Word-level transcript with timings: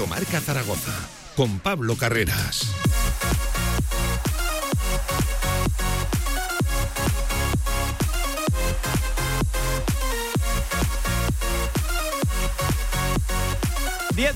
Directo 0.00 0.06
Marca 0.06 0.40
Zaragoza 0.40 0.92
con 1.36 1.58
Pablo 1.58 1.94
Carreras. 1.96 2.70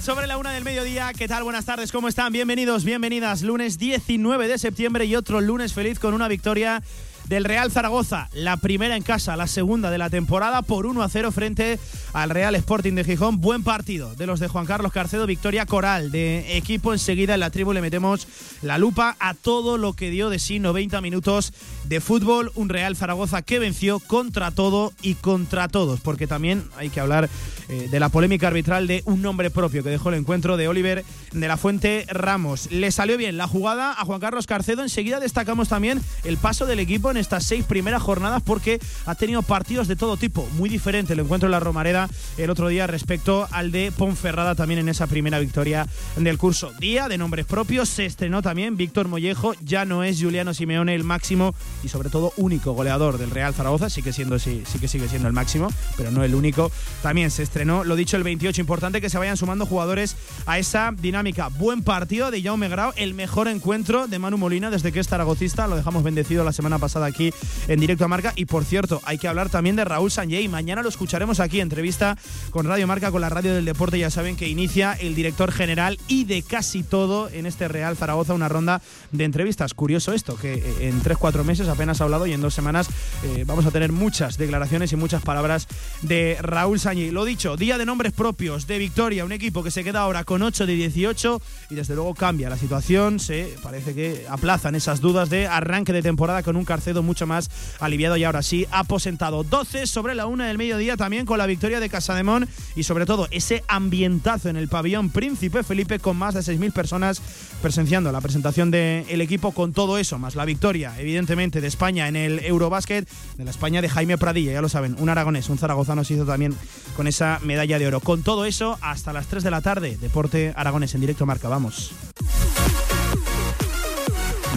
sobre 0.04 0.26
la 0.26 0.36
una 0.36 0.52
del 0.52 0.64
mediodía. 0.64 1.12
¿Qué 1.16 1.28
tal? 1.28 1.44
Buenas 1.44 1.64
tardes, 1.64 1.90
¿cómo 1.90 2.08
están? 2.08 2.30
Bienvenidos, 2.30 2.84
bienvenidas. 2.84 3.40
Lunes 3.40 3.78
19 3.78 4.48
de 4.48 4.58
septiembre 4.58 5.06
y 5.06 5.16
otro 5.16 5.40
lunes 5.40 5.72
feliz 5.72 5.98
con 5.98 6.12
una 6.12 6.28
victoria 6.28 6.82
del 7.28 7.44
Real 7.44 7.70
Zaragoza, 7.70 8.28
la 8.32 8.56
primera 8.56 8.96
en 8.96 9.02
casa, 9.02 9.36
la 9.36 9.46
segunda 9.46 9.90
de 9.90 9.98
la 9.98 10.10
temporada 10.10 10.62
por 10.62 10.86
1 10.86 11.02
a 11.02 11.08
0 11.08 11.32
frente 11.32 11.78
al 12.12 12.30
Real 12.30 12.54
Sporting 12.54 12.92
de 12.94 13.04
Gijón. 13.04 13.40
Buen 13.40 13.64
partido 13.64 14.14
de 14.14 14.26
los 14.26 14.40
de 14.40 14.48
Juan 14.48 14.66
Carlos 14.66 14.92
Carcedo, 14.92 15.26
victoria 15.26 15.66
coral 15.66 16.10
de 16.10 16.56
equipo. 16.56 16.92
Enseguida 16.92 17.34
en 17.34 17.40
la 17.40 17.50
tribu 17.50 17.72
le 17.72 17.80
metemos 17.80 18.26
la 18.62 18.78
lupa 18.78 19.16
a 19.18 19.34
todo 19.34 19.78
lo 19.78 19.94
que 19.94 20.10
dio 20.10 20.30
de 20.30 20.38
sí 20.38 20.58
90 20.58 21.00
minutos 21.00 21.52
de 21.84 22.00
fútbol. 22.00 22.52
Un 22.54 22.68
Real 22.68 22.96
Zaragoza 22.96 23.42
que 23.42 23.58
venció 23.58 24.00
contra 24.00 24.50
todo 24.50 24.92
y 25.02 25.14
contra 25.14 25.68
todos, 25.68 26.00
porque 26.00 26.26
también 26.26 26.64
hay 26.76 26.90
que 26.90 27.00
hablar 27.00 27.30
eh, 27.68 27.88
de 27.90 28.00
la 28.00 28.10
polémica 28.10 28.48
arbitral 28.48 28.86
de 28.86 29.02
un 29.06 29.22
nombre 29.22 29.50
propio 29.50 29.82
que 29.82 29.90
dejó 29.90 30.10
el 30.10 30.16
encuentro 30.16 30.56
de 30.56 30.68
Oliver 30.68 31.04
de 31.32 31.48
la 31.48 31.56
Fuente 31.56 32.04
Ramos. 32.08 32.70
Le 32.70 32.90
salió 32.90 33.16
bien 33.16 33.36
la 33.36 33.48
jugada 33.48 33.92
a 33.92 34.04
Juan 34.04 34.20
Carlos 34.20 34.46
Carcedo. 34.46 34.82
Enseguida 34.82 35.20
destacamos 35.20 35.68
también 35.68 36.00
el 36.24 36.36
paso 36.36 36.66
del 36.66 36.80
equipo 36.80 37.13
estas 37.16 37.44
seis 37.44 37.64
primeras 37.64 38.02
jornadas 38.02 38.42
porque 38.42 38.80
ha 39.06 39.14
tenido 39.14 39.42
partidos 39.42 39.88
de 39.88 39.96
todo 39.96 40.16
tipo, 40.16 40.48
muy 40.52 40.68
diferente 40.68 41.12
el 41.12 41.20
encuentro 41.20 41.46
en 41.46 41.52
la 41.52 41.60
Romareda 41.60 42.08
el 42.38 42.50
otro 42.50 42.68
día 42.68 42.86
respecto 42.86 43.48
al 43.50 43.72
de 43.72 43.92
Ponferrada 43.92 44.54
también 44.54 44.80
en 44.80 44.88
esa 44.88 45.06
primera 45.06 45.38
victoria 45.38 45.86
del 46.16 46.38
curso. 46.38 46.72
Día 46.78 47.08
de 47.08 47.18
nombres 47.18 47.46
propios, 47.46 47.88
se 47.88 48.06
estrenó 48.06 48.42
también 48.42 48.76
Víctor 48.76 49.08
Mollejo, 49.08 49.54
ya 49.64 49.84
no 49.84 50.04
es 50.04 50.20
Juliano 50.20 50.54
Simeone 50.54 50.94
el 50.94 51.04
máximo 51.04 51.54
y 51.82 51.88
sobre 51.88 52.10
todo 52.10 52.32
único 52.36 52.72
goleador 52.72 53.18
del 53.18 53.30
Real 53.30 53.54
Zaragoza, 53.54 53.90
sí 53.90 54.02
siendo, 54.12 54.38
sí, 54.38 54.62
sí 54.66 54.78
que 54.78 54.88
sigue 54.88 55.08
siendo 55.08 55.28
el 55.28 55.34
máximo, 55.34 55.68
pero 55.96 56.10
no 56.10 56.24
el 56.24 56.34
único. 56.34 56.70
También 57.02 57.30
se 57.30 57.42
estrenó, 57.42 57.84
lo 57.84 57.96
dicho, 57.96 58.16
el 58.16 58.22
28, 58.22 58.60
importante 58.60 59.00
que 59.00 59.10
se 59.10 59.18
vayan 59.18 59.36
sumando 59.36 59.66
jugadores 59.66 60.16
a 60.46 60.58
esa 60.58 60.92
dinámica. 60.96 61.48
Buen 61.48 61.82
partido 61.82 62.30
de 62.30 62.42
Jaume 62.42 62.68
Grau, 62.68 62.92
el 62.96 63.14
mejor 63.14 63.48
encuentro 63.48 64.06
de 64.06 64.18
Manu 64.18 64.38
Molina 64.38 64.70
desde 64.70 64.92
que 64.92 65.00
es 65.00 65.08
zaragocista, 65.08 65.66
lo 65.66 65.76
dejamos 65.76 66.02
bendecido 66.02 66.44
la 66.44 66.52
semana 66.52 66.78
pasada 66.78 67.03
aquí 67.04 67.32
en 67.68 67.80
directo 67.80 68.04
a 68.04 68.08
Marca. 68.08 68.32
Y 68.36 68.46
por 68.46 68.64
cierto, 68.64 69.00
hay 69.04 69.18
que 69.18 69.28
hablar 69.28 69.50
también 69.50 69.76
de 69.76 69.84
Raúl 69.84 70.10
Sanjay. 70.10 70.48
Mañana 70.48 70.82
lo 70.82 70.88
escucharemos 70.88 71.40
aquí, 71.40 71.60
entrevista 71.60 72.16
con 72.50 72.66
Radio 72.66 72.86
Marca, 72.86 73.10
con 73.10 73.20
la 73.20 73.28
radio 73.28 73.54
del 73.54 73.64
deporte. 73.64 73.98
Ya 73.98 74.10
saben 74.10 74.36
que 74.36 74.48
inicia 74.48 74.92
el 74.94 75.14
director 75.14 75.52
general 75.52 75.98
y 76.08 76.24
de 76.24 76.42
casi 76.42 76.82
todo 76.82 77.28
en 77.30 77.46
este 77.46 77.68
Real 77.68 77.96
Zaragoza, 77.96 78.34
una 78.34 78.48
ronda 78.48 78.82
de 79.12 79.24
entrevistas. 79.24 79.74
Curioso 79.74 80.12
esto, 80.12 80.36
que 80.36 80.54
eh, 80.54 80.88
en 80.88 81.02
3-4 81.02 81.44
meses 81.44 81.68
apenas 81.68 82.00
ha 82.00 82.04
hablado 82.04 82.26
y 82.26 82.32
en 82.32 82.40
dos 82.40 82.54
semanas 82.54 82.88
eh, 83.24 83.44
vamos 83.46 83.66
a 83.66 83.70
tener 83.70 83.92
muchas 83.92 84.36
declaraciones 84.38 84.92
y 84.92 84.96
muchas 84.96 85.22
palabras 85.22 85.68
de 86.02 86.36
Raúl 86.40 86.80
Sanjay. 86.80 87.10
Lo 87.10 87.24
dicho, 87.24 87.56
día 87.56 87.78
de 87.78 87.86
nombres 87.86 88.12
propios 88.12 88.66
de 88.66 88.78
Victoria, 88.78 89.24
un 89.24 89.32
equipo 89.32 89.62
que 89.62 89.70
se 89.70 89.84
queda 89.84 90.00
ahora 90.00 90.24
con 90.24 90.42
8 90.42 90.66
de 90.66 90.74
18 90.74 91.42
y 91.70 91.74
desde 91.74 91.94
luego 91.94 92.14
cambia 92.14 92.48
la 92.48 92.58
situación. 92.58 93.20
Se 93.20 93.54
parece 93.62 93.94
que 93.94 94.26
aplazan 94.28 94.74
esas 94.74 95.00
dudas 95.00 95.30
de 95.30 95.46
arranque 95.46 95.92
de 95.92 96.02
temporada 96.02 96.42
con 96.42 96.56
un 96.56 96.64
Carcedo 96.64 96.93
mucho 97.02 97.26
más 97.26 97.50
aliviado 97.80 98.16
y 98.16 98.24
ahora 98.24 98.42
sí 98.42 98.66
aposentado. 98.70 99.44
12 99.44 99.86
sobre 99.86 100.14
la 100.14 100.26
una 100.26 100.46
del 100.46 100.58
mediodía 100.58 100.96
también 100.96 101.26
con 101.26 101.38
la 101.38 101.46
victoria 101.46 101.80
de 101.80 101.88
Casademón 101.88 102.48
y 102.76 102.84
sobre 102.84 103.06
todo 103.06 103.28
ese 103.30 103.64
ambientazo 103.68 104.48
en 104.48 104.56
el 104.56 104.68
pabellón 104.68 105.10
Príncipe 105.10 105.62
Felipe 105.62 105.98
con 105.98 106.16
más 106.16 106.34
de 106.34 106.40
6.000 106.40 106.72
personas 106.72 107.20
presenciando 107.62 108.12
la 108.12 108.20
presentación 108.20 108.70
del 108.70 109.20
equipo 109.20 109.52
con 109.52 109.72
todo 109.72 109.98
eso, 109.98 110.18
más 110.18 110.34
la 110.34 110.44
victoria 110.44 110.94
evidentemente 110.98 111.60
de 111.60 111.68
España 111.68 112.08
en 112.08 112.16
el 112.16 112.44
Eurobásquet, 112.44 113.08
de 113.36 113.44
la 113.44 113.50
España 113.50 113.82
de 113.82 113.88
Jaime 113.88 114.18
Pradilla, 114.18 114.52
ya 114.52 114.62
lo 114.62 114.68
saben, 114.68 114.96
un 114.98 115.08
aragonés, 115.08 115.48
un 115.48 115.58
zaragozano 115.58 116.04
se 116.04 116.14
hizo 116.14 116.24
también 116.24 116.54
con 116.96 117.06
esa 117.06 117.40
medalla 117.42 117.78
de 117.78 117.86
oro. 117.86 118.00
Con 118.00 118.22
todo 118.22 118.44
eso, 118.44 118.78
hasta 118.80 119.12
las 119.12 119.26
3 119.26 119.42
de 119.42 119.50
la 119.50 119.60
tarde, 119.60 119.96
Deporte 120.00 120.52
Aragonés 120.56 120.94
en 120.94 121.00
directo 121.00 121.26
marca, 121.26 121.48
vamos. 121.48 121.92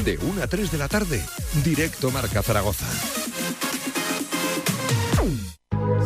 De 0.04 0.18
1 0.18 0.44
a 0.44 0.48
3 0.48 0.72
de 0.72 0.78
la 0.78 0.88
tarde, 0.88 1.24
directo 1.64 2.12
Marca 2.12 2.42
Zaragoza. 2.44 2.86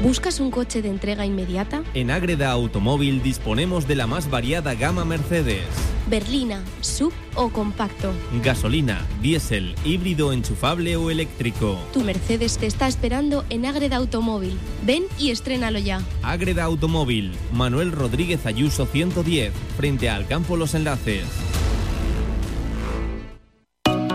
¿Buscas 0.00 0.38
un 0.38 0.52
coche 0.52 0.80
de 0.80 0.90
entrega 0.90 1.26
inmediata? 1.26 1.82
En 1.94 2.12
Ágreda 2.12 2.52
Automóvil 2.52 3.24
disponemos 3.24 3.88
de 3.88 3.96
la 3.96 4.06
más 4.06 4.30
variada 4.30 4.74
gama 4.74 5.04
Mercedes 5.04 5.85
berlina, 6.06 6.62
sub 6.80 7.12
o 7.34 7.48
compacto. 7.50 8.12
Gasolina, 8.42 9.04
diésel, 9.20 9.74
híbrido 9.84 10.32
enchufable 10.32 10.96
o 10.96 11.10
eléctrico. 11.10 11.78
Tu 11.92 12.00
Mercedes 12.00 12.58
te 12.58 12.66
está 12.66 12.86
esperando 12.88 13.44
en 13.50 13.66
Agreda 13.66 13.96
Automóvil. 13.96 14.58
Ven 14.84 15.04
y 15.18 15.30
estrénalo 15.30 15.78
ya. 15.78 16.00
Agreda 16.22 16.64
Automóvil, 16.64 17.32
Manuel 17.52 17.92
Rodríguez 17.92 18.46
Ayuso 18.46 18.86
110, 18.86 19.52
frente 19.76 20.08
al 20.08 20.26
Campo 20.26 20.56
Los 20.56 20.74
Enlaces. 20.74 21.24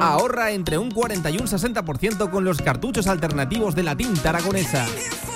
Ahorra 0.02 0.50
entre 0.50 0.80
un 0.80 0.90
40 0.90 1.30
y 1.30 1.38
un 1.38 1.46
60% 1.46 2.32
con 2.32 2.44
los 2.44 2.60
cartuchos 2.60 3.06
alternativos 3.06 3.76
de 3.76 3.84
la 3.84 3.96
tinta 3.96 4.30
aragonesa. 4.30 4.88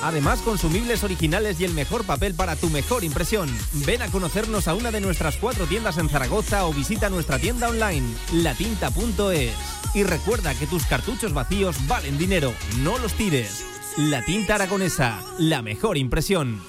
Además, 0.01 0.39
consumibles 0.41 1.03
originales 1.03 1.59
y 1.59 1.65
el 1.65 1.73
mejor 1.75 2.03
papel 2.03 2.33
para 2.33 2.55
tu 2.55 2.71
mejor 2.71 3.03
impresión. 3.03 3.47
Ven 3.85 4.01
a 4.01 4.07
conocernos 4.07 4.67
a 4.67 4.73
una 4.73 4.89
de 4.89 5.01
nuestras 5.01 5.37
cuatro 5.37 5.67
tiendas 5.67 5.99
en 5.99 6.09
Zaragoza 6.09 6.65
o 6.65 6.73
visita 6.73 7.11
nuestra 7.11 7.37
tienda 7.37 7.69
online, 7.69 8.07
latinta.es. 8.33 9.53
Y 9.93 10.03
recuerda 10.03 10.55
que 10.55 10.65
tus 10.65 10.85
cartuchos 10.87 11.31
vacíos 11.31 11.75
valen 11.87 12.17
dinero, 12.17 12.51
no 12.79 12.97
los 12.97 13.13
tires. 13.13 13.63
La 13.97 14.25
tinta 14.25 14.55
aragonesa, 14.55 15.19
la 15.37 15.61
mejor 15.61 15.95
impresión. 15.95 16.59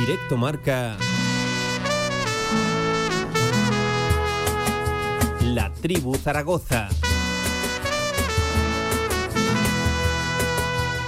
Directo 0.00 0.38
marca 0.38 0.96
La 5.44 5.70
Tribu 5.74 6.16
Zaragoza. 6.16 6.88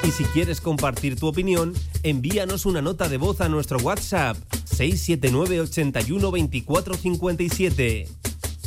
Y 0.04 0.10
si 0.10 0.24
quieres 0.24 0.60
compartir 0.60 1.18
tu 1.18 1.26
opinión, 1.26 1.72
envíanos 2.02 2.66
una 2.66 2.82
nota 2.82 3.08
de 3.08 3.16
voz 3.16 3.40
a 3.40 3.48
nuestro 3.48 3.78
WhatsApp 3.78 4.36
679 4.64 5.60
81 5.60 6.30
24 6.30 6.94
57. 6.94 8.08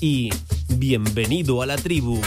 Y 0.02 0.32
bienvenido 0.70 1.62
a 1.62 1.68
la 1.68 1.76
tribu. 1.76 2.20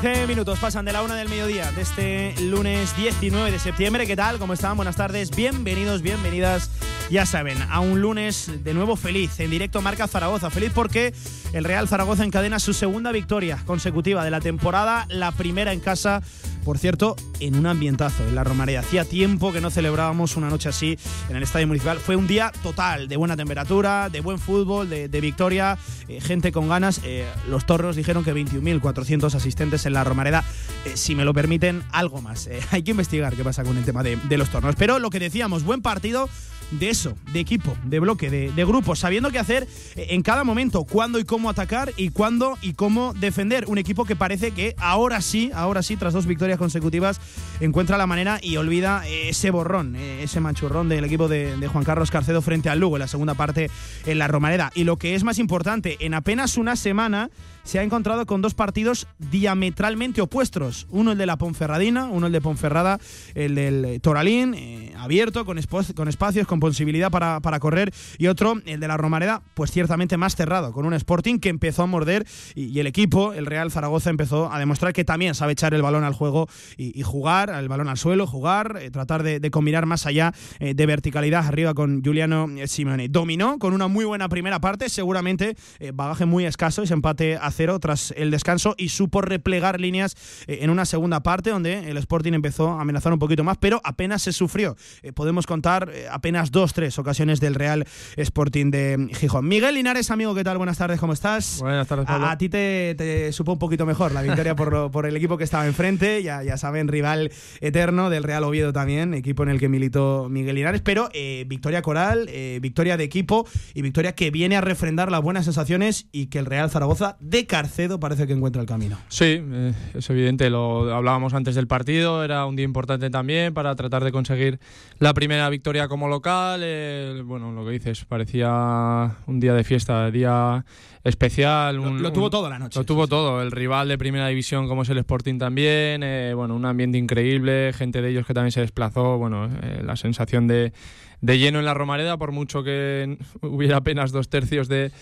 15 0.00 0.28
minutos 0.28 0.60
pasan 0.60 0.84
de 0.84 0.92
la 0.92 1.02
una 1.02 1.16
del 1.16 1.28
mediodía 1.28 1.72
de 1.72 1.82
este 1.82 2.40
lunes 2.42 2.96
19 2.96 3.50
de 3.50 3.58
septiembre. 3.58 4.06
¿Qué 4.06 4.14
tal? 4.14 4.38
¿Cómo 4.38 4.52
están? 4.52 4.76
Buenas 4.76 4.94
tardes. 4.94 5.34
Bienvenidos, 5.34 6.02
bienvenidas. 6.02 6.70
Ya 7.10 7.26
saben, 7.26 7.60
a 7.68 7.80
un 7.80 8.00
lunes 8.00 8.48
de 8.62 8.74
nuevo 8.74 8.94
feliz. 8.94 9.40
En 9.40 9.50
directo 9.50 9.82
marca 9.82 10.06
Zaragoza. 10.06 10.50
Feliz 10.50 10.70
porque 10.72 11.12
el 11.52 11.64
Real 11.64 11.88
Zaragoza 11.88 12.22
encadena 12.22 12.60
su 12.60 12.74
segunda 12.74 13.10
victoria 13.10 13.58
consecutiva 13.66 14.24
de 14.24 14.30
la 14.30 14.40
temporada, 14.40 15.04
la 15.08 15.32
primera 15.32 15.72
en 15.72 15.80
casa. 15.80 16.22
Por 16.68 16.76
cierto, 16.76 17.16
en 17.40 17.56
un 17.56 17.64
ambientazo 17.64 18.28
en 18.28 18.34
la 18.34 18.44
Romareda. 18.44 18.80
Hacía 18.80 19.06
tiempo 19.06 19.54
que 19.54 19.62
no 19.62 19.70
celebrábamos 19.70 20.36
una 20.36 20.50
noche 20.50 20.68
así 20.68 20.98
en 21.30 21.36
el 21.36 21.42
Estadio 21.42 21.66
Municipal. 21.66 21.98
Fue 21.98 22.14
un 22.14 22.26
día 22.26 22.52
total, 22.62 23.08
de 23.08 23.16
buena 23.16 23.38
temperatura, 23.38 24.10
de 24.10 24.20
buen 24.20 24.38
fútbol, 24.38 24.90
de, 24.90 25.20
victoria, 25.22 25.78
eh, 26.08 26.20
gente 26.20 26.52
con 26.52 26.68
ganas. 26.68 27.00
Eh, 27.04 27.26
los 27.48 27.64
torros 27.64 27.96
dijeron 27.96 28.22
que 28.22 28.34
21.400 28.34 29.34
asistentes 29.34 29.86
en 29.86 29.94
la 29.94 30.04
Romareda. 30.04 30.44
Eh, 30.84 30.98
si 30.98 31.14
me 31.14 31.24
lo 31.24 31.32
permiten, 31.32 31.82
algo 31.90 32.20
más. 32.20 32.50
hay 32.70 32.82
que 32.82 32.90
investigar 32.90 33.34
qué 33.34 33.44
pasa 33.44 33.64
con 33.64 33.78
el 33.78 33.86
tema 33.86 34.02
de, 34.02 34.16
de 34.16 34.36
los 34.36 34.50
tornos. 34.50 34.76
Pero 34.76 34.98
lo 34.98 35.08
que 35.08 35.20
decíamos, 35.20 35.64
buen 35.64 35.80
partido 35.80 36.28
de 36.70 36.90
eso, 36.90 37.16
de 37.32 37.40
equipo, 37.40 37.76
de 37.84 38.00
bloque, 38.00 38.30
de, 38.30 38.64
grupo, 38.64 38.94
sabiendo 38.94 39.30
qué 39.30 39.38
hacer 39.38 39.66
en 39.96 40.22
cada 40.22 40.44
momento, 40.44 40.84
cuándo 40.84 41.18
y 41.18 41.24
cómo 41.24 41.48
atacar 41.48 41.92
y 41.96 42.10
cuándo 42.10 42.58
y 42.62 42.74
cómo 42.74 43.14
defender. 43.14 43.64
Un 43.66 43.78
equipo 43.78 44.04
que 44.04 44.16
parece 44.16 44.50
que 44.50 44.74
ahora 44.78 45.20
sí, 45.22 45.50
ahora 45.54 45.82
sí, 45.82 45.96
tras 45.96 46.12
dos 46.12 46.26
victorias 46.26 46.58
consecutivas, 46.58 47.20
encuentra 47.60 47.96
la 47.96 48.06
manera 48.06 48.38
y 48.42 48.56
olvida 48.56 49.06
ese 49.06 49.50
borrón, 49.50 49.96
ese 49.96 50.40
manchurrón 50.40 50.88
del 50.88 51.04
equipo 51.04 51.28
de, 51.28 51.56
de 51.56 51.68
Juan 51.68 51.84
Carlos 51.84 52.10
Carcedo 52.10 52.42
frente 52.42 52.68
al 52.68 52.78
Lugo 52.78 52.96
en 52.96 53.00
la 53.00 53.08
segunda 53.08 53.34
parte 53.34 53.70
en 54.06 54.18
la 54.18 54.28
Romareda. 54.28 54.70
Y 54.74 54.84
lo 54.84 54.98
que 54.98 55.14
es 55.14 55.24
más 55.24 55.38
importante, 55.38 55.96
en 56.00 56.14
apenas 56.14 56.56
una 56.56 56.76
semana 56.76 57.30
se 57.68 57.78
ha 57.78 57.82
encontrado 57.82 58.24
con 58.24 58.40
dos 58.40 58.54
partidos 58.54 59.06
diametralmente 59.18 60.22
opuestos. 60.22 60.86
Uno 60.88 61.12
el 61.12 61.18
de 61.18 61.26
la 61.26 61.36
Ponferradina, 61.36 62.06
uno 62.06 62.28
el 62.28 62.32
de 62.32 62.40
Ponferrada, 62.40 62.98
el 63.34 63.56
del 63.56 64.00
Toralín, 64.00 64.54
eh, 64.54 64.94
abierto, 64.96 65.44
con, 65.44 65.60
con, 65.94 66.08
espacios, 66.08 66.46
con 66.46 66.60
posibilidad 66.60 67.10
para, 67.10 67.40
para, 67.40 67.60
correr, 67.60 67.92
y 68.16 68.28
otro, 68.28 68.54
el 68.64 68.80
de 68.80 68.88
la 68.88 68.96
Romareda, 68.96 69.42
pues 69.52 69.70
ciertamente 69.70 70.16
más 70.16 70.34
cerrado, 70.34 70.72
con 70.72 70.86
un 70.86 70.94
Sporting 70.94 71.40
que 71.40 71.50
empezó 71.50 71.82
a 71.82 71.86
morder 71.86 72.26
y, 72.54 72.78
el 72.80 72.86
equipo, 72.86 73.34
el 73.34 73.44
Real 73.44 73.70
Zaragoza, 73.70 74.08
empezó 74.08 74.50
a 74.50 74.58
demostrar 74.58 74.94
que 74.94 75.04
también 75.04 75.34
sabe 75.34 75.52
echar 75.52 75.74
el 75.74 75.82
balón 75.82 76.04
al 76.04 76.14
juego 76.14 76.48
y, 76.78 77.02
jugar, 77.02 77.50
el 77.50 77.68
balón 77.68 77.90
al 77.90 77.98
suelo, 77.98 78.26
jugar, 78.26 78.78
eh, 78.80 78.90
tratar 78.90 79.22
de, 79.22 79.50
combinar 79.50 79.84
más 79.84 80.06
allá 80.06 80.32
eh, 80.58 80.72
de 80.72 80.86
verticalidad 80.86 81.46
arriba 81.46 81.74
con 81.74 82.02
Giuliano 82.02 82.46
Simeone. 82.64 83.10
Dominó 83.10 83.58
con 83.58 83.74
una 83.74 83.88
muy 83.88 84.06
buena 84.06 84.30
primera 84.30 84.58
parte, 84.58 84.88
seguramente 84.88 85.54
bagaje 85.92 86.24
muy 86.24 86.46
escaso, 86.46 86.82
ese 86.82 86.94
empate 86.94 87.36
a 87.58 87.78
tras 87.80 88.14
el 88.16 88.30
descanso 88.30 88.74
y 88.78 88.90
supo 88.90 89.20
replegar 89.20 89.80
líneas 89.80 90.14
eh, 90.46 90.58
en 90.62 90.70
una 90.70 90.84
segunda 90.84 91.22
parte 91.24 91.50
donde 91.50 91.90
el 91.90 91.96
Sporting 91.96 92.32
empezó 92.32 92.70
a 92.70 92.82
amenazar 92.82 93.12
un 93.12 93.18
poquito 93.18 93.42
más, 93.42 93.58
pero 93.58 93.80
apenas 93.82 94.22
se 94.22 94.32
sufrió. 94.32 94.76
Eh, 95.02 95.12
podemos 95.12 95.46
contar 95.46 95.90
eh, 95.92 96.06
apenas 96.10 96.52
dos, 96.52 96.72
tres 96.72 96.98
ocasiones 97.00 97.40
del 97.40 97.56
Real 97.56 97.84
Sporting 98.16 98.70
de 98.70 99.08
Gijón. 99.12 99.48
Miguel 99.48 99.74
Linares, 99.74 100.10
amigo, 100.12 100.34
¿qué 100.36 100.44
tal? 100.44 100.56
Buenas 100.56 100.78
tardes, 100.78 101.00
¿cómo 101.00 101.12
estás? 101.12 101.58
Buenas 101.60 101.88
tardes, 101.88 102.06
A, 102.08 102.38
ti 102.38 102.48
te, 102.48 103.32
supo 103.32 103.52
un 103.52 103.58
poquito 103.58 103.86
mejor 103.86 104.12
la 104.12 104.22
victoria 104.22 104.54
por, 104.54 104.90
por 104.92 105.06
el 105.06 105.16
equipo 105.16 105.36
que 105.36 105.44
estaba 105.44 105.66
enfrente, 105.66 106.22
ya, 106.22 106.44
ya 106.44 106.56
saben, 106.56 106.86
rival 106.86 107.32
eterno 107.60 108.08
del 108.08 108.22
Real 108.22 108.44
Oviedo 108.44 108.72
también, 108.72 109.14
equipo 109.14 109.42
en 109.42 109.48
el 109.48 109.58
que 109.58 109.68
militó 109.68 110.28
Miguel 110.30 110.54
Linares, 110.54 110.80
pero 110.80 111.08
victoria 111.46 111.82
coral, 111.82 112.30
victoria 112.60 112.96
de 112.96 113.04
equipo 113.04 113.46
y 113.74 113.82
victoria 113.82 114.14
que 114.14 114.30
viene 114.30 114.56
a 114.56 114.60
refrendar 114.60 115.10
las 115.10 115.22
buenas 115.22 115.44
sensaciones 115.44 116.06
y 116.12 116.26
que 116.26 116.38
el 116.38 116.46
Real 116.46 116.70
Zaragoza 116.70 117.16
de 117.20 117.47
Carcedo 117.48 117.98
parece 117.98 118.28
que 118.28 118.32
encuentra 118.32 118.62
el 118.62 118.68
camino. 118.68 118.96
Sí, 119.08 119.42
eh, 119.42 119.72
es 119.94 120.08
evidente, 120.10 120.48
lo 120.50 120.94
hablábamos 120.94 121.34
antes 121.34 121.56
del 121.56 121.66
partido, 121.66 122.22
era 122.22 122.46
un 122.46 122.54
día 122.54 122.64
importante 122.64 123.10
también 123.10 123.52
para 123.52 123.74
tratar 123.74 124.04
de 124.04 124.12
conseguir 124.12 124.60
la 125.00 125.12
primera 125.14 125.48
victoria 125.48 125.88
como 125.88 126.06
local. 126.06 126.60
Eh, 126.62 127.22
bueno, 127.24 127.50
lo 127.50 127.64
que 127.64 127.72
dices, 127.72 128.04
parecía 128.04 129.16
un 129.26 129.40
día 129.40 129.54
de 129.54 129.64
fiesta, 129.64 130.08
día 130.12 130.64
especial. 131.02 131.76
lo, 131.76 132.12
tuvo 132.12 132.30
todo 132.30 132.48
la 132.48 132.60
noche. 132.60 132.78
Lo 132.78 132.84
tuvo 132.84 133.08
todo, 133.08 133.42
el 133.42 133.50
rival 133.50 133.88
de 133.88 133.98
primera 133.98 134.28
división 134.28 134.68
como 134.68 134.82
es 134.82 134.88
el 134.90 134.98
Sporting 134.98 135.38
también, 135.38 136.02
eh, 136.04 136.34
bueno, 136.34 136.54
un 136.54 136.66
ambiente 136.66 136.98
increíble, 136.98 137.72
gente 137.74 138.00
de 138.00 138.10
ellos 138.10 138.26
que 138.26 138.34
también 138.34 138.52
se 138.52 138.60
desplazó, 138.60 139.18
bueno, 139.18 139.50
la 139.82 139.96
sensación 139.96 140.46
de, 140.46 140.72
de 141.20 141.38
lleno 141.38 141.58
en 141.58 141.64
la 141.64 141.74
Romareda, 141.74 142.16
por 142.16 142.32
mucho 142.32 142.62
que 142.62 143.18
hubiera 143.42 143.78
apenas 143.78 144.12
dos 144.12 144.28
tercios 144.28 144.68
de 144.68 144.92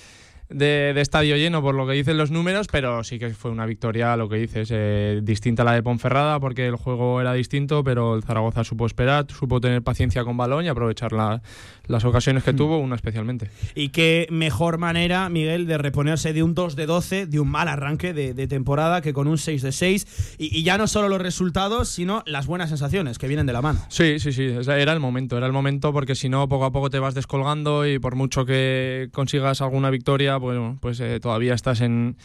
de, 0.49 1.01
estadio 1.01 1.37
lleno 1.37 1.63
por 1.63 1.75
lo 1.75 1.87
que 1.87 1.95
dicen 1.95 2.17
los 2.17 2.31
números, 2.31 2.69
pero 2.71 3.03
sí 3.05 3.19
que 3.19 3.31
fue 3.31 3.51
una 3.51 3.67
victoria, 3.67 4.17
lo 4.17 4.29
que 4.29 4.37
dices, 4.37 4.69
eh, 4.73 5.21
distinta 5.23 5.63
a 5.63 5.65
la 5.65 5.73
de 5.73 5.83
Ponferrada, 5.83 6.41
porque 6.41 6.67
el 6.67 6.77
juego 6.77 7.21
era 7.21 7.33
distinto, 7.33 7.83
pero 7.83 8.15
el 8.15 8.23
Zaragoza 8.23 8.65
supo 8.65 8.87
esperar, 8.87 9.27
supo 9.29 9.61
tener 9.61 9.83
paciencia 9.83 10.25
con 10.25 10.37
balón 10.37 10.65
y 10.65 10.69
aprovechar 10.69 11.13
las 11.13 12.05
ocasiones 12.05 12.45
que 12.45 12.53
hmm. 12.53 12.57
tuvo, 12.57 12.79
una 12.79 12.97
especialmente. 12.97 13.51
Y 13.75 13.89
qué 13.89 14.27
mejor 14.31 14.79
manera, 14.79 15.29
Miguel, 15.29 15.67
de 15.67 15.79
reponerse 15.79 16.33
de 16.33 16.43
un 16.43 16.55
2 16.55 16.77
de 16.77 16.87
12, 16.87 17.27
de 17.27 17.41
un 17.41 17.49
mal 17.49 17.69
arranque 17.69 18.13
de, 18.13 18.47
temporada, 18.47 19.01
que 19.01 19.13
con 19.13 19.27
un 19.27 19.39
6 19.39 19.63
de 19.63 19.73
6, 19.73 20.37
y, 20.39 20.63
ya 20.63 20.79
no 20.79 20.87
solo 20.87 21.09
los 21.09 21.21
resultados, 21.21 21.89
sino 21.89 22.23
las 22.27 22.47
buenas 22.47 22.69
sensaciones 22.69 23.19
que 23.19 23.27
vienen 23.29 23.47
de 23.47 23.53
la 23.53 23.63
mano. 23.63 23.81
Sí, 23.89 24.19
sí, 24.21 24.33
sí, 24.33 24.45
era 24.45 24.93
el 24.93 25.01
momento, 25.01 25.37
era 25.37 25.47
el 25.47 25.53
momento, 25.53 25.93
porque 25.93 26.15
si 26.15 26.29
no, 26.29 26.49
poco 26.49 26.65
a 26.65 26.73
poco 26.73 26.91
te 26.91 26.99
vas 26.99 27.15
descolgando 27.15 27.87
y 27.87 27.99
por 27.99 28.15
mucho 28.15 28.45
que 28.45 29.09
consigas 29.13 29.61
alguna 29.61 29.91
victoria, 29.91 30.36
bueno, 30.39 30.79
pues 30.81 31.01
eh, 31.01 31.21
todavía 31.21 31.55
estás 31.55 31.81
en, 31.81 32.17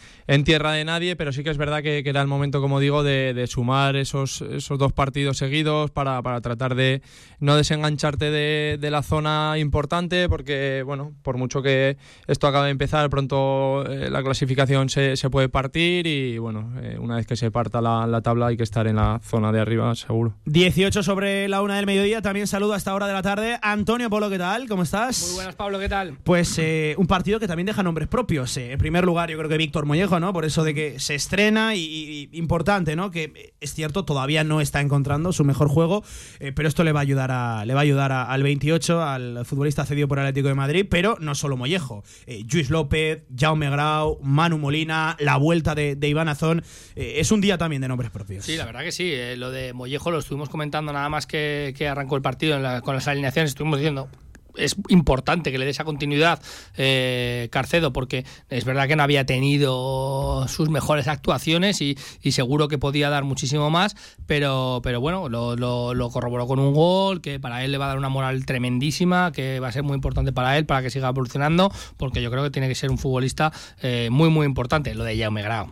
tierra 0.44 0.72
de 0.72 0.84
nadie, 0.84 1.16
pero 1.16 1.32
sí 1.32 1.44
que 1.44 1.50
es 1.50 1.58
verdad 1.58 1.82
que, 1.82 2.02
era 2.04 2.20
el 2.20 2.26
momento, 2.26 2.60
como 2.60 2.80
digo, 2.80 3.02
de, 3.02 3.46
sumar 3.46 3.96
esos, 3.96 4.42
esos 4.42 4.78
dos 4.78 4.92
partidos 4.92 5.38
seguidos 5.38 5.90
para, 5.90 6.22
tratar 6.40 6.74
de 6.74 7.02
no 7.40 7.56
desengancharte 7.56 8.30
de, 8.30 8.90
la 8.90 9.02
zona 9.02 9.54
importante, 9.58 10.28
porque, 10.28 10.82
bueno, 10.84 11.12
por 11.22 11.38
mucho 11.38 11.62
que 11.62 11.96
esto 12.26 12.46
acabe 12.46 12.66
de 12.66 12.72
empezar, 12.72 13.08
pronto 13.08 13.84
eh, 13.86 14.10
la 14.10 14.22
clasificación 14.22 14.88
se, 14.88 15.16
puede 15.30 15.48
partir 15.48 16.06
y, 16.06 16.38
bueno, 16.38 16.72
eh, 16.82 16.98
una 17.00 17.16
vez 17.16 17.26
que 17.26 17.36
se 17.36 17.50
parta 17.50 17.80
la, 17.80 18.20
tabla 18.22 18.48
hay 18.48 18.56
que 18.56 18.62
estar 18.62 18.86
en 18.86 18.96
la 18.96 19.20
zona 19.22 19.52
de 19.52 19.60
arriba, 19.60 19.94
seguro. 19.94 20.34
18 20.44 21.02
sobre 21.02 21.48
la 21.48 21.62
una 21.62 21.76
del 21.76 21.86
mediodía, 21.86 22.20
también 22.22 22.46
saludo 22.46 22.74
a 22.74 22.76
esta 22.76 22.94
hora 22.94 23.06
de 23.06 23.12
la 23.12 23.22
tarde. 23.22 23.58
Antonio 23.62 24.10
Polo, 24.10 24.28
¿qué 24.28 24.38
tal? 24.38 24.68
¿Cómo 24.68 24.82
estás? 24.82 25.26
Muy 25.26 25.36
buenas, 25.36 25.54
Pablo, 25.54 25.78
¿qué 25.78 25.88
tal? 25.88 26.18
Pues 26.24 26.60
un 26.96 27.06
partido 27.06 27.40
que 27.40 27.46
también 27.46 27.66
deja 27.66 27.82
propios. 28.08 28.56
Eh. 28.56 28.72
En 28.72 28.78
primer 28.78 29.04
lugar, 29.04 29.30
yo 29.30 29.38
creo 29.38 29.48
que 29.48 29.56
Víctor 29.56 29.86
Mollejo, 29.86 30.20
¿no? 30.20 30.32
Por 30.32 30.44
eso 30.44 30.64
de 30.64 30.74
que 30.74 31.00
se 31.00 31.14
estrena 31.14 31.74
y, 31.74 32.28
importante, 32.32 32.96
¿no? 32.96 33.10
Que 33.10 33.54
es 33.60 33.74
cierto, 33.74 34.04
todavía 34.04 34.44
no 34.44 34.60
está 34.60 34.80
encontrando 34.80 35.32
su 35.32 35.44
mejor 35.44 35.68
juego, 35.68 36.04
eh, 36.40 36.52
pero 36.52 36.68
esto 36.68 36.84
le 36.84 36.92
va 36.92 37.00
a 37.00 37.02
ayudar 37.02 37.30
a, 37.30 37.64
le 37.64 37.74
va 37.74 37.80
a 37.80 37.82
ayudar 37.82 38.12
al 38.12 38.42
28, 38.42 39.02
al 39.02 39.44
futbolista 39.44 39.84
cedido 39.84 40.08
por 40.08 40.18
Atlético 40.18 40.48
de 40.48 40.54
Madrid, 40.54 40.86
pero 40.88 41.16
no 41.20 41.34
solo 41.34 41.56
Mollejo. 41.56 42.04
Eh, 42.26 42.44
Luis 42.50 42.70
López, 42.70 43.24
Jaume 43.36 43.70
Grau, 43.70 44.18
Manu 44.22 44.58
Molina, 44.58 45.16
la 45.18 45.36
vuelta 45.36 45.74
de, 45.74 45.96
Iván 46.02 46.28
Azón. 46.28 46.62
es 46.94 47.30
un 47.32 47.40
día 47.40 47.58
también 47.58 47.82
de 47.82 47.88
nombres 47.88 48.10
propios. 48.10 48.44
Sí, 48.44 48.56
la 48.56 48.66
verdad 48.66 48.82
que 48.82 48.92
sí. 48.92 49.14
lo 49.36 49.50
de 49.50 49.72
Mollejo 49.72 50.10
lo 50.10 50.18
estuvimos 50.18 50.48
comentando 50.48 50.92
nada 50.92 51.08
más 51.08 51.26
que, 51.26 51.74
arrancó 51.90 52.16
el 52.16 52.22
partido 52.22 52.58
con 52.82 52.94
las 52.94 53.08
alineaciones. 53.08 53.50
Estuvimos 53.50 53.78
diciendo, 53.78 54.08
es 54.56 54.76
importante 54.88 55.52
que 55.52 55.58
le 55.58 55.64
dé 55.64 55.70
esa 55.70 55.84
continuidad 55.84 56.40
eh, 56.76 57.48
Carcedo 57.50 57.92
porque 57.92 58.24
es 58.48 58.64
verdad 58.64 58.88
que 58.88 58.96
no 58.96 59.02
había 59.02 59.24
tenido 59.26 60.46
sus 60.48 60.68
mejores 60.68 61.08
actuaciones 61.08 61.80
y, 61.80 61.96
seguro 62.32 62.66
que 62.66 62.78
podía 62.78 63.10
dar 63.10 63.24
muchísimo 63.24 63.68
más 63.68 63.94
pero, 64.26 64.80
pero 64.82 65.00
bueno 65.02 65.28
lo, 65.28 66.10
corroboró 66.10 66.46
con 66.46 66.58
un 66.58 66.72
gol 66.72 67.20
que 67.20 67.38
para 67.38 67.62
él 67.62 67.72
le 67.72 67.78
va 67.78 67.84
a 67.84 67.88
dar 67.88 67.98
una 67.98 68.08
moral 68.08 68.46
tremendísima 68.46 69.32
que 69.32 69.60
va 69.60 69.68
a 69.68 69.72
ser 69.72 69.82
muy 69.82 69.94
importante 69.94 70.32
para 70.32 70.56
él 70.56 70.64
para 70.64 70.82
que 70.82 70.90
siga 70.90 71.08
evolucionando 71.08 71.70
porque 71.98 72.22
yo 72.22 72.30
creo 72.30 72.42
que 72.42 72.50
tiene 72.50 72.68
que 72.68 72.74
ser 72.74 72.90
un 72.90 72.96
futbolista 72.96 73.52
eh, 73.82 74.08
muy 74.10 74.30
muy 74.30 74.46
importante. 74.46 74.94
Lo 74.94 75.04
de 75.04 75.18
Jaume 75.18 75.42
Grau 75.42 75.68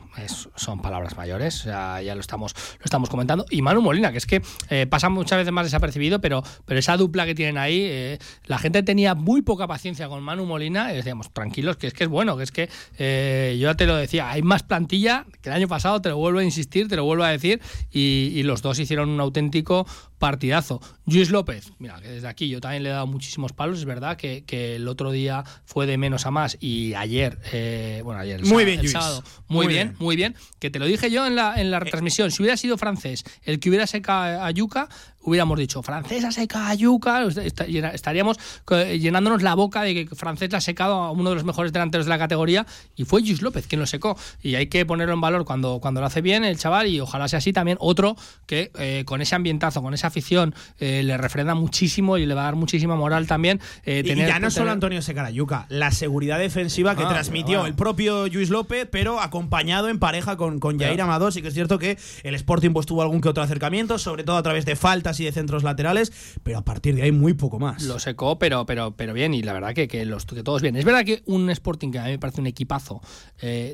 son 0.55 0.83
palabras 0.83 1.17
mayores 1.17 1.65
ya 1.65 2.15
lo 2.15 2.21
estamos 2.21 2.55
lo 2.79 2.85
estamos 2.85 3.09
comentando. 3.09 3.47
Y 3.51 3.63
Manu 3.63 3.81
Molina 3.81 4.13
que 4.13 4.19
es 4.19 4.27
que 4.27 4.43
eh, 4.69 4.87
pasa 4.87 5.09
muchas 5.09 5.39
veces 5.39 5.53
más 5.53 5.65
desapercibido 5.65 6.21
pero, 6.21 6.43
pero 6.67 6.79
esa 6.79 6.97
dupla 6.97 7.25
que 7.25 7.35
tienen 7.35 7.57
ahí 7.57 8.19
la 8.45 8.59
gente 8.59 8.70
tenía 8.71 9.15
muy 9.15 9.43
poca 9.43 9.67
paciencia 9.67 10.09
con 10.09 10.23
Manu 10.23 10.47
Molina 10.47 10.93
y 10.93 10.97
decíamos, 10.97 11.33
tranquilos, 11.33 11.77
que 11.77 11.87
es 11.87 11.95
que 11.95 12.05
es 12.05 12.11
bueno, 12.11 12.37
que 12.37 12.45
es 12.45 12.53
que 12.53 12.69
eh, 12.99 13.57
yo 13.59 13.69
ya 13.69 13.75
te 13.75 13.87
lo 13.87 13.97
decía, 13.97 14.31
hay 14.31 14.43
más 14.43 14.63
plantilla 14.63 15.27
que 15.43 15.49
el 15.49 15.55
año 15.55 15.69
pasado, 15.69 16.01
te 16.01 16.09
lo 16.09 16.17
vuelvo 16.17 16.41
a 16.41 16.45
insistir, 16.45 16.89
te 16.89 16.97
lo 16.97 17.05
vuelvo 17.05 17.25
a 17.25 17.31
decir, 17.31 17.61
y, 17.91 18.41
los 18.41 18.63
dos 18.63 18.79
hicieron 18.79 19.11
un 19.11 19.21
auténtico 19.21 19.87
partidazo. 20.19 20.81
Luis 21.07 21.31
López, 21.31 21.73
mira, 21.79 22.01
que 22.01 22.09
desde 22.09 22.27
aquí 22.27 22.49
yo 22.49 22.61
también 22.61 22.83
le 22.83 22.89
he 22.89 22.93
dado 22.93 23.07
muchísimos 23.07 23.53
palos, 23.53 23.79
es 23.79 23.85
verdad 23.85 24.17
que, 24.17 24.45
el 24.51 24.89
otro 24.89 25.11
día 25.11 25.45
fue 25.65 25.87
de 25.87 25.99
menos 25.99 26.27
a 26.27 26.31
más 26.31 26.57
y 26.61 26.95
ayer, 26.95 27.39
eh, 27.53 28.01
bueno, 28.05 28.21
ayer, 28.21 28.45
muy 28.45 28.65
bien, 28.65 28.87
sábado, 28.89 29.23
muy, 29.49 29.67
bien, 29.67 29.95
muy 29.99 30.17
bien, 30.17 30.35
que 30.59 30.71
te 30.71 30.79
lo 30.79 30.87
dije 30.87 31.11
yo 31.11 31.27
en 31.27 31.37
la, 31.37 31.61
en 31.61 31.71
la 31.71 31.81
retransmisión, 31.81 32.31
si 32.31 32.43
hubiera 32.43 32.57
sido 32.57 32.77
francés 32.77 33.25
el 33.43 33.61
que 33.61 33.69
hubiera 33.69 33.87
secado 33.87 34.43
a 34.43 34.51
Yuca, 34.51 34.89
hubiéramos 35.23 35.59
dicho, 35.59 35.83
francés 35.83 36.25
ha 36.25 36.33
secado 36.33 36.67
a 36.67 36.75
Yuca, 36.75 37.25
estaríamos 37.93 38.39
llenándonos 38.99 39.43
la 39.43 39.55
boca 39.55 39.83
de 39.83 39.95
que 40.07 40.15
francés 40.15 40.53
ha 40.55 40.61
secado 40.61 40.95
a 40.95 41.11
uno 41.11 41.31
de 41.31 41.37
los 41.37 41.45
mejores 41.45 41.73
delanteros 41.73 42.07
de 42.07 42.11
la 42.11 42.19
categoría 42.19 42.67
y 42.97 43.05
fue 43.05 43.21
Luis 43.21 43.43
López 43.43 43.67
quien 43.67 43.81
lo 43.81 43.87
secó. 43.87 44.17
Y 44.43 44.55
hay 44.55 44.69
que 44.69 44.87
ponerlo 44.87 45.15
en 45.15 45.21
valor 45.21 45.45
cuando, 45.45 45.81
cuando 45.81 46.01
lo 46.01 46.07
hace 46.07 46.21
bien 46.21 46.45
el 46.45 46.59
chaval 46.59 46.87
y 46.87 47.01
ojalá 47.01 47.29
sea 47.29 47.39
así 47.39 47.53
también 47.53 47.77
otro 47.81 48.17
que 48.47 48.71
eh, 48.79 49.05
con 49.07 49.21
ese 49.21 49.35
ambientazo, 49.35 49.83
con 49.83 49.95
esa 49.95 50.07
afición, 50.07 50.55
eh, 50.79 51.03
le 51.03 51.17
refrenda 51.17 51.55
muchísimo 51.55 52.19
y 52.19 52.27
le 52.27 52.35
va 52.35 52.43
a 52.43 52.45
dar 52.45 52.57
muchísima 52.57 52.97
moral 52.97 53.27
también. 53.27 53.61
Eh, 53.85 54.03
y 54.05 54.15
ya 54.15 54.39
no 54.39 54.51
solo 54.51 54.71
Antonio 54.71 55.03
Secarayuca, 55.03 55.67
la 55.69 55.91
seguridad 55.91 56.39
defensiva 56.39 56.97
que 56.97 57.05
ah, 57.05 57.09
transmitió 57.09 57.67
el 57.67 57.75
propio 57.75 58.29
Luis 58.29 58.51
López, 58.51 58.89
pero 58.91 59.21
acompañado 59.21 59.89
en 59.89 59.99
pareja 59.99 60.37
con, 60.37 60.61
con 60.61 60.79
Jair 60.79 61.01
Amador. 61.01 61.33
Sí 61.33 61.43
que 61.43 61.49
es 61.49 61.55
cierto 61.55 61.79
que 61.79 61.99
el 62.23 62.35
Sporting 62.35 62.71
pues, 62.73 62.87
tuvo 62.87 63.03
algún 63.03 63.21
que 63.21 63.29
otro 63.29 63.43
acercamiento, 63.43 63.99
sobre 63.99 64.25
todo 64.25 64.37
a 64.37 64.43
través 64.43 64.65
de 64.65 64.77
faltas 64.77 65.10
y 65.19 65.25
de 65.25 65.33
centros 65.33 65.65
laterales, 65.65 66.13
pero 66.43 66.59
a 66.59 66.65
partir 66.65 66.95
de 66.95 67.03
ahí 67.03 67.13
muy 67.13 67.35
poco 67.35 67.59
más. 67.59 67.83
Lo 67.83 67.99
secó, 67.99 68.39
pero, 68.39 68.67
pero, 68.67 68.95
pero 68.97 69.13
bien, 69.15 69.35
y 69.35 69.43
la 69.43 69.53
verdad 69.53 69.75
que, 69.75 69.89
que, 69.89 70.05
los, 70.05 70.27
que 70.27 70.43
todos 70.43 70.63
bien. 70.63 70.77
Es 70.77 70.85
verdad 70.85 71.05
que 71.05 71.23
un 71.27 71.51
Sporting 71.51 71.91
que 71.91 71.99
a 71.99 72.05
mí 72.05 72.11
me 72.11 72.19
parece 72.19 72.41
un 72.41 72.47
equipazo, 72.47 73.01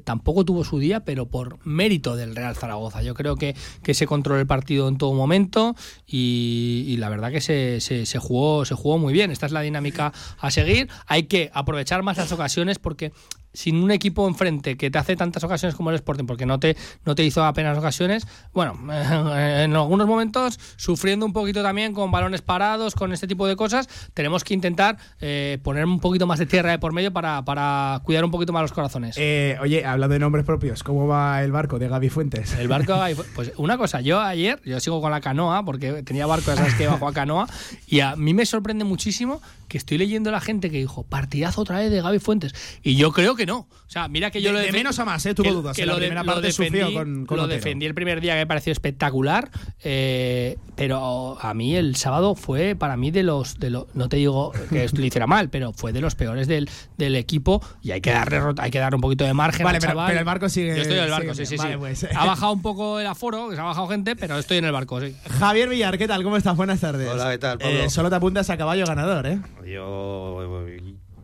tampoco 0.05 0.45
tuvo 0.45 0.65
su 0.65 0.79
día, 0.79 1.05
pero 1.05 1.27
por 1.27 1.59
mérito 1.67 2.17
del 2.17 2.35
Real 2.35 2.57
Zaragoza. 2.57 3.03
Yo 3.03 3.15
creo 3.15 3.37
que, 3.37 3.55
que 3.83 3.95
se 3.95 4.07
controló 4.07 4.41
el 4.41 4.47
partido 4.47 4.89
en 4.89 4.99
todo 4.99 5.13
momento 5.13 5.75
y, 6.07 6.97
la 6.99 7.09
verdad 7.09 7.31
que 7.31 7.41
se, 7.41 7.81
se, 7.81 8.19
jugó, 8.19 8.65
se 8.65 8.75
jugó 8.75 8.99
muy 8.99 9.13
bien. 9.13 9.31
Esta 9.31 9.47
es 9.47 9.53
la 9.53 9.61
dinámica 9.61 10.13
a 10.39 10.51
seguir. 10.51 10.89
Hay 11.07 11.25
que 11.25 11.51
aprovechar 11.53 12.03
más 12.03 12.17
las 12.17 12.33
ocasiones 12.33 12.79
porque 12.79 13.13
sin 13.57 13.83
un 13.83 13.91
equipo 13.91 14.29
enfrente 14.29 14.77
que 14.77 14.91
te 14.91 14.99
hace 14.99 15.17
tantas 15.17 15.43
ocasiones 15.43 15.75
como 15.75 15.91
el 15.91 15.97
Sporting, 15.97 16.27
porque 16.27 16.45
no 16.45 16.61
te, 16.61 16.77
no 17.05 17.15
te 17.15 17.25
hizo 17.25 17.45
apenas 17.45 17.77
ocasiones, 17.79 18.27
bueno, 18.53 18.79
en 18.93 19.75
algunos 19.75 20.07
momentos 20.07 20.61
sufriendo 20.77 21.25
un 21.25 21.33
poquito 21.33 21.63
también 21.63 21.95
con 21.95 22.11
balones 22.11 22.43
parados, 22.43 22.95
con 22.95 23.13
este 23.13 23.27
tipo 23.27 23.47
de 23.47 23.57
cosas, 23.57 23.89
tenemos 24.13 24.45
que 24.45 24.55
intentar 24.55 24.99
eh, 25.21 25.59
poner 25.63 25.87
un 25.87 26.01
poquito 26.01 26.27
más 26.27 26.39
de 26.39 26.47
tierra 26.47 26.71
de 26.71 26.79
por 26.79 26.93
medio 26.93 27.13
para, 27.13 27.45
para 27.45 28.01
cuidar 28.05 28.25
un 28.25 28.31
poquito 28.31 28.53
más 28.53 28.63
los 28.63 28.73
corazones. 28.73 29.17
Eh, 29.19 29.57
oye, 29.61 29.85
hablando 29.85 30.13
de 30.13 30.19
nombres 30.19 30.45
propios, 30.45 30.83
¿cómo 30.83 31.07
va 31.07 31.43
el 31.43 31.51
barco 31.51 31.79
de 31.79 31.89
Gaby 31.89 32.11
Fuentes? 32.11 32.53
El 32.55 32.69
barco 32.69 32.93
de 32.93 32.99
Gaby 32.99 33.15
Pues 33.35 33.53
una 33.57 33.79
cosa, 33.79 34.03
yo 34.03 34.21
ayer, 34.21 34.61
yo 34.65 34.79
sigo 34.81 35.01
con 35.01 35.11
la 35.11 35.21
canoa, 35.23 35.65
porque 35.65 36.03
tenía 36.03 36.27
barco, 36.27 36.55
sabes 36.55 36.75
que 36.75 36.87
bajo 36.87 37.09
a 37.09 37.13
canoa, 37.13 37.49
y 37.87 38.01
a 38.01 38.17
mí 38.17 38.35
me 38.35 38.45
sorprende 38.45 38.85
muchísimo 38.85 39.41
que 39.69 39.79
estoy 39.79 39.99
leyendo 39.99 40.31
a 40.31 40.33
la 40.33 40.41
gente 40.41 40.71
que 40.71 40.79
dijo, 40.79 41.03
partidazo 41.05 41.63
otra 41.63 41.79
vez 41.79 41.91
de 41.91 42.01
Gaby 42.03 42.19
Fuentes. 42.19 42.55
Y 42.83 42.97
yo 42.97 43.13
creo 43.13 43.35
que 43.35 43.46
no. 43.47 43.59
O 43.59 43.89
sea, 43.89 44.09
mira 44.09 44.31
que 44.31 44.43
yo 44.43 44.53
lo 44.53 44.59
de 44.59 44.73
menos 44.73 44.99
a 44.99 45.05
más, 45.05 45.25
¿eh? 45.27 45.35
Tuvo 45.35 45.53
dudas. 45.53 45.77
Que 45.77 45.87
la 45.87 45.97
primera 45.97 46.25
parte 46.25 46.49
defendí, 46.49 46.81
con, 46.93 47.27
Lo 47.31 47.47
defendí 47.47 47.87
el 47.87 47.95
primer 47.95 48.21
día 48.21 48.35
que 48.35 48.41
me 48.41 48.47
pareció 48.47 48.73
espectacular, 48.73 49.51
eh, 49.83 50.59
pero 50.75 51.39
a 51.41 51.55
mí 51.55 51.77
el 51.77 51.97
sábado 51.97 52.35
fue 52.35 52.75
para 52.75 52.97
mí 52.97 53.11
de 53.11 53.23
los, 53.23 53.59
de 53.59 53.71
los 53.71 53.87
no 53.95 54.09
te 54.09 54.17
digo 54.17 54.53
que 54.71 54.85
esto 54.85 55.01
lo 55.01 55.07
hiciera 55.07 55.27
mal, 55.27 55.49
pero 55.49 55.73
fue 55.73 55.93
de 55.93 56.01
los 56.01 56.15
peores 56.15 56.47
del, 56.49 56.69
del 56.99 57.17
equipo 57.17 57.63
y 57.83 57.93
hay 57.93 58.01
que 58.01 58.11
darle 58.11 58.41
hay 58.59 58.71
que 58.71 58.79
dar 58.79 58.95
un 58.95 59.01
poquito 59.01 59.25
de 59.25 59.35
margen 59.35 59.65
vale, 59.65 59.79
pero, 59.81 60.07
el 60.09 60.25
barco 60.25 60.49
sigue. 60.49 60.75
Yo 60.75 60.83
estoy 60.83 60.99
en 60.99 61.05
el 61.05 61.11
barco, 61.11 61.35
sí, 61.35 61.47
sí, 61.47 61.59
sí. 61.59 61.69
Pues. 61.79 62.07
Ha 62.15 62.27
bajado 62.27 62.53
un 62.53 62.63
poco 62.63 63.01
el 63.01 63.07
aforo, 63.07 63.53
se 63.53 63.61
ha 63.61 63.65
bajado 63.65 63.89
gente, 63.89 64.17
pero 64.17 64.39
estoy 64.39 64.59
en 64.59 64.65
el 64.65 64.73
barco, 64.73 65.01
sí. 65.01 65.15
Javier 65.39 65.69
Villar, 65.69 65.99
¿qué 65.99 66.09
tal? 66.09 66.23
¿Cómo 66.23 66.37
estás? 66.37 66.57
Buenas 66.57 66.81
tardes. 66.81 67.09
Hola, 67.09 67.31
¿qué 67.31 67.39
tal, 67.39 67.59
Pablo? 67.59 67.79
Eh, 67.79 67.91
solo 67.91 68.11
te 68.11 68.17
apuntas 68.17 68.51
a 68.51 68.57
caballo 68.57 68.87
ganador, 68.87 69.27
¿eh? 69.27 69.39
Yo 69.67 70.37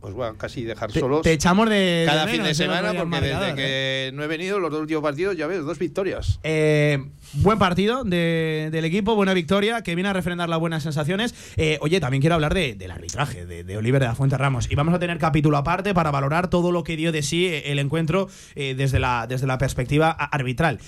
pues 0.02 0.14
bueno, 0.14 0.36
casi 0.36 0.64
dejar 0.64 0.90
solos. 0.90 1.22
Te 1.22 1.32
echamos 1.32 1.70
de. 1.70 2.02
Cada 2.04 2.26
fin 2.26 2.42
de 2.42 2.54
semana, 2.54 2.92
porque 2.92 3.20
desde 3.20 3.54
que 3.54 4.08
¿eh? 4.08 4.10
no 4.12 4.24
he 4.24 4.26
venido, 4.26 4.58
los 4.58 4.72
dos 4.72 4.80
últimos 4.80 5.00
partidos, 5.00 5.36
ya 5.36 5.46
ves, 5.46 5.64
dos 5.64 5.78
victorias. 5.78 6.40
Eh, 6.42 6.98
buen 7.34 7.58
partido 7.58 8.04
del 8.04 8.84
equipo, 8.84 9.14
buena 9.14 9.34
victoria, 9.34 9.82
que 9.82 9.94
viene 9.94 10.10
a 10.10 10.12
refrendar 10.12 10.48
las 10.48 10.58
buenas 10.58 10.82
sensaciones. 10.82 11.34
Eh, 11.56 11.78
oye, 11.80 12.00
también 12.00 12.20
quiero 12.20 12.34
hablar 12.34 12.54
del 12.54 12.90
arbitraje, 12.90 13.46
de, 13.46 13.76
Oliver 13.76 14.00
de 14.00 14.08
la 14.08 14.14
Fuente 14.14 14.36
Ramos. 14.36 14.70
Y 14.70 14.74
vamos 14.74 14.94
a 14.94 14.98
tener 14.98 15.18
capítulo 15.18 15.56
aparte 15.56 15.94
para 15.94 16.10
valorar 16.10 16.48
todo 16.48 16.72
lo 16.72 16.84
que 16.84 16.96
dio 16.96 17.12
de 17.12 17.22
sí 17.22 17.48
el 17.64 17.78
encuentro 17.78 18.28
desde, 18.54 18.98
la, 18.98 19.26
desde 19.26 19.46
la 19.46 19.58
perspectiva 19.58 20.10
arbitral. 20.10 20.78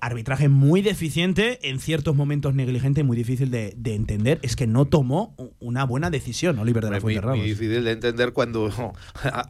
arbitraje 0.00 0.48
muy 0.48 0.82
deficiente, 0.82 1.58
en 1.68 1.78
ciertos 1.80 2.16
momentos 2.16 2.54
negligente, 2.54 3.04
muy 3.04 3.16
difícil 3.16 3.50
de, 3.50 3.74
entender. 3.84 4.38
Es 4.42 4.56
que 4.56 4.66
no 4.66 4.84
tomó 4.84 5.34
una 5.60 5.84
buena 5.84 6.10
decisión 6.10 6.58
Oliver 6.58 6.84
de 6.84 6.90
la 6.90 7.00
Fuente 7.00 7.20
Ramos. 7.20 7.38
Muy 7.38 7.48
difícil 7.48 7.84
de 7.84 7.92
entender 7.92 8.32
cuando 8.32 8.70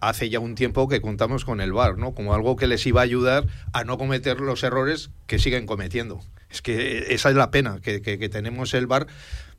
hace 0.00 0.30
ya 0.30 0.40
un 0.40 0.54
tiempo 0.54 0.88
que 0.88 1.00
contamos 1.00 1.44
con 1.44 1.60
el 1.60 1.72
VAR, 1.72 1.98
¿no? 1.98 2.14
Como 2.14 2.34
algo 2.34 2.56
que 2.56 2.66
les 2.66 2.86
iba 2.86 3.00
a 3.00 3.04
ayudar 3.04 3.46
a 3.72 3.84
no 3.84 3.98
cometer 3.98 4.40
los 4.40 4.62
errores 4.62 5.10
que 5.26 5.38
siguen 5.38 5.66
cometiendo. 5.66 6.17
Es 6.50 6.62
que 6.62 7.12
esa 7.12 7.30
es 7.30 7.36
la 7.36 7.50
pena, 7.50 7.80
que, 7.80 8.00
tenemos 8.28 8.72
el 8.74 8.86
VAR 8.86 9.06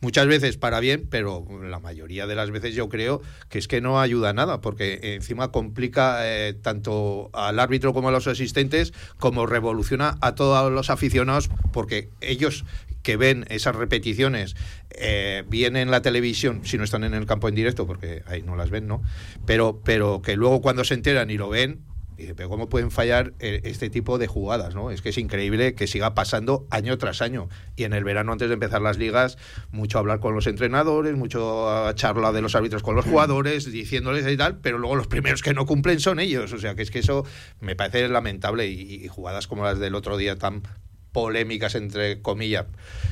muchas 0.02 0.28
veces 0.28 0.58
para 0.58 0.80
bien, 0.80 1.08
pero 1.10 1.46
la 1.62 1.80
mayoría 1.80 2.26
de 2.26 2.36
las 2.36 2.52
veces 2.52 2.74
yo 2.74 2.90
creo 2.90 3.22
que 3.50 3.60
es 3.60 3.68
que 3.68 3.82
no 3.82 4.00
ayuda 4.00 4.30
a 4.30 4.34
nada, 4.34 4.62
porque 4.62 5.00
encima 5.16 5.52
complica 5.52 6.20
eh, 6.24 6.54
tanto 6.54 7.30
al 7.34 7.60
árbitro 7.60 7.94
como 7.94 8.10
a 8.10 8.12
los 8.12 8.28
asistentes, 8.28 8.94
como 9.18 9.46
revoluciona 9.46 10.18
a 10.22 10.36
todos 10.36 10.72
los 10.72 10.90
aficionados, 10.90 11.50
porque 11.72 12.10
ellos 12.22 12.66
que 13.04 13.18
ven 13.18 13.46
esas 13.50 13.76
repeticiones 13.76 14.56
eh, 14.92 15.44
bien 15.48 15.78
en 15.78 15.92
la 15.92 16.02
televisión, 16.02 16.62
si 16.66 16.78
no 16.78 16.84
están 16.84 17.04
en 17.04 17.14
el 17.14 17.26
campo 17.26 17.48
en 17.48 17.56
directo, 17.56 17.88
porque 17.88 18.24
ahí 18.26 18.42
no 18.42 18.56
las 18.56 18.70
ven, 18.70 18.88
¿no? 18.88 19.02
Pero, 19.46 19.82
pero 19.84 20.22
que 20.22 20.36
luego 20.36 20.62
cuando 20.62 20.84
se 20.84 20.96
enteran 20.96 21.30
y 21.30 21.38
lo 21.38 21.50
ven, 21.50 21.80
Dice, 22.20 22.36
pero 22.36 22.50
¿cómo 22.50 22.68
pueden 22.68 22.92
fallar 22.92 23.34
eh, 23.40 23.62
este 23.64 23.90
tipo 23.90 24.18
de 24.18 24.28
jugadas? 24.28 24.76
¿no? 24.76 24.92
Es 24.92 25.02
que 25.02 25.10
es 25.10 25.18
increíble 25.18 25.74
que 25.74 25.88
siga 25.88 26.14
pasando 26.14 26.68
año 26.70 26.98
tras 26.98 27.22
año. 27.22 27.48
Y 27.78 27.86
en 27.86 27.94
el 27.94 28.04
verano, 28.04 28.34
antes 28.34 28.50
de 28.50 28.56
empezar 28.56 28.82
las 28.82 28.98
ligas, 28.98 29.38
mucho 29.72 30.00
hablar 30.00 30.20
con 30.20 30.36
los 30.36 30.46
entrenadores, 30.46 31.16
mucho 31.16 31.70
ah, 31.70 31.96
charla 31.96 32.34
de 32.34 32.42
los 32.42 32.56
árbitros 32.56 32.84
con 32.84 32.96
los 32.96 33.06
jugadores, 33.06 33.72
diciéndoles 33.72 34.28
y 34.28 34.36
tal, 34.36 34.58
pero 34.58 34.78
luego 34.78 34.98
los 34.98 35.08
primeros 35.08 35.42
que 35.42 35.54
no 35.54 35.66
cumplen 35.66 36.02
son 36.02 36.20
ellos. 36.20 36.52
O 36.52 36.58
sea, 36.60 36.76
que 36.76 36.82
es 36.82 36.92
que 36.92 37.00
eso 37.00 37.26
me 37.62 37.78
parece 37.78 38.10
lamentable. 38.10 38.68
y 38.68 39.08
jugadas 39.08 39.48
como 39.48 39.64
las 39.64 39.80
del 39.80 39.96
otro 39.96 40.18
día 40.18 40.36
tan 40.36 40.64
polémicas, 41.12 41.76
entre 41.76 42.22
comillas, 42.22 42.66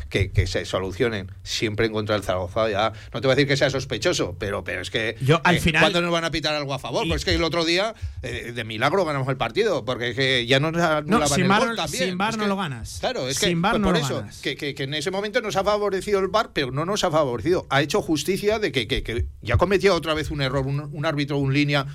que, 0.10 0.48
se 0.48 0.66
solucionen 0.66 1.32
siempre 1.44 1.88
en 1.88 1.94
contra 1.94 2.16
del 2.16 2.24
Zaragoza. 2.24 2.70
Ya, 2.70 2.94
no 3.14 3.22
te 3.22 3.28
voy 3.28 3.34
a 3.34 3.36
decir 3.36 3.48
que 3.48 3.58
sea 3.58 3.70
sospechoso, 3.70 4.36
pero, 4.40 4.64
pero 4.64 4.82
es 4.82 4.90
que. 4.90 5.16
Yo, 5.22 5.42
al 5.44 5.58
eh, 5.58 5.60
final. 5.60 5.82
¿Cuándo 5.82 6.02
nos 6.02 6.12
van 6.12 6.24
a 6.24 6.32
pitar 6.32 6.56
algo 6.56 6.74
a 6.74 6.80
favor? 6.80 7.08
Pues 7.08 7.22
es 7.22 7.26
que 7.26 7.36
el 7.36 7.44
otro 7.44 7.66
día, 7.66 7.96
eh, 8.22 8.52
de 8.54 8.64
milagro, 8.64 9.04
ganamos 9.06 9.28
el 9.30 9.38
partido, 9.38 9.86
porque 9.86 10.10
es 10.10 10.16
que 10.16 10.46
ya 10.46 10.60
no, 10.60 10.72
no, 10.72 11.02
no 11.02 11.28
sin 11.28 11.48
bar, 11.48 11.90
Sin 11.90 12.18
bar 12.18 12.38
no 12.38 12.48
lo 12.48 12.56
ganas. 12.56 12.98
Claro, 13.00 13.28
es 13.28 13.40
que 13.40 13.56
pues 13.56 13.80
por 13.80 13.98
eso, 13.98 14.24
que, 14.42 14.56
que, 14.56 14.84
en 14.84 14.94
ese 14.94 15.12
momento 15.12 15.42
nos 15.42 15.56
ha 15.56 15.64
favorecido 15.64 16.20
el 16.20 16.28
bar, 16.28 16.52
pero 16.54 16.72
no 16.72 16.86
nos 16.86 17.04
ha 17.04 17.12
favorecido. 17.12 17.66
Ha 17.70 17.82
hecho 17.82 18.02
justicia 18.02 18.60
de 18.60 18.72
que, 18.72 18.88
que, 18.88 19.26
ya 19.42 19.58
cometió 19.58 19.96
otra 19.96 20.14
vez 20.14 20.32
un 20.32 20.42
error, 20.42 20.66
un, 20.66 20.80
un 20.80 21.06
árbitro, 21.06 21.38
un 21.38 21.54
línea 21.54 21.86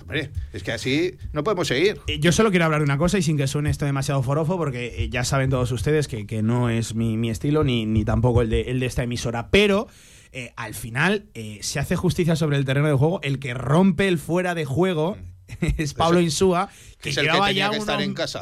Hombre, 0.00 0.30
es 0.52 0.62
que 0.62 0.72
así 0.72 1.16
no 1.32 1.44
podemos 1.44 1.68
seguir. 1.68 2.00
Eh, 2.06 2.18
yo 2.18 2.32
solo 2.32 2.50
quiero 2.50 2.64
hablar 2.64 2.80
de 2.80 2.84
una 2.84 2.98
cosa 2.98 3.18
y 3.18 3.22
sin 3.22 3.36
que 3.36 3.46
suene 3.46 3.70
esto 3.70 3.84
demasiado 3.84 4.22
forofo, 4.22 4.56
porque 4.56 5.04
eh, 5.04 5.08
ya 5.08 5.24
saben 5.24 5.50
todos 5.50 5.70
ustedes 5.72 6.08
que, 6.08 6.42
no 6.42 6.68
es 6.68 6.94
mi, 6.94 7.30
estilo 7.30 7.64
ni, 7.64 7.86
ni 7.86 8.04
tampoco 8.04 8.42
el 8.42 8.50
de, 8.50 8.62
el 8.62 8.80
de 8.80 8.86
esta 8.86 9.02
emisora. 9.02 9.48
Pero 9.50 9.86
eh, 10.32 10.52
al 10.56 10.74
final 10.74 11.28
se 11.60 11.78
hace 11.78 11.96
justicia 11.96 12.36
sobre 12.36 12.56
el 12.56 12.64
terreno 12.64 12.88
de 12.88 12.94
juego. 12.94 13.20
El 13.22 13.38
que 13.38 13.54
rompe 13.54 14.08
el 14.08 14.18
fuera 14.18 14.54
de 14.54 14.64
juego 14.64 15.16
mm. 15.16 15.66
es 15.78 15.94
Pablo 15.94 16.20
Insúa, 16.20 16.68
que, 17.00 17.12
llevaba 17.12 17.52
ya 17.52 17.70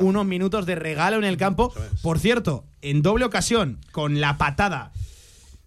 unos, 0.01 0.27
minutos 0.27 0.67
de 0.67 0.75
regalo 0.75 1.19
en 1.19 1.25
el 1.25 1.37
campo. 1.37 1.73
Por 2.03 2.19
cierto, 2.19 2.65
en 2.81 3.03
doble 3.03 3.25
ocasión, 3.25 3.81
con 3.93 4.21
la 4.21 4.39
patada 4.39 4.93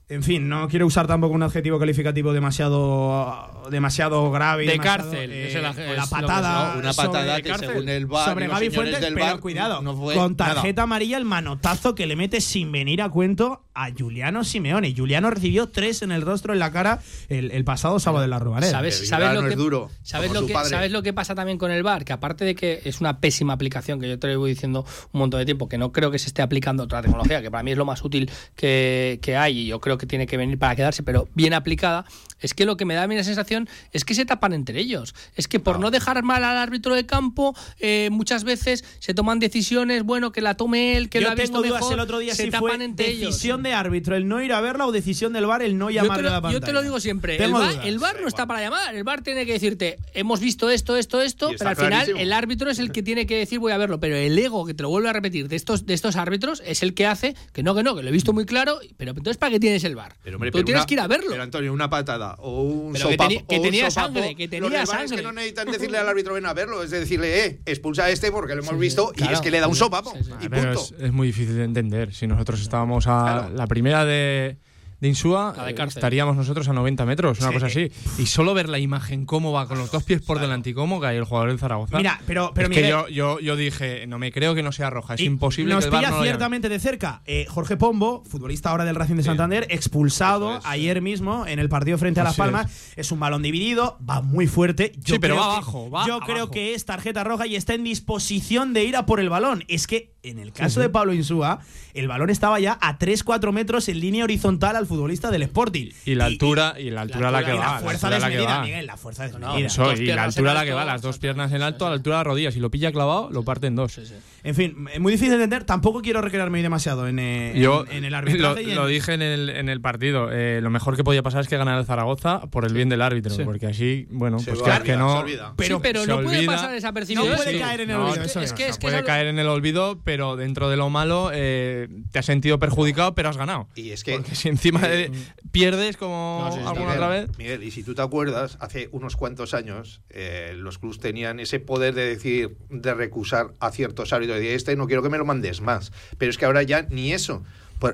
en 0.07 0.21
fin, 0.21 0.47
no 0.47 0.67
quiero 0.67 0.85
usar 0.85 1.07
tampoco 1.07 1.33
un 1.33 1.41
adjetivo 1.41 1.79
calificativo 1.79 2.31
demasiado 2.31 3.65
demasiado 3.71 4.31
grave. 4.31 4.67
De 4.67 4.77
cárcel. 4.77 5.31
Eh, 5.31 5.61
la 5.95 6.05
patada. 6.05 6.75
una 6.77 6.93
patada 6.93 7.41
que 7.41 7.57
según 7.57 7.89
el 7.89 8.05
bar, 8.05 8.29
sobre 8.29 8.47
Gaby 8.47 8.69
Fuentes, 8.69 9.13
pero 9.13 9.39
cuidado, 9.39 9.83
con 9.83 10.35
tarjeta 10.35 10.83
amarilla 10.83 11.17
el 11.17 11.25
manotazo 11.25 11.95
que 11.95 12.05
le 12.05 12.15
mete 12.15 12.41
sin 12.41 12.71
venir 12.71 13.01
a 13.01 13.09
cuento 13.09 13.65
a 13.73 13.89
Juliano 13.91 14.43
Simeone. 14.43 14.93
Juliano 14.95 15.29
recibió 15.29 15.69
tres 15.69 16.01
en 16.01 16.11
el 16.11 16.21
rostro 16.21 16.53
en 16.53 16.59
la 16.59 16.71
cara 16.71 17.01
el, 17.27 17.65
pasado 17.65 17.99
sábado 17.99 18.21
de 18.21 18.27
la 18.27 18.39
Rubanera. 18.39 18.71
¿Sabes, 18.71 19.07
sabes 19.07 19.33
lo 19.33 19.49
que, 19.49 19.55
duro, 19.55 19.89
¿sabes, 20.03 20.31
lo 20.31 20.45
que, 20.45 20.53
¿Sabes 20.53 20.91
lo 20.91 21.01
que 21.01 21.13
pasa 21.13 21.33
también 21.33 21.57
con 21.57 21.71
el 21.71 21.81
bar? 21.81 22.05
Que 22.05 22.13
aparte 22.13 22.45
de 22.45 22.55
que 22.55 22.81
es 22.85 23.01
una 23.01 23.19
pésima 23.19 23.53
aplicación, 23.53 23.99
que 23.99 24.07
yo 24.07 24.19
te 24.19 24.27
lo 24.27 24.39
voy 24.39 24.51
diciendo 24.51 24.85
un 25.11 25.19
montón 25.19 25.39
de 25.39 25.45
tiempo, 25.45 25.67
que 25.67 25.79
no 25.79 25.91
creo 25.91 26.11
que 26.11 26.19
se 26.19 26.27
esté 26.27 26.43
aplicando 26.43 26.83
otra 26.83 27.01
tecnología, 27.01 27.41
que 27.41 27.49
para 27.49 27.63
mí 27.63 27.71
es 27.71 27.77
lo 27.77 27.85
más 27.85 28.03
útil 28.03 28.29
que, 28.55 29.19
que 29.21 29.35
hay 29.35 29.59
y 29.59 29.67
yo 29.67 29.81
creo 29.81 29.94
que 29.97 30.05
tiene 30.05 30.27
que 30.27 30.37
venir 30.37 30.57
para 30.57 30.75
quedarse, 30.75 31.03
pero 31.03 31.27
bien 31.33 31.53
aplicada, 31.53 32.05
es 32.39 32.53
que 32.53 32.65
lo 32.65 32.77
que 32.77 32.85
me 32.85 32.95
da 32.95 33.03
a 33.03 33.07
mí 33.07 33.15
la 33.15 33.23
sensación 33.23 33.67
es 33.91 34.05
que 34.05 34.13
se 34.13 34.25
tapan 34.25 34.53
entre 34.53 34.79
ellos. 34.79 35.15
Es 35.35 35.47
que 35.47 35.59
por 35.59 35.79
no, 35.79 35.91
dejar 35.91 36.21
mal 36.23 36.43
al 36.43 36.57
árbitro 36.57 36.95
de 36.95 37.05
campo, 37.05 37.55
eh, 37.79 38.09
muchas 38.11 38.43
veces 38.43 38.83
se 38.99 39.13
toman 39.13 39.39
decisiones, 39.39 40.03
bueno, 40.03 40.31
que 40.31 40.41
la 40.41 40.55
tome 40.55 40.97
él, 40.97 41.09
que 41.09 41.21
lo 41.21 41.29
ha 41.29 41.35
visto 41.35 41.61
mejor, 41.61 41.93
el 41.93 41.99
otro 41.99 42.19
día 42.19 42.35
se 42.35 42.49
tapan 42.51 42.81
entre 42.81 43.09
ellos. 43.09 43.31
Decisión 43.31 43.63
de 43.63 43.73
árbitro, 43.73 44.15
el 44.15 44.27
no 44.27 44.41
ir 44.41 44.53
a 44.53 44.61
verla 44.61 44.85
o 44.85 44.91
decisión 44.91 45.33
del 45.33 45.45
bar 45.45 45.61
el 45.61 45.77
no 45.77 45.89
llamarle 45.89 46.27
a 46.27 46.31
la 46.31 46.41
pantalla. 46.41 46.59
Yo 46.59 46.65
te 46.65 46.73
lo 46.73 46.81
digo 46.81 46.99
siempre, 46.99 47.37
el 47.43 47.99
bar, 47.99 48.21
no 48.21 48.27
está 48.27 48.45
para 48.45 48.61
llamar, 48.61 48.95
el 48.95 49.03
bar 49.03 49.21
tiene 49.21 49.45
que 49.45 49.53
decirte, 49.53 49.97
hemos 50.13 50.39
visto 50.39 50.69
esto, 50.69 50.97
esto, 50.97 51.21
esto, 51.21 51.51
pero 51.57 51.69
al 51.69 51.75
final 51.75 52.09
el 52.17 52.33
árbitro 52.33 52.69
es 52.69 52.79
el 52.79 52.91
que 52.91 53.03
tiene 53.03 53.25
que 53.25 53.37
decir 53.37 53.59
voy 53.59 53.71
a 53.71 53.77
verlo, 53.77 53.99
pero 53.99 54.15
el 54.15 54.37
ego, 54.37 54.65
que 54.65 54.73
te 54.73 54.83
lo 54.83 54.89
vuelvo 54.89 55.09
a 55.09 55.13
repetir, 55.13 55.47
de 55.47 55.55
estos, 55.55 55.85
de 55.85 55.93
estos 55.93 56.15
árbitros 56.15 56.61
es 56.65 56.83
el 56.83 56.93
que 56.93 57.05
hace 57.05 57.35
que 57.53 57.63
no, 57.63 57.75
que 57.75 57.83
no, 57.83 57.95
que 57.95 58.03
lo 58.03 58.09
he 58.09 58.11
visto 58.11 58.33
muy 58.33 58.45
claro, 58.45 58.79
pero 58.97 59.11
entonces 59.11 59.37
¿para 59.37 59.51
qué 59.51 59.59
tienes 59.59 59.83
el 59.85 59.95
bar. 59.95 60.15
Pero, 60.23 60.37
hombre, 60.37 60.51
Tú 60.51 60.57
pero 60.57 60.65
tienes 60.65 60.81
una- 60.81 60.85
que 60.87 60.93
ir 60.95 60.99
a 60.99 61.07
verlo. 61.07 61.27
Pero 61.31 61.43
Antonio, 61.43 61.71
una 61.73 61.89
patada 61.89 62.35
o 62.39 62.61
un 62.63 62.93
Pero 62.93 63.07
que 63.07 63.13
sopapo, 63.13 63.29
teni- 63.31 63.47
que 63.47 63.59
tenía 63.59 63.91
sopapo, 63.91 64.13
sangre, 64.15 64.35
que 64.35 64.47
tenía 64.47 64.85
sangre. 64.85 65.15
que 65.17 65.23
no 65.23 65.31
necesitan 65.31 65.71
decirle 65.71 65.97
al 65.97 66.09
árbitro 66.09 66.33
ven 66.33 66.45
a 66.45 66.53
verlo, 66.53 66.83
es 66.83 66.91
decirle, 66.91 67.45
eh, 67.45 67.59
expulsa 67.65 68.05
a 68.05 68.09
este 68.09 68.31
porque 68.31 68.55
lo 68.55 68.61
hemos 68.63 68.77
visto 68.77 69.11
y 69.13 69.17
claro. 69.17 69.33
es 69.33 69.41
que 69.41 69.51
le 69.51 69.59
da 69.59 69.67
un 69.67 69.75
sopapo 69.75 70.13
sí, 70.17 70.23
sí. 70.23 70.31
y 70.41 70.49
punto. 70.49 70.71
es, 70.81 70.93
es 70.99 71.11
muy 71.13 71.27
difícil 71.27 71.55
de 71.55 71.63
entender. 71.63 72.13
Si 72.13 72.27
nosotros 72.27 72.61
estábamos 72.61 73.07
a 73.07 73.21
Claro. 73.41 73.49
la 73.55 73.67
primera 73.67 74.05
de, 74.05 74.57
de 75.05 75.09
Insúa, 75.09 75.53
eh, 75.69 75.75
estaríamos 75.87 76.35
nosotros 76.35 76.67
a 76.67 76.73
90 76.73 77.05
metros, 77.05 77.39
una 77.39 77.49
Sí. 77.49 77.53
cosa 77.53 77.65
así. 77.67 77.91
Y 78.17 78.25
solo 78.25 78.53
ver 78.53 78.69
la 78.69 78.79
imagen, 78.79 79.25
cómo 79.25 79.51
va 79.51 79.67
con 79.67 79.77
los 79.77 79.91
dos 79.91 80.03
pies 80.03 80.21
por 80.21 80.39
delante 80.39 80.71
y 80.71 80.73
cómo 80.73 80.99
cae 80.99 81.17
el 81.17 81.23
jugador 81.23 81.49
del 81.49 81.59
Zaragoza. 81.59 81.97
Mira, 81.97 82.19
pero, 82.25 82.51
pero 82.53 82.69
es 82.69 82.73
que 82.77 82.87
yo, 82.87 83.07
yo, 83.07 83.39
yo 83.39 83.55
dije, 83.55 84.07
no 84.07 84.19
me 84.19 84.31
creo 84.31 84.55
que 84.55 84.63
no 84.63 84.71
sea 84.71 84.89
roja. 84.89 85.13
Es 85.13 85.21
imposible 85.21 85.73
Nos 85.73 85.83
que 85.83 85.87
el 85.87 85.91
VAR 85.91 86.03
pilla 86.05 86.17
no 86.17 86.23
ciertamente 86.23 86.69
de 86.69 86.79
cerca. 86.79 87.21
Eh, 87.25 87.45
Jorge 87.49 87.77
Pombo, 87.77 88.23
futbolista 88.29 88.71
ahora 88.71 88.85
del 88.85 88.95
Racing 88.95 89.15
de 89.15 89.23
Santander, 89.23 89.67
expulsado 89.69 90.57
es, 90.57 90.65
ayer 90.65 91.01
mismo 91.01 91.45
en 91.47 91.59
el 91.59 91.69
partido 91.69 91.97
frente 91.97 92.19
a 92.19 92.23
Las 92.23 92.35
Palmas. 92.35 92.93
Es. 92.95 93.11
un 93.11 93.19
balón 93.19 93.43
dividido, 93.43 93.97
va 94.07 94.21
muy 94.21 94.47
fuerte. 94.47 94.91
Yo 94.97 95.13
Sí, 95.15 95.19
pero 95.19 95.35
creo 95.35 95.45
va 95.47 95.53
abajo, 95.53 95.89
va 95.89 96.07
Yo 96.07 96.19
creo 96.21 96.49
que 96.49 96.73
es 96.73 96.83
tarjeta 96.85 97.23
roja 97.23 97.47
y 97.47 97.55
está 97.55 97.73
en 97.75 97.83
disposición 97.83 98.73
de 98.73 98.83
ir 98.83 98.95
a 98.97 99.05
por 99.05 99.19
el 99.19 99.29
balón. 99.29 99.63
Es 99.67 99.87
que 99.87 100.14
en 100.25 100.39
el 100.39 100.51
caso 100.51 100.79
de 100.79 100.89
Pablo 100.89 101.13
Insúa, 101.13 101.59
el 101.93 102.07
balón 102.07 102.29
estaba 102.29 102.59
ya 102.59 102.77
a 102.81 102.97
3-4 102.97 103.51
metros 103.51 103.87
en 103.89 103.99
línea 103.99 104.23
horizontal 104.23 104.75
al 104.75 104.85
futbolista 104.85 105.31
del 105.31 105.43
Sporting. 105.43 105.91
Y 106.05 106.15
la 106.15 106.25
altura, 106.25 106.75
y 106.77 106.89
la 106.89 107.01
altura 107.01 107.29
a 107.29 107.31
la 107.31 107.45
que 107.45 107.53
va. 107.53 107.73
la 107.73 107.79
fuerza 107.79 108.09
desmedida, 108.09 108.45
va. 108.45 108.61
Miguel, 108.63 108.85
la 108.85 108.97
fuerza 108.97 109.27
no, 109.27 109.55
desmedida. 109.55 109.93
Y 109.93 110.05
la 110.07 110.23
piernas 110.23 110.25
altura 110.25 110.51
a 110.51 110.53
la 110.55 110.65
que 110.65 110.73
va, 110.73 110.85
las 110.85 111.01
dos 111.01 111.17
piernas 111.17 111.51
en 111.51 111.61
alto, 111.61 111.85
a 111.85 111.89
la 111.89 111.95
altura 111.95 112.17
de 112.17 112.19
las 112.19 112.27
rodillas. 112.27 112.53
Si 112.53 112.59
lo 112.59 112.71
pilla 112.71 112.91
clavado, 112.91 113.29
lo 113.31 113.43
parte 113.43 113.67
en 113.67 113.75
dos. 113.75 113.99
En 114.45 114.55
fin, 114.55 114.87
es 114.93 114.99
muy 114.99 115.11
difícil 115.11 115.29
de 115.37 115.43
entender. 115.43 115.63
Tampoco 115.65 116.01
quiero 116.01 116.21
recrearme 116.21 116.61
demasiado 116.61 117.07
en, 117.07 117.19
eh, 117.19 117.51
en- 117.55 117.61
Yo 117.61 117.83
en 117.89 118.05
el 118.05 118.11
lo, 118.11 118.17
arbitraje. 118.19 118.61
en- 118.61 118.75
lo 118.75 118.85
dije 118.87 119.13
en 119.13 119.21
el, 119.21 119.49
en 119.49 119.69
el 119.69 119.81
partido. 119.81 120.29
eh, 120.31 120.59
lo 120.61 120.69
mejor 120.69 120.95
que 120.95 121.03
podía 121.03 121.23
pasar 121.23 121.41
es 121.41 121.47
que 121.47 121.57
ganara 121.57 121.79
el 121.79 121.85
Zaragoza 121.85 122.41
por 122.51 122.63
el 122.65 122.73
bien 122.73 122.87
del 122.89 123.01
árbitro. 123.01 123.33
Sí. 123.33 123.43
Porque 123.43 123.67
así, 123.67 124.07
bueno, 124.11 124.39
Se 124.39 124.51
pues 124.51 124.61
que, 124.61 124.83
que 124.83 124.91
se 124.91 124.97
no. 124.97 125.19
olvida. 125.19 125.53
Pero- 125.57 125.77
sí, 125.77 125.81
pero 125.83 126.05
no 126.05 126.21
puede 126.21 126.45
pasar 126.45 126.71
desapercibido. 126.71 127.27
No 127.27 127.35
puede 127.35 127.55
eso. 127.55 127.65
caer 127.65 127.81
en 127.81 127.89
el 127.89 127.97
No, 127.97 128.05
olvido, 128.07 128.23
es 128.23 128.29
eso 128.31 128.39
que- 128.39 128.45
es. 128.45 128.51
es 128.51 128.57
que- 128.57 128.67
es 128.69 128.77
puede 128.77 128.97
es 128.99 129.03
caer 129.03 129.27
en 129.27 129.39
el 129.39 129.47
olvido, 129.47 129.99
pero 130.03 130.35
dentro 130.35 130.69
de 130.69 130.77
lo 130.77 130.89
malo 130.89 131.31
eh, 131.33 131.87
te 132.11 132.19
has 132.19 132.25
sentido 132.25 132.59
perjudicado, 132.59 133.15
pero 133.15 133.29
has 133.29 133.37
ganado. 133.37 133.67
Y 133.75 133.89
es 133.91 134.03
que 134.03 134.13
Porque 134.13 134.35
si 134.35 134.47
encima 134.49 134.81
de- 134.87 135.11
pierdes 135.51 135.97
como 135.97 136.41
No, 136.45 136.51
sí, 136.51 136.59
sí, 136.59 136.65
alguna 136.67 136.85
Miguel, 136.85 136.97
otra 137.03 137.07
vez. 137.09 137.37
Miguel, 137.37 137.63
y 137.63 137.71
si 137.71 137.83
tú 137.83 137.95
te 137.95 138.01
acuerdas, 138.01 138.57
hace 138.59 138.89
unos 138.91 139.15
cuantos 139.15 139.53
años 139.53 140.01
eh, 140.09 140.53
los 140.55 140.77
clubs 140.77 140.99
tenían 140.99 141.39
ese 141.39 141.59
poder 141.59 141.93
de 141.95 142.05
decir, 142.05 142.57
de 142.69 142.93
recusar 142.93 143.47
a 143.59 143.71
ciertos 143.71 144.13
árbitros, 144.13 144.34
este 144.39 144.75
no 144.75 144.87
quiero 144.87 145.01
que 145.01 145.09
me 145.09 145.17
lo 145.17 145.25
mandes 145.25 145.61
más. 145.61 145.91
Pero 146.17 146.29
es 146.29 146.37
que 146.37 146.45
ahora 146.45 146.63
ya 146.63 146.83
ni 146.83 147.13
eso. 147.13 147.43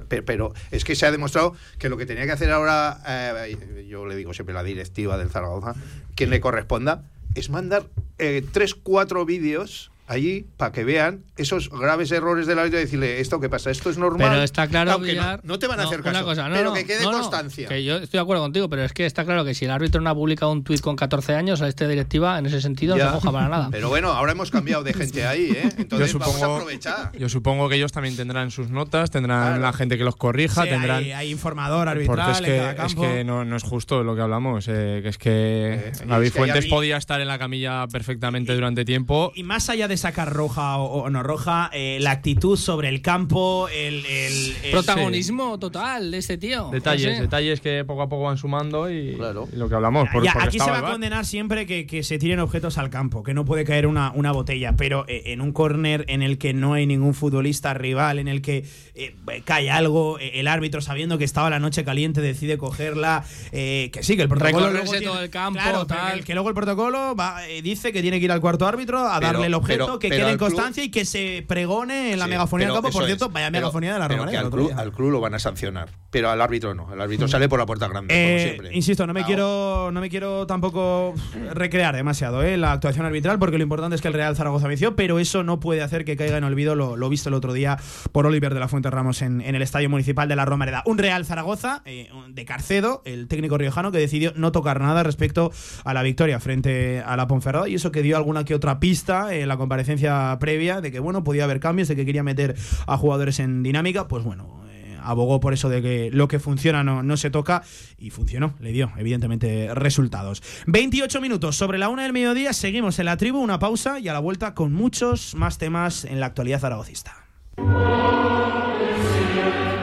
Pero 0.10 0.54
es 0.70 0.84
que 0.84 0.96
se 0.96 1.06
ha 1.06 1.12
demostrado 1.12 1.56
que 1.80 1.90
lo 1.90 1.98
que 1.98 2.06
tenía 2.06 2.26
que 2.26 2.32
hacer 2.32 2.52
ahora, 2.52 3.02
eh, 3.08 3.86
yo 3.90 4.06
le 4.06 4.16
digo 4.16 4.34
siempre 4.34 4.54
la 4.54 4.64
directiva 4.64 5.18
del 5.18 5.30
Zaragoza, 5.30 5.74
quien 6.16 6.30
le 6.30 6.40
corresponda, 6.40 7.04
es 7.36 7.50
mandar 7.50 7.88
eh, 8.18 8.44
tres, 8.52 8.76
cuatro 8.76 9.26
vídeos 9.26 9.91
allí 10.12 10.46
para 10.58 10.72
que 10.72 10.84
vean 10.84 11.24
esos 11.36 11.70
graves 11.70 12.12
errores 12.12 12.46
del 12.48 12.60
árbitro 12.60 12.80
y 12.80 12.84
decirle 12.84 13.20
esto 13.20 13.40
que 13.40 13.50
pasa, 13.50 13.72
esto 13.72 13.90
es 13.90 13.98
normal. 13.98 14.30
Pero 14.32 14.44
está 14.44 14.68
claro, 14.68 15.00
no- 15.44 15.60
te 15.60 15.68
van 15.68 15.80
a 15.80 15.84
no, 15.84 15.88
hacer 15.90 16.02
una 16.02 16.12
caso, 16.12 16.26
cosa, 16.26 16.50
no, 16.50 16.56
pero 16.56 16.70
no, 16.70 16.74
que 16.76 16.86
quede 16.86 17.04
no, 17.04 17.12
no, 17.12 17.20
constancia. 17.22 17.68
que 17.68 17.84
yo 17.84 17.96
estoy 17.98 18.18
de 18.18 18.22
acuerdo 18.22 18.44
contigo, 18.44 18.70
pero 18.70 18.84
es 18.84 18.94
que 18.94 19.06
está 19.06 19.26
claro 19.26 19.44
que 19.46 19.54
si 19.54 19.66
el 19.66 19.72
árbitro 19.72 20.02
no 20.02 20.10
ha 20.10 20.16
publicado 20.16 20.52
un 20.52 20.64
tuit 20.64 20.82
con 20.82 20.96
14 20.96 21.34
años, 21.36 21.62
a 21.62 21.68
esta 21.68 21.88
directiva 21.88 22.38
en 22.40 22.46
ese 22.46 22.62
sentido 22.62 22.98
Ya. 22.98 23.06
no 23.06 23.10
se 23.12 23.16
moja 23.16 23.32
para 23.32 23.50
nada. 23.50 23.68
Pero 23.72 23.90
bueno, 23.90 24.10
ahora 24.10 24.32
hemos 24.34 24.52
cambiado 24.52 24.84
de 24.84 24.94
gente 24.94 25.26
ahí, 25.26 25.52
¿eh? 25.52 25.70
Entonces 25.78 26.12
Yo 26.14 26.20
vamos 26.20 26.36
a 26.36 26.40
supongo- 26.40 26.56
aprovechar. 26.56 27.12
Yo 27.18 27.30
supongo 27.30 27.70
que 27.70 27.76
ellos 27.76 27.92
también 27.92 28.16
tendrán 28.16 28.52
sus 28.52 28.70
notas, 28.70 29.12
tendrán 29.12 29.42
Claro. 29.48 29.62
la 29.62 29.74
gente 29.74 29.98
que 29.98 30.04
los 30.04 30.16
corrija, 30.16 30.64
Sí, 30.64 30.70
tendrán. 30.70 30.98
hay, 31.04 31.12
hay 31.12 31.30
informador 31.32 31.88
Porque 31.88 32.00
arbitral 32.04 32.32
es 32.32 32.38
en 32.40 32.46
que, 32.46 32.76
cada 32.76 32.88
es 32.88 32.96
que 32.96 33.24
no, 33.24 33.46
no 33.46 33.56
es 33.56 33.64
justo 33.64 34.04
lo 34.04 34.16
que 34.16 34.22
hablamos. 34.22 34.68
eh, 34.68 35.00
que 35.04 35.10
es 35.10 35.18
que 35.18 35.32
Eh, 35.32 35.92
y 36.04 36.08
David 36.08 36.28
es 36.28 36.34
que 36.34 36.40
hay 36.40 36.48
Fuentes 36.48 36.66
podía 36.68 36.98
estar 36.98 37.22
en 37.22 37.28
la 37.28 37.40
camilla 37.40 37.88
perfectamente 37.88 38.54
durante 38.54 38.84
tiempo. 38.86 39.32
Y 39.36 39.44
más 39.44 39.70
allá 39.70 39.88
de 39.88 39.98
sacar 40.02 40.34
roja 40.34 40.78
o, 40.78 41.04
o 41.04 41.10
no 41.10 41.24
roja, 41.24 41.70
eh, 41.74 41.98
la 42.02 42.12
actitud 42.12 42.58
sobre 42.58 42.90
el 42.90 43.02
campo, 43.02 43.68
el, 43.70 44.06
el- 44.06 44.56
el- 44.64 44.72
Protagonismo 44.72 45.60
total 45.60 46.12
de 46.12 46.18
este 46.18 46.38
tío. 46.38 46.70
Detalles, 46.72 47.20
detalles 47.20 47.62
que 47.62 47.86
poco 47.86 48.02
a 48.02 48.10
poco 48.10 48.24
van 48.24 48.38
sumando 48.38 48.90
y, 48.92 49.16
Claro. 49.16 49.48
y 49.54 49.56
lo 49.56 49.70
que 49.70 49.76
hablamos. 49.76 50.10
por- 50.10 50.24
Ya, 50.24 50.34
aquí 50.40 50.60
se 50.60 50.70
va 50.70 50.80
a 50.80 50.92
condenar 50.92 51.26
siempre 51.26 51.66
que, 51.66 51.86
que 51.86 52.04
se 52.04 52.18
tiren 52.18 52.40
objetos 52.40 52.78
al 52.78 52.90
campo, 52.90 53.24
que 53.24 53.34
no 53.34 53.46
puede 53.46 53.64
caer 53.64 53.88
una, 53.88 54.12
una 54.14 54.32
botella, 54.32 54.74
pero 54.76 55.06
eh, 55.08 55.24
en 55.28 55.42
un 55.42 55.52
córner 55.54 56.06
en 56.08 56.22
el 56.22 56.38
que 56.38 56.54
no 56.54 56.74
hay 56.74 56.86
ningún 56.88 57.14
futbolista 57.14 57.74
rival, 57.74 58.20
en 58.20 58.28
el 58.28 58.42
que 58.42 58.66
eh, 58.96 59.16
cae 59.46 59.70
algo, 59.72 60.20
eh, 60.20 60.40
el 60.40 60.48
árbitro 60.48 60.82
sabiendo 60.82 61.18
que 61.18 61.24
estaba 61.24 61.50
la 61.50 61.60
noche 61.60 61.84
caliente 61.84 62.22
decide 62.22 62.58
cogerla, 62.58 63.24
eh, 63.52 63.90
que 63.94 64.04
sí, 64.04 64.16
que 64.16 64.24
el 64.24 64.30
protocolo 64.30 64.72
luego 64.72 64.90
tiene- 64.92 65.06
todo 65.06 65.22
el 65.22 65.30
campo, 65.30 65.60
claro, 65.60 65.86
tal. 65.86 66.20
que, 66.20 66.26
que 66.26 66.34
luego 66.34 66.50
el 66.50 66.56
protocolo 66.56 67.16
va, 67.16 67.48
eh, 67.48 67.62
dice 67.62 67.92
que 67.94 68.02
tiene 68.02 68.20
que 68.20 68.26
ir 68.26 68.32
al 68.32 68.42
cuarto 68.42 68.66
árbitro 68.68 69.00
a 69.08 69.20
Pero- 69.20 69.34
darle 69.34 69.48
el 69.48 69.54
objeto, 69.54 69.91
pero- 70.00 70.00
que 70.00 70.10
quede 70.22 70.32
en 70.32 70.38
club- 70.38 70.50
constancia 70.52 70.84
y 70.84 70.90
que 70.90 71.06
se 71.06 71.44
pregone 71.48 72.14
en 72.14 72.20
la 72.20 72.26
Sí, 72.26 72.32
megafonía 72.32 72.68
del 72.68 72.76
campo. 72.76 72.92
Por 72.92 73.06
cierto, 73.06 73.26
es. 73.28 73.34
vaya 73.34 73.48
Pero- 73.52 73.60
megafonía 73.62 73.94
de 73.94 74.00
la 74.00 74.08
Romareda 74.08 74.40
al 74.40 74.50
club, 74.50 74.72
al 74.76 74.92
club 74.92 75.12
lo 75.12 75.22
van 75.22 75.34
a 75.36 75.40
sancionar, 75.40 75.90
pero 76.10 76.30
al 76.30 76.42
árbitro 76.42 76.74
no. 76.74 76.92
El 76.94 77.02
árbitro 77.02 77.28
sale 77.28 77.48
por 77.50 77.60
la 77.60 77.66
puerta 77.66 77.88
grande, 77.88 78.14
como 78.14 78.20
Eh, 78.28 78.44
siempre. 78.44 78.76
insisto, 78.76 79.08
no 79.08 79.14
me 79.14 79.22
Claro. 79.22 79.28
quiero, 79.28 79.90
no 79.92 80.02
me 80.02 80.10
quiero 80.10 80.46
tampoco 80.48 81.14
recrear 81.54 81.96
demasiado 81.96 82.44
eh, 82.44 82.58
la 82.58 82.72
actuación 82.74 83.06
arbitral, 83.06 83.40
porque 83.40 83.58
lo 83.58 83.64
importante 83.64 83.96
es 83.96 84.02
que 84.02 84.08
el 84.08 84.14
Real 84.14 84.36
Zaragoza 84.36 84.68
venció, 84.68 84.96
pero 84.96 85.20
eso 85.20 85.44
no 85.44 85.60
puede 85.60 85.82
hacer 85.82 86.06
que 86.06 86.16
caiga 86.18 86.38
en 86.38 86.44
olvido 86.44 86.76
lo, 86.76 86.96
lo 86.98 87.10
visto 87.10 87.30
el 87.30 87.36
otro 87.36 87.54
día 87.54 87.78
por 88.12 88.26
Oliver 88.26 88.54
de 88.54 88.60
la 88.60 88.68
Fuente 88.68 88.90
Ramos 88.90 89.22
en, 89.22 89.42
en 89.42 89.56
el 89.56 89.62
Estadio 89.62 89.90
Municipal 89.90 90.28
de 90.28 90.36
la 90.36 90.46
Romareda. 90.46 90.84
Un 90.86 90.98
Real 90.98 91.26
Zaragoza 91.26 91.82
eh, 91.86 92.10
de 92.30 92.46
Carcedo, 92.46 93.02
el 93.06 93.28
técnico 93.28 93.58
riojano, 93.58 93.92
que 93.92 93.98
decidió 93.98 94.34
no 94.36 94.52
tocar 94.52 94.82
nada 94.82 95.04
respecto 95.04 95.52
a 95.84 95.94
la 95.94 96.04
victoria 96.04 96.40
frente 96.40 97.02
a 97.06 97.16
la 97.18 97.28
Ponferrada, 97.28 97.68
y 97.70 97.76
eso 97.76 97.92
que 97.92 98.02
dio 98.02 98.18
alguna 98.18 98.44
que 98.46 98.56
otra 98.56 98.80
pista 98.80 99.34
en 99.34 99.48
la 99.48 99.58
comparecencia 99.72 100.38
previa 100.38 100.82
de 100.82 100.92
que 100.92 101.00
bueno 101.00 101.24
podía 101.24 101.46
haber 101.46 101.62
cambios, 101.62 101.88
de 101.88 101.96
que 101.96 102.06
quería 102.06 102.24
meter 102.24 102.58
a 102.88 102.98
jugadores 102.98 103.40
en 103.40 103.64
dinámica, 103.64 104.10
pues 104.10 104.22
bueno. 104.26 104.66
eh, 104.70 104.98
Abogó 105.02 105.40
por 105.40 105.54
eso 105.54 105.70
de 105.70 105.82
que 105.82 106.10
lo 106.12 106.28
que 106.28 106.40
funciona 106.40 106.84
no, 106.84 107.04
no 107.04 107.16
se 107.16 107.30
toca 107.30 107.64
y 107.98 108.10
funcionó, 108.10 108.54
le 108.60 108.74
dio 108.74 108.92
evidentemente 108.98 109.74
resultados. 109.74 110.44
28 110.68 111.22
minutos 111.22 111.56
sobre 111.56 111.78
la 111.78 111.88
una 111.88 112.04
del 112.04 112.12
mediodía, 112.12 112.52
seguimos 112.52 113.00
en 113.00 113.06
la 113.06 113.16
tribu, 113.16 113.40
una 113.40 113.60
pausa 113.60 113.98
y 113.98 114.10
a 114.10 114.14
la 114.14 114.20
vuelta 114.20 114.54
con 114.56 114.74
muchos 114.74 115.36
más 115.36 115.58
temas 115.58 116.04
en 116.04 116.20
la 116.20 116.26
actualidad 116.26 116.60
zaragocista. 116.60 117.16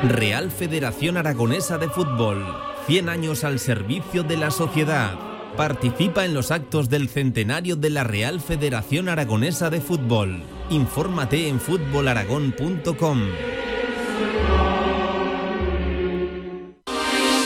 Real 0.06 0.50
Federación 0.50 1.16
Aragonesa 1.16 1.78
de 1.78 1.88
Fútbol. 1.88 2.44
100 2.86 3.08
años 3.08 3.42
al 3.42 3.58
servicio 3.58 4.22
de 4.22 4.36
la 4.36 4.50
sociedad. 4.50 5.27
Participa 5.58 6.24
en 6.24 6.34
los 6.34 6.52
actos 6.52 6.88
del 6.88 7.08
centenario 7.08 7.74
de 7.74 7.90
la 7.90 8.04
Real 8.04 8.40
Federación 8.40 9.08
Aragonesa 9.08 9.70
de 9.70 9.80
Fútbol. 9.80 10.40
Infórmate 10.70 11.48
en 11.48 11.58
fútbolaragón.com. 11.58 13.22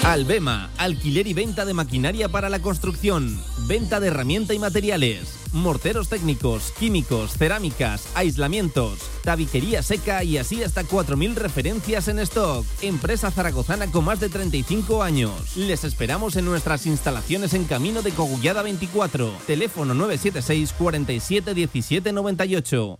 Albema, 0.05 0.69
alquiler 0.79 1.29
y 1.29 1.33
venta 1.33 1.65
de 1.65 1.75
maquinaria 1.75 2.29
para 2.29 2.49
la 2.51 2.61
construcción, 2.61 3.41
venta 3.69 4.01
de 4.01 4.09
herramienta 4.09 4.53
y 4.53 4.59
materiales, 4.59 5.39
morteros 5.53 6.09
técnicos, 6.09 6.73
químicos, 6.77 7.39
cerámicas, 7.39 8.09
aislamientos, 8.17 8.99
tabiquería 9.23 9.81
seca 9.81 10.25
y 10.25 10.39
así 10.39 10.65
hasta 10.65 10.83
4.000 10.83 11.35
referencias 11.35 12.09
en 12.09 12.19
stock. 12.19 12.67
Empresa 12.83 13.31
zaragozana 13.31 13.87
con 13.93 14.05
más 14.05 14.19
de 14.19 14.29
35 14.29 15.05
años. 15.05 15.57
Les 15.57 15.85
esperamos 15.85 16.35
en 16.35 16.47
nuestras 16.47 16.85
instalaciones 16.87 17.55
en 17.55 17.65
Camino 17.65 18.03
de 18.03 18.11
Cogullada 18.11 18.63
24, 18.63 19.33
teléfono 19.47 19.95
976 19.95 20.75
47 20.77 21.55
17 21.55 22.13
98. 22.13 22.99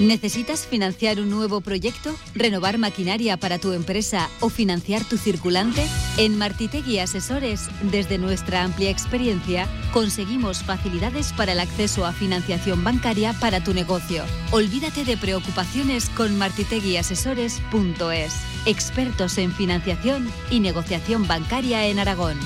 ¿Necesitas 0.00 0.66
financiar 0.66 1.20
un 1.20 1.30
nuevo 1.30 1.62
proyecto? 1.62 2.14
¿Renovar 2.34 2.76
maquinaria 2.76 3.38
para 3.38 3.58
tu 3.58 3.72
empresa 3.72 4.28
o 4.40 4.50
financiar 4.50 5.02
tu 5.04 5.16
circulante? 5.16 5.86
En 6.18 6.36
Martitegui 6.36 6.98
Asesores, 6.98 7.70
desde 7.80 8.18
nuestra 8.18 8.62
amplia 8.62 8.90
experiencia, 8.90 9.66
conseguimos 9.94 10.62
facilidades 10.62 11.32
para 11.32 11.52
el 11.52 11.60
acceso 11.60 12.04
a 12.04 12.12
financiación 12.12 12.84
bancaria 12.84 13.32
para 13.40 13.64
tu 13.64 13.72
negocio. 13.72 14.22
Olvídate 14.50 15.06
de 15.06 15.16
preocupaciones 15.16 16.10
con 16.10 16.36
martiteguiasesores.es. 16.36 18.34
Expertos 18.66 19.38
en 19.38 19.50
financiación 19.50 20.30
y 20.50 20.60
negociación 20.60 21.26
bancaria 21.26 21.86
en 21.86 22.00
Aragón. 22.00 22.38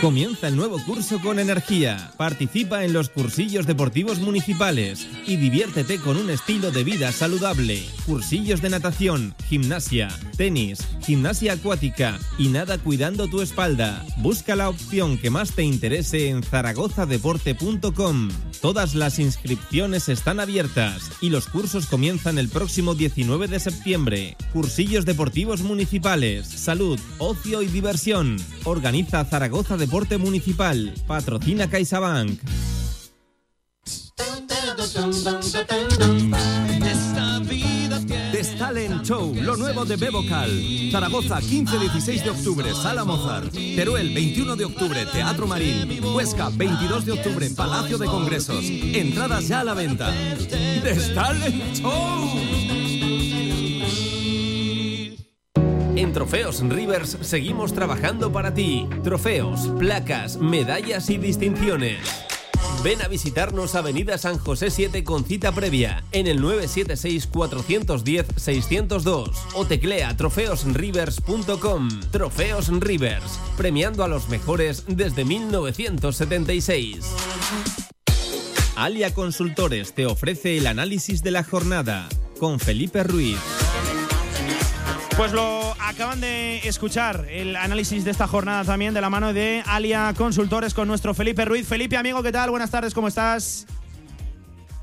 Comienza 0.00 0.48
el 0.48 0.56
nuevo 0.56 0.78
curso 0.86 1.20
con 1.20 1.38
energía. 1.38 2.10
Participa 2.16 2.84
en 2.84 2.94
los 2.94 3.10
cursillos 3.10 3.66
deportivos 3.66 4.18
municipales 4.18 5.06
y 5.26 5.36
diviértete 5.36 5.98
con 5.98 6.16
un 6.16 6.30
estilo 6.30 6.70
de 6.70 6.84
vida 6.84 7.12
saludable. 7.12 7.84
Cursillos 8.06 8.62
de 8.62 8.70
natación, 8.70 9.34
gimnasia, 9.50 10.08
tenis, 10.38 10.88
gimnasia 11.02 11.52
acuática 11.52 12.18
y 12.38 12.48
nada 12.48 12.78
cuidando 12.78 13.28
tu 13.28 13.42
espalda. 13.42 14.02
Busca 14.16 14.56
la 14.56 14.70
opción 14.70 15.18
que 15.18 15.28
más 15.28 15.52
te 15.52 15.64
interese 15.64 16.30
en 16.30 16.42
zaragozadeporte.com. 16.44 18.30
Todas 18.60 18.94
las 18.94 19.18
inscripciones 19.18 20.10
están 20.10 20.38
abiertas 20.38 21.10
y 21.22 21.30
los 21.30 21.46
cursos 21.46 21.86
comienzan 21.86 22.38
el 22.38 22.50
próximo 22.50 22.94
19 22.94 23.48
de 23.48 23.58
septiembre. 23.58 24.36
Cursillos 24.52 25.06
deportivos 25.06 25.62
municipales, 25.62 26.46
salud, 26.46 27.00
ocio 27.18 27.62
y 27.62 27.68
diversión. 27.68 28.36
Organiza 28.64 29.24
Zaragoza 29.24 29.78
Deporte 29.78 30.18
Municipal. 30.18 30.92
Patrocina 31.06 31.70
CaixaBank. 31.70 32.38
Talent 38.60 39.02
Show, 39.06 39.34
lo 39.36 39.56
nuevo 39.56 39.86
de 39.86 39.96
Bebocal. 39.96 40.50
Zaragoza, 40.92 41.40
15-16 41.40 42.24
de 42.24 42.28
octubre, 42.28 42.74
Sala 42.74 43.06
Mozart. 43.06 43.54
Teruel, 43.54 44.12
21 44.12 44.54
de 44.54 44.66
octubre, 44.66 45.06
Teatro 45.06 45.46
Marín. 45.46 46.04
Huesca, 46.14 46.50
22 46.52 47.06
de 47.06 47.12
octubre, 47.12 47.48
Palacio 47.56 47.96
de 47.96 48.04
Congresos. 48.04 48.62
Entradas 48.62 49.48
ya 49.48 49.60
a 49.60 49.64
la 49.64 49.72
venta. 49.72 50.12
The 50.82 50.94
Talent 51.14 51.74
Show. 51.74 52.28
En 55.96 56.12
Trofeos 56.12 56.60
Rivers 56.60 57.16
seguimos 57.22 57.72
trabajando 57.72 58.30
para 58.30 58.52
ti. 58.52 58.86
Trofeos, 59.02 59.68
placas, 59.78 60.36
medallas 60.36 61.08
y 61.08 61.16
distinciones. 61.16 62.30
Ven 62.82 63.02
a 63.02 63.08
visitarnos 63.08 63.74
Avenida 63.74 64.16
San 64.18 64.38
José 64.38 64.70
7 64.70 65.02
con 65.04 65.24
cita 65.24 65.52
previa 65.52 66.04
en 66.12 66.26
el 66.26 66.42
976-410-602 66.42 69.30
o 69.54 69.66
teclea 69.66 70.16
trofeosrivers.com. 70.16 71.88
Trofeos 72.10 72.68
Rivers, 72.80 73.38
premiando 73.56 74.04
a 74.04 74.08
los 74.08 74.28
mejores 74.28 74.84
desde 74.88 75.24
1976. 75.24 77.06
Alia 78.76 79.12
Consultores 79.12 79.94
te 79.94 80.06
ofrece 80.06 80.56
el 80.56 80.66
análisis 80.66 81.22
de 81.22 81.32
la 81.32 81.44
jornada 81.44 82.08
con 82.38 82.58
Felipe 82.58 83.02
Ruiz. 83.02 83.36
Pues 85.16 85.32
lo 85.32 85.69
acaban 85.90 86.20
de 86.20 86.58
escuchar, 86.68 87.26
el 87.28 87.56
análisis 87.56 88.04
de 88.04 88.12
esta 88.12 88.28
jornada 88.28 88.64
también 88.64 88.94
de 88.94 89.00
la 89.00 89.10
mano 89.10 89.32
de 89.32 89.62
Alia 89.66 90.14
Consultores 90.16 90.72
con 90.72 90.86
nuestro 90.86 91.14
Felipe 91.14 91.44
Ruiz. 91.44 91.66
Felipe, 91.66 91.96
amigo, 91.96 92.22
¿qué 92.22 92.30
tal? 92.30 92.50
Buenas 92.50 92.70
tardes, 92.70 92.94
¿cómo 92.94 93.08
estás? 93.08 93.66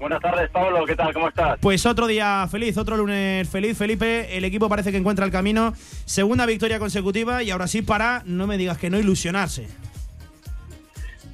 Buenas 0.02 0.20
tardes, 0.22 0.50
Pablo, 0.52 0.86
¿qué 0.86 0.96
tal? 0.98 1.14
¿Cómo 1.14 1.30
estás? 1.30 1.58
Pues 1.62 1.86
otro 1.86 2.08
día 2.08 2.46
feliz, 2.52 2.78
otro 2.78 2.98
lunes 2.98 3.48
feliz, 3.48 3.78
Felipe. 3.78 4.38
El 4.38 4.44
equipo 4.44 4.68
parece 4.68 4.92
que 4.92 4.98
encuentra 4.98 5.26
el 5.26 5.32
camino. 5.32 5.74
Segunda 6.04 6.46
victoria 6.46 6.78
consecutiva 6.78 7.42
y 7.42 7.52
ahora 7.52 7.68
sí 7.68 7.82
para, 7.82 8.22
no 8.26 8.46
me 8.46 8.58
digas 8.58 8.78
que 8.78 8.90
no 8.90 9.00
ilusionarse. 9.00 9.68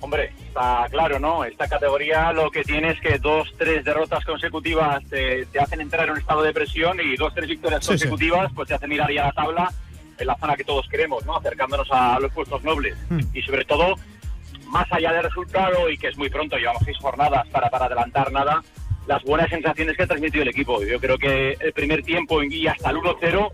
Hombre, 0.04 0.34
está 0.48 0.86
claro, 0.92 1.18
¿no? 1.18 1.46
Esta 1.46 1.66
categoría 1.70 2.34
lo 2.34 2.52
que 2.52 2.66
tiene 2.66 2.90
es 2.90 3.00
que 3.00 3.18
dos, 3.20 3.54
tres 3.58 3.86
derrotas 3.86 4.26
consecutivas 4.26 5.02
te, 5.06 5.46
te 5.46 5.60
hacen 5.62 5.80
entrar 5.80 6.08
en 6.08 6.12
un 6.12 6.18
estado 6.18 6.42
de 6.44 6.52
presión 6.52 7.00
y 7.00 7.16
dos, 7.16 7.34
tres 7.34 7.48
victorias 7.48 7.86
Sí, 7.86 7.92
consecutivas 7.92 8.52
pues 8.54 8.68
te 8.68 8.74
hacen 8.74 8.90
mirar 8.90 9.10
ya 9.14 9.24
la 9.24 9.32
tabla 9.32 9.72
en 10.18 10.28
la 10.28 10.36
zona 10.36 10.58
que 10.58 10.66
todos 10.66 10.90
queremos, 10.90 11.26
¿no? 11.26 11.38
Acercándonos 11.38 11.88
a 11.90 12.20
los 12.20 12.34
puestos 12.34 12.62
nobles. 12.66 12.98
Hmm. 13.10 13.22
Y 13.34 13.42
sobre 13.44 13.64
todo, 13.64 13.96
más 14.68 14.92
allá 14.92 15.14
del 15.14 15.24
resultado 15.24 15.90
y 15.90 15.98
que 15.98 16.10
es 16.10 16.18
muy 16.18 16.30
pronto, 16.30 16.58
llevamos 16.58 16.82
seis 16.84 16.98
jornadas 16.98 17.48
para, 17.48 17.70
para 17.70 17.86
adelantar 17.86 18.30
nada, 18.34 18.62
las 19.08 19.24
buenas 19.24 19.50
sensaciones 19.50 19.96
que 19.96 20.04
ha 20.04 20.08
transmitido 20.08 20.42
el 20.42 20.50
equipo. 20.50 20.84
Yo 20.84 21.00
creo 21.00 21.18
que 21.18 21.56
el 21.62 21.72
primer 21.72 22.04
tiempo 22.04 22.44
y 22.44 22.68
hasta 22.68 22.90
el 22.90 22.98
1-0 22.98 23.52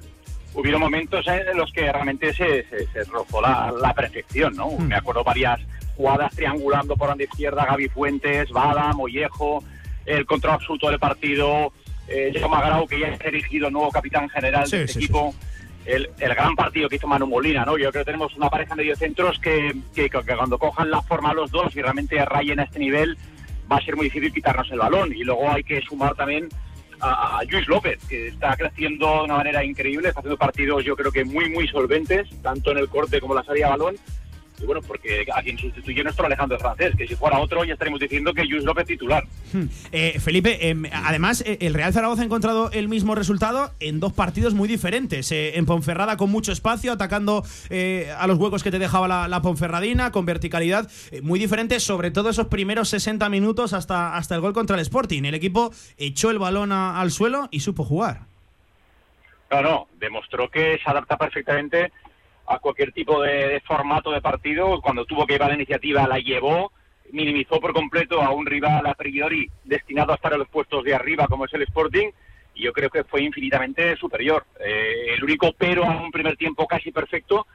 hubieron 0.55 0.81
momentos 0.81 1.27
en 1.27 1.55
los 1.55 1.71
que 1.71 1.91
realmente 1.91 2.33
se, 2.33 2.67
se, 2.69 2.87
se 2.87 3.03
rozó 3.03 3.39
la, 3.39 3.71
la 3.79 3.93
perfección, 3.93 4.55
¿no? 4.55 4.71
Me 4.79 4.95
acuerdo 4.95 5.23
varias 5.23 5.59
jugadas 5.99 6.33
triangulando 6.33 6.95
por 6.95 7.09
banda 7.09 7.25
izquierda, 7.25 7.65
Gaby 7.65 7.89
Fuentes, 7.89 8.49
Bada, 8.51 8.93
Mollejo, 8.93 9.61
el 10.05 10.25
control 10.25 10.53
absoluto 10.53 10.89
del 10.89 10.97
partido, 10.97 11.73
eh, 12.07 12.31
Jaume 12.39 12.55
Grau, 12.55 12.87
que 12.87 13.01
ya 13.01 13.07
es 13.09 13.19
erigido 13.19 13.69
nuevo 13.69 13.91
capitán 13.91 14.29
general 14.29 14.65
Sí, 14.65 14.77
de 14.77 14.83
este 14.83 14.93
sí, 14.93 14.99
sí. 14.99 15.05
equipo. 15.05 15.35
El, 15.85 16.09
el 16.19 16.35
gran 16.35 16.55
partido 16.55 16.87
que 16.87 16.95
hizo 16.95 17.07
Manu 17.07 17.27
Molina, 17.27 17.65
¿no? 17.65 17.77
Yo 17.77 17.91
creo 17.91 18.03
que 18.05 18.11
tenemos 18.11 18.33
una 18.37 18.49
pareja 18.49 18.75
de 18.75 18.83
mediocentros 18.83 19.39
que, 19.39 19.75
que, 19.93 20.09
que 20.09 20.35
cuando 20.37 20.57
cojan 20.57 20.89
la 20.89 21.01
forma 21.01 21.33
los 21.33 21.51
dos 21.51 21.75
y 21.75 21.81
realmente 21.81 22.23
rayen 22.23 22.61
a 22.61 22.63
este 22.63 22.79
nivel, 22.79 23.17
va 23.69 23.75
a 23.75 23.81
ser 23.83 23.97
muy 23.97 24.05
difícil 24.05 24.31
quitarnos 24.31 24.71
el 24.71 24.79
balón. 24.79 25.11
Y 25.13 25.25
luego 25.25 25.49
hay 25.51 25.65
que 25.65 25.81
sumar 25.81 26.15
también 26.15 26.47
a, 27.01 27.39
a 27.39 27.43
Luis 27.43 27.67
López, 27.67 27.97
que 28.07 28.29
está 28.29 28.55
creciendo 28.55 29.05
de 29.17 29.23
una 29.23 29.35
manera 29.35 29.65
increíble, 29.65 30.07
está 30.07 30.21
haciendo 30.21 30.37
partidos 30.37 30.85
yo 30.85 30.95
creo 30.95 31.11
que 31.11 31.25
muy, 31.25 31.49
muy 31.49 31.67
solventes, 31.67 32.29
tanto 32.41 32.71
en 32.71 32.77
el 32.77 32.87
corte 32.87 33.19
como 33.19 33.33
en 33.33 33.39
la 33.39 33.43
salida 33.43 33.65
de 33.65 33.71
balón. 33.71 33.95
Y 34.61 34.65
bueno, 34.65 34.81
porque 34.81 35.25
a 35.33 35.41
quien 35.41 35.57
sustituye 35.57 36.03
nuestro 36.03 36.25
Alejandro 36.25 36.59
Francés, 36.59 36.93
que 36.97 37.07
si 37.07 37.15
fuera 37.15 37.39
otro 37.39 37.63
ya 37.63 37.73
estaríamos 37.73 37.99
diciendo 37.99 38.33
que 38.33 38.43
Luis 38.43 38.63
López 38.63 38.85
titular. 38.87 39.23
Hmm. 39.53 39.65
Eh, 39.91 40.19
Felipe, 40.19 40.69
em, 40.69 40.83
además, 40.91 41.41
eh, 41.45 41.57
el 41.61 41.73
Real 41.73 41.93
Zaragoza 41.93 42.21
ha 42.21 42.25
encontrado 42.25 42.69
el 42.71 42.89
mismo 42.89 43.15
resultado 43.15 43.71
en 43.79 43.99
dos 43.99 44.11
partidos 44.13 44.53
muy 44.53 44.67
diferentes. 44.67 45.31
Eh, 45.31 45.57
en 45.57 45.65
Ponferrada 45.65 46.17
con 46.17 46.29
mucho 46.29 46.51
espacio, 46.51 46.91
atacando 46.91 47.43
a 48.17 48.27
los 48.27 48.37
huecos 48.37 48.63
que 48.63 48.71
te 48.71 48.79
dejaba 48.79 49.07
la, 49.07 49.27
la 49.27 49.41
Ponferradina, 49.41 50.11
con 50.11 50.25
verticalidad 50.25 50.89
muy 51.23 51.39
diferente, 51.39 51.79
sobre 51.79 52.11
todo 52.11 52.29
esos 52.29 52.47
primeros 52.47 52.89
60 52.89 53.29
minutos 53.29 53.73
hasta, 53.73 54.15
hasta 54.17 54.35
el 54.35 54.41
gol 54.41 54.53
contra 54.53 54.75
el 54.75 54.81
Sporting. 54.81 55.23
El 55.23 55.35
equipo 55.35 55.71
echó 55.97 56.31
el 56.31 56.39
balón 56.39 56.71
a- 56.71 56.99
al 56.99 57.11
suelo 57.11 57.47
y 57.51 57.61
supo 57.61 57.83
jugar. 57.85 58.21
No, 59.51 59.61
no, 59.61 59.87
demostró 59.99 60.49
que 60.49 60.77
se 60.83 60.89
adapta 60.89 61.17
perfectamente 61.17 61.91
a 62.49 62.59
cualquier 62.59 62.91
tipo 62.91 63.21
de, 63.21 63.47
de 63.47 63.61
formato 63.61 64.11
de 64.11 64.21
partido. 64.21 64.81
Cuando 64.81 65.05
tuvo 65.05 65.25
que 65.25 65.33
llevar 65.33 65.49
la 65.49 65.55
iniciativa, 65.55 66.07
la 66.07 66.17
llevó, 66.19 66.71
minimizó 67.11 67.59
por 67.59 67.73
completo 67.73 68.21
a 68.21 68.31
un 68.31 68.45
rival 68.45 68.85
a 68.85 68.93
priori 68.95 69.49
destinado 69.63 70.11
a 70.11 70.15
estar 70.15 70.33
en 70.33 70.39
los 70.39 70.49
puestos 70.49 70.83
de 70.83 70.95
arriba, 70.95 71.27
como 71.27 71.45
es 71.45 71.53
el 71.53 71.61
Sporting, 71.63 72.09
y 72.55 72.63
yo 72.63 72.73
creo 72.73 72.89
que 72.89 73.03
fue 73.03 73.21
infinitamente 73.21 73.95
superior. 73.97 74.45
Eh, 74.59 75.13
el 75.15 75.23
único 75.23 75.53
pero 75.57 75.85
a 75.85 76.01
un 76.01 76.11
primer 76.11 76.35
tiempo 76.37 76.65
casi 76.67 76.91
perfecto 76.91 77.45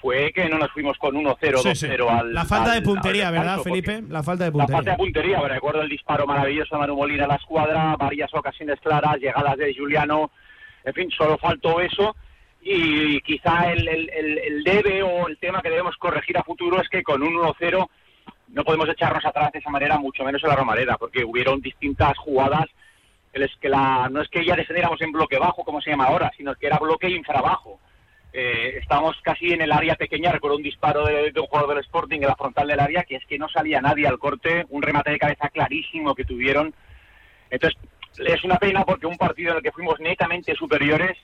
fue 0.00 0.32
que 0.32 0.48
no 0.48 0.58
nos 0.58 0.70
fuimos 0.72 0.96
con 0.98 1.14
1-0, 1.14 1.58
Sí, 1.58 1.74
sí. 1.74 1.86
2-0 1.86 2.08
al. 2.08 2.34
La 2.34 2.44
falta 2.44 2.72
de 2.72 2.82
puntería, 2.82 3.28
al 3.28 3.34
¿verdad, 3.34 3.58
Felipe? 3.60 4.02
La 4.08 4.22
falta 4.22 4.50
de 4.50 4.56
la 4.56 4.66
falta 4.66 4.76
puntería. 4.76 4.92
de 4.92 4.96
puntería, 4.96 5.40
recuerdo 5.48 5.82
el 5.82 5.88
disparo 5.88 6.26
maravilloso 6.26 6.74
de 6.74 6.80
Manu 6.80 6.96
Molina 6.96 7.24
a 7.24 7.28
la 7.28 7.34
escuadra, 7.36 7.96
varias 7.96 8.32
ocasiones 8.34 8.80
claras, 8.80 9.18
llegadas 9.18 9.56
de 9.58 9.74
Juliano, 9.74 10.30
en 10.84 10.94
fin, 10.94 11.10
solo 11.10 11.36
faltó 11.38 11.80
eso. 11.80 12.16
Y 12.62 13.20
quizá 13.22 13.72
el, 13.72 13.88
el- 13.88 14.10
el- 14.10 14.38
el 14.38 14.64
debe 14.64 15.02
o 15.02 15.28
el 15.28 15.38
tema 15.38 15.62
que 15.62 15.70
debemos 15.70 15.96
corregir 15.96 16.36
a 16.38 16.42
futuro 16.44 16.80
es 16.80 16.88
que 16.88 17.02
con 17.02 17.22
un 17.22 17.34
1-0 17.34 17.88
no 18.48 18.64
podemos 18.64 18.88
echarnos 18.88 19.24
atrás 19.24 19.52
de 19.52 19.60
esa 19.60 19.70
manera, 19.70 19.98
mucho 19.98 20.24
menos 20.24 20.42
en 20.42 20.48
la 20.50 20.56
Romareda, 20.56 20.96
porque 20.98 21.24
hubieron 21.24 21.60
distintas 21.60 22.16
jugadas 22.18 22.66
en 23.32 23.42
las 23.42 23.50
que 23.60 23.68
la, 23.68 24.08
no 24.10 24.20
es 24.20 24.28
que 24.28 24.44
ya 24.44 24.56
descendiéramos 24.56 25.00
en 25.00 25.12
bloque 25.12 25.38
bajo, 25.38 25.62
como 25.64 25.80
se 25.80 25.90
llama 25.90 26.06
ahora, 26.06 26.32
sino 26.36 26.54
que 26.56 26.66
era 26.66 26.78
bloque 26.78 27.08
infrabajo. 27.08 27.78
Eh, 28.32 28.78
estábamos 28.80 29.16
casi 29.22 29.52
en 29.52 29.60
el 29.62 29.72
área 29.72 29.94
pequeña, 29.94 30.30
recuerdo 30.32 30.56
un 30.56 30.62
disparo 30.62 31.04
de, 31.06 31.32
de 31.32 31.40
un 31.40 31.46
jugador 31.46 31.70
del 31.74 31.84
Sporting 31.84 32.20
en 32.20 32.26
la 32.28 32.36
frontal 32.36 32.66
del 32.68 32.78
área, 32.80 33.04
que 33.04 33.16
es 33.16 33.24
que 33.26 33.38
no 33.38 33.48
salía 33.48 33.80
nadie 33.80 34.06
al 34.06 34.18
corte, 34.18 34.66
un 34.68 34.82
remate 34.82 35.10
de 35.12 35.18
cabeza 35.18 35.48
clarísimo 35.48 36.14
que 36.14 36.24
tuvieron. 36.24 36.74
Entonces, 37.50 37.78
es 38.18 38.44
una 38.44 38.56
pena 38.56 38.84
porque 38.84 39.06
un 39.06 39.16
partido 39.16 39.50
en 39.52 39.56
el 39.58 39.62
que 39.62 39.72
fuimos 39.72 39.98
netamente 40.00 40.54
superiores, 40.54 41.16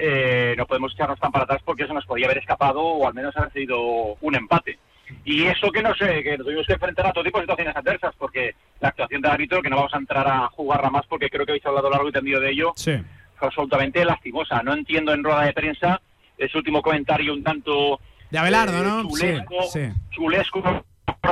eh, 0.00 0.54
no 0.56 0.66
podemos 0.66 0.92
echarnos 0.94 1.20
tan 1.20 1.30
para 1.30 1.44
atrás 1.44 1.60
porque 1.64 1.84
eso 1.84 1.94
nos 1.94 2.06
podía 2.06 2.26
haber 2.26 2.38
escapado 2.38 2.80
o 2.80 3.06
al 3.06 3.14
menos 3.14 3.36
haber 3.36 3.52
sido 3.52 3.78
un 4.20 4.34
empate. 4.34 4.78
Y 5.24 5.44
eso 5.44 5.70
que 5.72 5.82
no 5.82 5.94
sé, 5.96 6.22
que 6.22 6.38
nos 6.38 6.46
tuvimos 6.46 6.66
que 6.66 6.72
enfrentar 6.74 7.06
a 7.08 7.12
todo 7.12 7.24
tipo 7.24 7.38
de 7.38 7.44
situaciones 7.44 7.76
adversas, 7.76 8.14
porque 8.16 8.54
la 8.80 8.88
actuación 8.88 9.20
del 9.20 9.30
árbitro, 9.32 9.60
que 9.60 9.68
no 9.68 9.76
vamos 9.76 9.92
a 9.94 9.98
entrar 9.98 10.26
a 10.26 10.46
jugarla 10.48 10.88
más 10.90 11.04
porque 11.06 11.28
creo 11.28 11.44
que 11.44 11.52
habéis 11.52 11.66
hablado 11.66 11.90
largo 11.90 12.08
y 12.08 12.12
tendido 12.12 12.40
de 12.40 12.50
ello, 12.50 12.72
Sí. 12.76 12.92
fue 13.36 13.48
absolutamente 13.48 14.04
lastimosa. 14.04 14.62
No 14.62 14.72
entiendo 14.72 15.12
en 15.12 15.24
rueda 15.24 15.42
de 15.42 15.52
prensa 15.52 16.00
ese 16.38 16.56
último 16.56 16.80
comentario 16.80 17.32
un 17.34 17.42
tanto 17.42 18.00
De 18.30 18.38
Abelardo, 18.38 18.78
eh, 18.78 18.82
¿no? 18.84 19.02
Sí, 19.10 19.26
chulesco, 19.26 19.62
sí. 19.64 19.80
chulesco 20.10 20.84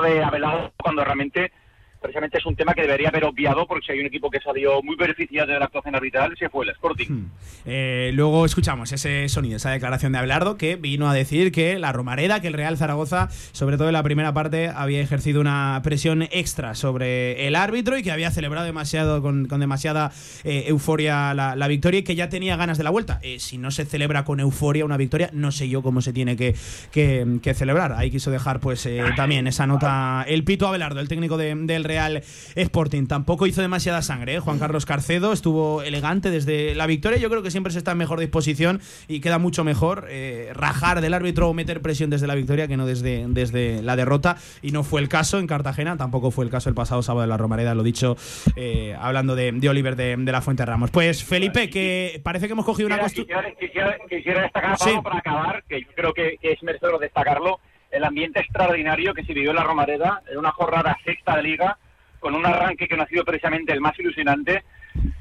de 0.03 0.23
Abelardo 0.25 0.73
cuando 0.77 1.05
realmente 1.05 1.53
precisamente 2.01 2.39
es 2.39 2.47
un 2.47 2.55
tema 2.57 2.75
que 2.75 2.83
debería 2.83 3.09
haber 3.09 3.25
obviado 3.25 3.67
porque 3.67 3.87
si 3.87 3.93
hay 3.93 4.01
un 4.01 4.07
equipo 4.07 4.31
que 4.31 4.41
salió 4.41 4.83
muy 4.83 4.97
beneficiado 4.97 5.53
de 5.53 5.59
la 5.59 5.65
actuación 5.67 5.95
arbitral 5.95 6.35
se 6.39 6.49
fue 6.49 6.65
el 6.65 6.71
Sporting. 6.73 7.27
Eh, 7.67 8.11
luego 8.15 8.45
escuchamos 8.45 8.93
ese 8.93 9.29
sonido, 9.29 9.57
esa 9.57 9.71
declaración 9.71 10.13
de 10.13 10.19
Abelardo 10.19 10.57
que 10.57 10.77
vino 10.77 11.09
a 11.09 11.15
decir 11.15 11.53
que 11.53 11.79
la 11.79 11.93
Romareda, 11.93 12.41
que 12.41 12.49
el 12.49 12.55
Real 12.55 12.77
Zaragoza, 12.77 13.29
sobre 13.53 13.77
todo 13.77 13.89
en 13.89 13.95
la 13.95 14.03
primera 14.03 14.33
parte, 14.33 14.69
había 14.69 15.01
ejercido 15.01 15.41
una 15.41 15.81
presión 15.83 16.23
extra 16.31 16.75
sobre 16.75 17.47
el 17.47 17.57
árbitro 17.57 17.99
y 17.99 18.03
que 18.03 18.13
había 18.13 18.31
celebrado 18.31 18.67
demasiado 18.67 19.21
con, 19.23 19.47
con 19.47 19.61
demasiada 19.61 20.13
eh, 20.45 20.65
euforia 20.69 21.35
la, 21.35 21.57
la 21.57 21.69
victoria 21.69 22.01
y 22.01 22.03
que 22.05 22.15
ya 22.15 22.29
tenía 22.29 22.57
ganas 22.57 22.79
de 22.79 22.85
la 22.85 22.91
vuelta. 22.91 23.19
Eh, 23.23 23.39
si 23.41 23.59
no 23.59 23.71
se 23.71 23.85
celebra 23.85 24.25
con 24.25 24.41
euforia 24.41 24.85
una 24.85 24.97
victoria, 24.97 25.31
no 25.33 25.51
sé 25.53 25.69
yo 25.69 25.83
cómo 25.83 26.01
se 26.01 26.13
tiene 26.13 26.37
que, 26.37 26.55
que- 26.93 27.55
celebrar. 27.55 27.93
Ahí 27.95 28.11
quiso 28.11 28.31
dejar 28.31 28.61
pues 28.61 28.85
eh, 28.87 29.03
también 29.17 29.47
esa 29.47 29.67
nota 29.67 30.25
el 30.29 30.45
Pito 30.45 30.69
Abelardo, 30.69 31.01
el 31.01 31.09
técnico 31.09 31.37
de- 31.37 31.55
Real 31.89 32.23
Sporting. 32.55 33.07
Tampoco 33.07 33.47
hizo 33.47 33.63
demasiada 33.63 34.03
sangre, 34.03 34.37
¿eh? 34.37 34.41
Juan 34.41 34.59
Carlos 34.59 34.87
Carcedo 34.87 35.33
estuvo 35.33 35.83
elegante 35.83 36.31
desde 36.31 36.75
la 36.75 36.87
victoria. 36.87 37.19
Yo 37.19 37.31
creo 37.31 37.43
que 37.43 37.51
siempre 37.51 37.73
se 37.73 37.79
está 37.79 37.93
en 37.93 37.99
mejor 37.99 38.21
disposición 38.21 38.81
y 39.09 39.21
queda 39.21 39.39
mucho 39.39 39.65
mejor 39.65 40.07
eh, 40.09 40.51
rajar 40.55 41.01
del 41.01 41.15
árbitro 41.15 41.49
o 41.49 41.55
meter 41.55 41.81
presión 41.81 42.11
desde 42.11 42.27
la 42.27 42.35
victoria 42.35 42.69
que 42.69 42.77
no 42.77 42.87
desde, 42.87 43.25
desde 43.29 43.83
la 43.83 43.97
derrota. 43.97 44.37
Y 44.63 44.71
no 44.71 44.85
fue 44.85 45.01
el 45.01 45.09
caso 45.09 45.39
en 45.39 45.47
Cartagena, 45.47 45.97
tampoco 45.97 46.31
fue 46.31 46.45
el 46.45 46.51
caso 46.51 46.69
el 46.69 46.75
pasado 46.75 47.03
sábado 47.03 47.23
de 47.23 47.29
la 47.29 47.37
Romareda, 47.37 47.75
lo 47.75 47.83
dicho, 47.83 48.17
eh, 48.57 48.95
hablando 49.01 49.35
de, 49.35 49.53
de 49.53 49.69
Oliver 49.69 49.97
de, 49.97 50.17
de, 50.17 50.33
la 50.33 50.43
Fuente 50.43 50.65
Ramos. 50.65 50.91
Pues 50.91 51.25
Felipe, 51.25 51.71
que 51.71 52.21
parece 52.23 52.47
que 52.47 52.53
hemos 52.53 52.65
cogido 52.65 52.87
una 52.87 52.99
quisiera, 53.07 53.51
quisiera, 53.59 53.97
quisiera, 54.09 54.43
destacar 54.43 54.79
sí. 54.79 54.91
para 55.03 55.19
acabar, 55.19 55.65
que 55.69 55.81
yo 55.81 55.89
creo 55.95 56.13
que, 56.13 56.37
que 56.41 56.53
es 56.53 56.63
merecedor 56.63 56.99
destacarlo, 56.99 57.61
el 57.91 58.05
ambiente 58.05 58.41
extraordinario 58.41 59.15
que 59.15 59.25
se 59.25 59.33
vivió 59.33 59.51
en 59.51 59.57
la 59.57 59.65
Romareda, 59.65 60.23
en 60.31 60.39
una 60.39 60.53
jornada 60.53 60.97
sexta 61.05 61.37
de 61.37 61.43
liga, 61.43 61.79
con 62.21 62.35
un 62.35 62.45
arranque 62.45 62.89
que 62.89 62.97
no 62.97 63.03
ha 63.03 63.07
sido 63.07 63.25
precisamente 63.25 63.73
el 63.73 63.81
más 63.81 63.99
ilusionante. 63.99 64.65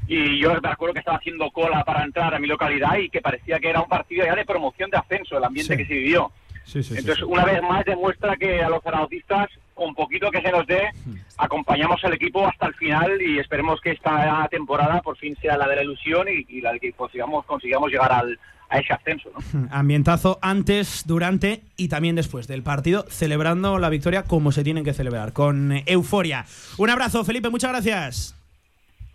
Y 0.07 0.39
yo 0.39 0.59
me 0.61 0.69
acuerdo 0.69 0.93
que 0.93 0.99
estaba 0.99 1.17
haciendo 1.17 1.49
cola 1.51 1.83
para 1.83 2.03
entrar 2.03 2.33
a 2.33 2.39
mi 2.39 2.47
localidad 2.47 2.97
y 2.97 3.09
que 3.09 3.21
parecía 3.21 3.59
que 3.59 3.69
era 3.69 3.81
un 3.81 3.89
partido 3.89 4.25
ya 4.25 4.35
de 4.35 4.45
promoción 4.45 4.89
de 4.89 4.97
ascenso, 4.97 5.37
el 5.37 5.43
ambiente 5.43 5.73
sí. 5.73 5.77
que 5.77 5.87
se 5.87 5.93
vivió. 5.93 6.31
Sí, 6.63 6.83
sí, 6.83 6.95
Entonces, 6.97 7.23
una 7.23 7.45
vez 7.45 7.61
más 7.61 7.85
demuestra 7.85 8.35
que 8.35 8.61
a 8.61 8.67
los 8.67 8.83
zaragozistas, 8.83 9.47
con 9.73 9.95
poquito 9.95 10.29
que 10.31 10.41
se 10.41 10.51
nos 10.51 10.67
dé, 10.67 10.89
acompañamos 11.37 12.03
al 12.03 12.13
equipo 12.13 12.45
hasta 12.45 12.67
el 12.67 12.73
final 12.73 13.21
y 13.21 13.39
esperemos 13.39 13.79
que 13.79 13.91
esta 13.91 14.45
temporada 14.49 15.01
por 15.01 15.15
fin 15.17 15.37
sea 15.39 15.55
la 15.55 15.67
de 15.67 15.77
la 15.77 15.83
ilusión 15.83 16.27
y, 16.27 16.45
y 16.49 16.59
la 16.59 16.73
de 16.73 16.79
que 16.81 16.91
consigamos, 16.91 17.45
consigamos 17.45 17.89
llegar 17.89 18.11
al, 18.11 18.37
a 18.69 18.79
ese 18.79 18.93
ascenso. 18.93 19.29
¿no? 19.33 19.67
Ambientazo 19.71 20.39
antes, 20.41 21.03
durante 21.05 21.63
y 21.77 21.87
también 21.87 22.15
después 22.15 22.47
del 22.47 22.63
partido, 22.63 23.05
celebrando 23.09 23.79
la 23.79 23.89
victoria 23.89 24.23
como 24.23 24.51
se 24.51 24.63
tienen 24.63 24.83
que 24.83 24.93
celebrar, 24.93 25.33
con 25.33 25.83
euforia. 25.85 26.45
Un 26.77 26.89
abrazo, 26.89 27.23
Felipe, 27.23 27.49
muchas 27.49 27.71
gracias. 27.71 28.35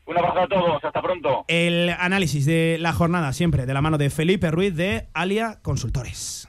Un 0.05 0.19
abrazo 0.19 0.41
a 0.41 0.49
todos, 0.49 0.85
hasta 0.85 1.01
pronto. 1.01 1.45
El 1.49 1.91
análisis 1.91 2.45
de 2.45 2.77
la 2.81 2.93
jornada, 2.93 3.33
siempre 3.33 3.67
de 3.67 3.75
la 3.75 3.81
mano 3.81 3.99
de 3.99 4.11
Felipe 4.11 4.51
Ruiz 4.51 4.75
de 4.75 5.07
Alia 5.15 5.59
Consultores. 5.63 6.49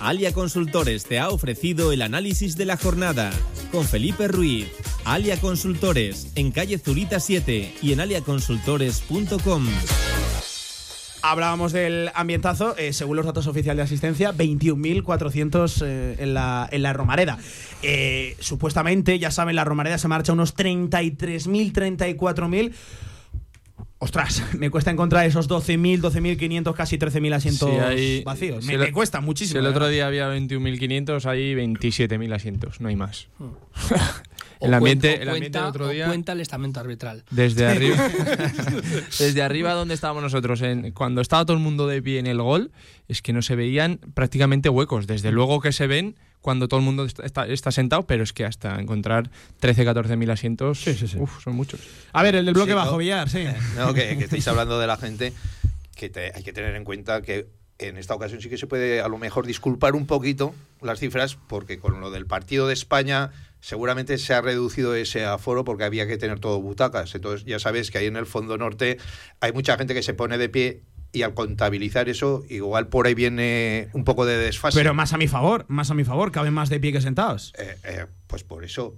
Alia 0.00 0.32
Consultores 0.32 1.04
te 1.04 1.18
ha 1.18 1.30
ofrecido 1.30 1.92
el 1.92 2.02
análisis 2.02 2.56
de 2.56 2.66
la 2.66 2.76
jornada 2.76 3.30
con 3.72 3.84
Felipe 3.84 4.28
Ruiz. 4.28 4.70
Alia 5.04 5.40
Consultores 5.40 6.32
en 6.36 6.50
calle 6.52 6.78
Zurita 6.78 7.20
7 7.20 7.76
y 7.80 7.92
en 7.92 8.00
aliaconsultores.com. 8.00 9.66
Hablábamos 11.22 11.72
del 11.72 12.10
ambientazo, 12.14 12.76
eh, 12.76 12.92
según 12.92 13.16
los 13.16 13.26
datos 13.26 13.46
oficiales 13.46 13.78
de 13.78 13.82
asistencia, 13.82 14.32
21.400 14.32 15.82
eh, 15.84 16.16
en, 16.18 16.34
la, 16.34 16.68
en 16.70 16.82
la 16.82 16.92
Romareda. 16.92 17.38
Eh, 17.82 18.36
supuestamente, 18.38 19.18
ya 19.18 19.30
saben, 19.30 19.56
la 19.56 19.64
Romareda 19.64 19.98
se 19.98 20.08
marcha 20.08 20.32
a 20.32 20.34
unos 20.34 20.56
33.000, 20.56 21.72
34.000. 21.72 22.72
Ostras, 23.98 24.42
me 24.58 24.70
cuesta 24.70 24.90
encontrar 24.90 25.26
esos 25.26 25.48
12.000, 25.48 26.00
12.500, 26.00 26.74
casi 26.74 26.98
13.000 26.98 27.34
asientos 27.34 27.70
sí, 27.70 27.76
hay, 27.76 28.24
vacíos. 28.24 28.64
Si 28.64 28.72
me, 28.72 28.78
me, 28.78 28.92
cuesta 28.92 29.20
muchísimo. 29.20 29.60
Si 29.60 29.66
el 29.66 29.70
otro 29.70 29.88
día 29.88 30.06
había 30.06 30.28
21.500, 30.28 31.24
hay 31.26 31.54
27.000 31.54 32.34
asientos, 32.34 32.80
no 32.80 32.88
hay 32.88 32.96
más. 32.96 33.28
el 34.60 34.74
ambiente, 34.74 35.08
cuenta, 35.08 35.22
el 35.22 35.28
ambiente 35.28 35.58
del 35.58 35.68
otro 35.68 35.88
día. 35.88 36.06
cuenta 36.06 36.32
el 36.32 36.40
estamento 36.40 36.80
arbitral. 36.80 37.24
Desde 37.30 37.66
arriba, 37.70 37.96
desde 39.18 39.42
arriba 39.42 39.72
donde 39.72 39.94
estábamos 39.94 40.22
nosotros, 40.22 40.62
en, 40.62 40.92
cuando 40.92 41.20
estaba 41.20 41.44
todo 41.44 41.56
el 41.56 41.62
mundo 41.62 41.86
de 41.86 42.02
pie 42.02 42.18
en 42.18 42.26
el 42.26 42.40
gol, 42.40 42.70
es 43.08 43.22
que 43.22 43.32
no 43.32 43.42
se 43.42 43.56
veían 43.56 43.98
prácticamente 44.14 44.68
huecos. 44.68 45.06
Desde 45.06 45.32
luego 45.32 45.60
que 45.60 45.72
se 45.72 45.86
ven 45.86 46.16
cuando 46.40 46.68
todo 46.68 46.78
el 46.78 46.86
mundo 46.86 47.04
está, 47.04 47.24
está, 47.24 47.46
está 47.46 47.72
sentado, 47.72 48.04
pero 48.04 48.22
es 48.22 48.32
que 48.32 48.44
hasta 48.44 48.80
encontrar 48.80 49.30
13, 49.58 49.84
14 49.84 50.16
mil 50.16 50.30
asientos, 50.30 50.80
sí, 50.80 50.94
sí, 50.94 51.08
sí. 51.08 51.18
Uf, 51.18 51.42
son 51.42 51.56
muchos. 51.56 51.80
A 52.12 52.22
ver, 52.22 52.36
el 52.36 52.44
del 52.44 52.54
bloque 52.54 52.70
sí, 52.70 52.76
bajo, 52.76 52.92
¿no? 52.92 52.98
Villar, 52.98 53.28
sí. 53.28 53.44
No, 53.76 53.92
que, 53.92 54.16
que 54.16 54.24
estáis 54.24 54.46
hablando 54.48 54.78
de 54.78 54.86
la 54.86 54.96
gente, 54.96 55.32
que 55.96 56.08
te, 56.08 56.32
hay 56.34 56.44
que 56.44 56.52
tener 56.52 56.76
en 56.76 56.84
cuenta 56.84 57.20
que 57.22 57.48
en 57.78 57.96
esta 57.96 58.14
ocasión 58.14 58.40
sí 58.40 58.48
que 58.48 58.58
se 58.58 58.66
puede 58.66 59.00
a 59.00 59.08
lo 59.08 59.18
mejor 59.18 59.46
disculpar 59.46 59.94
un 59.94 60.06
poquito 60.06 60.54
las 60.80 61.00
cifras, 61.00 61.36
porque 61.48 61.78
con 61.78 62.00
lo 62.00 62.10
del 62.10 62.26
partido 62.26 62.66
de 62.68 62.74
España 62.74 63.32
seguramente 63.66 64.16
se 64.18 64.32
ha 64.32 64.40
reducido 64.40 64.94
ese 64.94 65.24
aforo 65.24 65.64
porque 65.64 65.82
había 65.82 66.06
que 66.06 66.16
tener 66.16 66.38
todo 66.38 66.60
butacas. 66.60 67.12
Entonces 67.16 67.44
ya 67.44 67.58
sabes 67.58 67.90
que 67.90 67.98
ahí 67.98 68.06
en 68.06 68.14
el 68.14 68.24
fondo 68.24 68.56
norte 68.56 68.98
hay 69.40 69.52
mucha 69.52 69.76
gente 69.76 69.92
que 69.92 70.04
se 70.04 70.14
pone 70.14 70.38
de 70.38 70.48
pie 70.48 70.82
y 71.10 71.22
al 71.22 71.34
contabilizar 71.34 72.08
eso, 72.08 72.44
igual 72.48 72.86
por 72.86 73.08
ahí 73.08 73.14
viene 73.14 73.88
un 73.92 74.04
poco 74.04 74.24
de 74.24 74.38
desfase. 74.38 74.78
Pero 74.78 74.94
más 74.94 75.12
a 75.14 75.18
mi 75.18 75.26
favor, 75.26 75.64
más 75.66 75.90
a 75.90 75.94
mi 75.94 76.04
favor, 76.04 76.30
caben 76.30 76.54
más 76.54 76.68
de 76.68 76.78
pie 76.78 76.92
que 76.92 77.00
sentados. 77.00 77.54
Eh, 77.58 77.76
eh, 77.82 78.06
pues 78.28 78.44
por 78.44 78.64
eso. 78.64 78.96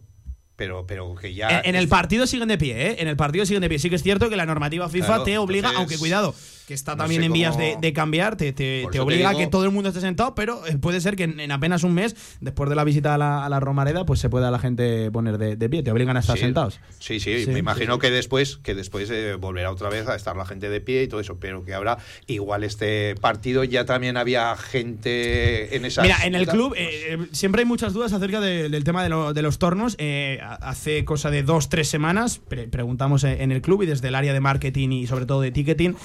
Pero, 0.55 0.87
pero 0.87 1.15
que 1.15 1.33
ya. 1.33 1.61
En, 1.61 1.71
en, 1.71 1.75
el 1.75 1.89
partido 1.89 2.27
siguen 2.27 2.49
de 2.49 2.59
pie, 2.59 2.89
¿eh? 2.89 2.97
En 2.99 3.09
el 3.09 3.17
partido 3.17 3.47
siguen 3.47 3.63
de 3.63 3.71
pie. 3.71 3.79
Sí 3.79 3.89
que 3.89 3.97
es 3.97 4.03
cierto 4.03 4.29
que 4.29 4.37
la 4.37 4.45
normativa 4.45 4.87
FIFA 4.91 5.07
claro, 5.07 5.23
te 5.23 5.39
obliga, 5.39 5.69
entonces, 5.69 5.79
aunque 5.79 5.99
cuidado, 5.99 6.35
que 6.69 6.75
está 6.75 6.93
no 6.93 6.99
también 6.99 7.23
en 7.23 7.33
vías 7.33 7.57
cómo... 7.57 7.65
de, 7.65 7.77
de, 7.81 7.93
cambiar, 7.95 8.37
te, 8.37 8.53
te, 8.53 8.87
te 8.93 9.01
obliga 9.01 9.31
te 9.31 9.37
digo... 9.37 9.41
a 9.41 9.45
que 9.45 9.47
todo 9.47 9.65
el 9.65 9.71
mundo 9.71 9.89
esté 9.89 10.03
sentado, 10.03 10.35
pero 10.35 10.67
eh, 10.67 10.77
puede 10.77 11.01
ser 11.01 11.17
que 11.17 11.23
en, 11.25 11.41
en, 11.41 11.51
apenas 11.51 11.83
un 11.83 11.95
mes, 11.95 12.15
después 12.43 12.69
de 12.69 12.77
la 12.77 12.85
visita 12.85 13.15
a 13.15 13.19
la, 13.19 13.47
a 13.47 13.49
la 13.49 13.59
Romareda, 13.59 14.05
pues 14.05 14.21
se 14.21 14.29
pueda 14.29 14.51
la 14.51 14.59
gente 14.59 15.11
poner 15.11 15.39
de, 15.39 15.57
de 15.57 15.71
pie, 15.71 15.83
te 15.83 15.91
obligan 15.91 16.19
a 16.19 16.21
estar 16.21 16.37
sí, 16.37 16.43
sentados. 16.43 16.79
Sí, 16.99 17.21
sí, 17.21 17.47
sí, 17.47 17.51
me 17.53 17.61
imagino 17.61 17.95
sí. 17.95 18.01
que 18.01 18.11
después, 18.11 18.59
que 18.59 18.75
después 18.75 19.09
eh, 19.11 19.37
volverá 19.37 19.73
otra 19.73 19.89
vez 19.89 20.09
a 20.09 20.15
estar 20.15 20.37
la 20.37 20.45
gente 20.45 20.69
de 20.69 20.83
pie 20.83 21.05
y 21.05 21.09
todo 21.09 21.21
eso, 21.21 21.39
pero 21.41 21.65
que 21.65 21.73
ahora 21.73 21.97
igual 22.27 22.65
este 22.65 23.15
partido 23.15 23.65
ya 23.65 23.87
también 23.87 24.19
había 24.19 24.55
gente 24.55 25.75
en 25.75 25.87
esa. 25.87 26.03
Mira, 26.03 26.19
en 26.27 26.35
el 26.35 26.47
club 26.47 26.75
eh, 26.77 27.29
siempre 27.33 27.63
hay 27.63 27.67
muchas 27.67 27.95
dudas 27.95 28.13
acerca 28.13 28.43
de, 28.43 28.69
del 28.69 28.85
tema 28.85 29.03
de, 29.03 29.09
lo, 29.09 29.33
de 29.33 29.41
los 29.41 29.59
tornos. 29.59 29.97
Eh, 29.99 30.39
hace 30.43 31.07
cosa 31.07 31.31
de 31.31 31.43
dos, 31.43 31.71
tres 31.71 31.89
semanas 31.89 32.41
pre 32.47 32.69
preguntamos 32.69 33.25
en 33.25 33.53
el 33.53 33.63
club 33.63 33.85
y 33.85 33.87
desde 33.87 34.09
el 34.09 34.15
área 34.15 34.35
de 34.35 34.41
marketing 34.41 34.91
y 34.91 35.07
sobre 35.07 35.25
todo 35.25 35.41
de 35.41 35.51
ticketing 35.51 35.97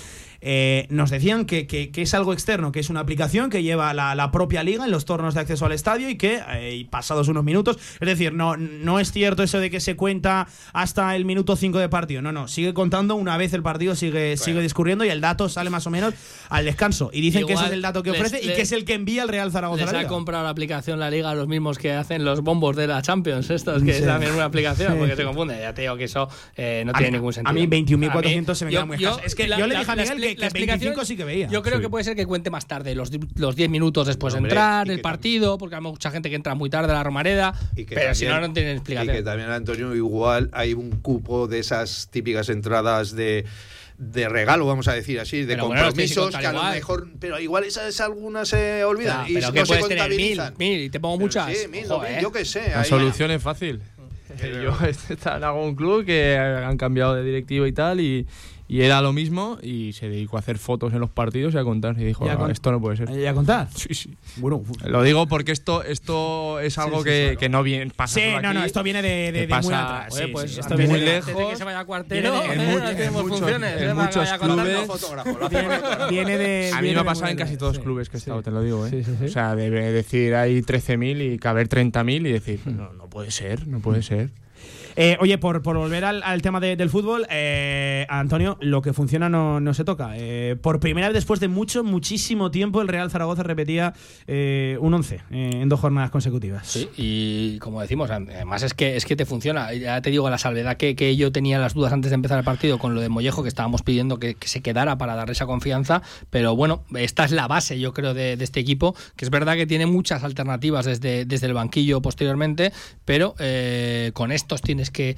eh, 0.45 0.87
nos 0.89 1.09
decían 1.09 1.45
que, 1.45 1.67
que, 1.67 1.89
que, 1.89 2.01
es 2.01 2.13
algo 2.13 2.33
externo, 2.33 2.73
que 2.73 2.81
es 2.81 2.89
una 2.89 2.99
aplicación 2.99 3.49
que 3.49 3.63
lleva 3.63 3.93
la, 3.93 4.13
la 4.13 4.29
propia 4.29 4.61
liga 4.61 4.83
en 4.83 4.91
los 4.91 5.05
tornos 5.05 5.33
de 5.35 5.39
acceso 5.39 5.65
al 5.65 5.71
estadio 5.71 6.09
y 6.09 6.17
que, 6.17 6.41
eh, 6.55 6.85
pasados 6.89 7.29
unos 7.29 7.45
minutos, 7.45 7.77
es 7.99 8.05
decir, 8.05 8.33
no, 8.33 8.57
no 8.57 8.99
es 8.99 9.13
cierto 9.13 9.43
eso 9.43 9.59
de 9.59 9.69
que 9.69 9.79
se 9.79 9.95
cuenta 9.95 10.47
hasta 10.73 11.15
el 11.15 11.23
minuto 11.23 11.55
5 11.55 11.79
de 11.79 11.87
partido, 11.87 12.21
no, 12.21 12.33
no, 12.33 12.49
sigue 12.49 12.73
contando 12.73 13.15
una 13.15 13.37
vez 13.37 13.53
el 13.53 13.63
partido 13.63 13.95
sigue, 13.95 14.31
bueno. 14.31 14.43
sigue 14.43 14.61
discurriendo 14.61 15.05
y 15.05 15.09
el 15.09 15.21
dato 15.21 15.47
sale 15.47 15.69
más 15.69 15.87
o 15.87 15.89
menos 15.89 16.13
al 16.49 16.65
descanso. 16.65 17.09
Y 17.13 17.21
dicen 17.21 17.41
Igual 17.41 17.47
que 17.47 17.59
ese 17.61 17.65
es 17.67 17.71
el 17.71 17.81
dato 17.81 18.03
que 18.03 18.11
ofrece 18.11 18.37
les, 18.37 18.45
y 18.45 18.53
que 18.53 18.61
es 18.63 18.71
el 18.73 18.83
que 18.83 18.95
envía 18.95 19.23
el 19.23 19.29
Real 19.29 19.49
Zaragoza. 19.51 19.85
Les 19.85 19.93
ha 19.93 20.07
comprado 20.07 20.43
la 20.43 20.49
aplicación 20.49 20.99
la 20.99 21.09
liga 21.09 21.33
los 21.35 21.47
mismos 21.47 21.77
que 21.77 21.93
hacen 21.93 22.25
los 22.25 22.41
bombos 22.41 22.75
de 22.75 22.87
la 22.87 23.01
Champions, 23.01 23.49
estos 23.49 23.81
que 23.81 23.93
sí. 23.93 23.99
es 24.01 24.05
también 24.05 24.33
una 24.33 24.45
aplicación, 24.45 24.93
sí. 24.93 24.99
porque 24.99 25.15
se 25.15 25.23
confunde. 25.23 25.57
Ya 25.59 25.73
te 25.73 25.83
digo 25.83 25.95
que 25.95 26.03
eso 26.03 26.27
eh, 26.57 26.83
no 26.85 26.91
a 26.91 26.95
tiene 26.95 27.11
mí, 27.11 27.17
ningún 27.17 27.33
sentido. 27.33 27.49
A 27.49 27.53
mí 27.53 27.67
21.400 27.67 28.55
se 28.55 28.65
me 28.65 28.71
queda 28.71 28.85
muy 28.85 28.97
yo, 28.97 29.17
Es 29.23 29.35
que 29.35 29.47
la, 29.47 29.57
yo 29.57 29.67
le 29.67 29.77
dije 29.77 29.89
a 29.91 29.95
Miguel 29.95 30.32
que, 30.35 30.47
que 30.47 30.65
25 30.65 31.05
sí 31.05 31.15
que 31.15 31.23
veía. 31.23 31.47
Yo 31.47 31.61
creo 31.61 31.77
sí. 31.77 31.83
que 31.83 31.89
puede 31.89 32.03
ser 32.03 32.15
que 32.15 32.25
cuente 32.25 32.49
más 32.49 32.67
tarde, 32.67 32.95
los, 32.95 33.11
los 33.35 33.55
10 33.55 33.69
minutos 33.69 34.07
después 34.07 34.33
de 34.33 34.39
entrar, 34.39 34.89
el 34.89 35.01
partido, 35.01 35.57
porque 35.57 35.75
hay 35.75 35.81
mucha 35.81 36.11
gente 36.11 36.29
que 36.29 36.35
entra 36.35 36.55
muy 36.55 36.69
tarde 36.69 36.91
a 36.91 36.95
la 36.95 37.03
Romareda, 37.03 37.53
pero 37.75 37.87
también, 37.87 38.15
si 38.15 38.25
no, 38.25 38.39
no 38.39 38.53
tienen 38.53 38.77
explicación. 38.77 39.15
Y 39.15 39.17
que 39.19 39.23
también, 39.23 39.49
Antonio, 39.49 39.95
igual 39.95 40.49
hay 40.53 40.73
un 40.73 40.91
cupo 40.91 41.47
de 41.47 41.59
esas 41.59 42.09
típicas 42.11 42.49
entradas 42.49 43.15
de 43.15 43.45
de 43.97 44.27
regalo, 44.27 44.65
vamos 44.65 44.87
a 44.87 44.93
decir 44.93 45.19
así, 45.19 45.41
de 45.41 45.53
pero 45.53 45.67
compromisos 45.67 46.31
bueno, 46.31 46.39
que 46.39 46.47
a 46.47 46.51
lo 46.51 46.63
mejor, 46.63 47.07
pero 47.19 47.39
igual 47.39 47.63
esas 47.63 47.99
algunas 48.01 48.49
se 48.49 48.83
olvidan 48.83 49.29
y 49.29 49.35
pero 49.35 49.51
no 49.51 49.65
se 49.65 49.79
contabilizan. 49.79 50.55
Mil, 50.57 50.69
mil, 50.77 50.81
y 50.85 50.89
te 50.89 50.99
pongo 50.99 51.19
muchas. 51.19 51.55
Sí, 51.55 51.67
mil, 51.67 51.85
yo 52.21 52.31
qué 52.31 52.43
sé. 52.43 52.69
La 52.69 52.83
solución 52.83 53.31
es 53.31 53.41
fácil. 53.41 53.81
Yo 54.41 54.75
estaba 55.09 55.37
en 55.37 55.43
algún 55.43 55.75
club 55.75 56.05
que 56.05 56.35
han 56.37 56.75
cambiado 56.75 57.13
de 57.13 57.23
directivo 57.23 57.67
y 57.67 57.71
tal 57.71 57.99
y 57.99 58.25
y 58.67 58.81
era 58.81 59.01
lo 59.01 59.13
mismo 59.13 59.57
y 59.61 59.93
se 59.93 60.09
dedicó 60.09 60.37
a 60.37 60.39
hacer 60.39 60.57
fotos 60.57 60.93
en 60.93 60.99
los 60.99 61.09
partidos 61.09 61.53
y 61.53 61.57
a 61.57 61.63
contar 61.63 61.99
y 61.99 62.03
dijo, 62.03 62.25
ah, 62.29 62.47
esto 62.51 62.71
no 62.71 62.79
puede 62.79 62.97
ser. 62.97 63.09
¿Y 63.11 63.25
a 63.25 63.33
contar? 63.33 63.67
Sí, 63.75 63.93
sí. 63.93 64.15
Bueno, 64.37 64.63
lo 64.85 65.03
digo 65.03 65.27
porque 65.27 65.51
esto 65.51 65.83
esto 65.83 66.59
es 66.59 66.77
algo 66.77 67.03
sí, 67.03 67.03
sí, 67.03 67.09
que, 67.09 67.23
claro. 67.23 67.39
que, 67.39 67.49
no 67.49 67.63
viene 67.63 67.91
pasa 67.95 68.19
Sí, 68.19 68.31
no, 68.41 68.49
aquí, 68.49 68.57
no, 68.57 68.63
esto 68.63 68.83
viene 68.83 69.01
de, 69.01 69.31
de, 69.31 69.41
de 69.41 69.47
pasa, 69.47 69.67
muy 69.67 69.73
atrás. 69.73 70.13
Oye, 70.15 70.27
pues, 70.29 70.57
esto 70.57 70.77
viene 70.77 70.93
muy 70.93 71.01
lejos. 71.01 71.35
De 71.35 71.47
que 71.47 71.55
se 71.55 71.63
vaya 71.63 71.79
a 71.79 71.85
cuartero, 71.85 72.43
en, 72.43 72.61
en, 72.61 72.79
no 72.79 72.89
tenemos 72.91 73.23
mucho, 73.23 73.37
funciones. 73.37 73.81
En, 73.81 73.89
en 73.89 73.97
muchos 73.97 74.29
clubes. 74.39 74.87
viene, 75.49 75.79
viene 76.09 76.37
de, 76.37 76.71
a 76.73 76.81
mí 76.81 76.93
me 76.93 76.99
ha 76.99 77.03
pasado 77.03 77.31
en 77.31 77.37
casi 77.37 77.57
todos 77.57 77.75
los 77.75 77.83
clubes 77.83 78.09
que 78.09 78.17
he 78.17 78.19
estado, 78.19 78.41
te 78.41 78.51
lo 78.51 78.61
digo. 78.61 78.87
¿eh? 78.87 79.03
O 79.25 79.27
sea, 79.27 79.55
de 79.55 79.69
decir 79.69 80.35
hay 80.35 80.61
13.000 80.61 81.33
y 81.33 81.37
caber 81.37 81.67
30.000 81.67 82.27
y 82.27 82.31
decir, 82.31 82.61
no, 82.65 82.93
no 82.93 83.09
puede 83.09 83.31
ser, 83.31 83.67
no 83.67 83.79
puede 83.79 84.01
ser. 84.03 84.29
Eh, 84.95 85.17
oye, 85.19 85.37
por, 85.37 85.61
por, 85.61 85.77
volver 85.77 86.05
al, 86.05 86.21
al 86.23 86.41
tema 86.41 86.59
de, 86.59 86.75
del 86.75 86.89
fútbol, 86.89 87.25
eh, 87.29 88.05
Antonio, 88.09 88.57
lo 88.61 88.81
que 88.81 88.93
funciona 88.93 89.29
no, 89.29 89.59
no 89.59 89.73
se 89.73 89.83
toca. 89.83 90.13
Eh, 90.15 90.55
por 90.61 90.79
primera 90.79 91.07
vez 91.07 91.15
después 91.15 91.39
de 91.39 91.47
mucho, 91.47 91.83
muchísimo 91.83 92.51
tiempo, 92.51 92.81
el 92.81 92.87
Real 92.87 93.09
Zaragoza 93.09 93.43
repetía 93.43 93.93
eh, 94.27 94.77
un 94.79 94.93
11 94.93 95.15
eh, 95.15 95.49
en 95.61 95.69
dos 95.69 95.79
jornadas 95.79 96.11
consecutivas. 96.11 96.67
Sí, 96.67 96.89
y 96.95 97.57
como 97.59 97.81
decimos, 97.81 98.11
además 98.11 98.63
es 98.63 98.73
que, 98.73 98.95
es 98.95 99.05
que 99.05 99.15
te 99.15 99.25
funciona. 99.25 99.73
Ya 99.73 100.01
te 100.01 100.11
digo, 100.11 100.29
la 100.29 100.37
salvedad 100.37 100.77
que, 100.77 100.95
que 100.95 101.15
yo 101.15 101.31
tenía 101.31 101.57
las 101.57 101.73
dudas 101.73 101.91
antes 101.91 102.11
de 102.11 102.15
empezar 102.15 102.37
el 102.37 102.45
partido 102.45 102.77
con 102.77 102.93
lo 102.93 103.01
de 103.01 103.09
Mollejo, 103.09 103.41
que 103.41 103.49
estábamos 103.49 103.81
pidiendo 103.81 104.19
que, 104.19 104.35
que 104.35 104.47
se 104.47 104.61
quedara 104.61 104.97
para 104.97 105.15
darle 105.15 105.33
esa 105.33 105.45
confianza, 105.45 106.01
pero 106.29 106.55
bueno, 106.55 106.83
esta 106.95 107.25
es 107.25 107.31
la 107.31 107.47
base, 107.47 107.79
yo 107.79 107.93
creo, 107.93 108.13
de, 108.13 108.33
este 108.33 108.59
equipo, 108.59 108.93
que 109.15 109.25
es 109.25 109.31
verdad 109.31 109.55
que 109.55 109.65
tiene 109.65 109.85
muchas 109.85 110.23
alternativas 110.23 110.85
desde, 110.85 111.23
desde 111.25 111.47
el 111.47 111.53
banquillo 111.53 112.01
posteriormente, 112.01 112.73
pero 113.05 113.35
con 114.13 114.31
esto 114.31 114.43
estos 114.43 114.61
tienes 114.61 114.82
que 114.89 115.15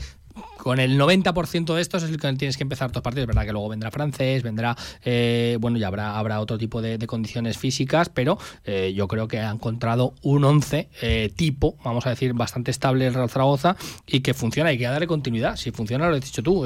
con 0.66 0.80
el 0.80 1.00
90% 1.00 1.76
de 1.76 1.80
estos 1.80 2.02
es 2.02 2.10
el 2.10 2.18
que 2.18 2.34
tienes 2.34 2.58
que 2.58 2.64
empezar 2.64 2.92
tus 2.92 3.04
partidos. 3.04 3.26
Es 3.26 3.28
verdad 3.28 3.46
que 3.46 3.52
luego 3.52 3.70
vendrá 3.70 3.92
francés, 3.92 4.42
vendrá, 4.42 4.76
eh, 5.04 5.60
bueno, 5.62 5.78
ya 5.78 5.86
habrá, 5.86 6.18
habrá 6.18 6.40
otro 6.40 6.58
tipo 6.58 6.82
de, 6.82 6.98
condiciones 7.06 7.60
físicas, 7.60 8.10
pero 8.10 8.40
eh, 8.64 8.92
yo 8.96 9.08
creo 9.08 9.28
que 9.28 9.38
ha 9.38 9.52
encontrado 9.52 10.16
un 10.24 10.44
11 10.44 10.90
eh, 11.04 11.32
tipo, 11.36 11.78
vamos 11.84 12.08
a 12.08 12.10
decir, 12.10 12.34
bastante 12.34 12.72
estable 12.72 13.06
el 13.06 13.14
Real 13.14 13.30
Zaragoza 13.30 13.76
y 14.08 14.22
que 14.22 14.34
funciona 14.34 14.74
y 14.74 14.80
que 14.80 14.86
darle 14.86 15.06
continuidad. 15.06 15.56
Si 15.56 15.70
funciona, 15.70 16.10
lo 16.10 16.16
has 16.16 16.22
dicho 16.26 16.42
tú. 16.42 16.62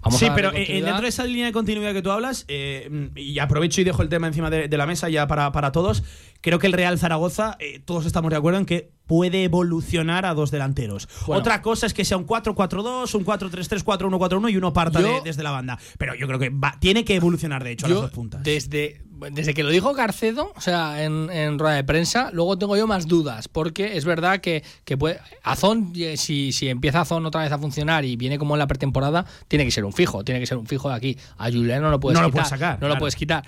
vamos 0.00 0.20
sí, 0.20 0.28
pero 0.32 0.52
dentro 0.52 1.00
de 1.00 1.08
esa 1.08 1.24
línea 1.24 1.46
de 1.46 1.52
continuidad 1.52 1.92
que 1.92 2.02
tú 2.02 2.12
hablas, 2.12 2.46
y 2.48 3.38
aprovecho 3.40 3.80
y 3.80 3.84
dejo 3.84 4.02
el 4.02 4.08
tema 4.08 4.28
encima 4.28 4.48
de, 4.48 4.68
de 4.68 4.76
la 4.76 4.86
mesa 4.86 5.08
ya 5.08 5.26
para, 5.26 5.50
para 5.50 5.72
todos, 5.72 6.04
creo 6.40 6.60
que 6.60 6.68
el 6.68 6.72
Real 6.72 7.00
Zaragoza, 7.00 7.58
todos 7.84 8.06
estamos 8.06 8.30
de 8.30 8.36
acuerdo 8.36 8.60
en 8.60 8.66
que 8.66 8.92
puede 9.10 9.42
evolucionar 9.42 10.24
a 10.24 10.34
dos 10.34 10.52
delanteros. 10.52 11.08
Otra 11.26 11.62
cosa 11.62 11.84
es 11.84 11.94
que 11.94 12.04
sea 12.04 12.16
un 12.16 12.28
4-4-2, 12.28 13.12
un 13.16 13.26
4-3-3, 13.26 13.39
4-1-4-1 13.48 14.52
y 14.52 14.56
uno 14.56 14.72
parta 14.72 15.00
desde 15.24 15.42
la 15.42 15.50
banda. 15.50 15.78
Pero 15.98 16.14
yo 16.14 16.26
creo 16.26 16.38
que 16.38 16.52
tiene 16.78 17.04
que 17.04 17.14
evolucionar, 17.16 17.64
de 17.64 17.72
hecho, 17.72 17.86
a 17.86 17.88
las 17.88 18.00
dos 18.00 18.10
puntas. 18.10 18.42
Desde, 18.42 19.00
desde 19.32 19.54
que 19.54 19.62
lo 19.62 19.70
dijo 19.70 19.92
Garcedo, 19.94 20.52
o 20.56 20.60
sea, 20.60 21.02
en, 21.04 21.58
rueda 21.58 21.76
de 21.76 21.84
prensa, 21.84 22.30
luego 22.32 22.58
tengo 22.58 22.76
yo 22.76 22.86
más 22.86 23.06
dudas, 23.06 23.48
porque 23.48 23.96
es 23.96 24.04
verdad 24.04 24.40
que, 24.40 24.62
que 24.84 24.96
puede, 24.96 25.20
Azón, 25.42 25.92
eh, 25.96 26.16
si, 26.16 26.52
si 26.52 26.68
empieza 26.68 27.02
Azón 27.02 27.26
otra 27.26 27.42
vez 27.42 27.52
a 27.52 27.58
funcionar 27.58 28.04
y 28.04 28.16
viene 28.16 28.38
como 28.38 28.54
en 28.54 28.58
la 28.58 28.66
pretemporada, 28.66 29.26
tiene 29.48 29.64
que 29.64 29.70
ser 29.70 29.84
un 29.84 29.92
fijo, 29.92 30.24
tiene 30.24 30.40
que 30.40 30.46
ser 30.46 30.58
un 30.58 30.66
fijo 30.66 30.88
de 30.88 30.94
aquí. 30.94 31.18
A 31.38 31.50
Julián 31.50 31.82
no 31.82 31.90
lo 31.90 32.00
puedes 32.00 32.18
no 32.18 32.26
quitar. 32.26 32.28
Lo 32.28 32.32
puedes 32.32 32.48
sacar, 32.48 32.80
no 32.80 32.88
lo 32.88 32.98
puedes 32.98 33.16
quitar 33.16 33.44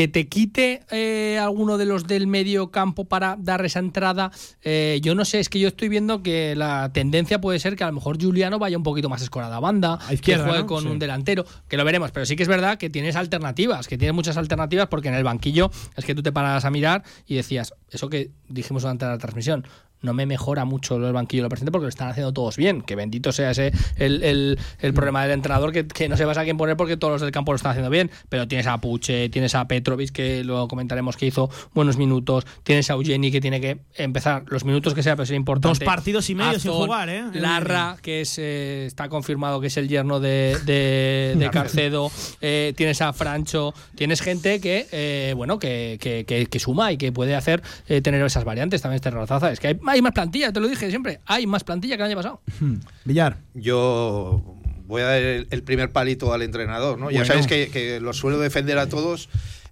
que 0.00 0.08
te 0.08 0.28
quite 0.28 0.80
eh, 0.90 1.38
alguno 1.38 1.76
de 1.76 1.84
los 1.84 2.06
del 2.06 2.26
medio 2.26 2.70
campo 2.70 3.04
para 3.04 3.36
dar 3.38 3.62
esa 3.66 3.80
entrada. 3.80 4.30
Eh, 4.62 4.98
yo 5.02 5.14
no 5.14 5.26
sé, 5.26 5.40
es 5.40 5.50
que 5.50 5.60
yo 5.60 5.68
estoy 5.68 5.90
viendo 5.90 6.22
que 6.22 6.56
la 6.56 6.90
tendencia 6.90 7.38
puede 7.42 7.58
ser 7.58 7.76
que 7.76 7.84
a 7.84 7.88
lo 7.88 7.92
mejor 7.92 8.18
Juliano 8.18 8.58
vaya 8.58 8.78
un 8.78 8.82
poquito 8.82 9.10
más 9.10 9.20
escorada 9.20 9.56
a 9.56 9.60
banda, 9.60 9.98
que 10.22 10.38
juegue 10.38 10.64
con 10.64 10.86
un 10.86 10.98
delantero, 10.98 11.44
que 11.68 11.76
lo 11.76 11.84
veremos, 11.84 12.12
pero 12.12 12.24
sí 12.24 12.34
que 12.34 12.44
es 12.44 12.48
verdad 12.48 12.78
que 12.78 12.88
tienes 12.88 13.14
alternativas, 13.14 13.88
que 13.88 13.98
tienes 13.98 14.14
muchas 14.14 14.38
alternativas 14.38 14.86
porque 14.86 15.08
en 15.08 15.16
el 15.16 15.24
banquillo 15.24 15.70
es 15.94 16.06
que 16.06 16.14
tú 16.14 16.22
te 16.22 16.32
paras 16.32 16.64
a 16.64 16.70
mirar 16.70 17.04
y 17.26 17.34
decías, 17.34 17.74
eso 17.90 18.08
que 18.08 18.30
dijimos 18.48 18.84
durante 18.84 19.04
la 19.04 19.18
transmisión, 19.18 19.66
no 20.02 20.14
me 20.14 20.26
mejora 20.26 20.64
mucho 20.64 20.96
el 20.96 21.12
banquillo 21.12 21.42
lo 21.42 21.48
presente 21.48 21.70
porque 21.72 21.84
lo 21.84 21.88
están 21.88 22.08
haciendo 22.08 22.32
todos 22.32 22.56
bien. 22.56 22.82
Que 22.82 22.96
bendito 22.96 23.32
sea 23.32 23.50
ese 23.50 23.72
el, 23.96 24.58
el, 24.80 24.94
problema 24.94 25.22
del 25.22 25.32
entrenador 25.32 25.72
que, 25.72 26.08
no 26.08 26.16
se 26.16 26.24
vas 26.24 26.38
a 26.38 26.44
quién 26.44 26.56
poner 26.56 26.76
porque 26.76 26.96
todos 26.96 27.12
los 27.12 27.20
del 27.20 27.30
campo 27.30 27.52
lo 27.52 27.56
están 27.56 27.72
haciendo 27.72 27.90
bien. 27.90 28.10
Pero 28.28 28.48
tienes 28.48 28.66
a 28.66 28.78
Puche, 28.78 29.28
tienes 29.28 29.54
a 29.54 29.66
Petrovic, 29.68 30.10
que 30.10 30.44
lo 30.44 30.68
comentaremos 30.68 31.16
que 31.16 31.26
hizo 31.26 31.50
buenos 31.74 31.96
minutos, 31.96 32.46
tienes 32.62 32.90
a 32.90 32.94
Eugeni 32.94 33.30
que 33.30 33.40
tiene 33.40 33.60
que 33.60 33.80
empezar 33.94 34.44
los 34.48 34.64
minutos 34.64 34.94
que 34.94 35.02
sea, 35.02 35.16
pero 35.16 35.24
es 35.24 35.30
importante. 35.30 35.78
Dos 35.78 35.86
partidos 35.86 36.28
y 36.30 36.34
medio 36.34 36.58
sin 36.58 36.72
jugar, 36.72 37.08
¿eh? 37.08 37.24
Larra, 37.34 37.96
que 38.02 38.22
es, 38.22 38.38
eh, 38.38 38.86
está 38.86 39.08
confirmado 39.08 39.60
que 39.60 39.68
es 39.68 39.76
el 39.76 39.88
yerno 39.88 40.20
de, 40.20 40.56
de, 40.64 41.50
Carcedo. 41.52 42.10
Eh, 42.40 42.72
tienes 42.76 43.00
a 43.02 43.12
Francho, 43.12 43.74
tienes 43.94 44.20
gente 44.20 44.60
que, 44.60 44.86
eh, 44.92 45.34
bueno, 45.36 45.58
que, 45.58 45.98
que, 46.00 46.24
que, 46.24 46.60
suma 46.60 46.92
y 46.92 46.96
que 46.96 47.12
puede 47.12 47.34
hacer 47.34 47.62
tener 48.02 48.22
esas 48.22 48.44
variantes. 48.44 48.82
También 48.82 48.96
este 48.96 49.10
Razaza. 49.10 49.50
Es 49.52 49.60
que 49.60 49.68
hay 49.68 49.78
hay 49.90 50.02
más 50.02 50.12
plantilla, 50.12 50.52
te 50.52 50.60
lo 50.60 50.68
dije 50.68 50.88
siempre. 50.90 51.20
Hay 51.26 51.46
más 51.46 51.64
plantilla 51.64 51.96
que 51.96 52.02
el 52.02 52.08
año 52.08 52.16
pasado. 52.16 52.42
Hmm. 52.60 52.76
Villar. 53.04 53.38
Yo 53.54 54.60
voy 54.86 55.02
a 55.02 55.06
dar 55.06 55.18
el, 55.18 55.62
primer 55.62 55.92
palito 55.92 56.32
al 56.32 56.42
entrenador, 56.42 56.98
¿no? 56.98 57.10
Ya 57.10 57.24
sabéis 57.24 57.46
que, 57.46 57.98
lo 58.00 58.12
suelo 58.12 58.38
defender 58.38 58.78
a 58.78 58.88
todos. 58.88 59.28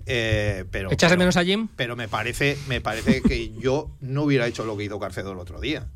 Eh, 0.06 0.64
pero, 0.70 0.90
¿Echas 0.90 1.10
de 1.10 1.18
menos 1.18 1.36
a 1.36 1.44
Jim? 1.44 1.68
Pero 1.76 1.94
me 1.94 2.08
parece, 2.08 2.56
me 2.66 2.80
parece 2.80 3.20
que 3.20 3.52
yo 3.58 3.90
no 4.00 4.22
hubiera 4.22 4.46
hecho 4.46 4.64
lo 4.64 4.76
que 4.76 4.84
hizo 4.84 4.98
Carcedo 4.98 5.32
el 5.32 5.38
otro 5.38 5.60
día. 5.60 5.88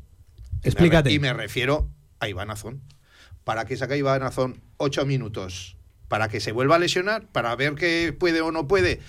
Explícate. 0.61 1.11
Y 1.11 1.19
me, 1.19 1.33
refiero 1.33 1.89
a 2.19 2.27
Iván 2.27 2.51
Azón. 2.51 2.81
¿Para 3.43 3.65
que 3.65 3.75
saque 3.75 3.97
Iván 3.97 4.23
Azón 4.23 4.61
ocho 4.77 5.05
minutos? 5.05 5.77
¿Para 6.07 6.27
que 6.29 6.39
se 6.39 6.51
vuelva 6.51 6.75
a 6.75 6.79
lesionar? 6.79 7.27
¿Para 7.31 7.55
ver 7.55 7.75
qué 7.75 8.15
puede 8.17 8.41
o 8.41 8.51
no 8.51 8.67
puede? 8.67 8.99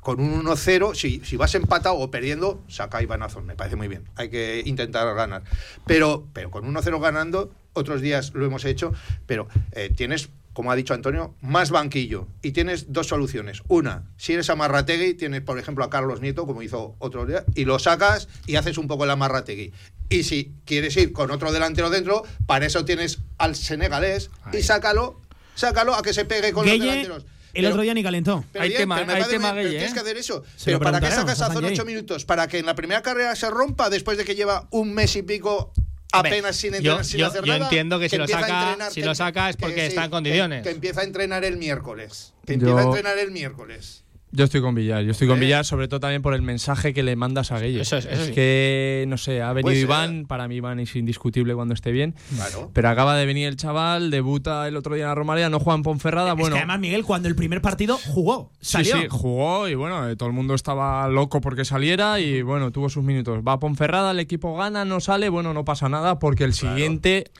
Con 0.00 0.20
un 0.20 0.44
1-0, 0.44 0.94
si, 0.94 1.20
si, 1.24 1.36
vas 1.36 1.54
empatado 1.54 1.96
o 1.96 2.10
perdiendo, 2.10 2.62
saca 2.68 3.02
Iván 3.02 3.22
Azón, 3.22 3.46
me 3.46 3.56
parece 3.56 3.76
muy 3.76 3.88
bien. 3.88 4.04
Hay 4.16 4.30
que 4.30 4.62
intentar 4.64 5.12
ganar. 5.14 5.42
Pero, 5.86 6.26
pero 6.32 6.50
con 6.50 6.64
un 6.64 6.74
1-0 6.74 7.00
ganando, 7.00 7.52
otros 7.72 8.00
días 8.00 8.32
lo 8.34 8.46
hemos 8.46 8.64
hecho, 8.64 8.92
pero 9.26 9.48
eh, 9.72 9.90
tienes, 9.94 10.30
como 10.52 10.70
ha 10.70 10.76
dicho 10.76 10.94
Antonio, 10.94 11.34
más 11.40 11.70
banquillo 11.70 12.28
y 12.42 12.52
tienes 12.52 12.92
dos 12.92 13.08
soluciones. 13.08 13.62
Una, 13.68 14.04
si 14.16 14.34
eres 14.34 14.50
Amarrategui, 14.50 15.14
tienes, 15.14 15.42
por 15.42 15.58
ejemplo, 15.58 15.84
a 15.84 15.90
Carlos 15.90 16.20
Nieto, 16.20 16.46
como 16.46 16.62
hizo 16.62 16.96
otro 16.98 17.26
día, 17.26 17.44
y 17.54 17.64
lo 17.64 17.78
sacas 17.78 18.28
y 18.46 18.56
haces 18.56 18.78
un 18.78 18.88
poco 18.88 19.04
el 19.04 19.10
Amarrategui. 19.10 19.72
Y 20.10 20.22
si 20.22 20.54
quieres 20.64 20.96
ir 20.96 21.12
con 21.12 21.30
otro 21.30 21.52
delantero 21.52 21.90
dentro, 21.90 22.22
para 22.46 22.66
eso 22.66 22.84
tienes 22.84 23.18
al 23.36 23.56
senegalés 23.56 24.30
y 24.52 24.62
sácalo, 24.62 25.20
sácalo 25.54 25.94
a 25.94 26.02
que 26.02 26.14
se 26.14 26.24
pegue 26.24 26.52
con 26.52 26.66
los 26.66 26.78
delanteros. 26.78 27.26
El 27.54 27.66
otro 27.66 27.82
día 27.82 27.94
ni 27.94 28.02
calentó. 28.02 28.44
hay 28.58 28.74
tema, 28.74 28.96
hay 28.96 29.24
tema 29.24 29.54
Tienes 29.54 29.92
que 29.92 30.00
hacer 30.00 30.16
eso. 30.16 30.44
pero 30.64 30.80
¿para 30.80 31.00
qué 31.00 31.10
sacas 31.10 31.40
a 31.40 31.52
Zon 31.52 31.64
ocho 31.64 31.84
minutos? 31.84 32.24
¿Para 32.24 32.48
que 32.48 32.58
en 32.58 32.66
la 32.66 32.74
primera 32.74 33.02
carrera 33.02 33.34
se 33.36 33.50
rompa 33.50 33.90
después 33.90 34.18
de 34.18 34.24
que 34.24 34.34
lleva 34.34 34.68
un 34.70 34.94
mes 34.94 35.16
y 35.16 35.22
pico 35.22 35.72
apenas 36.12 36.56
sin 36.56 36.74
entrenar, 36.74 37.04
sin 37.04 37.22
hacer 37.22 37.44
yo 37.44 37.54
entiendo 37.54 37.98
que, 37.98 38.08
si, 38.08 38.16
lo 38.16 38.26
saca, 38.26 38.90
si 38.90 39.02
lo 39.02 39.14
saca 39.14 39.50
es 39.50 39.56
porque 39.56 39.86
está 39.86 40.04
en 40.04 40.10
condiciones. 40.10 40.62
Que, 40.62 40.70
empieza 40.70 41.02
a 41.02 41.04
entrenar 41.04 41.44
el 41.44 41.56
miércoles. 41.56 42.32
Que 42.46 42.54
empieza 42.54 42.80
a 42.80 42.84
entrenar 42.84 43.18
el 43.18 43.30
miércoles. 43.30 44.04
Yo 44.30 44.44
estoy 44.44 44.60
con 44.60 44.74
Villar, 44.74 45.02
yo 45.04 45.12
estoy 45.12 45.26
con 45.26 45.40
Villar, 45.40 45.64
sobre 45.64 45.88
todo 45.88 46.00
también 46.00 46.20
por 46.20 46.34
el 46.34 46.42
mensaje 46.42 46.92
que 46.92 47.02
le 47.02 47.16
mandas 47.16 47.50
a 47.50 47.60
Guille. 47.60 47.80
Eso 47.80 47.96
es, 47.96 48.04
es 48.04 48.30
que, 48.30 49.06
no 49.08 49.16
sé, 49.16 49.40
ha 49.40 49.52
venido 49.52 49.74
Iván, 49.74 50.26
para 50.26 50.48
mí 50.48 50.56
Iván 50.56 50.80
es 50.80 50.94
indiscutible 50.96 51.54
cuando 51.54 51.72
esté 51.74 51.92
bien. 51.92 52.14
Pero 52.72 52.88
acaba 52.90 53.16
de 53.16 53.24
venir 53.24 53.48
el 53.48 53.56
chaval, 53.56 54.10
debuta 54.10 54.68
el 54.68 54.76
otro 54.76 54.94
día 54.94 55.04
en 55.04 55.08
la 55.08 55.14
Romaría, 55.14 55.48
no 55.48 55.60
juega 55.60 55.76
en 55.76 55.82
Ponferrada. 55.82 56.34
bueno, 56.34 56.54
que 56.54 56.58
además, 56.58 56.80
Miguel, 56.80 57.04
cuando 57.04 57.28
el 57.28 57.36
primer 57.36 57.62
partido 57.62 57.98
jugó, 58.06 58.52
salió. 58.60 58.96
Sí, 58.96 59.02
sí, 59.02 59.08
jugó 59.08 59.68
y 59.68 59.74
bueno, 59.74 60.08
eh, 60.08 60.16
todo 60.16 60.28
el 60.28 60.34
mundo 60.34 60.54
estaba 60.54 61.08
loco 61.08 61.40
porque 61.40 61.64
saliera 61.64 62.20
y 62.20 62.42
bueno, 62.42 62.70
tuvo 62.70 62.90
sus 62.90 63.04
minutos. 63.04 63.42
Va 63.46 63.52
a 63.52 63.58
Ponferrada, 63.58 64.10
el 64.10 64.20
equipo 64.20 64.56
gana, 64.56 64.84
no 64.84 65.00
sale, 65.00 65.28
bueno, 65.30 65.54
no 65.54 65.64
pasa 65.64 65.88
nada 65.88 66.18
porque 66.18 66.44
el 66.44 66.52
siguiente 66.52 67.30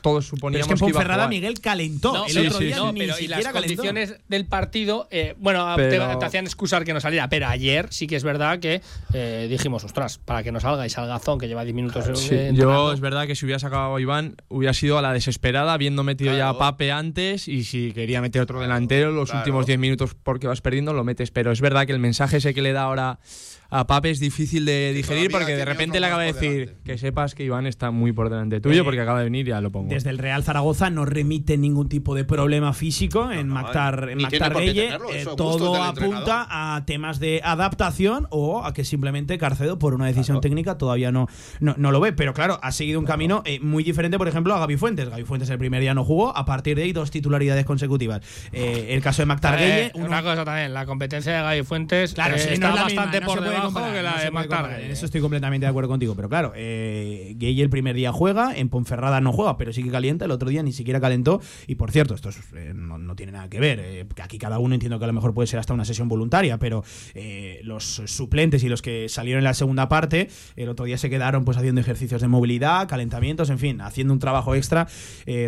todos 0.00 0.26
suponíamos 0.26 0.66
pero 0.66 0.74
es 0.76 0.80
que, 0.80 0.92
Ponferrada 0.92 1.28
Miguel 1.28 1.60
calentó. 1.60 2.26
el 2.26 2.48
otro 2.48 2.58
día 2.58 2.76
no, 2.76 2.94
pero 2.94 3.18
y 3.18 3.28
las 3.28 3.46
condiciones 3.48 4.16
del 4.28 4.46
partido, 4.46 5.08
eh, 5.10 5.34
bueno, 5.38 5.74
te, 5.76 5.98
hacían 5.98 6.46
excusar 6.46 6.84
que 6.84 6.92
no 6.92 7.00
saliera, 7.00 7.28
pero 7.28 7.48
ayer 7.48 7.88
sí 7.90 8.06
que 8.06 8.16
es 8.16 8.24
verdad 8.24 8.58
que 8.58 8.80
eh, 9.12 9.46
dijimos, 9.50 9.84
ostras, 9.84 10.18
para 10.18 10.42
que 10.42 10.52
no 10.52 10.60
salga 10.60 10.86
y 10.86 10.90
salga 10.90 11.18
Zon, 11.18 11.38
que 11.38 11.48
lleva 11.48 11.64
10 11.64 11.74
minutos. 11.74 12.30
yo 12.52 12.92
es 12.92 13.00
verdad 13.00 13.26
que 13.26 13.34
si 13.34 13.44
hubiera 13.44 13.58
sacado 13.58 13.96
a 13.96 14.00
Iván, 14.00 14.36
hubiera 14.48 14.74
sido 14.74 14.98
a 14.98 15.02
la 15.02 15.12
desesperada, 15.12 15.72
habiendo 15.72 16.04
metido 16.04 16.36
ya 16.36 16.48
a 16.48 16.58
Pape 16.58 16.92
antes 16.92 17.48
y 17.48 17.64
si 17.64 17.92
quería 17.92 18.20
meter 18.20 18.42
otro 18.42 18.60
delantero, 18.60 19.10
los 19.10 19.32
últimos 19.32 19.66
10 19.66 19.78
minutos 19.78 20.14
porque 20.22 20.46
vas 20.46 20.60
perdiendo, 20.60 20.92
lo 20.92 21.04
metes. 21.04 21.30
Pero 21.30 21.52
es 21.52 21.60
verdad 21.60 21.86
que 21.86 21.92
el 21.92 21.98
mensaje 21.98 22.38
ese 22.38 22.54
que 22.54 22.62
le 22.62 22.72
da 22.72 22.82
ahora 22.82 23.18
a 23.70 23.86
Pape 23.86 24.10
es 24.10 24.18
difícil 24.18 24.64
de 24.64 24.94
digerir 24.94 25.30
porque 25.30 25.54
de 25.54 25.64
repente 25.66 26.00
le 26.00 26.06
acaba 26.06 26.22
de 26.22 26.32
decir 26.32 26.76
que 26.84 26.96
sepas 26.96 27.34
que 27.34 27.44
Iván 27.44 27.66
está 27.66 27.90
muy 27.90 28.12
por 28.12 28.30
delante 28.30 28.60
tuyo 28.60 28.80
eh, 28.80 28.84
porque 28.84 29.00
acaba 29.00 29.18
de 29.18 29.24
venir 29.24 29.46
y 29.46 29.50
ya 29.50 29.60
lo 29.60 29.70
pongo. 29.70 29.90
Desde 29.90 30.08
el 30.08 30.16
Real 30.16 30.42
Zaragoza 30.42 30.88
no 30.88 31.04
remite 31.04 31.58
ningún 31.58 31.90
tipo 31.90 32.14
de 32.14 32.24
problema 32.24 32.72
físico 32.72 33.30
en 33.30 33.48
Mactar, 33.48 34.08
en 34.08 34.18
Gueye. 34.18 34.88
Eh, 35.12 35.26
todo 35.36 35.82
apunta 35.82 36.46
a 36.48 36.86
temas 36.86 37.20
de 37.20 37.42
adaptación 37.44 38.26
o 38.30 38.64
a 38.64 38.72
que 38.72 38.84
simplemente 38.84 39.36
Carcedo, 39.36 39.78
por 39.78 39.92
una 39.92 40.06
decisión 40.06 40.40
técnica, 40.40 40.78
todavía 40.78 41.12
no, 41.12 41.28
no, 41.60 41.92
lo 41.92 42.00
ve. 42.00 42.14
Pero 42.14 42.32
claro, 42.32 42.58
ha 42.62 42.72
seguido 42.72 42.98
un 42.98 43.04
camino 43.04 43.42
eh, 43.44 43.60
muy 43.60 43.84
diferente, 43.84 44.16
por 44.16 44.28
ejemplo, 44.28 44.54
a 44.54 44.60
Gaby 44.60 44.78
Fuentes. 44.78 45.10
Gaby 45.10 45.24
Fuentes 45.24 45.50
el 45.50 45.58
primer 45.58 45.82
día 45.82 45.92
no 45.92 46.04
jugó, 46.04 46.34
a 46.34 46.46
partir 46.46 46.76
de 46.76 46.84
ahí 46.84 46.94
dos 46.94 47.10
titularidades 47.10 47.66
consecutivas. 47.66 48.22
el 48.52 49.02
caso 49.02 49.20
de 49.20 49.26
Mactar 49.26 49.58
Gueye. 49.58 49.92
Una 49.94 50.22
cosa 50.22 50.46
también, 50.46 50.72
la 50.72 50.86
competencia 50.86 51.36
de 51.36 51.42
Gaby 51.42 51.62
Fuentes 51.64 52.14
claro, 52.14 52.36
está 52.36 52.74
bastante 52.74 53.20
por 53.20 53.42
debajo 53.42 53.57
en 54.80 54.90
eso 54.90 55.06
estoy 55.06 55.20
completamente 55.20 55.66
de 55.66 55.70
acuerdo 55.70 55.88
contigo. 55.88 56.14
Pero 56.14 56.28
claro, 56.28 56.52
eh, 56.54 57.34
Gay 57.36 57.60
el 57.60 57.70
primer 57.70 57.96
día 57.96 58.12
juega, 58.12 58.56
en 58.56 58.68
Ponferrada 58.68 59.20
no 59.20 59.32
juega, 59.32 59.56
pero 59.56 59.72
sí 59.72 59.82
que 59.82 59.90
calienta. 59.90 60.24
El 60.24 60.30
otro 60.30 60.48
día 60.48 60.62
ni 60.62 60.72
siquiera 60.72 61.00
calentó. 61.00 61.40
Y 61.66 61.74
por 61.76 61.90
cierto, 61.90 62.14
esto 62.14 62.30
eh, 62.54 62.72
no, 62.74 63.14
tiene 63.14 63.32
nada 63.32 63.48
que 63.48 63.60
ver. 63.60 63.80
Eh, 63.82 64.06
aquí 64.22 64.38
cada 64.38 64.58
uno 64.58 64.74
entiendo 64.74 64.98
que 64.98 65.04
a 65.04 65.08
lo 65.08 65.12
mejor 65.12 65.34
puede 65.34 65.46
ser 65.46 65.58
hasta 65.58 65.74
una 65.74 65.84
sesión 65.84 66.08
voluntaria, 66.08 66.58
pero 66.58 66.84
eh, 67.14 67.60
los 67.62 68.02
suplentes 68.06 68.62
y 68.64 68.68
los 68.68 68.82
que 68.82 69.08
salieron 69.08 69.38
en 69.38 69.44
la 69.44 69.54
segunda 69.54 69.88
parte, 69.88 70.28
el 70.56 70.68
otro 70.68 70.84
día 70.84 70.98
se 70.98 71.10
quedaron 71.10 71.44
pues 71.44 71.56
haciendo 71.56 71.80
ejercicios 71.80 72.20
de 72.20 72.28
movilidad, 72.28 72.88
calentamientos, 72.88 73.50
en 73.50 73.58
fin, 73.58 73.80
haciendo 73.80 74.12
un 74.12 74.18
trabajo 74.18 74.54
extra 74.54 74.86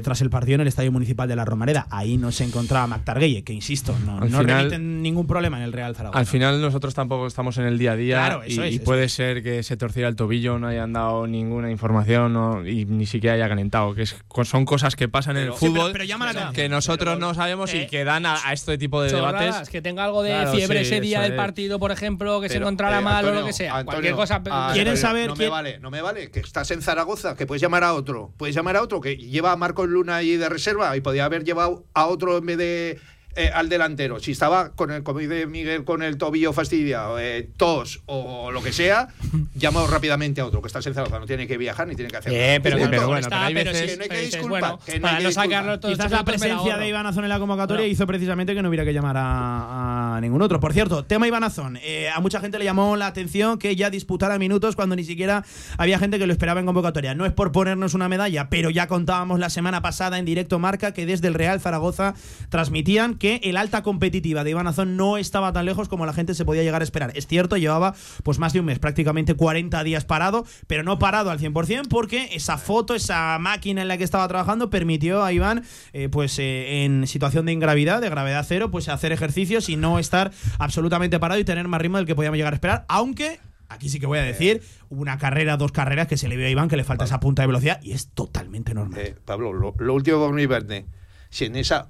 tras 0.02 0.20
el 0.20 0.30
partido 0.30 0.56
en 0.56 0.60
el 0.62 0.68
Estadio 0.68 0.92
Municipal 0.92 1.28
de 1.28 1.36
la 1.36 1.44
Romareda. 1.44 1.86
Ahí 1.90 2.16
no 2.16 2.32
se 2.32 2.44
encontraba 2.44 2.86
Mactar 2.86 3.18
Gueye, 3.18 3.42
que 3.42 3.52
insisto, 3.52 3.96
no, 4.04 4.20
no 4.20 4.42
remiten 4.42 5.02
ningún 5.02 5.26
problema 5.26 5.56
en 5.58 5.64
el 5.64 5.72
Real 5.72 5.94
Zaragoza. 5.94 6.18
Al 6.18 6.26
final 6.26 6.60
nosotros 6.60 6.94
tampoco 6.94 7.26
estamos 7.26 7.56
en 7.58 7.64
el 7.64 7.78
día 7.78 7.92
a 7.92 7.96
día 7.96 7.99
y, 8.00 8.78
puede 8.80 9.08
ser 9.08 9.42
que 9.42 9.62
se 9.62 9.76
torciera 9.76 10.08
el 10.08 10.16
tobillo, 10.16 10.58
no 10.58 10.68
hayan 10.68 10.92
dado 10.92 11.26
ninguna 11.26 11.70
información 11.70 12.66
y 12.66 12.84
ni 12.84 13.06
siquiera 13.06 13.34
haya 13.34 13.48
calentado, 13.48 13.94
que 13.94 14.02
es 14.02 14.16
son 14.44 14.64
cosas 14.64 14.96
que 14.96 15.08
pasan 15.08 15.36
en 15.36 15.44
el 15.48 15.52
Sí, 15.52 15.58
pero- 15.60 15.72
fútbol 15.74 15.92
pero 15.92 16.04
llama 16.04 16.32
la 16.32 16.52
que 16.52 16.68
nosotros 16.68 17.18
no 17.18 17.34
sabemos 17.34 17.72
y 17.74 17.78
Eh, 17.80 17.86
que 17.86 18.04
dan 18.04 18.26
a, 18.26 18.36
a 18.48 18.52
este 18.52 18.78
tipo 18.78 19.02
de 19.02 19.10
Chorradas, 19.10 19.40
debates. 19.44 19.68
que 19.68 19.82
tenga 19.82 20.04
algo 20.04 20.22
de 20.22 20.30
Claro, 20.30 20.52
fiebre 20.52 20.80
sí, 20.84 20.86
ese 20.92 21.00
día 21.00 21.20
del 21.20 21.32
es. 21.32 21.36
partido, 21.36 21.78
por 21.78 21.90
ejemplo, 21.92 22.40
que 22.40 22.48
se 22.48 22.56
encontrara 22.58 22.98
eh, 22.98 23.02
mal 23.02 23.24
o 23.26 23.32
lo 23.34 23.44
que 23.44 23.52
sea. 23.52 23.70
Antonio, 23.78 23.86
cualquier 23.92 24.14
cosa. 24.14 24.42
ah, 24.50 24.70
¿Quieren 24.72 24.96
saber 24.96 25.28
No 25.28 25.36
me 25.36 25.48
vale, 25.48 25.78
no 25.78 25.90
me 25.90 26.02
vale. 26.02 26.30
Que 26.30 26.40
estás 26.40 26.70
en 26.70 26.82
Zaragoza, 26.82 27.36
que 27.36 27.46
puedes 27.46 27.60
llamar 27.62 27.84
a 27.84 27.94
otro. 27.94 28.32
Puedes 28.36 28.54
llamar 28.54 28.76
a 28.76 28.82
otro 28.82 29.00
que 29.00 29.16
lleva 29.16 29.52
a 29.52 29.56
Marcos 29.56 29.88
Luna 29.88 30.16
ahí 30.16 30.36
de 30.36 30.48
reserva 30.48 30.96
y 30.96 31.00
podía 31.00 31.24
haber 31.24 31.44
llevado 31.44 31.84
a 31.94 32.06
otro 32.06 32.38
en 32.38 32.46
vez 32.46 32.58
de. 32.58 32.98
Eh, 33.36 33.50
al 33.54 33.68
delantero, 33.68 34.18
si 34.20 34.32
estaba 34.32 34.70
con 34.72 34.90
el, 34.90 35.02
como 35.02 35.20
dice 35.20 35.46
Miguel, 35.46 35.84
con 35.84 36.02
el 36.02 36.18
tobillo 36.18 36.52
fastidiado, 36.52 37.18
eh, 37.18 37.48
tos 37.56 38.02
o 38.06 38.50
lo 38.50 38.62
que 38.62 38.72
sea, 38.72 39.08
llama 39.54 39.86
rápidamente 39.88 40.40
a 40.40 40.46
otro 40.46 40.60
que 40.62 40.66
está 40.66 40.80
en 40.80 40.94
Zaragoza, 40.94 41.18
no 41.20 41.26
tiene 41.26 41.46
que 41.46 41.56
viajar 41.56 41.86
ni 41.86 41.94
tiene 41.94 42.10
que 42.10 42.16
hacer 42.16 42.32
nada. 42.32 42.54
Eh, 42.56 42.60
pero, 42.60 42.76
bueno, 42.78 43.16
está, 43.18 43.28
pero 43.30 43.42
hay 43.42 43.54
veces- 43.54 43.90
que 43.92 43.96
no 43.96 44.02
hay 44.02 44.08
que 44.08 44.20
disculpar, 44.20 44.48
bueno, 44.60 44.78
que 44.84 44.92
no 44.92 44.94
hay 44.96 45.00
para 45.00 45.16
que 45.18 45.22
no 45.22 45.28
disculpar. 45.28 45.50
sacarlo 45.50 45.80
todo 45.80 45.92
Quizás 45.92 46.10
la 46.10 46.24
presencia 46.24 46.76
de 46.76 46.88
Iván 46.88 47.06
Azón 47.06 47.24
en 47.24 47.30
la 47.30 47.38
convocatoria 47.38 47.84
No. 47.86 47.90
hizo 47.90 48.06
precisamente 48.06 48.54
que 48.54 48.62
no 48.62 48.68
hubiera 48.68 48.84
que 48.84 48.92
llamar 48.92 49.16
a, 49.16 50.16
a 50.16 50.20
ningún 50.20 50.42
otro. 50.42 50.58
Por 50.60 50.72
cierto, 50.72 51.04
tema 51.04 51.26
Iván 51.28 51.44
Azón. 51.44 51.78
Eh, 51.82 52.08
a 52.08 52.20
mucha 52.20 52.40
gente 52.40 52.58
le 52.58 52.64
llamó 52.64 52.96
la 52.96 53.06
atención 53.06 53.58
que 53.58 53.76
ya 53.76 53.90
disputara 53.90 54.38
minutos 54.38 54.74
cuando 54.76 54.96
ni 54.96 55.04
siquiera 55.04 55.44
había 55.78 55.98
gente 55.98 56.18
que 56.18 56.26
lo 56.26 56.32
esperaba 56.32 56.60
en 56.60 56.66
convocatoria. 56.66 57.14
No 57.14 57.26
es 57.26 57.32
por 57.32 57.52
ponernos 57.52 57.94
una 57.94 58.08
medalla, 58.08 58.48
pero 58.50 58.70
ya 58.70 58.86
contábamos 58.88 59.38
la 59.38 59.50
semana 59.50 59.82
pasada 59.82 60.18
en 60.18 60.24
directo 60.24 60.58
marca 60.58 60.92
que 60.92 61.06
desde 61.06 61.28
el 61.28 61.34
Real 61.34 61.60
Zaragoza 61.60 62.14
transmitían 62.48 63.14
que 63.20 63.40
el 63.44 63.56
alta 63.56 63.84
competitiva 63.84 64.42
de 64.42 64.50
Iván 64.50 64.66
Azón 64.66 64.96
no 64.96 65.18
estaba 65.18 65.52
tan 65.52 65.66
lejos 65.66 65.88
como 65.88 66.06
la 66.06 66.12
gente 66.12 66.34
se 66.34 66.44
podía 66.44 66.64
llegar 66.64 66.80
a 66.80 66.84
esperar. 66.84 67.12
Es 67.14 67.28
cierto, 67.28 67.56
llevaba 67.56 67.94
pues 68.24 68.40
más 68.40 68.52
de 68.52 68.60
un 68.60 68.66
mes, 68.66 68.80
prácticamente 68.80 69.34
40 69.34 69.84
días 69.84 70.04
parado, 70.04 70.44
pero 70.66 70.82
no 70.82 70.98
parado 70.98 71.30
al 71.30 71.38
100% 71.38 71.86
porque 71.88 72.30
esa 72.32 72.58
foto, 72.58 72.96
esa 72.96 73.38
máquina 73.38 73.82
en 73.82 73.88
la 73.88 73.98
que 73.98 74.04
estaba 74.04 74.26
trabajando 74.26 74.70
permitió 74.70 75.22
a 75.22 75.32
Iván 75.32 75.62
eh, 75.92 76.08
pues 76.08 76.38
eh, 76.38 76.84
en 76.84 77.06
situación 77.06 77.46
de 77.46 77.52
ingravidad, 77.52 78.00
de 78.00 78.08
gravedad 78.08 78.44
cero, 78.48 78.70
pues 78.70 78.88
hacer 78.88 79.12
ejercicios 79.12 79.68
y 79.68 79.76
no 79.76 79.98
estar 79.98 80.32
absolutamente 80.58 81.20
parado 81.20 81.38
y 81.38 81.44
tener 81.44 81.68
más 81.68 81.80
ritmo 81.80 81.98
del 81.98 82.06
que 82.06 82.16
podíamos 82.16 82.38
llegar 82.38 82.54
a 82.54 82.56
esperar, 82.56 82.84
aunque 82.88 83.38
Aquí 83.70 83.88
sí 83.88 84.00
que 84.00 84.06
voy 84.06 84.18
a 84.18 84.22
decir, 84.22 84.62
una 84.88 85.16
carrera, 85.16 85.56
dos 85.56 85.70
carreras 85.70 86.08
que 86.08 86.16
se 86.16 86.26
le 86.26 86.36
vio 86.36 86.44
a 86.44 86.50
Iván 86.50 86.68
que 86.68 86.76
le 86.76 86.82
falta 86.82 87.04
esa 87.04 87.20
punta 87.20 87.42
de 87.42 87.46
velocidad 87.46 87.80
y 87.80 87.92
es 87.92 88.08
totalmente 88.08 88.74
normal. 88.74 88.98
Eh, 88.98 89.14
Pablo, 89.24 89.52
lo, 89.52 89.76
lo 89.78 89.94
último 89.94 90.20
vamos 90.20 90.42
a 90.42 90.46
verde, 90.48 90.86
si 91.28 91.44
en 91.44 91.54
esa 91.54 91.88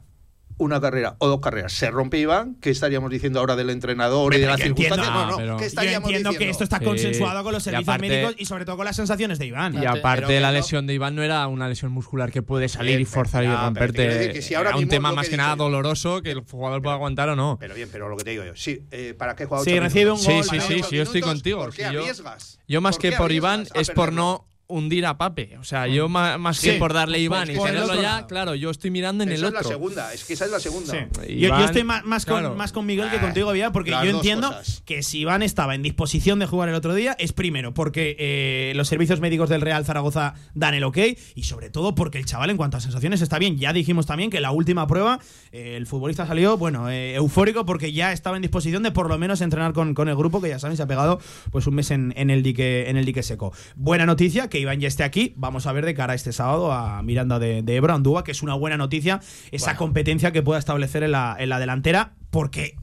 una 0.60 0.80
carrera 0.80 1.16
o 1.18 1.26
dos 1.28 1.40
carreras 1.40 1.72
se 1.72 1.90
rompe 1.90 2.18
Iván, 2.18 2.56
¿qué 2.60 2.70
estaríamos 2.70 3.10
diciendo 3.10 3.40
ahora 3.40 3.56
del 3.56 3.70
entrenador 3.70 4.34
y 4.34 4.38
de 4.40 4.46
las 4.46 4.58
yo 4.60 4.66
entiendo- 4.66 4.94
circunstancias? 4.96 5.26
No, 5.26 5.30
no, 5.32 5.36
pero- 5.38 5.56
¿qué 5.56 5.62
Yo 5.62 5.66
estaríamos 5.66 6.08
entiendo 6.08 6.30
que 6.30 6.34
diciendo? 6.38 6.52
esto 6.52 6.64
está 6.64 6.78
Sí. 6.78 6.84
consensuado 6.84 7.42
con 7.42 7.52
los 7.52 7.62
Y 7.62 7.64
servicios 7.64 7.88
aparte- 7.88 8.08
médicos 8.08 8.34
y 8.38 8.44
sobre 8.44 8.64
todo 8.64 8.76
con 8.76 8.84
las 8.84 8.96
sensaciones 8.96 9.38
de 9.38 9.46
Iván. 9.46 9.74
Y 9.82 9.86
aparte, 9.86 10.26
que 10.26 10.40
la 10.40 10.52
lesión 10.52 10.86
de 10.86 10.94
Iván 10.94 11.14
no 11.16 11.22
era 11.22 11.46
una 11.48 11.68
lesión 11.68 11.90
muscular 11.92 12.30
que 12.30 12.42
puede 12.42 12.68
salir 12.68 13.00
y 13.00 13.04
forzar 13.04 13.44
y 13.44 13.48
pero 13.48 13.60
romperte. 13.60 14.32
que 14.32 14.42
si 14.42 14.54
ahora 14.54 14.70
era 14.70 14.78
un 14.78 14.88
tema 14.88 15.12
más 15.12 15.24
que 15.26 15.32
que 15.32 15.36
nada 15.36 15.56
doloroso 15.56 16.22
que 16.22 16.30
el 16.32 16.40
jugador 16.40 16.82
pueda 16.82 16.94
aguantar 16.94 17.28
o 17.30 17.36
no. 17.36 17.56
Pero 17.58 17.74
bien, 17.74 17.88
pero 17.90 18.08
lo 18.08 18.16
que 18.16 18.24
te 18.24 18.30
digo 18.30 18.44
yo, 18.44 18.52
sí, 18.54 18.82
eh, 18.90 19.14
¿para 19.16 19.34
qué 19.36 19.46
juega 19.46 19.64
Sí, 19.64 19.78
recibe 19.78 20.10
un? 20.12 20.18
Sí, 20.18 20.32
gol, 20.32 20.44
sí, 20.44 20.60
sí, 20.60 20.82
sí, 20.88 20.96
yo 20.96 21.02
estoy 21.02 21.20
contigo. 21.22 21.60
¿Por 21.60 21.74
qué 21.74 21.86
Sí, 21.88 21.92
yo- 21.94 22.00
arriesgas? 22.02 22.58
Yo 22.68 22.80
más 22.80 22.96
¿Por 22.96 23.02
que 23.02 23.12
por 23.12 23.32
Iván 23.32 23.66
es 23.74 23.90
por 23.90 24.12
no 24.12 24.46
hundir 24.70 25.04
a 25.06 25.18
Pape. 25.18 25.58
O 25.58 25.64
sea, 25.64 25.86
yo 25.86 26.08
más, 26.08 26.56
Sí. 26.56 26.70
que 26.70 26.78
por 26.78 26.92
darle 26.92 27.18
a 27.18 27.20
Iván 27.20 27.46
Pues 27.46 27.58
y 27.58 27.62
tenerlo 27.62 27.86
otro 27.86 28.00
ya, 28.02 28.26
claro, 28.26 28.54
yo 28.54 28.70
estoy 28.70 28.90
mirando 28.90 29.24
en 29.24 29.30
Esa 29.30 29.40
el 29.40 29.46
es 29.48 29.52
la 29.52 29.58
otro. 29.60 29.70
segunda, 29.70 30.12
es 30.14 30.24
que 30.24 30.32
esa 30.34 30.44
es 30.46 30.50
la 30.50 30.60
segunda. 30.60 30.92
Sí. 30.92 30.98
Yo, 31.38 31.48
Iván, 31.48 31.60
yo 31.60 31.66
estoy 31.66 31.84
más, 31.84 32.04
más 32.04 32.24
con, 32.26 32.56
más 32.56 32.72
con 32.72 32.86
Miguel 32.86 33.10
que 33.10 33.18
contigo, 33.18 33.52
Vía, 33.52 33.72
porque 33.72 33.90
las 33.90 34.04
yo 34.04 34.10
entiendo 34.10 34.48
cosas. 34.48 34.82
que 34.86 35.02
si 35.02 35.20
Iván 35.20 35.42
estaba 35.42 35.74
en 35.74 35.82
disposición 35.82 36.38
de 36.38 36.46
jugar 36.46 36.68
el 36.68 36.74
otro 36.74 36.94
día, 36.94 37.16
es 37.18 37.32
primero 37.32 37.74
porque 37.74 38.16
eh, 38.18 38.72
los 38.76 38.88
servicios 38.88 39.20
médicos 39.20 39.48
del 39.48 39.60
Real 39.60 39.84
Zaragoza 39.84 40.34
dan 40.54 40.74
el 40.74 40.84
ok 40.84 40.98
y 41.34 41.42
sobre 41.42 41.70
todo 41.70 41.94
porque 41.94 42.18
el 42.18 42.24
chaval 42.26 42.50
en 42.50 42.56
cuanto 42.56 42.76
a 42.76 42.80
sensaciones 42.80 43.20
está 43.20 43.38
bien. 43.38 43.58
Ya 43.58 43.72
dijimos 43.72 44.06
también 44.06 44.30
que 44.30 44.40
la 44.40 44.50
última 44.52 44.86
prueba 44.86 45.18
eh, 45.52 45.74
el 45.76 45.86
futbolista 45.86 46.26
salió, 46.26 46.56
bueno, 46.56 46.88
eh, 46.90 47.14
eufórico 47.14 47.64
porque 47.66 47.92
ya 47.92 48.12
estaba 48.12 48.36
en 48.36 48.42
disposición 48.42 48.82
de 48.82 48.92
por 48.92 49.08
lo 49.08 49.18
menos 49.18 49.40
entrenar 49.40 49.72
con, 49.72 49.94
con 49.94 50.08
el 50.08 50.16
grupo 50.16 50.40
que 50.40 50.48
ya 50.48 50.58
saben 50.58 50.76
se 50.76 50.82
ha 50.82 50.86
pegado 50.86 51.18
pues 51.50 51.66
un 51.66 51.74
mes 51.74 51.90
en, 51.90 52.12
en 52.16 52.30
el 52.30 52.42
dique 52.42 52.88
en 52.88 52.96
el 52.96 53.04
dique 53.04 53.22
seco. 53.22 53.52
Buena 53.74 54.06
noticia 54.06 54.48
que 54.48 54.59
Iván 54.60 54.80
ya 54.80 54.88
esté 54.88 55.04
aquí. 55.04 55.34
Vamos 55.36 55.66
a 55.66 55.72
ver 55.72 55.84
de 55.84 55.94
cara 55.94 56.12
a 56.12 56.16
este 56.16 56.32
sábado 56.32 56.72
a 56.72 57.02
Miranda 57.02 57.38
de, 57.38 57.62
de 57.62 57.76
Ebro, 57.76 57.94
Andúa, 57.94 58.24
que 58.24 58.32
es 58.32 58.42
una 58.42 58.54
buena 58.54 58.76
noticia 58.76 59.20
esa 59.50 59.76
competencia 59.76 60.32
que 60.32 60.42
pueda 60.42 60.58
establecer 60.58 61.02
en 61.02 61.12
la, 61.12 61.36
en 61.38 61.48
la 61.48 61.58
delantera 61.58 62.12
porque 62.30 62.76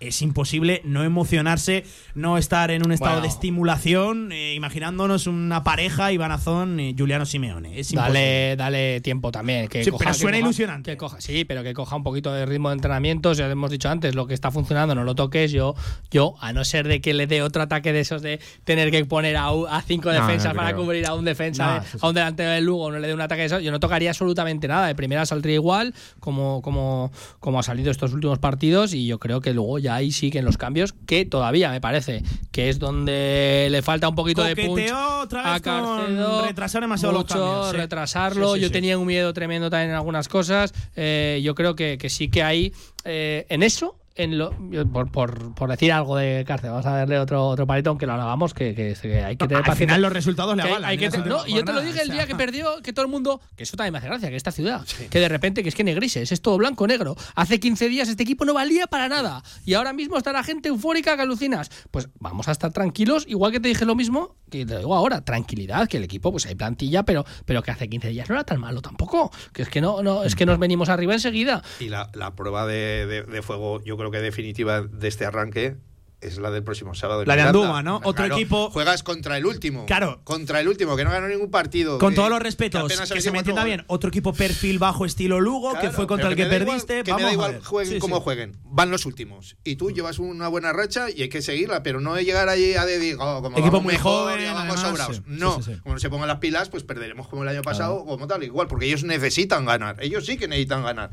es 0.00 0.22
imposible 0.22 0.80
no 0.84 1.04
emocionarse, 1.04 1.84
no 2.14 2.38
estar 2.38 2.70
en 2.70 2.84
un 2.84 2.92
estado 2.92 3.12
Bueno. 3.12 3.22
de 3.22 3.28
estimulación, 3.28 4.32
eh, 4.32 4.54
imaginándonos 4.54 5.26
una 5.26 5.62
pareja, 5.62 6.10
Iván 6.12 6.32
Azón 6.32 6.80
y 6.80 6.94
Juliano 6.98 7.26
Simeone. 7.26 7.78
Es 7.78 7.92
imposible. 7.92 8.20
Dale, 8.20 8.56
dale 8.56 9.00
tiempo 9.02 9.30
también. 9.30 9.68
Que 9.68 9.84
Sí, 9.84 9.90
coja, 9.90 9.98
pero 10.04 10.12
que 10.12 10.18
suena 10.18 10.38
coja- 10.38 10.46
ilusionante. 10.48 10.90
que 10.92 10.96
coja- 10.96 11.20
sí, 11.20 11.44
pero 11.44 11.62
que 11.62 11.74
coja 11.74 11.96
un 11.96 12.02
poquito 12.02 12.32
de 12.32 12.46
ritmo 12.46 12.70
de 12.70 12.76
entrenamientos. 12.76 13.36
Ya 13.36 13.48
hemos 13.50 13.70
dicho 13.70 13.88
antes, 13.88 14.14
lo 14.14 14.26
que 14.26 14.34
está 14.34 14.50
funcionando 14.50 14.94
no 14.94 15.04
lo 15.04 15.14
toques. 15.14 15.52
Yo, 15.52 15.74
yo 16.10 16.34
a 16.40 16.52
no 16.52 16.64
ser 16.64 16.88
de 16.88 17.00
que 17.00 17.12
le 17.14 17.26
dé 17.26 17.42
otro 17.42 17.62
ataque 17.62 17.92
de 17.92 18.00
esos 18.00 18.22
de 18.22 18.40
tener 18.64 18.90
que 18.90 19.04
poner 19.04 19.36
a, 19.36 19.50
cinco 19.86 20.10
No, 20.12 20.18
no 20.18 20.26
defensas 20.26 20.54
para 20.54 20.70
creo. 20.72 20.82
cubrir 20.84 21.06
a 21.06 21.14
un 21.14 21.24
defensa, 21.24 21.66
No, 21.66 21.72
de- 21.74 21.86
eso 21.86 21.98
sí. 21.98 22.06
a 22.06 22.08
un 22.08 22.14
delantero 22.14 22.50
del 22.50 22.64
Lugo, 22.64 22.90
no 22.90 22.98
le 22.98 23.06
dé 23.08 23.14
un 23.14 23.20
ataque 23.20 23.42
de 23.42 23.46
esos, 23.46 23.62
yo 23.62 23.70
no 23.70 23.80
tocaría 23.80 24.10
absolutamente 24.10 24.66
nada. 24.66 24.86
De 24.86 24.94
primera 24.94 25.26
saldría 25.26 25.54
igual, 25.56 25.94
como, 26.20 26.62
como, 26.62 27.12
como 27.38 27.58
ha 27.60 27.62
salido 27.62 27.90
estos 27.90 28.12
últimos 28.14 28.38
partidos. 28.38 28.94
Y 28.94 29.06
yo 29.06 29.18
creo 29.18 29.40
que 29.40 29.52
luego 29.52 29.78
ya 29.78 29.89
ahí 29.90 30.12
sí 30.12 30.30
que 30.30 30.38
en 30.38 30.44
los 30.44 30.56
cambios, 30.56 30.94
que 31.06 31.24
todavía 31.24 31.70
me 31.70 31.80
parece 31.80 32.22
que 32.52 32.68
es 32.68 32.78
donde 32.78 33.68
le 33.70 33.82
falta 33.82 34.08
un 34.08 34.14
poquito 34.14 34.42
de 34.42 34.56
punch 34.56 34.68
Coqueteó 34.68 35.20
otra 35.20 35.42
vez 35.42 35.52
a 35.52 35.60
Carcedo, 35.60 36.38
con 36.38 36.48
retrasar 36.48 36.82
demasiado 36.82 37.12
los 37.12 37.22
mucho, 37.22 37.34
cambios. 37.34 37.70
sí. 37.70 37.76
retrasarlo. 37.76 38.54
Sí, 38.54 38.60
sí, 38.60 38.62
Yo 38.62 38.70
tenía 38.70 38.98
un 38.98 39.06
miedo 39.06 39.32
tremendo 39.32 39.70
también 39.70 39.90
en 39.90 39.96
algunas 39.96 40.28
cosas. 40.28 40.72
Eh, 40.96 41.40
yo 41.42 41.54
creo 41.54 41.74
que, 41.74 41.98
que 41.98 42.10
sí 42.10 42.28
que 42.28 42.42
hay 42.42 42.72
eh, 43.04 43.46
en 43.48 43.62
eso. 43.62 43.99
En 44.22 44.38
lo, 44.38 44.52
por, 44.92 45.10
por, 45.10 45.54
por 45.54 45.70
decir 45.70 45.92
algo 45.92 46.16
de 46.16 46.44
cárcel, 46.46 46.70
vamos 46.70 46.86
a 46.86 46.90
darle 46.96 47.18
otro, 47.18 47.46
otro 47.48 47.66
palito, 47.66 47.90
aunque 47.90 48.06
lo 48.06 48.12
hagamos, 48.12 48.52
que, 48.54 48.74
que- 48.74 48.94
que 49.00 49.22
hay 49.24 49.36
que 49.36 49.46
tener 49.46 49.58
Al 49.58 49.62
paciencia. 49.64 49.86
final 49.86 50.02
los 50.02 50.12
resultados 50.12 50.56
le 50.56 50.62
avalan. 50.62 50.84
hay 50.84 50.98
que 50.98 51.08
no, 51.08 51.14
última 51.38 51.44
y 51.48 51.54
yo 51.54 51.64
te 51.64 51.72
lo 51.72 51.80
dije 51.80 52.02
el 52.02 52.10
día 52.10 52.26
que 52.26 52.34
perdió, 52.34 52.82
que 52.82 52.92
todo 52.92 53.04
el 53.04 53.10
mundo, 53.10 53.40
que 53.56 53.62
eso 53.62 53.76
también 53.76 53.92
me 53.92 53.98
hace 53.98 54.08
gracia, 54.08 54.28
que 54.30 54.36
esta 54.36 54.52
ciudad, 54.52 54.84
que 55.10 55.18
de 55.20 55.28
repente, 55.28 55.62
que 55.62 55.68
es 55.68 55.74
que 55.74 55.84
ni 55.84 55.94
grises, 55.94 56.30
es 56.32 56.40
todo 56.42 56.58
blanco 56.58 56.86
negro. 56.86 57.16
Hace 57.34 57.60
15 57.60 57.88
días 57.88 58.08
este 58.08 58.22
equipo 58.22 58.44
no 58.44 58.54
valía 58.54 58.86
para 58.86 59.08
nada 59.08 59.42
y 59.64 59.74
ahora 59.74 59.92
mismo 59.92 60.16
está 60.18 60.32
la 60.32 60.42
gente 60.44 60.68
eufórica 60.68 61.16
que 61.16 61.22
alucinas. 61.22 61.70
Pues 61.90 62.08
vamos 62.18 62.48
a 62.48 62.52
estar 62.52 62.72
tranquilos, 62.72 63.24
igual 63.28 63.52
que 63.52 63.60
te 63.60 63.68
dije 63.68 63.84
lo 63.84 63.94
mismo, 63.94 64.36
que 64.50 64.66
te 64.66 64.78
digo 64.78 64.94
ahora, 64.94 65.24
tranquilidad, 65.24 65.88
que 65.88 65.96
el 65.96 66.04
equipo, 66.04 66.30
pues 66.32 66.46
hay 66.46 66.54
plantilla, 66.56 67.04
pero, 67.04 67.24
pero 67.46 67.62
que 67.62 67.70
hace 67.70 67.88
15 67.88 68.08
días 68.08 68.28
no 68.28 68.34
era 68.34 68.44
tan 68.44 68.60
malo 68.60 68.82
tampoco, 68.82 69.30
que 69.52 69.62
es 69.62 69.68
que 69.68 69.80
no, 69.80 70.02
no, 70.02 70.24
es 70.24 70.34
que 70.34 70.44
nos 70.46 70.58
venimos 70.58 70.88
arriba 70.88 71.14
enseguida. 71.14 71.62
Y 71.78 71.88
la, 71.88 72.10
la 72.14 72.34
prueba 72.34 72.66
de, 72.66 73.06
de- 73.06 73.22
de 73.22 73.42
fuego, 73.42 73.82
yo 73.84 73.96
creo 73.96 74.09
que 74.10 74.18
definitiva 74.18 74.82
de 74.82 75.08
este 75.08 75.24
arranque 75.26 75.76
es 76.20 76.36
la 76.36 76.50
del 76.50 76.62
próximo 76.62 76.94
sábado. 76.94 77.24
La 77.24 77.34
de. 77.34 77.40
Andúa, 77.40 77.82
¿no? 77.82 77.96
Otro 77.96 78.12
Claro, 78.12 78.34
equipo- 78.36 78.68
Juegas 78.70 79.02
contra 79.02 79.38
el 79.38 79.46
último. 79.46 79.86
Claro. 79.86 80.20
Contra 80.22 80.60
el 80.60 80.68
último, 80.68 80.94
que 80.94 81.02
no 81.02 81.10
ganó 81.10 81.26
ningún 81.28 81.50
partido. 81.50 81.96
Con 81.98 82.10
que- 82.10 82.16
todos 82.16 82.28
los 82.28 82.40
que 82.40 82.44
respetos, 82.44 82.92
que, 82.92 83.02
ha 83.02 83.06
se 83.22 83.30
me 83.30 83.38
entienda 83.38 83.64
bien. 83.64 83.84
Otro 83.86 84.08
equipo 84.10 84.34
perfil 84.34 84.78
bajo 84.78 85.06
estilo 85.06 85.40
Lugo, 85.40 85.72
que 85.72 85.78
Claro, 85.80 85.94
fue 85.96 86.06
contra 86.06 86.28
el 86.28 86.36
que, 86.36 86.42
me 86.42 86.48
da 86.50 86.56
igual- 86.56 86.66
perdiste. 86.86 87.04
que 87.04 87.12
me 87.14 87.22
Vamos 87.22 87.22
da 87.22 87.28
a 87.30 87.32
igual 87.32 87.64
jueguen 87.64 87.94
Sí, 87.94 87.98
como 88.00 88.16
sí. 88.16 88.22
jueguen. 88.22 88.52
Van 88.64 88.90
los 88.90 89.06
últimos. 89.06 89.56
Y 89.64 89.76
tú 89.76 89.92
llevas 89.92 90.18
una 90.18 90.48
buena 90.48 90.74
racha 90.74 91.08
y 91.08 91.22
hay 91.22 91.30
que 91.30 91.40
seguirla, 91.40 91.82
pero 91.82 92.02
no 92.02 92.20
llegar 92.20 92.50
allí 92.50 92.74
a 92.74 92.84
decir, 92.84 93.16
oh, 93.18 93.40
como 93.40 93.56
Equipo 93.56 93.80
muy 93.80 93.94
mejor, 93.94 94.32
joven, 94.32 94.52
vamos 94.52 94.78
sobrados. 94.78 95.16
sí. 95.16 95.22
No, 95.26 95.58
como 95.82 95.94
no 95.94 96.00
se 96.00 96.10
pongan 96.10 96.28
las 96.28 96.36
pilas, 96.38 96.68
pues 96.68 96.82
perderemos 96.84 97.28
como 97.28 97.44
el 97.44 97.48
año 97.48 97.62
pasado, 97.62 98.04
como 98.04 98.26
tal, 98.26 98.42
igual, 98.44 98.68
porque 98.68 98.84
ellos 98.84 99.04
necesitan 99.04 99.64
ganar. 99.64 99.96
Ellos 100.02 100.26
sí 100.26 100.36
que 100.36 100.48
necesitan 100.48 100.82
ganar. 100.82 101.10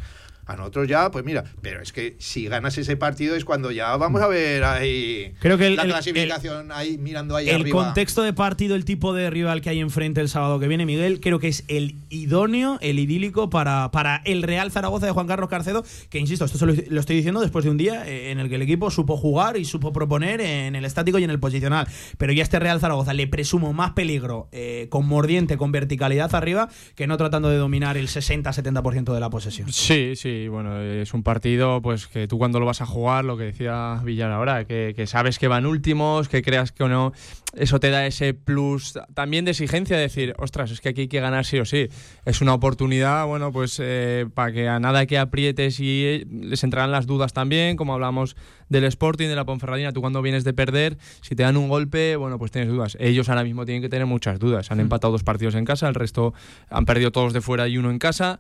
A 0.48 0.56
nosotros 0.56 0.88
ya, 0.88 1.12
pues 1.12 1.26
mira, 1.26 1.44
pero 1.62 1.82
es 1.82 1.92
que 1.92 2.16
si 2.20 2.48
ganas 2.48 2.78
ese 2.78 2.96
partido 2.98 3.36
es 3.36 3.44
cuando 3.46 3.70
ya 3.72 3.96
vamos 3.98 4.22
a 4.22 4.28
ver 4.28 4.64
ahí 4.64 5.34
Creo 5.40 5.58
que 5.58 5.68
el- 5.68 5.76
la 5.76 5.84
el- 5.84 5.90
clasificación 5.90 6.72
ahí 6.72 6.98
mirando 6.98 7.36
ahí 7.36 7.50
El 7.50 7.62
arriba. 7.62 7.84
contexto 7.84 8.22
de 8.24 8.32
partido, 8.34 8.76
el 8.76 8.86
tipo 8.86 9.14
de 9.14 9.30
rival 9.30 9.62
que 9.62 9.70
hay 9.70 9.80
enfrente 9.82 10.22
el 10.22 10.30
sábado 10.30 10.60
que 10.60 10.68
viene, 10.68 10.86
Miguel, 10.86 11.20
creo 11.20 11.40
que 11.40 11.50
es 11.50 11.66
el 11.68 11.96
idóneo, 12.10 12.78
el 12.82 12.98
idílico 13.00 13.50
para, 13.50 13.92
para 13.92 14.22
el 14.26 14.42
Real 14.44 14.72
Zaragoza 14.72 15.06
de 15.06 15.12
Juan 15.12 15.28
Carlos 15.28 15.50
Carcedo, 15.50 15.84
que 16.10 16.20
insisto, 16.20 16.46
esto 16.46 16.58
se 16.58 16.66
lo, 16.66 16.74
lo 16.90 17.00
estoy 17.00 17.18
diciendo 17.18 17.42
después 17.42 17.66
de 17.66 17.72
un 17.72 17.78
día 17.78 18.08
eh, 18.08 18.32
en 18.32 18.40
el 18.40 18.48
que 18.50 18.56
el 18.56 18.62
equipo 18.62 18.90
supo 18.90 19.18
jugar 19.18 19.58
y 19.58 19.66
supo 19.66 19.92
proponer 19.92 20.40
en 20.40 20.76
el 20.76 20.86
estático 20.86 21.20
y 21.20 21.24
en 21.26 21.30
el 21.30 21.40
posicional. 21.40 21.88
Pero 22.18 22.32
ya 22.32 22.44
este 22.44 22.60
Real 22.60 22.80
Zaragoza 22.80 23.14
le 23.14 23.28
presumo 23.28 23.74
más 23.74 23.92
peligro 23.92 24.48
eh, 24.54 24.88
con 24.90 25.06
mordiente, 25.08 25.58
con 25.58 25.72
verticalidad 25.74 26.34
arriba, 26.36 26.70
que 26.96 27.06
no 27.06 27.18
tratando 27.18 27.50
de 27.50 27.58
dominar 27.58 27.98
el 27.98 28.08
60-70% 28.08 29.14
de 29.14 29.20
la 29.20 29.30
posesión. 29.30 29.74
Sí, 29.74 30.14
sí. 30.16 30.37
Y 30.44 30.48
bueno, 30.48 30.82
es 30.82 31.14
un 31.14 31.24
partido 31.24 31.82
pues 31.82 32.08
que 32.08 32.28
tú 32.28 32.38
cuando 32.38 32.60
lo 32.60 32.66
vas 32.66 32.82
a 32.82 32.86
jugar, 32.86 33.26
lo 33.26 33.38
que 33.38 33.46
decía 33.46 34.02
Villar 34.04 34.32
ahora, 34.32 34.66
que, 34.66 34.94
que 34.96 35.08
sabes 35.08 35.40
que 35.40 35.48
van 35.48 35.66
últimos, 35.66 36.30
que 36.30 36.42
creas 36.42 36.72
que 36.72 36.84
o 36.84 36.88
no, 36.88 37.14
eso 37.56 37.80
te 37.80 37.90
da 37.90 38.06
ese 38.06 38.34
plus 38.34 39.00
también 39.14 39.46
de 39.46 39.52
exigencia, 39.52 39.96
de 39.96 40.04
decir, 40.04 40.34
ostras, 40.38 40.72
es 40.72 40.82
que 40.82 40.90
aquí 40.90 41.02
hay 41.02 41.08
que 41.08 41.20
ganar 41.20 41.46
sí 41.46 41.60
o 41.60 41.66
sí. 41.66 41.88
Es 42.26 42.42
una 42.42 42.54
oportunidad, 42.54 43.26
bueno, 43.26 43.52
pues 43.52 43.80
eh, 43.82 44.28
para 44.34 44.52
que 44.52 44.68
a 44.68 44.80
nada 44.80 45.06
que 45.06 45.18
aprietes 45.18 45.80
y 45.80 46.04
eh, 46.06 46.28
les 46.30 46.64
entrarán 46.64 46.92
las 46.92 47.08
dudas 47.08 47.34
también, 47.34 47.78
como 47.78 47.94
hablamos 47.94 48.36
del 48.70 48.84
Sporting, 48.84 49.28
de 49.28 49.36
la 49.36 49.46
Ponferradina, 49.46 49.94
tú 49.94 50.02
cuando 50.02 50.22
vienes 50.22 50.44
de 50.44 50.54
perder, 50.54 50.98
si 51.22 51.36
te 51.36 51.44
dan 51.44 51.58
un 51.58 51.70
golpe, 51.70 52.16
bueno, 52.16 52.38
pues 52.38 52.52
tienes 52.52 52.70
dudas. 52.70 52.98
Ellos 53.00 53.30
ahora 53.30 53.44
mismo 53.44 53.66
tienen 53.66 53.82
que 53.82 53.90
tener 53.90 54.06
muchas 54.06 54.40
dudas. 54.40 54.72
Han 54.72 54.80
empatado 54.80 55.14
dos 55.14 55.24
partidos 55.24 55.56
en 55.56 55.66
casa, 55.66 55.88
el 55.88 55.96
resto 55.96 56.34
han 56.70 56.86
perdido 56.86 57.12
todos 57.12 57.34
de 57.34 57.42
fuera 57.42 57.68
y 57.68 57.78
uno 57.78 57.92
en 57.92 58.00
casa 58.00 58.40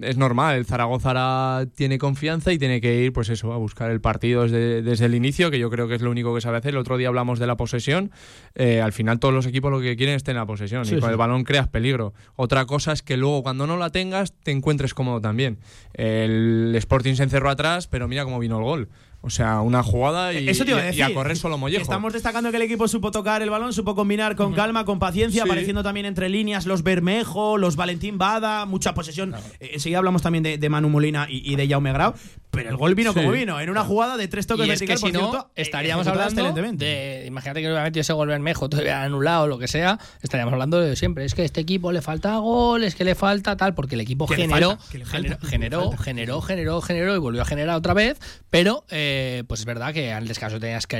es 0.00 0.16
normal, 0.16 0.56
el 0.56 0.66
Zaragoza 0.66 1.08
ahora 1.08 1.66
tiene 1.74 1.98
confianza 1.98 2.52
y 2.52 2.58
tiene 2.58 2.80
que 2.80 3.00
ir, 3.02 3.12
pues 3.12 3.28
eso, 3.30 3.52
a 3.52 3.56
buscar 3.56 3.90
el 3.90 4.00
partido 4.00 4.42
desde, 4.42 4.82
desde 4.82 5.06
el 5.06 5.14
inicio, 5.14 5.50
que 5.50 5.58
yo 5.58 5.70
creo 5.70 5.88
que 5.88 5.94
es 5.94 6.02
lo 6.02 6.10
único 6.10 6.34
que 6.34 6.40
sabe 6.40 6.58
hacer. 6.58 6.74
El 6.74 6.78
otro 6.78 6.96
día 6.98 7.08
hablamos 7.08 7.38
de 7.38 7.46
la 7.46 7.56
posesión. 7.56 8.10
Eh, 8.54 8.80
al 8.80 8.92
final 8.92 9.18
todos 9.18 9.32
los 9.32 9.46
equipos 9.46 9.70
lo 9.70 9.80
que 9.80 9.96
quieren 9.96 10.14
es 10.16 10.22
tener 10.24 10.40
la 10.40 10.46
posesión 10.46 10.84
Sí, 10.84 10.96
y 10.96 11.00
con 11.00 11.08
sí. 11.08 11.12
el 11.12 11.16
balón 11.16 11.44
creas 11.44 11.68
peligro. 11.68 12.12
Otra 12.34 12.66
cosa 12.66 12.92
es 12.92 13.02
que 13.02 13.16
luego 13.16 13.42
cuando 13.42 13.66
no 13.66 13.76
la 13.76 13.90
tengas 13.90 14.32
te 14.32 14.50
encuentres 14.50 14.92
cómodo 14.92 15.20
también. 15.20 15.58
El 15.94 16.74
Sporting 16.76 17.14
se 17.14 17.22
encerró 17.22 17.48
atrás, 17.50 17.86
pero 17.86 18.08
mira 18.08 18.24
cómo 18.24 18.38
vino 18.38 18.58
el 18.58 18.64
gol. 18.64 18.88
O 19.26 19.30
sea, 19.30 19.60
una 19.60 19.82
jugada 19.82 20.32
y, 20.32 20.48
Eso 20.48 20.64
a 21.04 21.10
y- 21.10 21.14
correr 21.14 21.36
solo 21.36 21.58
mollejo. 21.58 21.82
Estamos 21.82 22.12
destacando 22.12 22.52
que 22.52 22.58
el 22.58 22.62
equipo 22.62 22.86
supo 22.86 23.10
tocar 23.10 23.42
el 23.42 23.50
balón, 23.50 23.72
supo 23.72 23.96
combinar 23.96 24.36
con 24.36 24.52
calma, 24.54 24.84
con 24.84 25.00
paciencia, 25.00 25.42
Sí. 25.42 25.48
apareciendo 25.48 25.82
también 25.82 26.06
entre 26.06 26.28
líneas 26.28 26.64
los 26.64 26.84
Bermejo, 26.84 27.58
los 27.58 27.74
Valentín 27.74 28.18
Bada, 28.18 28.66
mucha 28.66 28.94
posesión. 28.94 29.34
Eh, 29.58 29.70
enseguida 29.74 29.98
hablamos 29.98 30.22
también 30.22 30.44
de, 30.44 30.58
de 30.58 30.68
Manu 30.68 30.88
Molina 30.90 31.26
y, 31.28 31.42
y 31.52 31.56
de 31.56 31.66
Jaume 31.66 31.92
Grau, 31.92 32.14
pero 32.50 32.70
el 32.70 32.76
gol 32.76 32.94
vino 32.94 33.12
Sí. 33.12 33.20
como 33.20 33.32
vino, 33.32 33.60
en 33.60 33.70
una 33.70 33.84
jugada 33.84 34.16
de 34.16 34.28
tres 34.28 34.46
toques 34.46 34.66
Y 34.66 34.70
es 34.70 34.80
que 34.80 34.96
si 34.96 35.02
por 35.02 35.12
no, 35.12 35.18
cierto, 35.18 35.50
eh, 35.54 35.62
estaríamos 35.62 36.06
hablando 36.06 36.52
de. 36.52 37.24
Imagínate 37.26 37.60
que 37.60 37.66
hubiera 37.66 37.82
metido 37.82 38.00
ese 38.00 38.12
gol 38.12 38.28
Bermejo, 38.28 38.66
hubiera 38.66 39.02
anulado 39.02 39.44
o 39.44 39.46
lo 39.46 39.58
que 39.58 39.68
sea. 39.68 39.98
Estaríamos 40.22 40.52
hablando 40.52 40.80
de 40.80 40.96
siempre. 40.96 41.24
Es 41.24 41.34
que 41.34 41.42
a 41.42 41.44
este 41.44 41.60
equipo 41.60 41.92
le 41.92 42.02
falta 42.02 42.36
gol, 42.38 42.84
es 42.84 42.94
que 42.94 43.04
le 43.04 43.14
falta 43.14 43.56
tal, 43.56 43.74
porque 43.74 43.94
el 43.94 44.00
equipo 44.00 44.26
generó, 44.26 44.78
generó, 44.90 45.38
generó, 45.42 45.92
generó, 45.92 46.40
generó, 46.40 46.80
generó 46.80 47.14
y 47.14 47.18
volvió 47.18 47.42
a 47.42 47.44
generar 47.44 47.76
otra 47.76 47.94
vez. 47.94 48.18
Pero, 48.50 48.84
eh, 48.90 49.44
pues 49.46 49.60
es 49.60 49.66
verdad 49.66 49.92
que 49.92 50.12
al 50.12 50.28
descanso 50.28 50.58
tenías 50.60 50.86
que 50.86 50.96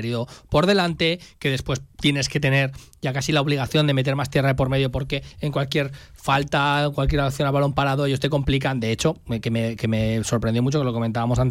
por 0.49 0.67
delante, 0.67 1.19
que 1.39 1.51
después 1.51 1.83
tienes 2.01 2.29
que 2.29 2.39
tener 2.39 2.73
ya 3.01 3.13
casi 3.13 3.33
la 3.33 3.41
obligación 3.41 3.87
de 3.87 3.95
meter 3.95 4.15
más 4.15 4.31
tierra 4.31 4.49
de 4.49 4.55
por 4.55 4.69
medio, 4.69 4.91
porque 4.91 5.23
en 5.41 5.53
cualquier 5.53 5.91
falta, 6.13 6.85
en 6.85 6.93
cualquier 6.93 7.23
acción 7.23 7.49
a 7.49 7.51
balón 7.51 7.73
parado, 7.73 8.07
ellos 8.07 8.21
te 8.21 8.29
complican. 8.29 8.79
De 8.81 8.93
hecho, 8.93 9.17
que 9.41 9.51
me, 9.51 9.77
que 9.77 9.89
me 9.89 10.23
sorprendió 10.25 10.63
mucho, 10.63 10.79
que 10.79 10.85
lo 10.85 10.93
comentábamos 10.93 11.39
antes 11.39 11.46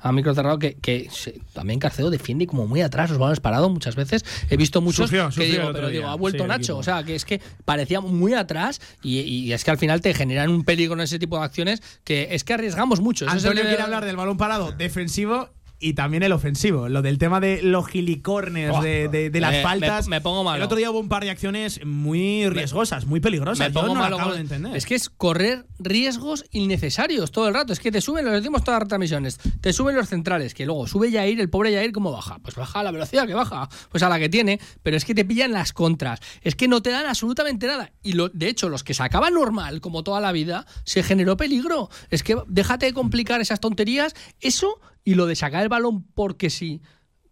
a 0.00 0.12
micro 0.12 0.34
cerrado, 0.34 0.58
que, 0.58 0.74
que 0.74 1.08
se- 1.10 1.40
también 1.52 1.78
Carcedo 1.80 2.10
defiende 2.10 2.46
como 2.46 2.66
muy 2.66 2.80
atrás 2.82 3.10
los 3.10 3.18
balones 3.18 3.40
parados 3.40 3.70
muchas 3.70 3.96
veces. 3.96 4.24
He 4.48 4.56
visto 4.56 4.80
muchos 4.80 5.06
Sufrió, 5.06 5.26
que 5.28 5.32
sufrió 5.34 5.52
digo, 5.60 5.72
pero 5.72 5.88
día. 5.88 5.98
digo, 6.00 6.10
ha 6.10 6.14
vuelto 6.16 6.44
Sí, 6.44 6.48
Nacho. 6.48 6.76
O 6.78 6.82
sea, 6.82 7.02
que 7.04 7.14
es 7.14 7.24
que 7.24 7.40
parecía 7.64 8.00
muy 8.00 8.34
atrás 8.34 8.80
y, 9.02 9.18
y 9.20 9.52
es 9.52 9.64
que 9.64 9.70
al 9.70 9.78
final 9.78 10.00
te 10.00 10.14
generan 10.14 10.50
un 10.50 10.64
peligro 10.64 10.94
en 10.94 11.00
ese 11.00 11.18
tipo 11.18 11.38
de 11.38 11.44
acciones 11.44 11.82
que 12.04 12.28
es 12.34 12.44
que 12.44 12.54
arriesgamos 12.54 13.00
mucho. 13.00 13.24
Es 13.26 13.32
el 13.32 13.38
Antonio 13.38 13.62
de- 13.62 13.68
quiere 13.68 13.82
hablar 13.82 14.04
del 14.04 14.16
balón 14.16 14.36
parado 14.36 14.72
defensivo 14.72 15.50
y 15.80 15.94
también 15.94 16.22
el 16.22 16.32
ofensivo. 16.32 16.88
Lo 16.88 17.02
del 17.02 17.16
tema 17.18 17.40
de 17.40 17.62
los 17.62 17.88
gilicornes, 17.88 18.70
Oh, 18.74 18.82
de, 18.82 19.08
de- 19.08 19.30
de 19.30 19.40
las 19.40 19.52
me- 19.52 19.62
faltas. 19.62 20.06
me- 20.08 20.16
me 20.16 20.20
pongo 20.20 20.44
malo. 20.44 20.58
El 20.58 20.62
otro 20.62 20.76
día 20.76 20.90
hubo 20.90 21.00
un 21.00 21.08
par 21.08 21.24
de 21.24 21.30
acciones 21.30 21.84
muy 21.84 22.48
riesgosas, 22.50 23.06
muy 23.06 23.20
peligrosas. 23.20 23.58
Me 23.68 23.74
Yo 23.74 23.80
pongo 23.80 23.94
no 23.94 23.94
lo 23.94 24.00
malo 24.00 24.16
acabo 24.16 24.30
con- 24.30 24.36
de 24.38 24.42
entender. 24.42 24.76
Es 24.76 24.84
que 24.86 24.94
es 24.94 25.08
correr 25.08 25.66
riesgos 25.78 26.44
innecesarios 26.50 27.32
todo 27.32 27.48
el 27.48 27.54
rato. 27.54 27.72
Es 27.72 27.80
que 27.80 27.90
te 27.90 28.00
suben, 28.00 28.24
lo 28.26 28.32
decimos 28.32 28.62
todas 28.62 28.76
las 28.80 28.82
retransmisiones, 28.84 29.38
te 29.60 29.72
suben 29.72 29.96
los 29.96 30.08
centrales, 30.08 30.54
que 30.54 30.66
luego 30.66 30.86
sube 30.86 31.10
Yair, 31.10 31.40
el 31.40 31.48
pobre 31.50 31.72
Yair, 31.72 31.92
¿cómo 31.92 32.12
baja? 32.12 32.38
Pues 32.42 32.54
baja 32.54 32.80
a 32.80 32.82
la 32.82 32.90
velocidad 32.90 33.26
que 33.26 33.34
baja, 33.34 33.68
pues 33.90 34.02
a 34.02 34.08
la 34.08 34.18
que 34.18 34.28
tiene, 34.28 34.60
pero 34.82 34.96
es 34.96 35.04
que 35.04 35.14
te 35.14 35.24
pillan 35.24 35.52
las 35.52 35.72
contras. 35.72 36.20
Es 36.42 36.54
que 36.54 36.68
no 36.68 36.82
te 36.82 36.90
dan 36.90 37.06
absolutamente 37.06 37.66
nada. 37.66 37.92
Y 38.02 38.12
lo, 38.12 38.28
de 38.28 38.48
hecho, 38.48 38.68
los 38.68 38.84
que 38.84 38.92
sacaban 38.94 39.34
normal, 39.34 39.80
como 39.80 40.02
toda 40.04 40.20
la 40.20 40.32
vida, 40.32 40.66
se 40.84 41.02
generó 41.02 41.36
peligro. 41.36 41.88
Es 42.10 42.22
que 42.22 42.36
déjate 42.46 42.86
de 42.86 42.92
complicar 42.92 43.40
esas 43.40 43.60
tonterías, 43.60 44.14
eso 44.40 44.78
y 45.04 45.14
lo 45.14 45.26
de 45.26 45.36
sacar 45.36 45.62
el 45.62 45.68
balón 45.68 46.04
porque 46.14 46.50
sí 46.50 46.80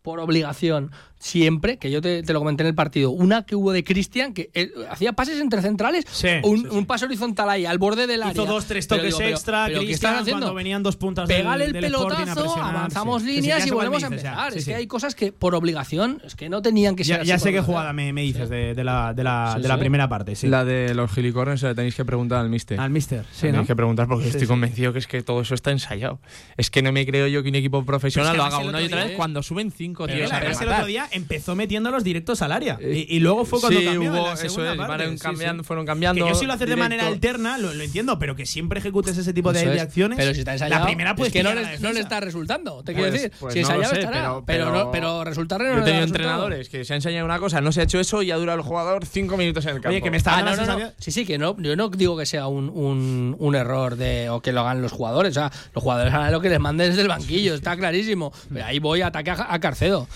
por 0.03 0.21
obligación 0.21 0.91
siempre, 1.19 1.79
que 1.79 1.91
yo 1.91 2.01
te, 2.01 2.23
te 2.23 2.33
lo 2.33 2.39
comenté 2.39 2.63
en 2.63 2.69
el 2.69 2.75
partido, 2.75 3.11
una 3.11 3.43
que 3.45 3.57
hubo 3.57 3.73
de 3.73 3.83
Cristian, 3.85 4.33
que 4.35 4.51
eh, 4.55 4.71
hacía 4.91 5.13
pases 5.13 5.41
entre 5.41 5.63
centrales, 5.63 6.05
un, 6.45 6.69
un 6.71 6.87
pase 6.87 7.05
horizontal 7.07 7.51
ahí, 7.51 7.67
al 7.67 7.79
borde 7.79 8.07
del 8.07 8.23
área. 8.23 8.33
Hizo 8.33 8.47
dos, 8.47 8.67
tres 8.67 8.87
Pero 8.87 8.99
toques 9.01 9.09
digo, 9.15 9.19
pero- 9.19 9.31
extra, 9.31 9.65
pero 9.67 9.81
¿qué 9.81 9.87
Cristian, 9.87 10.11
están 10.13 10.23
haciendo? 10.23 10.41
cuando 10.47 10.55
venían 10.55 10.83
dos 10.83 10.97
puntas 10.97 11.29
del- 11.29 11.39
Pégale 11.39 11.65
el 11.67 11.73
del 11.73 11.83
pelotazo, 11.85 12.57
avanzamos 12.57 13.23
sí. 13.23 13.29
Sí, 13.29 13.35
sí, 13.35 13.41
líneas 13.41 13.67
y 13.67 13.71
volvemos 13.71 14.03
a 14.03 14.09
dices, 14.09 14.25
empezar. 14.25 14.53
Sí, 14.53 14.59
es 14.59 14.65
sí. 14.65 14.71
que 14.71 14.77
hay 14.77 14.87
cosas 14.87 15.15
que 15.15 15.33
por 15.33 15.55
obligación, 15.55 16.23
es 16.25 16.35
que 16.37 16.49
no 16.49 16.63
tenían 16.63 16.95
que 16.97 17.05
ser 17.05 17.17
Ya, 17.17 17.21
así 17.23 17.29
ya 17.29 17.35
por 17.37 17.43
sé 17.43 17.53
qué 17.53 17.61
jugada 17.61 17.93
me, 17.93 18.13
me 18.13 18.23
dices 18.23 18.49
de, 18.49 18.75
de 18.75 18.85
la, 18.85 19.13
de 19.13 19.25
la, 19.25 19.55
Sí, 19.57 19.63
de 19.63 19.69
la 19.69 19.75
sí. 19.75 19.81
primera 19.81 20.09
parte, 20.09 20.35
sí. 20.37 20.47
La 20.47 20.65
de 20.65 20.95
los 20.95 21.11
gilicornes 21.13 21.63
la 21.63 21.75
tenéis 21.75 21.95
que 21.95 22.05
preguntar 22.05 22.39
al 22.39 22.49
mister. 22.49 22.79
Al 22.81 22.91
mister, 22.91 23.25
sí, 23.33 23.43
Tenéis 23.43 23.63
¿no? 23.63 23.67
que 23.67 23.77
preguntar 23.77 24.07
porque 24.07 24.25
Sí, 24.25 24.29
estoy 24.31 24.43
sí. 24.43 24.47
convencido 24.47 24.93
que 24.93 24.99
es 25.01 25.07
que 25.07 25.23
todo 25.23 25.41
eso 25.41 25.55
está 25.55 25.71
ensayado. 25.73 26.21
Es 26.57 26.71
que 26.71 26.83
no 26.83 26.93
me 26.93 27.05
creo 27.07 27.27
yo 27.27 27.43
que 27.43 27.49
un 27.49 27.55
equipo 27.57 27.85
profesional 27.85 28.33
Pero 28.33 28.43
lo 28.45 28.47
haga 28.57 28.59
una 28.67 28.81
y 28.83 28.87
otra 28.87 29.05
vez 29.05 29.17
cuando 29.17 29.43
suben 29.43 29.71
cinco 29.71 30.05
Pero 30.07 30.29
tíos 30.29 30.31
el 30.61 30.69
otro 30.69 30.87
día 30.87 31.08
empezó 31.13 31.55
metiendo 31.55 31.91
los 31.91 32.05
directos 32.05 32.43
al 32.43 32.53
área. 32.53 32.79
Y, 32.81 33.07
y 33.17 33.21
luego 33.21 33.45
fue 33.45 33.61
cuando 33.61 33.79
Sí, 33.81 33.87
cambió 33.87 34.11
en 34.13 34.19
hubo- 34.19 34.27
la 34.27 34.33
eso 34.35 34.47
es, 34.47 34.77
parte. 34.77 34.87
fueron 34.87 35.19
Sí, 35.19 35.23
cambiando- 35.25 35.63
sí. 35.63 35.67
fueron 35.67 35.87
cambiando 35.87 36.25
Que 36.25 36.31
yo 36.31 36.35
si 36.37 36.47
lo 36.47 36.53
haces 36.53 36.69
de 36.69 36.77
manera 36.77 37.07
alterna, 37.07 37.59
lo, 37.59 37.73
lo 37.75 37.83
entiendo, 37.83 38.19
pero 38.19 38.37
que 38.37 38.47
siempre 38.47 38.81
ejecutes 38.81 39.17
ese 39.17 39.33
tipo 39.33 39.53
de, 39.53 39.81
acciones. 39.81 40.19
Pero 40.19 40.33
si 40.35 40.41
está 40.41 40.53
ensayado, 40.53 40.81
la 40.81 40.87
primera 40.87 41.15
pues 41.15 41.29
es 41.29 41.33
que 41.33 41.43
no 41.43 41.55
le, 41.55 41.79
no 41.79 41.91
está 41.91 42.21
resultando, 42.21 42.83
te 42.83 42.93
Pues- 42.93 42.97
quiero 42.97 43.13
decir. 43.13 43.33
pues 43.39 43.55
si 43.55 43.61
no 43.61 43.67
ensayado 43.69 43.95
sé, 43.95 44.01
estará, 44.01 44.19
pero- 44.21 44.45
pero, 44.47 44.65
pero- 44.65 44.85
no- 44.85 44.91
pero 44.91 45.25
no 45.25 45.75
Yo 45.77 45.81
he 45.81 45.85
tenido 45.85 46.05
entrenadores 46.05 46.69
que 46.69 46.85
se 46.85 46.93
ha 46.93 46.97
enseñado 46.97 47.25
una 47.25 47.39
cosa, 47.39 47.61
no 47.61 47.73
se 47.73 47.81
ha 47.81 47.85
hecho 47.85 47.99
eso 48.01 48.23
y 48.23 48.31
ha 48.31 48.37
durado 48.37 48.59
el 48.59 48.65
jugador 48.65 49.05
cinco 49.07 49.37
minutos 49.37 49.65
en 49.65 49.71
el 49.71 49.77
campo. 49.77 49.89
Oye, 49.91 50.03
que 50.03 50.11
me 50.11 50.17
está 50.17 50.39
Ah, 50.39 50.43
no, 50.43 50.57
no, 50.57 50.79
no. 50.79 50.93
Sí, 50.99 51.11
sí, 51.11 51.25
que 51.27 51.39
no, 51.39 51.57
yo 51.61 51.75
no 51.77 51.89
digo 51.89 52.17
que 52.17 52.27
sea 52.27 52.47
un, 52.47 52.69
un, 52.69 53.35
un 53.39 53.55
error 53.55 53.97
de, 53.97 54.29
o 54.31 54.41
que 54.41 54.53
lo 54.53 54.61
hagan 54.61 54.83
los 54.83 54.93
jugadores. 54.93 55.31
O 55.37 55.41
sea, 55.41 55.51
los 55.75 55.83
jugadores 55.83 56.13
harán 56.13 56.31
lo 56.33 56.41
que 56.41 56.49
les 56.49 56.61
manden 56.61 56.91
desde 56.91 57.03
el 57.03 57.09
banquillo, 57.09 57.55
está 57.55 57.77
clarísimo. 57.77 58.33
Pero 58.53 58.65
ahí 58.67 58.79
voy 58.79 59.01
a 59.03 59.09
ataque 59.09 59.31
a, 59.31 59.47
a 59.53 59.59
Carcedo. 59.59 60.07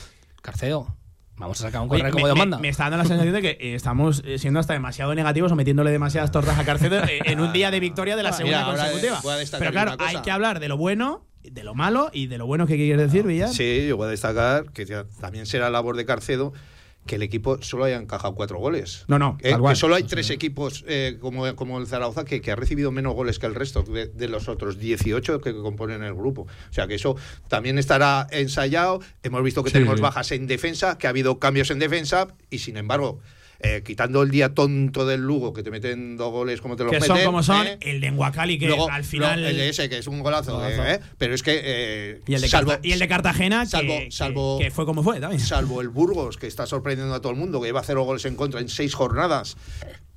Carcedo, 0.42 0.94
vamos 1.36 1.58
a 1.60 1.64
sacar 1.64 1.80
un 1.82 1.88
Oye, 1.90 2.00
correo 2.02 2.04
me, 2.04 2.10
como 2.12 2.26
Dios 2.26 2.34
me- 2.36 2.40
manda. 2.40 2.58
me 2.58 2.68
está 2.68 2.84
dando 2.84 2.98
la 2.98 3.04
sensación 3.04 3.34
de 3.34 3.42
que 3.42 3.50
eh, 3.60 3.74
estamos 3.74 4.22
eh, 4.26 4.38
siendo 4.38 4.60
hasta 4.60 4.74
demasiado 4.74 5.14
negativos 5.14 5.50
o 5.52 5.56
metiéndole 5.56 5.90
demasiadas 5.90 6.30
tortas 6.30 6.58
a 6.58 6.64
Carcedo 6.64 7.02
eh, 7.04 7.20
en 7.24 7.40
un 7.40 7.52
día 7.52 7.70
de 7.70 7.80
victoria 7.80 8.16
de 8.16 8.22
la 8.22 8.32
segunda 8.32 8.64
consecutiva. 8.66 9.20
Pero 9.58 9.70
claro, 9.70 9.90
una 9.92 9.96
cosa. 9.98 10.10
hay 10.10 10.22
que 10.22 10.30
hablar 10.30 10.60
de 10.60 10.68
lo 10.68 10.76
bueno, 10.76 11.24
de 11.42 11.64
lo 11.64 11.74
malo 11.74 12.10
y 12.12 12.26
de 12.26 12.38
lo 12.38 12.46
bueno 12.46 12.66
que 12.66 12.76
quieres 12.76 12.98
decir, 13.10 13.26
Villar. 13.26 13.48
Sí, 13.48 13.86
yo 13.88 13.96
voy 13.96 14.06
a 14.06 14.10
destacar 14.10 14.70
que 14.72 14.84
ya 14.84 15.04
también 15.20 15.46
será 15.46 15.70
labor 15.70 15.96
de 15.96 16.04
Carcedo 16.04 16.52
que 17.06 17.16
el 17.16 17.22
equipo 17.22 17.60
solo 17.62 17.84
haya 17.84 17.96
encajado 17.96 18.34
cuatro 18.34 18.58
goles. 18.58 19.04
No, 19.08 19.18
no, 19.18 19.36
Eh, 19.42 19.56
que 19.68 19.74
solo 19.76 19.96
hay 19.96 20.04
tres 20.04 20.30
equipos 20.30 20.84
eh, 20.86 21.18
como, 21.20 21.54
como 21.56 21.78
el 21.80 21.86
Zaragoza 21.86 22.24
que, 22.24 22.40
que 22.40 22.52
ha 22.52 22.56
recibido 22.56 22.92
menos 22.92 23.14
goles 23.14 23.38
que 23.40 23.46
el 23.46 23.54
resto 23.56 23.82
de, 23.82 24.06
de 24.06 24.28
los 24.28 24.48
otros 24.48 24.78
18 24.78 25.40
que 25.40 25.52
componen 25.54 26.02
el 26.04 26.14
grupo. 26.14 26.42
O 26.42 26.72
sea 26.72 26.86
que 26.86 26.94
eso 26.94 27.16
también 27.48 27.78
estará 27.78 28.28
ensayado. 28.30 29.00
Hemos 29.22 29.42
visto 29.42 29.64
que 29.64 29.70
Sí, 29.70 29.74
tenemos 29.74 29.96
sí. 29.96 30.02
bajas 30.02 30.30
en 30.32 30.46
defensa, 30.46 30.96
que 30.96 31.06
ha 31.08 31.10
habido 31.10 31.38
cambios 31.38 31.70
en 31.72 31.78
defensa 31.80 32.28
y 32.50 32.58
sin 32.58 32.76
embargo. 32.76 33.20
Eh, 33.62 33.82
quitando 33.84 34.22
el 34.22 34.30
día 34.30 34.54
tonto 34.54 35.06
del 35.06 35.20
Lugo, 35.20 35.52
que 35.52 35.62
te 35.62 35.70
meten 35.70 36.16
dos 36.16 36.30
goles 36.32 36.60
como 36.60 36.76
te 36.76 36.82
los 36.84 36.90
que 36.92 36.98
meten. 37.00 37.16
son 37.16 37.24
como 37.24 37.42
son, 37.42 37.66
¿eh? 37.66 37.78
el 37.80 38.00
de 38.00 38.08
Enguacali, 38.08 38.58
que 38.58 38.66
Luego, 38.66 38.90
al 38.90 39.04
final. 39.04 39.40
luego 39.40 39.50
el 39.50 39.56
de 39.56 39.68
ese, 39.68 39.88
que 39.88 39.98
es 39.98 40.06
un 40.06 40.20
golazo. 40.20 40.54
Golazo. 40.56 40.84
eh, 40.84 41.00
pero 41.18 41.34
es 41.34 41.42
que. 41.42 42.20
y, 42.26 42.34
el 42.34 42.40
de 42.40 42.48
salvo, 42.48 42.70
Carta- 42.72 42.86
y 42.88 42.92
el 42.92 42.98
de 42.98 43.08
Cartagena, 43.08 43.62
que- 43.62 43.68
salvo, 43.70 43.98
que, 43.98 44.10
salvo, 44.10 44.58
que 44.58 44.70
fue 44.70 44.84
como 44.84 45.02
fue 45.02 45.20
también. 45.20 45.40
salvo 45.40 45.80
el 45.80 45.88
Burgos, 45.88 46.36
que 46.36 46.46
está 46.46 46.66
sorprendiendo 46.66 47.14
a 47.14 47.20
todo 47.20 47.32
el 47.32 47.38
mundo, 47.38 47.60
que 47.60 47.68
lleva 47.68 47.82
cero 47.84 48.02
goles 48.04 48.24
en 48.24 48.34
contra 48.36 48.60
en 48.60 48.68
seis 48.68 48.94
jornadas, 48.94 49.56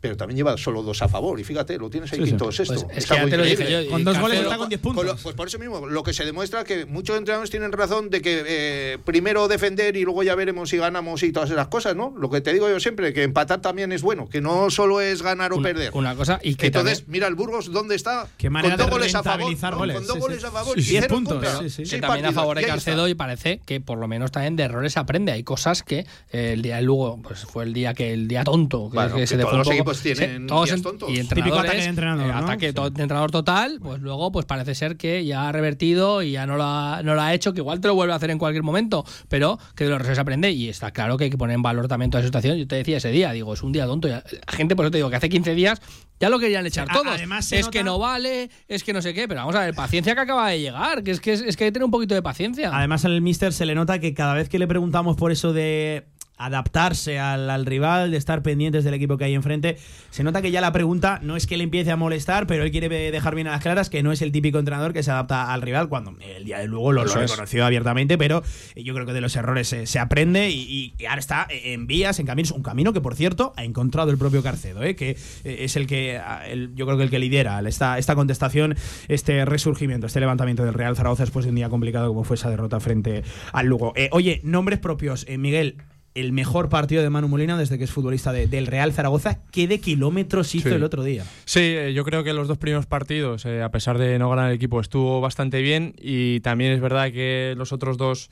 pero 0.01 0.15
también 0.17 0.37
lleva 0.37 0.55
solo 0.57 0.83
dos 0.83 1.01
a 1.01 1.07
favor. 1.07 1.39
Y 1.39 1.43
fíjate, 1.43 1.77
lo 1.77 1.89
tienes 1.89 2.11
ahí 2.13 2.19
Sí, 2.19 2.25
sí. 2.25 2.29
quinto 2.31 2.45
o 2.45 2.51
sexto. 2.51 2.85
Pues 2.85 2.97
es 2.97 3.05
que 3.07 3.15
ya 3.15 3.25
te 3.27 3.37
lo 3.37 3.43
dije 3.43 3.71
yo, 3.85 3.89
Con 3.89 4.03
dos 4.03 4.19
goles 4.19 4.39
está 4.41 4.57
con 4.57 4.69
10 4.69 4.81
Con 4.81 4.93
puntos. 4.95 5.15
lo- 5.17 5.21
pues 5.23 5.35
por 5.35 5.47
eso 5.47 5.57
mismo, 5.59 5.87
lo 5.87 6.03
que 6.03 6.13
se 6.13 6.25
demuestra 6.25 6.63
que 6.63 6.85
muchos 6.85 7.17
entrenadores 7.17 7.49
tienen 7.49 7.71
razón 7.71 8.09
de 8.09 8.21
que 8.21 8.43
eh, 8.45 8.97
primero 9.03 9.47
defender 9.47 9.95
y 9.97 10.03
luego 10.03 10.23
ya 10.23 10.35
veremos 10.35 10.69
si 10.69 10.77
ganamos 10.77 11.23
y 11.23 11.31
todas 11.31 11.49
esas 11.49 11.67
cosas, 11.67 11.95
¿no? 11.95 12.13
Lo 12.17 12.29
que 12.29 12.41
te 12.41 12.53
digo 12.53 12.69
yo 12.69 12.79
siempre, 12.79 13.13
que 13.13 13.23
empatar 13.23 13.61
también 13.61 13.91
es 13.91 14.01
bueno, 14.01 14.29
que 14.29 14.41
no 14.41 14.69
solo 14.69 15.01
es 15.01 15.21
ganar 15.21 15.53
o 15.53 15.57
Una- 15.57 15.69
perder. 15.69 15.91
Una 15.93 16.15
cosa, 16.15 16.39
y 16.43 16.55
que 16.55 16.67
Entonces, 16.67 16.99
también- 16.99 17.11
mira 17.11 17.27
el 17.27 17.35
Burgos, 17.35 17.71
¿dónde 17.71 17.95
está? 17.95 18.27
Qué 18.37 18.49
manera 18.49 18.75
con 18.75 18.77
dos 18.77 18.87
de 18.87 18.91
goles 18.91 19.15
a 19.15 19.23
favor. 19.23 19.51
¿no? 19.51 19.77
goles, 19.77 19.95
Con 19.97 20.05
dos 20.07 20.15
sí, 20.15 20.19
goles 20.21 20.41
sí. 20.41 20.45
a 20.47 20.51
favor 20.51 20.73
Sí, 20.75 20.79
y 20.79 20.83
sí. 20.83 20.89
Diez 20.91 21.07
puntos, 21.07 21.43
sí, 21.61 21.69
sí. 21.69 21.83
que 21.95 22.01
también 22.01 22.25
a 22.25 22.31
favor 22.31 22.57
de. 22.57 22.65
Carcedo 22.65 23.07
y 23.07 23.15
parece 23.15 23.59
que 23.65 23.79
por 23.81 23.97
lo 23.97 24.07
menos 24.07 24.31
también 24.31 24.55
de 24.55 24.63
errores 24.63 24.97
aprende. 24.97 25.31
Hay 25.31 25.43
cosas 25.43 25.81
que 25.83 26.05
eh, 26.31 26.51
el 26.53 26.61
día 26.61 26.75
del 26.77 26.85
Lugo 26.85 27.19
pues 27.23 27.45
fue 27.45 27.63
el 27.63 27.73
día 27.73 27.93
que 27.93 28.13
el 28.13 28.27
día 28.27 28.43
tonto 28.43 28.89
que 29.15 29.27
se 29.27 29.37
dejó 29.37 29.63
equipos 29.91 30.01
todos 30.01 30.17
tienen 30.17 30.41
Sí, 30.41 30.47
todos 30.47 30.65
días 30.69 30.81
tontos. 30.81 31.09
y 31.11 31.23
Típico 31.27 31.55
ataque 31.59 31.77
de 31.77 31.83
entrenador, 31.85 32.25
eh, 32.25 32.27
¿no? 32.33 32.37
ataque 32.37 32.67
Sí. 32.69 32.73
de 32.73 33.01
entrenador 33.03 33.31
total, 33.31 33.79
pues 33.81 34.01
luego 34.01 34.31
pues 34.31 34.45
parece 34.45 34.75
ser 34.75 34.97
que 34.97 35.25
ya 35.25 35.47
ha 35.47 35.51
revertido 35.51 36.21
y 36.21 36.31
ya 36.31 36.45
no 36.45 36.57
lo 36.57 36.63
ha, 36.63 37.01
no 37.03 37.15
lo 37.15 37.21
ha 37.21 37.33
hecho, 37.33 37.53
que 37.53 37.59
igual 37.59 37.79
te 37.81 37.87
lo 37.87 37.95
vuelve 37.95 38.13
a 38.13 38.17
hacer 38.17 38.29
en 38.31 38.37
cualquier 38.37 38.63
momento, 38.63 39.05
pero 39.29 39.57
que 39.75 39.83
de 39.85 39.89
los 39.91 39.97
errores 39.99 40.15
se 40.15 40.21
aprende 40.21 40.51
y 40.51 40.69
está 40.69 40.91
claro 40.91 41.17
que 41.17 41.25
hay 41.25 41.29
que 41.29 41.37
poner 41.37 41.55
en 41.55 41.61
valor 41.61 41.87
también 41.87 42.11
toda 42.11 42.21
esa 42.21 42.27
situación. 42.27 42.57
Yo 42.57 42.67
te 42.67 42.75
decía 42.75 42.97
ese 42.97 43.09
día, 43.11 43.31
digo, 43.31 43.53
es 43.53 43.61
un 43.63 43.71
día 43.71 43.85
tonto. 43.85 44.07
ya- 44.07 44.23
La 44.47 44.53
gente, 44.53 44.75
por 44.75 44.85
eso 44.85 44.91
te 44.91 44.97
digo, 44.97 45.09
que 45.09 45.15
hace 45.15 45.29
15 45.29 45.53
días 45.55 45.81
ya 46.19 46.29
lo 46.29 46.39
querían 46.39 46.65
echar 46.65 46.87
todos. 46.91 47.05
además 47.07 47.51
es 47.51 47.61
nota- 47.61 47.71
que 47.71 47.83
no 47.83 47.99
vale, 47.99 48.49
es 48.67 48.83
que 48.83 48.93
no 48.93 49.01
sé 49.01 49.13
qué, 49.13 49.27
pero 49.27 49.41
vamos 49.41 49.55
a 49.55 49.61
ver, 49.61 49.73
paciencia 49.75 50.15
que 50.15 50.21
acaba 50.21 50.49
de 50.49 50.59
llegar, 50.61 51.03
que 51.03 51.11
es 51.11 51.19
que, 51.19 51.33
es, 51.33 51.41
es 51.41 51.57
que 51.57 51.65
hay 51.65 51.67
que 51.69 51.73
tener 51.73 51.85
un 51.85 51.91
poquito 51.91 52.15
de 52.15 52.21
paciencia. 52.21 52.71
Además, 52.73 53.03
al 53.05 53.21
Mister 53.21 53.51
se 53.53 53.65
le 53.65 53.75
nota 53.75 53.99
que 53.99 54.13
cada 54.13 54.33
vez 54.33 54.47
que 54.49 54.57
le 54.59 54.67
preguntamos 54.67 55.17
por 55.17 55.31
eso 55.31 55.51
de 55.53 56.05
adaptarse 56.37 57.19
al, 57.19 57.49
al 57.49 57.65
rival, 57.65 58.11
de 58.11 58.17
estar 58.17 58.41
pendientes 58.43 58.83
del 58.83 58.93
equipo 58.93 59.17
que 59.17 59.25
hay 59.25 59.33
enfrente, 59.35 59.77
se 60.09 60.23
nota 60.23 60.41
que 60.41 60.51
ya 60.51 60.61
la 60.61 60.71
pregunta 60.71 61.19
no 61.21 61.35
es 61.35 61.47
que 61.47 61.57
le 61.57 61.63
empiece 61.63 61.91
a 61.91 61.95
molestar, 61.95 62.47
pero 62.47 62.63
él 62.63 62.71
quiere 62.71 62.89
dejar 63.11 63.35
bien 63.35 63.47
a 63.47 63.51
las 63.51 63.61
claras 63.61 63.89
que 63.89 64.03
no 64.03 64.11
es 64.11 64.21
el 64.21 64.31
típico 64.31 64.59
entrenador 64.59 64.93
que 64.93 65.03
se 65.03 65.11
adapta 65.11 65.53
al 65.53 65.61
rival 65.61 65.89
cuando 65.89 66.15
el 66.35 66.45
día 66.45 66.59
de 66.59 66.67
luego 66.67 66.91
lo, 66.91 67.05
lo 67.05 67.13
reconoció 67.13 67.65
abiertamente, 67.65 68.17
pero 68.17 68.43
yo 68.75 68.93
creo 68.93 69.05
que 69.05 69.13
de 69.13 69.21
los 69.21 69.35
errores 69.35 69.67
se, 69.67 69.85
se 69.85 69.99
aprende 69.99 70.49
y, 70.49 70.93
y 70.97 71.05
ahora 71.05 71.19
está 71.19 71.47
en 71.49 71.87
vías, 71.87 72.19
en 72.19 72.25
caminos, 72.25 72.51
un 72.51 72.63
camino 72.63 72.93
que 72.93 73.01
por 73.01 73.15
cierto 73.15 73.53
ha 73.55 73.63
encontrado 73.63 74.11
el 74.11 74.17
propio 74.17 74.43
Carcedo, 74.43 74.83
¿eh? 74.83 74.95
que 74.95 75.11
eh, 75.11 75.57
es 75.61 75.75
el 75.75 75.87
que 75.87 76.19
el- 76.47 76.73
yo 76.75 76.85
creo 76.85 76.97
que 76.97 77.03
el 77.03 77.09
que 77.09 77.19
lidera 77.19 77.61
esta, 77.65 77.97
esta 77.97 78.15
contestación, 78.15 78.75
este 79.07 79.45
resurgimiento, 79.45 80.07
este 80.07 80.19
levantamiento 80.19 80.63
del 80.65 80.73
Real 80.73 80.95
Zaragoza 80.95 81.23
después 81.23 81.45
de 81.45 81.49
un 81.49 81.55
día 81.55 81.69
complicado 81.69 82.09
como 82.09 82.23
fue 82.23 82.35
esa 82.35 82.49
derrota 82.49 82.79
frente 82.79 83.23
al 83.53 83.67
Lugo. 83.67 83.93
Eh, 83.95 84.09
oye, 84.11 84.41
nombres 84.43 84.79
propios, 84.79 85.25
eh, 85.27 85.37
Miguel. 85.37 85.77
El 86.15 86.31
mejor 86.31 86.69
partido 86.69 87.03
de 87.03 87.09
Manu 87.09 87.27
Molina 87.27 87.57
desde 87.57 87.77
que 87.77 87.83
es 87.83 87.91
futbolista 87.91 88.31
de- 88.31 88.47
del 88.47 88.67
Real 88.67 88.93
Zaragoza. 88.93 89.41
¿Qué 89.51 89.67
de 89.67 89.81
kilómetros 89.81 90.55
hizo 90.55 90.69
Sí. 90.69 90.75
el 90.75 90.83
otro 90.83 91.03
día? 91.03 91.25
Sí, 91.43 91.59
eh, 91.59 91.93
yo 91.93 92.05
creo 92.05 92.23
que 92.23 92.31
los 92.31 92.47
dos 92.47 92.57
primeros 92.57 92.85
partidos, 92.85 93.45
eh, 93.45 93.61
a 93.61 93.69
pesar 93.69 93.97
de 93.97 94.17
no 94.17 94.29
ganar 94.29 94.49
el 94.49 94.55
equipo, 94.55 94.79
estuvo 94.79 95.19
bastante 95.19 95.61
bien 95.61 95.93
y 96.01 96.39
también 96.39 96.71
es 96.71 96.79
verdad 96.79 97.11
que 97.11 97.53
los 97.57 97.73
otros 97.73 97.97
dos 97.97 98.29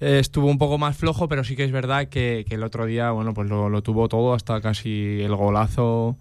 eh, 0.00 0.18
estuvo 0.18 0.46
un 0.48 0.56
poco 0.58 0.78
más 0.78 0.96
flojo, 0.96 1.28
pero 1.28 1.44
sí 1.44 1.56
que 1.56 1.64
es 1.64 1.72
verdad 1.72 2.08
que, 2.08 2.44
que 2.48 2.54
el 2.56 2.62
otro 2.62 2.84
día, 2.86 3.10
bueno, 3.12 3.32
pues 3.34 3.48
lo, 3.50 3.68
lo 3.68 3.82
tuvo 3.82 4.08
todo 4.08 4.32
hasta 4.34 4.60
casi 4.62 5.20
el 5.22 5.34
golazo 5.36 6.18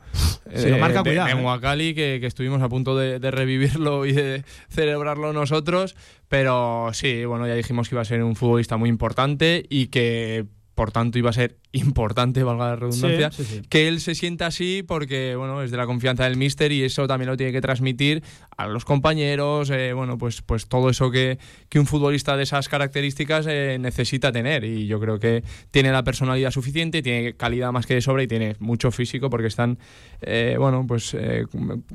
Sí, 0.53 0.69
lo 0.69 0.77
marca, 0.77 1.01
de, 1.01 1.09
cuidado, 1.11 1.27
de 1.35 1.41
eh. 1.41 1.45
Huacali, 1.45 1.93
que, 1.95 2.17
que 2.21 2.27
estuvimos 2.27 2.61
a 2.61 2.69
punto 2.69 2.97
de, 2.97 3.19
de 3.19 3.31
revivirlo 3.31 4.05
y 4.05 4.11
de 4.13 4.43
celebrarlo 4.69 5.31
nosotros, 5.33 5.95
pero 6.27 6.89
sí, 6.93 7.23
bueno, 7.25 7.47
ya 7.47 7.55
dijimos 7.55 7.87
que 7.89 7.95
iba 7.95 8.01
a 8.01 8.05
ser 8.05 8.21
un 8.23 8.35
futbolista 8.35 8.75
muy 8.77 8.89
importante 8.89 9.65
y 9.69 9.87
que 9.87 10.45
por 10.75 10.91
tanto 10.91 11.17
iba 11.17 11.29
a 11.29 11.33
ser 11.33 11.55
importante, 11.71 12.43
valga 12.43 12.67
la 12.69 12.75
redundancia, 12.75 13.31
Sí, 13.31 13.43
sí, 13.43 13.55
sí. 13.55 13.67
que 13.69 13.87
él 13.87 13.99
se 13.99 14.13
sienta 14.13 14.45
así 14.45 14.83
porque 14.85 15.35
bueno 15.35 15.63
es 15.63 15.71
de 15.71 15.77
la 15.77 15.85
confianza 15.85 16.25
del 16.25 16.37
míster 16.37 16.71
y 16.71 16.83
eso 16.83 17.07
también 17.07 17.29
lo 17.29 17.37
tiene 17.37 17.51
que 17.51 17.61
transmitir 17.61 18.23
a 18.55 18.67
los 18.67 18.85
compañeros 18.85 19.69
eh, 19.71 19.93
bueno 19.93 20.17
pues 20.17 20.41
pues 20.41 20.67
todo 20.67 20.89
eso 20.89 21.09
que, 21.11 21.39
que 21.69 21.79
un 21.79 21.85
futbolista 21.85 22.37
de 22.37 22.43
esas 22.43 22.69
características 22.69 23.45
eh, 23.49 23.77
necesita 23.79 24.31
tener 24.31 24.63
y 24.63 24.87
yo 24.87 24.99
creo 24.99 25.19
que 25.19 25.43
tiene 25.71 25.91
la 25.91 26.03
personalidad 26.03 26.51
suficiente 26.51 27.01
tiene 27.01 27.33
calidad 27.35 27.71
más 27.71 27.85
que 27.85 27.95
de 27.95 28.01
sobra 28.01 28.23
y 28.23 28.27
tiene 28.27 28.55
mucho 28.59 28.91
físico 28.91 29.29
porque 29.29 29.47
están 29.47 29.77
eh, 30.21 30.55
bueno 30.59 30.85
pues 30.87 31.15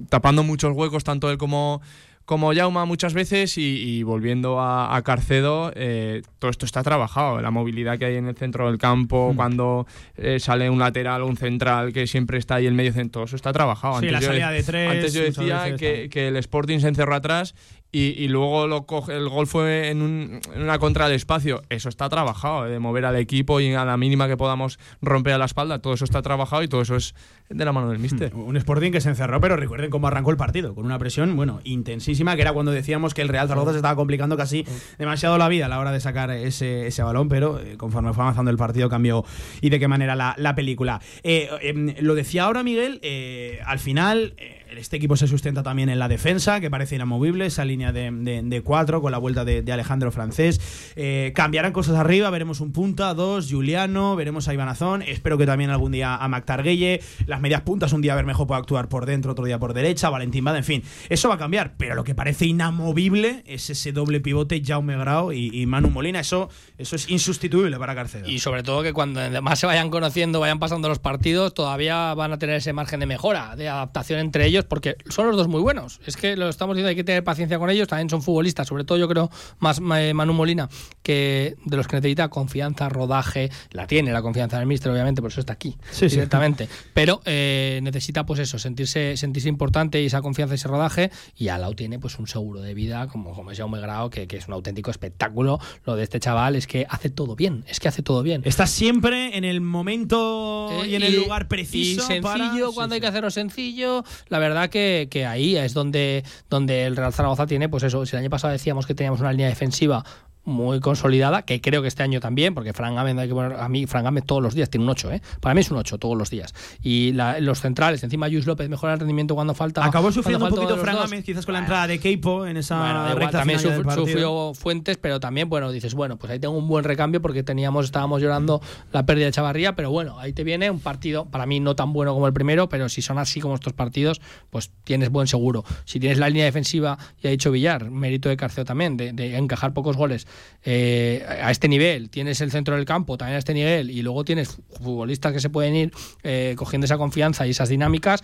tapando 0.09 0.43
muchos 0.43 0.75
huecos 0.75 1.05
tanto 1.05 1.31
él 1.31 1.39
como 1.39 1.81
como 2.25 2.55
Jauma 2.55 2.85
muchas 2.85 3.13
veces 3.13 3.59
y, 3.59 3.63
y 3.99 4.03
volviendo 4.05 4.61
a, 4.61 4.95
a 4.95 5.03
Carcedo, 5.03 5.73
eh, 5.75 6.23
todo 6.39 6.51
esto 6.51 6.65
está 6.65 6.83
trabajado. 6.85 7.41
La 7.41 7.51
movilidad 7.51 7.99
que 7.99 8.05
hay 8.05 8.17
en 8.17 8.27
el 8.29 8.37
centro 8.37 8.69
del 8.69 8.79
campo, 8.79 9.33
cuando 9.35 9.87
eh, 10.17 10.39
sale 10.39 10.71
un 10.71 10.79
lateral 10.79 11.23
o 11.23 11.27
un 11.27 11.37
central 11.37 11.93
que 11.93 12.07
siempre 12.07 12.39
está 12.39 12.57
ahí 12.57 12.69
en 12.69 12.77
medio 12.77 12.93
centro, 12.93 13.11
todo 13.11 13.25
eso 13.25 13.35
está 13.37 13.53
trabajado. 13.53 13.99
Sí, 13.99 14.11
la 14.11 14.21
yo- 14.21 14.29
salida 14.29 14.51
de 14.53 14.63
tres, 14.63 14.91
Antes 14.91 15.13
yo 15.13 15.23
decía 15.23 15.75
que, 15.77 16.09
que 16.09 16.29
el 16.29 16.37
Sporting 16.37 16.79
se 16.79 16.89
encerró 16.89 17.17
atrás 17.17 17.57
y, 17.93 18.29
luego 18.29 18.67
lo 18.69 18.87
coge, 18.87 19.17
el 19.17 19.29
gol 19.29 19.47
fue 19.49 19.89
en, 19.89 20.01
un- 20.03 20.41
una 20.57 20.79
contra 20.79 21.07
del 21.07 21.17
espacio. 21.17 21.63
Eso 21.71 21.89
está 21.89 22.09
trabajado, 22.09 22.67
eh, 22.67 22.71
de 22.71 22.79
mover 22.79 23.05
al 23.05 23.17
equipo 23.17 23.61
y 23.61 23.75
a 23.75 23.85
la 23.85 23.97
mínima 23.97 24.29
que 24.29 24.37
podamos 24.37 24.79
romper 25.03 25.33
a 25.35 25.39
la 25.39 25.47
espalda, 25.47 25.81
todo 25.81 25.95
eso 25.95 26.05
está 26.05 26.23
trabajado 26.23 26.63
y 26.63 26.69
todo 26.69 26.83
eso 26.83 26.95
es 26.97 27.15
de 27.49 27.65
la 27.65 27.73
mano 27.73 27.89
del 27.91 27.99
míster. 27.99 28.33
Un 28.35 28.57
Sporting 28.57 28.93
que 28.93 29.01
se 29.01 29.09
encerró, 29.09 29.41
pero 29.41 29.57
recuerden 29.57 29.91
cómo 29.91 30.07
arrancó 30.07 30.31
el 30.31 30.37
partido, 30.37 30.73
con 30.75 30.85
una 30.85 31.01
presión, 31.01 31.35
bueno, 31.35 31.61
intensísima, 31.65 32.37
que 32.37 32.43
era 32.43 32.53
cuando 32.53 32.71
decíamos 32.71 33.13
que 33.13 33.23
el 33.23 33.29
Real 33.29 33.49
Zaragoza 33.49 33.73
se 33.73 33.79
estaba 33.79 33.97
complicando 33.97 34.37
casi 34.37 34.65
demasiado 34.99 35.37
la 35.37 35.49
vida 35.49 35.67
a 35.67 35.69
la 35.69 35.81
hora 35.81 35.91
de 35.91 35.99
sacar 35.99 36.31
ese, 36.31 36.87
ese 36.87 37.03
balón, 37.03 37.29
pero 37.29 37.59
eh, 37.59 37.77
conforme 37.77 38.13
fue 38.13 38.23
avanzando 38.23 38.53
el 38.53 38.57
partido 38.57 38.89
cambió 38.89 39.25
y 39.61 39.71
de 39.71 39.81
qué 39.81 39.89
manera 39.89 40.15
la, 40.15 40.35
la 40.39 40.55
película. 40.55 41.01
Eh, 41.25 41.49
em, 41.63 41.95
lo 42.01 42.15
decía 42.15 42.45
ahora 42.45 42.63
Miguel, 42.63 43.01
eh, 43.03 43.59
al 43.67 43.81
final 43.81 44.35
este 44.77 44.97
equipo 44.97 45.17
se 45.17 45.27
sustenta 45.27 45.63
también 45.63 45.89
en 45.89 45.99
la 45.99 46.09
defensa, 46.09 46.61
que 46.61 46.71
parece 46.71 46.97
inamovible, 46.97 47.47
esa 47.47 47.65
línea 47.65 47.93
de, 47.93 48.11
de- 48.11 48.61
cuatro 48.63 49.01
con 49.01 49.13
la 49.13 49.19
vuelta 49.19 49.45
de, 49.45 49.71
Alejandro 49.73 50.11
Francés. 50.13 50.93
Eh, 50.97 51.33
cambiarán 51.35 51.73
cosas 51.73 51.97
arriba, 51.97 52.29
veremos 52.31 52.61
un 52.61 52.73
punta, 52.73 53.15
dos, 53.15 53.49
Juliano, 53.51 54.17
veremos 54.17 54.49
a 54.49 54.55
Ivanazón, 54.55 55.03
espero 55.03 55.39
que 55.39 55.47
también 55.47 55.71
algún 55.71 55.93
día 55.93 56.17
a 56.17 56.29
Mac 56.29 56.45
Targuelle, 56.45 57.01
las 57.27 57.41
medias 57.41 57.63
puntas, 57.63 57.93
un 57.93 58.03
día 58.03 58.15
Bermejo 58.15 58.47
puede 58.47 58.61
actuar 58.61 58.89
por 58.89 59.07
dentro, 59.07 59.33
otro 59.33 59.45
día 59.45 59.59
por 59.59 59.75
derecha, 59.75 60.11
Valentín 60.11 60.45
Bada, 60.45 60.59
en 60.59 60.65
fin, 60.65 60.83
eso 61.09 61.29
va 61.29 61.37
a 61.37 61.39
cambiar, 61.39 61.75
pero 61.77 61.95
lo 61.95 62.05
que 62.05 62.15
parece 62.15 62.47
inamovible 62.47 63.43
es 63.47 63.71
ese 63.71 63.93
doble 63.93 64.21
pivote 64.21 64.63
Jaume 64.65 64.97
Grau 64.97 65.33
y, 65.33 65.67
Manu 65.67 65.91
Molina, 65.91 66.21
eso, 66.21 66.49
eso 66.79 66.97
es 66.97 67.09
insustituible 67.11 67.79
para 67.79 67.95
Carcedo. 67.95 68.29
Y 68.29 68.39
sobre 68.41 68.63
todo 68.63 68.83
que 68.83 68.93
cuando 68.93 69.21
más 69.43 69.59
se 69.59 69.67
vayan 69.67 69.91
conociendo, 69.91 70.41
vayan 70.41 70.59
pasando 70.59 70.89
los 70.89 70.99
partidos, 70.99 71.55
todavía 71.55 72.15
van 72.15 72.33
a 72.33 72.39
tener 72.39 72.57
ese 72.57 72.73
margen 72.73 73.01
de 73.01 73.07
mejora, 73.07 73.57
de 73.57 73.69
adaptación 73.69 74.21
entre 74.21 74.47
ellos, 74.47 74.60
porque 74.65 74.97
son 75.09 75.27
los 75.29 75.37
dos 75.37 75.49
muy 75.49 75.61
buenos. 75.61 76.01
Es 76.07 76.17
que 76.17 76.37
lo 76.37 76.49
estamos 76.49 76.77
diciendo, 76.77 76.89
hay 76.91 76.97
que 76.97 77.05
tener 77.05 77.25
paciencia 77.25 77.59
con 77.59 77.71
ellos, 77.71 77.89
también 77.89 78.09
son 78.11 78.23
futbolistas, 78.23 78.67
sobre 78.69 78.85
todo 78.85 78.99
yo 78.99 79.09
creo 79.09 79.31
más 79.59 79.81
eh, 79.97 80.13
Manu 80.15 80.33
Molina, 80.33 80.69
que 81.03 81.57
de 81.65 81.77
los 81.77 81.87
que 81.87 81.97
necesita 81.97 82.29
confianza, 82.29 82.89
rodaje, 82.89 83.51
la 83.73 83.87
tiene 83.87 84.13
la 84.13 84.23
confianza 84.23 84.59
del 84.59 84.67
míster, 84.67 84.91
obviamente, 84.93 85.21
por 85.23 85.31
eso 85.31 85.41
está 85.41 85.53
aquí, 85.55 85.77
Sí, 85.91 86.09
sí. 86.09 86.17
directamente. 86.17 86.69
Pero 86.95 87.21
eh, 87.25 87.81
necesita, 87.83 88.25
pues 88.27 88.41
eso, 88.41 88.59
sentirse, 88.59 89.17
sentirse 89.17 89.49
importante 89.49 90.01
y 90.03 90.07
esa 90.07 90.23
confianza 90.23 90.55
y 90.55 90.57
ese 90.57 90.69
rodaje, 90.69 91.11
y 91.37 91.49
Alau 91.49 91.75
tiene 91.75 91.99
pues 91.99 92.19
un 92.19 92.27
seguro 92.27 92.61
de 92.61 92.75
vida, 92.75 93.07
como, 93.09 93.33
como 93.35 93.51
es 93.51 93.59
Jaume 93.59 93.81
Grau, 93.81 94.11
que, 94.11 94.27
que 94.27 94.37
es 94.37 94.47
un 94.49 94.55
auténtico 94.55 94.91
espectáculo. 94.91 95.59
Lo 95.85 95.97
de 95.97 96.03
este 96.05 96.21
chaval 96.21 96.57
es 96.57 96.67
que 96.67 96.87
hace 96.89 97.11
todo 97.11 97.37
bien, 97.37 97.65
es 97.69 97.81
que 97.81 97.89
hace 97.89 98.03
todo 98.03 98.23
bien. 98.23 98.43
Está 98.45 98.67
siempre 98.67 99.37
en 99.37 99.45
el 99.45 99.61
momento 99.61 100.69
Eh, 100.85 100.89
y 100.89 100.95
en 100.95 101.03
el 101.03 101.17
lugar 101.17 101.49
preciso. 101.49 102.03
Y 102.03 102.07
sencillo 102.07 102.23
para- 102.23 102.75
cuando 102.75 102.95
sí, 102.95 102.97
hay 102.97 103.01
que 103.01 103.07
hacerlo 103.07 103.31
sencillo. 103.31 104.05
La 104.29 104.39
verdad 104.39 104.50
que, 104.69 105.09
que 105.11 105.27
ahí 105.27 105.57
es 105.57 105.75
donde, 105.75 106.25
donde 106.49 106.85
el 106.87 106.97
Real 106.97 107.13
Zaragoza 107.13 107.47
tiene, 107.47 107.69
pues 107.69 107.83
eso, 107.83 108.05
si 108.07 108.17
el 108.17 108.21
año 108.21 108.31
pasado 108.31 108.53
decíamos 108.53 108.87
que 108.87 108.95
teníamos 108.95 109.21
una 109.21 109.33
línea 109.33 109.49
defensiva 109.49 110.05
muy 110.45 110.81
consolidada, 110.81 111.43
que 111.43 111.61
creo 111.61 111.83
que 111.83 111.89
este 111.89 112.03
año 112.03 112.19
también, 112.21 112.55
porque 112.55 112.73
Fran 112.73 112.95
Gámez, 112.95 113.17
hay 113.19 113.29
que 113.29 113.35
poner- 113.35 113.59
a 113.61 113.69
mí 113.69 113.87
Fran 113.87 114.05
Gámez 114.05 114.25
todos 114.25 114.43
los 114.43 114.55
días 114.55 114.71
tiene 114.71 114.85
un 114.85 114.91
8, 114.91 115.13
¿eh? 115.13 115.21
Para 115.41 115.55
mí 115.55 115.61
es 115.61 115.71
un 115.71 115.77
8 115.77 115.99
todos 115.99 116.17
los 116.17 116.31
días. 116.31 116.55
Y 116.83 117.13
la- 117.13 117.39
los 117.41 117.61
centrales, 117.61 118.03
encima 118.03 118.29
Luis 118.29 118.47
López 118.47 118.69
mejora 118.69 118.95
el 118.95 118.99
rendimiento 119.01 119.35
cuando 119.35 119.55
falta. 119.55 119.85
Acabó 119.85 120.11
sufriendo 120.11 120.45
un 120.47 120.51
poquito 120.51 120.63
uno 120.63 120.71
de 120.71 120.77
los 120.77 120.83
Fran 120.83 120.97
dos. 120.97 121.11
Gámez, 121.11 121.25
quizás 121.25 121.45
con 121.45 121.53
la 121.53 121.59
entrada 121.61 121.87
de 121.87 121.99
Keipo 121.99 122.47
en 122.47 122.57
esa 122.57 122.79
Bueno, 122.79 122.95
da 122.95 123.01
igual, 123.11 123.19
recta 123.19 123.39
también 123.39 123.59
final 123.61 123.95
sufrió, 123.95 124.53
Fuentes, 124.55 124.97
pero 124.97 125.21
también, 125.21 125.49
bueno, 125.49 125.71
dices, 125.73 125.95
bueno, 125.95 126.17
pues 126.17 126.33
ahí 126.33 126.39
tengo 126.39 126.57
un 126.57 126.67
buen 126.69 126.85
recambio 126.85 127.21
porque 127.21 127.43
teníamos, 127.43 127.85
estábamos 127.85 128.23
llorando 128.23 128.61
la 128.93 129.05
pérdida 129.07 129.27
de 129.27 129.33
Chavarría, 129.33 129.77
pero 129.77 129.91
bueno, 129.91 130.19
ahí 130.19 130.33
te 130.33 130.43
viene 130.45 130.71
un 130.71 130.81
partido, 130.81 131.27
para 131.27 131.47
mí 131.47 131.61
no 131.61 131.77
tan 131.77 131.93
bueno 131.93 132.15
como 132.15 132.27
el 132.27 132.33
primero, 132.33 132.69
pero 132.69 132.89
si 132.89 133.03
son 133.03 133.19
así 133.19 133.41
como 133.41 133.55
estos 133.55 133.73
partidos, 133.75 134.21
pues 134.51 134.71
tienes 134.85 135.11
buen 135.11 135.27
seguro. 135.27 135.65
Si 135.85 136.01
tienes 136.01 136.19
la 136.19 136.29
línea 136.29 136.45
defensiva, 136.47 136.99
ya 137.23 137.29
ha 137.29 137.31
dicho 137.31 137.51
Villar, 137.51 137.91
mérito 137.91 138.29
de 138.29 138.37
Carceo 138.37 138.65
también, 138.65 138.97
de, 138.97 139.13
de 139.13 139.37
encajar 139.37 139.73
pocos 139.75 139.97
goles 139.97 140.27
eh, 140.65 141.25
a 141.29 141.51
este 141.51 141.69
nivel, 141.69 142.11
tienes 142.11 142.41
el 142.41 142.51
centro 142.51 142.77
del 142.77 142.85
campo 142.85 143.17
también 143.17 143.37
a 143.37 143.39
este 143.39 143.55
nivel, 143.55 143.91
y 143.91 144.03
luego 144.03 144.25
tienes 144.25 144.59
futbolistas 144.79 145.33
que 145.33 145.41
se 145.41 145.51
pueden 145.51 145.75
ir 145.77 145.93
eh, 146.23 146.55
cogiendo 146.57 146.85
esa 146.85 146.99
confianza 146.99 147.47
y 147.47 147.51
esas 147.51 147.69
dinámicas, 147.69 148.23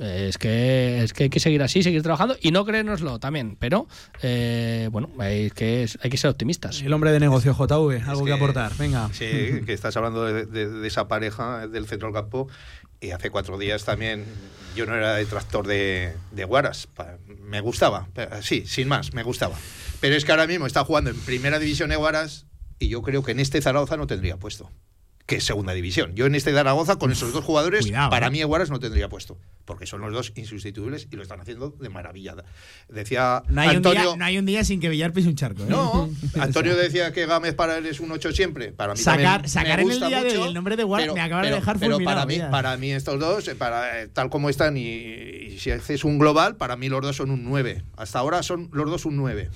es 0.00 0.38
que, 0.38 1.04
es 1.04 1.12
que 1.12 1.24
hay 1.24 1.30
que 1.30 1.38
seguir 1.38 1.62
así, 1.62 1.84
seguir 1.84 2.02
trabajando 2.02 2.36
y 2.42 2.50
no 2.50 2.64
creérnoslo 2.64 3.20
también. 3.20 3.56
Pero, 3.60 3.86
eh, 4.22 4.88
bueno, 4.90 5.08
hay 5.20 5.50
que, 5.52 5.88
hay 6.02 6.10
que 6.10 6.16
ser 6.16 6.30
optimistas. 6.30 6.82
El 6.82 6.92
hombre 6.92 7.12
de 7.12 7.20
negocio 7.20 7.52
JV, 7.54 8.02
algo 8.08 8.24
que, 8.24 8.30
que- 8.30 8.32
aportar. 8.32 8.72
Venga. 8.76 9.08
Sí, 9.12 9.60
que 9.64 9.72
estás 9.72 9.96
hablando 9.96 10.24
de, 10.24 10.46
de- 10.46 10.68
de 10.68 10.88
esa 10.88 11.06
pareja 11.06 11.68
del 11.68 11.86
centro 11.86 12.08
del 12.08 12.14
campo. 12.14 12.48
Y 13.04 13.10
hace 13.10 13.28
cuatro 13.28 13.58
días 13.58 13.84
también 13.84 14.24
yo 14.74 14.86
no 14.86 14.94
era 14.94 15.16
detractor 15.16 15.66
de, 15.66 16.14
de 16.30 16.44
Guaras. 16.44 16.88
Me 17.42 17.60
gustaba, 17.60 18.08
pero 18.14 18.42
sí, 18.42 18.64
sin 18.66 18.88
más, 18.88 19.12
me 19.12 19.22
gustaba. 19.22 19.56
Pero 20.00 20.16
es 20.16 20.24
que 20.24 20.32
ahora 20.32 20.46
mismo 20.46 20.66
está 20.66 20.84
jugando 20.84 21.10
en 21.10 21.20
primera 21.20 21.58
división 21.58 21.90
de 21.90 21.96
Guaras 21.96 22.46
y 22.78 22.88
yo 22.88 23.02
creo 23.02 23.22
que 23.22 23.32
en 23.32 23.40
este 23.40 23.60
Zaragoza 23.60 23.98
no 23.98 24.06
tendría 24.06 24.38
puesto. 24.38 24.70
Que 25.26 25.36
es 25.36 25.44
segunda 25.44 25.74
división. 25.74 26.14
Yo 26.14 26.24
en 26.24 26.34
este 26.34 26.52
Zaragoza, 26.52 26.96
con 26.96 27.12
esos 27.12 27.34
dos 27.34 27.44
jugadores, 27.44 27.82
Cuidado, 27.82 28.08
para 28.08 28.28
eh. 28.28 28.30
mí 28.30 28.42
Guaras 28.42 28.70
no 28.70 28.80
tendría 28.80 29.10
puesto. 29.10 29.38
Porque 29.64 29.86
son 29.86 30.00
los 30.00 30.12
dos 30.12 30.32
insustituibles 30.36 31.08
y 31.10 31.16
lo 31.16 31.22
están 31.22 31.40
haciendo 31.40 31.70
de 31.70 31.88
maravilla. 31.88 32.34
Decía 32.88 33.42
No 33.48 33.60
hay, 33.62 33.76
Antonio. 33.76 34.00
un 34.00 34.06
día, 34.06 34.16
no 34.18 34.24
hay 34.24 34.38
un 34.38 34.46
día 34.46 34.64
sin 34.64 34.80
que 34.80 34.88
Villar 34.88 35.12
pise 35.12 35.28
un 35.28 35.34
charco. 35.36 35.62
¿eh? 35.62 35.66
No, 35.68 36.10
Antonio 36.40 36.76
decía 36.76 37.12
que 37.12 37.26
Gámez 37.26 37.54
para 37.54 37.78
él 37.78 37.86
es 37.86 38.00
un 38.00 38.10
8 38.12 38.32
siempre. 38.32 38.72
Para 38.72 38.94
mí 38.94 39.00
Sacar- 39.00 39.42
me 39.42 39.48
sacar 39.48 39.80
en 39.80 39.86
el 39.86 39.90
gusta 39.92 40.08
día 40.08 40.22
mucho, 40.22 40.44
del 40.44 40.54
nombre 40.54 40.76
de 40.76 40.84
Guard 40.84 41.12
me 41.12 41.20
acaba 41.20 41.42
de 41.42 41.50
dejar 41.50 41.78
pero 41.78 41.92
fulminado, 41.92 42.16
para 42.16 42.26
mí, 42.26 42.34
mira. 42.34 42.50
para 42.50 42.76
mí 42.76 42.90
estos 42.92 43.18
dos, 43.18 43.48
eh, 43.48 43.54
para, 43.54 44.02
eh, 44.02 44.08
tal 44.08 44.28
como 44.30 44.50
están 44.50 44.76
y, 44.76 44.82
y 44.82 45.58
si 45.58 45.70
haces 45.70 46.04
un 46.04 46.18
global, 46.18 46.56
para 46.56 46.76
mí 46.76 46.88
los 46.88 47.00
dos 47.02 47.16
son 47.16 47.30
un 47.30 47.44
9. 47.44 47.82
Hasta 47.96 48.18
ahora 48.18 48.42
son 48.42 48.68
los 48.72 48.90
dos 48.90 49.04
un 49.06 49.16
9. 49.16 49.50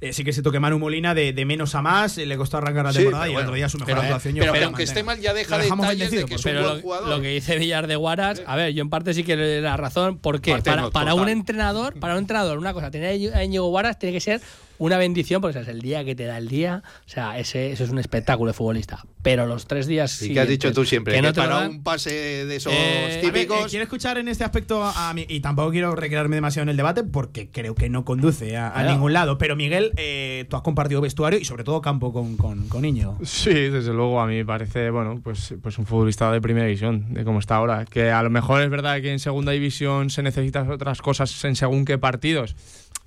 Eh, 0.00 0.12
sí 0.12 0.24
que 0.24 0.32
se 0.32 0.42
toque 0.42 0.60
Manu 0.60 0.78
Molina 0.78 1.14
de, 1.14 1.32
de 1.32 1.44
menos 1.44 1.74
a 1.74 1.82
más, 1.82 2.18
eh, 2.18 2.26
le 2.26 2.36
costó 2.36 2.58
arrancar 2.58 2.84
la 2.84 2.92
Sí, 2.92 2.98
temporada 2.98 3.24
pero 3.24 3.32
y 3.32 3.34
el 3.34 3.38
otro 3.38 3.50
bueno, 3.50 3.56
día 3.56 3.68
su 3.68 3.78
mejor 3.78 3.94
pero- 3.94 4.02
actuación. 4.02 4.34
pero 4.38 4.52
que 4.52 4.58
que 4.58 4.64
aunque 4.64 4.82
esté 4.82 5.02
mantenga. 5.02 5.16
mal, 5.16 5.22
ya 5.22 5.34
deja 5.34 5.58
de 5.58 6.24
que 6.26 6.34
es 6.34 6.40
un. 6.40 6.42
Pero 6.44 6.62
buen 6.62 6.76
lo, 6.76 6.82
jugador. 6.82 7.08
lo 7.08 7.20
que 7.20 7.28
dice 7.28 7.56
Villar 7.58 7.86
de 7.86 7.96
Guaras, 7.96 8.42
a 8.46 8.56
ver, 8.56 8.72
yo 8.74 8.82
en 8.82 8.90
parte 8.90 9.14
sí 9.14 9.24
que 9.26 9.60
la 9.60 9.76
razón. 9.76 10.18
¿Por 10.18 10.40
qué? 10.40 10.56
Para, 10.64 10.90
para 10.90 11.14
un 11.14 11.28
entrenador, 11.28 11.98
para 11.98 12.14
un 12.14 12.20
entrenador, 12.20 12.58
una 12.58 12.72
cosa, 12.72 12.90
tener 12.90 13.34
a 13.34 13.44
Íñigo 13.44 13.68
Guaras 13.68 13.98
tiene 13.98 14.12
que 14.14 14.20
ser 14.20 14.40
una 14.78 14.98
bendición, 14.98 15.40
porque 15.40 15.58
o 15.58 15.62
sea, 15.62 15.70
es 15.70 15.74
el 15.76 15.82
día 15.82 16.04
que 16.04 16.14
te 16.14 16.24
da 16.24 16.38
el 16.38 16.48
día. 16.48 16.82
O 17.06 17.08
sea, 17.08 17.38
ese, 17.38 17.72
eso 17.72 17.84
es 17.84 17.90
un 17.90 17.98
espectáculo 17.98 18.50
de 18.50 18.54
futbolista. 18.54 19.04
Pero 19.22 19.46
los 19.46 19.66
tres 19.66 19.86
días. 19.86 20.22
Y 20.22 20.32
que 20.34 20.40
has 20.40 20.48
dicho 20.48 20.72
tú 20.72 20.84
siempre, 20.84 21.14
que, 21.14 21.18
que 21.20 21.26
no 21.26 21.32
te 21.32 21.40
para 21.40 21.60
dan, 21.60 21.70
un 21.70 21.82
pase 21.82 22.10
de 22.46 22.56
esos 22.56 22.72
Eh, 22.72 22.76
ver, 22.76 23.10
eh, 23.10 23.20
típicos. 23.22 23.70
quiero 23.70 23.82
escuchar 23.82 24.18
en 24.18 24.28
este 24.28 24.44
aspecto 24.44 24.84
a 24.84 25.12
mí, 25.14 25.24
y 25.28 25.40
tampoco 25.40 25.70
quiero 25.70 25.94
recrearme 25.96 26.36
demasiado 26.36 26.64
en 26.64 26.68
el 26.70 26.76
debate 26.76 27.02
porque 27.02 27.48
creo 27.50 27.74
que 27.74 27.88
no 27.88 28.04
conduce 28.04 28.56
a, 28.56 28.68
a 28.68 28.72
Claro. 28.74 28.90
ningún 28.92 29.12
lado. 29.12 29.38
Pero 29.38 29.56
Miguel, 29.56 29.92
eh, 29.96 30.46
tú 30.48 30.56
has 30.56 30.62
compartido 30.62 31.00
vestuario 31.00 31.38
y 31.38 31.44
sobre 31.44 31.64
todo 31.64 31.80
campo 31.80 32.12
con, 32.12 32.36
con, 32.36 32.68
con 32.68 32.84
Íñigo. 32.84 33.18
Sí, 33.24 33.52
desde 33.52 33.92
luego, 33.92 34.20
a 34.20 34.26
mí 34.26 34.36
me 34.36 34.44
parece, 34.46 34.90
bueno, 34.90 35.20
pues, 35.22 35.54
pues 35.62 35.78
un 35.78 35.86
futbolista 35.86 36.30
de 36.30 36.40
primera 36.40 36.66
división, 36.66 37.12
de 37.14 37.24
cómo 37.24 37.38
está 37.40 37.56
ahora. 37.56 37.84
Que 37.84 38.10
a 38.10 38.22
lo 38.22 38.30
mejor 38.30 38.62
es 38.62 38.70
verdad 38.70 39.00
que 39.00 39.10
en 39.12 39.18
segunda 39.18 39.52
división 39.52 40.10
se 40.10 40.22
necesitan 40.22 40.70
otras 40.70 41.02
cosas 41.02 41.44
en 41.44 41.56
según 41.56 41.84
qué 41.84 41.98
partidos. 41.98 42.54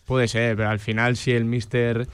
Puede 0.10 0.28
ser, 0.28 0.56
pero 0.58 0.70
al 0.70 0.80
final 0.80 1.16
si 1.16 1.32
el 1.32 1.46
míster 1.46 2.08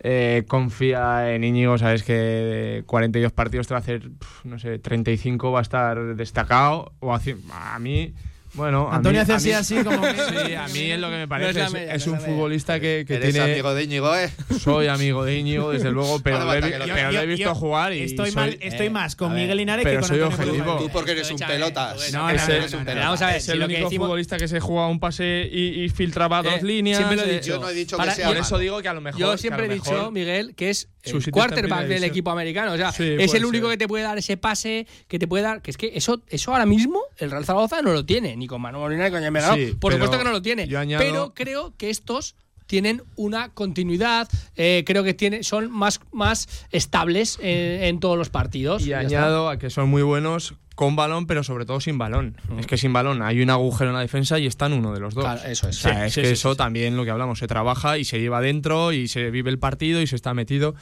eh, 0.00 0.44
confía 0.48 1.32
en 1.34 1.44
Íñigo, 1.44 1.78
sabes 1.78 2.02
que 2.02 2.12
de 2.14 2.82
42 2.86 3.32
partidos 3.32 3.66
te 3.68 3.74
va 3.74 3.78
a 3.78 3.82
hacer, 3.82 4.10
no 4.44 4.58
sé, 4.58 4.78
35 4.78 5.52
va 5.52 5.58
a 5.60 5.62
estar 5.62 6.16
destacado. 6.16 6.92
O 7.00 7.12
haci- 7.14 7.36
a 7.52 7.78
mí... 7.78 8.12
Bueno, 8.54 8.88
Antonio 8.90 9.20
hace 9.22 9.32
así, 9.32 9.52
así, 9.52 9.76
como 9.82 10.00
que- 10.00 10.14
Sí, 10.46 10.54
a 10.54 10.68
mí 10.68 10.90
es 10.92 10.98
lo 11.00 11.08
que 11.08 11.14
me 11.16 11.22
No 11.22 11.28
parece. 11.28 11.50
es 11.50 11.56
la 11.56 11.64
es, 11.66 11.72
media, 11.72 11.94
es 11.94 12.06
no 12.06 12.12
un 12.12 12.18
es 12.18 12.22
media. 12.24 12.34
futbolista 12.36 12.80
que, 12.80 13.04
que 13.06 13.14
Eres 13.16 13.32
tiene... 13.34 13.52
amigo 13.52 13.74
de 13.74 13.82
Íñigo, 13.84 14.14
¿eh? 14.16 14.30
Soy 14.60 14.86
amigo 14.86 15.24
de 15.24 15.38
Íñigo, 15.38 15.72
desde 15.72 15.90
luego, 15.90 16.20
pero, 16.24 16.38
No 16.38 16.50
que 16.52 16.60
lo 16.78 16.84
pero 16.94 17.12
lo 17.12 17.20
he 17.20 17.26
visto 17.26 17.54
jugar 17.54 17.92
y 17.92 18.02
Estoy, 18.02 18.26
soy- 18.30 18.34
mal, 18.36 18.58
estoy 18.60 18.86
eh, 18.86 18.90
más 18.90 19.16
con 19.16 19.34
Miguel 19.34 19.56
Linares 19.58 19.84
pero 19.84 19.96
que 20.00 20.00
con 20.00 20.08
soy 20.08 20.20
Antonio 20.22 20.52
objetivo. 20.52 20.76
Tú 20.78 20.88
porque 20.90 21.10
eres 21.12 21.30
un 21.30 21.38
pelotas. 21.38 21.96
No, 21.96 22.02
Es 22.04 22.12
no, 22.12 22.30
el- 22.30 22.36
no, 22.36 22.68
no, 22.68 22.78
no, 22.78 22.84
Pero 22.84 23.00
vamos 23.00 23.22
a 23.22 23.26
ver, 23.26 23.36
es 23.36 23.44
si 23.44 23.50
el 23.52 23.62
único 23.62 23.80
decimos- 23.84 24.06
futbolista 24.06 24.36
que 24.38 24.48
se 24.48 24.60
juega 24.60 24.86
un 24.86 25.00
pase 25.00 25.48
y, 25.50 25.84
y 25.84 25.88
filtraba 25.88 26.40
Eh, 26.40 26.50
dos 26.50 26.62
líneas. 26.62 26.98
siempre 26.98 27.16
lo 27.16 27.22
he 27.24 27.30
eh, 27.30 27.40
dicho. 27.40 27.46
Yo 27.54 27.58
no 27.60 27.68
he 27.68 27.74
dicho 27.74 27.96
que 27.98 28.10
sea 28.12 28.28
Por 28.28 28.36
eso 28.36 28.58
digo 28.58 28.80
que 28.82 28.88
a 28.88 28.94
lo 28.94 29.00
mejor. 29.00 29.20
Yo 29.20 29.36
siempre 29.36 29.66
he 29.66 29.68
dicho, 29.68 30.10
Miguel, 30.12 30.54
que 30.54 30.70
es 30.70 30.88
Su 31.02 31.16
el 31.18 31.30
quarterback 31.32 31.86
del 31.86 32.04
equipo 32.04 32.30
americano. 32.30 32.72
O 32.72 32.76
sea, 32.76 32.92
Sí, 32.92 33.16
es 33.18 33.34
el 33.34 33.44
único 33.44 33.66
ser. 33.68 33.78
que 33.78 33.84
te 33.84 33.88
puede 33.88 34.04
dar 34.04 34.16
ese 34.16 34.36
pase, 34.36 34.86
que 35.08 35.18
te 35.18 35.26
puede 35.26 35.42
dar. 35.42 35.60
Que 35.60 35.70
es 35.70 35.76
que 35.76 35.92
eso, 35.94 36.22
eso 36.28 36.52
ahora 36.52 36.66
mismo 36.66 37.00
el 37.18 37.30
Real 37.30 37.44
Zaragoza 37.44 37.82
no 37.82 37.92
lo 37.92 38.04
tiene, 38.06 38.36
ni 38.44 38.48
con 38.48 38.60
Manu 38.60 38.78
Molina 38.78 39.04
ni 39.06 39.10
con 39.10 39.20
Jaime. 39.22 39.40
Sí, 39.40 39.74
Por 39.80 39.92
supuesto 39.92 40.18
que 40.18 40.24
no 40.24 40.30
lo 40.32 40.42
tiene. 40.42 40.68
yo 40.68 40.78
añado- 40.78 41.02
Pero 41.02 41.32
creo 41.34 41.74
que 41.76 41.88
estos 41.90 42.36
tienen 42.66 43.02
una 43.16 43.50
continuidad, 43.50 44.28
eh, 44.56 44.84
creo 44.86 45.02
que 45.04 45.12
tiene, 45.14 45.42
son 45.42 45.70
más, 45.70 46.00
más 46.12 46.48
estables 46.70 47.38
en, 47.42 47.82
en 47.84 48.00
todos 48.00 48.16
los 48.16 48.30
partidos. 48.30 48.86
Y 48.86 48.92
añado 48.94 49.48
a 49.48 49.58
que 49.58 49.68
son 49.70 49.88
muy 49.90 50.02
buenos 50.02 50.54
con 50.74 50.96
balón, 50.96 51.26
pero 51.26 51.44
sobre 51.44 51.66
todo 51.66 51.80
sin 51.80 51.98
balón. 51.98 52.36
Es 52.58 52.66
que 52.66 52.76
sin 52.78 52.92
balón 52.92 53.22
hay 53.22 53.40
un 53.42 53.50
agujero 53.50 53.90
en 53.90 53.94
la 53.94 54.00
defensa 54.00 54.38
y 54.38 54.46
están 54.46 54.72
uno 54.72 54.92
de 54.92 55.00
los 55.00 55.14
dos. 55.14 55.24
Claro, 55.24 55.40
eso 55.48 55.68
es. 55.68 55.78
O 55.78 55.80
sea, 55.82 55.94
Sí, 56.00 56.06
es 56.06 56.14
sí, 56.14 56.20
que 56.22 56.26
sí, 56.28 56.32
eso 56.32 56.52
sí. 56.52 56.56
también 56.56 56.96
lo 56.96 57.04
que 57.04 57.10
hablamos, 57.10 57.38
se 57.38 57.46
trabaja 57.46 57.96
y 57.98 58.04
se 58.04 58.18
lleva 58.18 58.40
dentro 58.40 58.92
y 58.92 59.08
se 59.08 59.30
vive 59.30 59.50
el 59.50 59.58
partido 59.58 60.00
y 60.02 60.06
se 60.06 60.16
está 60.16 60.32
metido. 60.34 60.74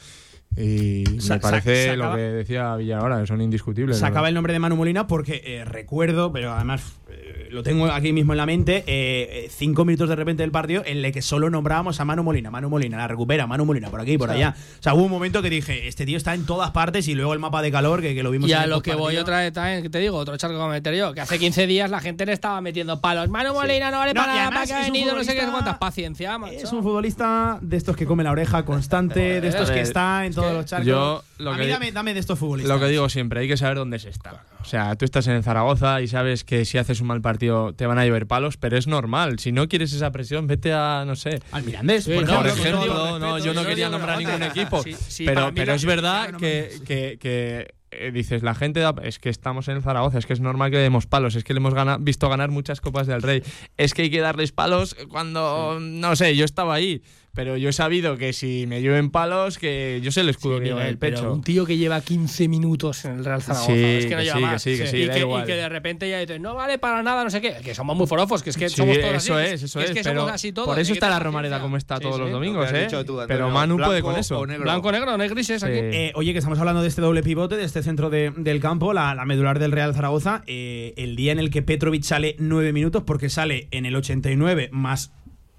Y 0.55 1.03
me 1.29 1.39
parece 1.39 1.85
se 1.89 1.97
lo 1.97 2.15
que 2.15 2.21
decía 2.21 2.73
ahora, 2.73 3.19
que 3.21 3.27
son 3.27 3.41
indiscutibles. 3.41 3.97
Sacaba 3.97 4.21
¿no? 4.21 4.27
el 4.29 4.33
nombre 4.35 4.53
de 4.53 4.59
Manu 4.59 4.75
Molina 4.75 5.07
porque 5.07 5.41
eh, 5.45 5.65
recuerdo, 5.65 6.31
pero 6.31 6.53
además 6.53 6.93
eh, 7.09 7.42
lo 7.53 7.63
tengo 7.63 7.85
aquí 7.91 8.11
mismo 8.13 8.33
en 8.33 8.37
la 8.37 8.45
mente, 8.45 8.77
eh, 8.87 9.45
eh, 9.45 9.49
cinco 9.55 9.85
minutos 9.85 10.09
de 10.09 10.15
repente 10.15 10.43
del 10.43 10.51
partido 10.51 10.83
en 10.85 11.03
el 11.05 11.11
que 11.11 11.21
solo 11.21 11.49
nombrábamos 11.49 11.99
a 11.99 12.05
Manu 12.05 12.23
Molina, 12.23 12.49
Manu 12.51 12.69
Molina, 12.69 12.97
la 12.97 13.07
recupera, 13.07 13.45
Manu 13.47 13.65
Molina, 13.65 13.89
por 13.89 14.01
aquí 14.01 14.13
y 14.13 14.17
por 14.17 14.29
O 14.29 14.33
sea, 14.33 14.47
allá. 14.49 14.55
O 14.79 14.83
sea, 14.83 14.93
hubo 14.95 15.03
un 15.03 15.11
momento 15.11 15.41
que 15.41 15.49
dije, 15.49 15.87
este 15.87 16.05
tío 16.05 16.17
está 16.17 16.33
en 16.33 16.45
todas 16.45 16.71
partes 16.71 17.07
y 17.07 17.15
luego 17.15 17.33
el 17.33 17.39
mapa 17.39 17.61
de 17.61 17.71
calor 17.71 18.01
que, 18.01 18.15
que 18.15 18.23
lo 18.23 18.31
vimos 18.31 18.49
Y 18.49 18.53
en 18.53 18.59
a 18.59 18.63
el 18.63 18.69
lo 18.71 18.81
que 18.81 18.95
voy 18.95 19.17
otra 19.17 19.39
vez 19.39 19.53
también, 19.53 19.83
que 19.83 19.89
te 19.89 19.99
digo, 19.99 20.17
otro 20.17 20.35
charco 20.37 20.55
que 20.55 20.59
voy 20.61 20.69
a 20.69 20.71
meter 20.71 20.95
yo, 20.95 21.13
que 21.13 21.21
hace 21.21 21.37
15 21.37 21.67
días 21.67 21.89
la 21.91 21.99
gente 21.99 22.25
le 22.25 22.33
estaba 22.33 22.59
metiendo 22.61 22.99
palos. 22.99 23.29
Manu 23.29 23.53
Molina 23.53 23.91
no 23.91 23.99
vale 23.99 24.13
No, 24.13 24.21
para 24.21 24.35
nada, 24.49 24.65
que 24.65 24.73
ha 24.73 24.81
es 24.81 24.87
un 24.87 24.93
venido, 24.93 25.15
no 25.15 25.23
sé 25.23 25.33
qué, 25.33 25.41
futbolista- 25.41 25.51
cuántas. 25.51 25.77
Paciencia, 25.77 26.37
macho. 26.37 26.53
Es 26.55 26.71
un 26.73 26.81
futbolista 26.81 27.59
de 27.61 27.77
estos 27.77 27.95
que 27.95 28.05
come 28.05 28.23
la 28.23 28.31
oreja 28.31 28.65
constante, 28.65 29.41
de 29.41 29.47
estos 29.47 29.69
que 29.69 29.81
está 29.81 30.25
en 30.25 30.33
todos 30.33 30.53
los 30.53 30.65
charcos. 30.65 30.87
yo 30.87 31.23
lo 31.37 31.51
a 31.51 31.57
mí 31.57 31.67
dame, 31.67 31.91
dame 31.91 32.13
de 32.13 32.19
estos 32.19 32.39
futbolistas. 32.39 32.73
Lo 32.75 32.83
que 32.83 32.89
digo 32.91 33.07
siempre, 33.09 33.41
hay 33.41 33.47
que 33.47 33.57
saber 33.57 33.77
dónde 33.77 33.99
se 33.99 34.09
está. 34.09 34.43
O 34.63 34.65
sea, 34.65 34.95
tú 34.95 35.03
estás 35.03 35.27
en 35.27 35.33
el 35.33 35.43
Zaragoza 35.43 36.01
y 36.01 36.07
sabes 36.07 36.45
que 36.45 36.63
si 36.63 36.77
haces 36.77 37.01
un 37.01 37.07
mal 37.07 37.21
partido 37.21 37.73
te 37.73 37.85
van 37.85 37.99
a 37.99 38.05
llover 38.05 38.27
palos, 38.27 38.55
pero 38.57 38.77
es 38.77 38.87
normal. 38.87 39.37
Si 39.39 39.51
no 39.51 39.67
quieres 39.67 39.91
esa 39.91 40.11
presión, 40.11 40.47
vete 40.47 40.71
a, 40.73 41.03
no 41.05 41.15
sé. 41.17 41.41
Al 41.51 41.63
Mirandés, 41.63 42.05
Sí, 42.05 42.13
por 42.13 42.25
no, 42.25 42.37
Por 42.37 42.47
ejemplo. 42.47 43.19
no, 43.19 43.37
yo 43.39 43.53
no 43.53 43.65
quería 43.65 43.89
nombrar 43.89 44.17
ningún 44.17 44.41
equipo. 44.41 44.81
Sí, 44.81 44.93
sí, 44.93 45.25
para 45.25 45.41
pero, 45.41 45.53
pero 45.55 45.73
es 45.73 45.83
verdad 45.85 46.35
que, 46.37 46.71
que, 46.87 47.17
que, 47.19 47.73
eh, 47.91 48.11
dices, 48.11 48.41
la 48.41 48.55
gente 48.55 48.79
da- 48.79 48.95
es 49.03 49.19
que 49.19 49.29
estamos 49.29 49.67
en 49.67 49.75
el 49.77 49.83
Zaragoza, 49.83 50.17
es 50.17 50.25
que 50.25 50.33
es 50.33 50.39
normal 50.39 50.71
que 50.71 50.77
le 50.77 50.83
demos 50.83 51.05
palos, 51.07 51.35
es 51.35 51.43
que 51.43 51.53
le 51.53 51.57
hemos 51.59 51.73
gana- 51.73 51.97
visto 51.99 52.29
ganar 52.29 52.49
muchas 52.49 52.79
copas 52.81 53.05
del 53.05 53.21
Rey. 53.21 53.43
Es 53.77 53.93
que 53.93 54.03
hay 54.03 54.09
que 54.09 54.21
darles 54.21 54.51
palos 54.53 54.95
cuando, 55.09 55.77
no 55.79 56.15
sé, 56.15 56.35
yo 56.37 56.45
estaba 56.45 56.73
ahí. 56.73 57.01
Pero 57.35 57.57
yo 57.57 57.69
he 57.69 57.73
sabido 57.73 58.15
que 58.15 58.31
si 58.31 58.67
me 58.67 58.81
llueven 58.83 59.09
palos, 59.09 59.57
que 59.57 59.99
yo 60.03 60.11
sé 60.11 60.21
el 60.21 60.29
escudo 60.29 60.57
Sí, 60.57 60.63
que 60.63 60.69
lleva 60.69 60.83
en 60.83 60.87
el 60.89 60.97
pero 60.99 61.17
pecho. 61.17 61.33
un 61.33 61.41
tío 61.41 61.65
que 61.65 61.77
lleva 61.77 61.99
15 61.99 62.47
minutos 62.47 63.05
en 63.05 63.13
el 63.17 63.25
Real 63.25 63.41
Zaragoza. 63.41 63.73
Sí, 63.73 63.83
es 63.83 64.05
que 64.05 64.11
no 64.11 64.17
que 64.19 64.23
lleva 64.23 64.37
sí, 64.37 64.41
más. 64.43 64.63
que 64.63 64.75
sí, 64.77 64.83
que 64.83 64.87
sí, 64.87 64.97
y, 64.97 65.05
da 65.07 65.13
que, 65.13 65.19
y 65.19 65.21
igual. 65.23 65.45
que 65.47 65.55
de 65.55 65.67
repente 65.69 66.07
ya 66.07 66.19
dices, 66.19 66.39
no 66.39 66.53
vale 66.53 66.77
para 66.77 67.01
nada, 67.01 67.23
no 67.23 67.31
sé 67.31 67.41
qué. 67.41 67.55
Que 67.63 67.73
somos 67.73 67.97
muy 67.97 68.05
forofos, 68.05 68.43
que 68.43 68.51
es 68.51 68.57
que 68.57 68.69
Sí, 68.69 68.75
somos 68.75 68.99
todos 68.99 69.15
eso 69.15 69.35
así. 69.35 69.47
es, 69.51 69.63
eso 69.63 69.79
que 69.79 69.85
es. 69.85 69.91
que 69.93 70.03
pero 70.03 70.19
somos 70.21 70.31
así 70.35 70.51
todos. 70.51 70.67
por 70.67 70.77
eso 70.79 70.93
está 70.93 71.09
la 71.09 71.17
Romareda 71.17 71.59
como 71.59 71.75
está 71.77 71.99
todos 71.99 72.15
sí. 72.17 72.21
los 72.21 72.29
Lo 72.29 72.35
domingos, 72.35 72.69
¿eh? 72.71 72.87
tú, 73.03 73.19
pero 73.27 73.49
Manu 73.49 73.77
puede 73.77 74.03
con 74.03 74.15
eso. 74.15 74.45
negro. 74.45 74.61
Blanco, 74.63 74.91
negro, 74.91 75.17
no 75.17 75.23
hay 75.23 75.29
grises 75.29 75.63
aquí. 75.63 75.73
Eh, 75.75 76.11
oye, 76.13 76.33
que 76.33 76.37
estamos 76.37 76.59
hablando 76.59 76.83
de 76.83 76.87
este 76.87 77.01
doble 77.01 77.23
pivote, 77.23 77.57
de 77.57 77.63
este 77.63 77.81
centro 77.81 78.11
de- 78.11 78.31
del 78.37 78.59
campo, 78.59 78.93
la, 78.93 79.15
la 79.15 79.25
medular 79.25 79.57
del 79.57 79.71
Real 79.71 79.95
Zaragoza. 79.95 80.43
eh, 80.45 80.93
el 80.97 81.15
día 81.15 81.31
en 81.31 81.39
el 81.39 81.49
que 81.49 81.63
Petrovic 81.63 82.03
sale 82.03 82.35
nueve 82.37 82.73
minutos, 82.73 83.01
porque 83.07 83.29
sale 83.29 83.69
en 83.71 83.87
el 83.87 83.95
89 83.95 84.69
más 84.71 85.11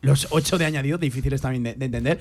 los 0.04 0.28
ocho 0.30 0.58
de 0.58 0.66
añadido, 0.66 0.98
difíciles 0.98 1.40
también 1.40 1.62
de, 1.62 1.74
de 1.74 1.84
entender. 1.86 2.20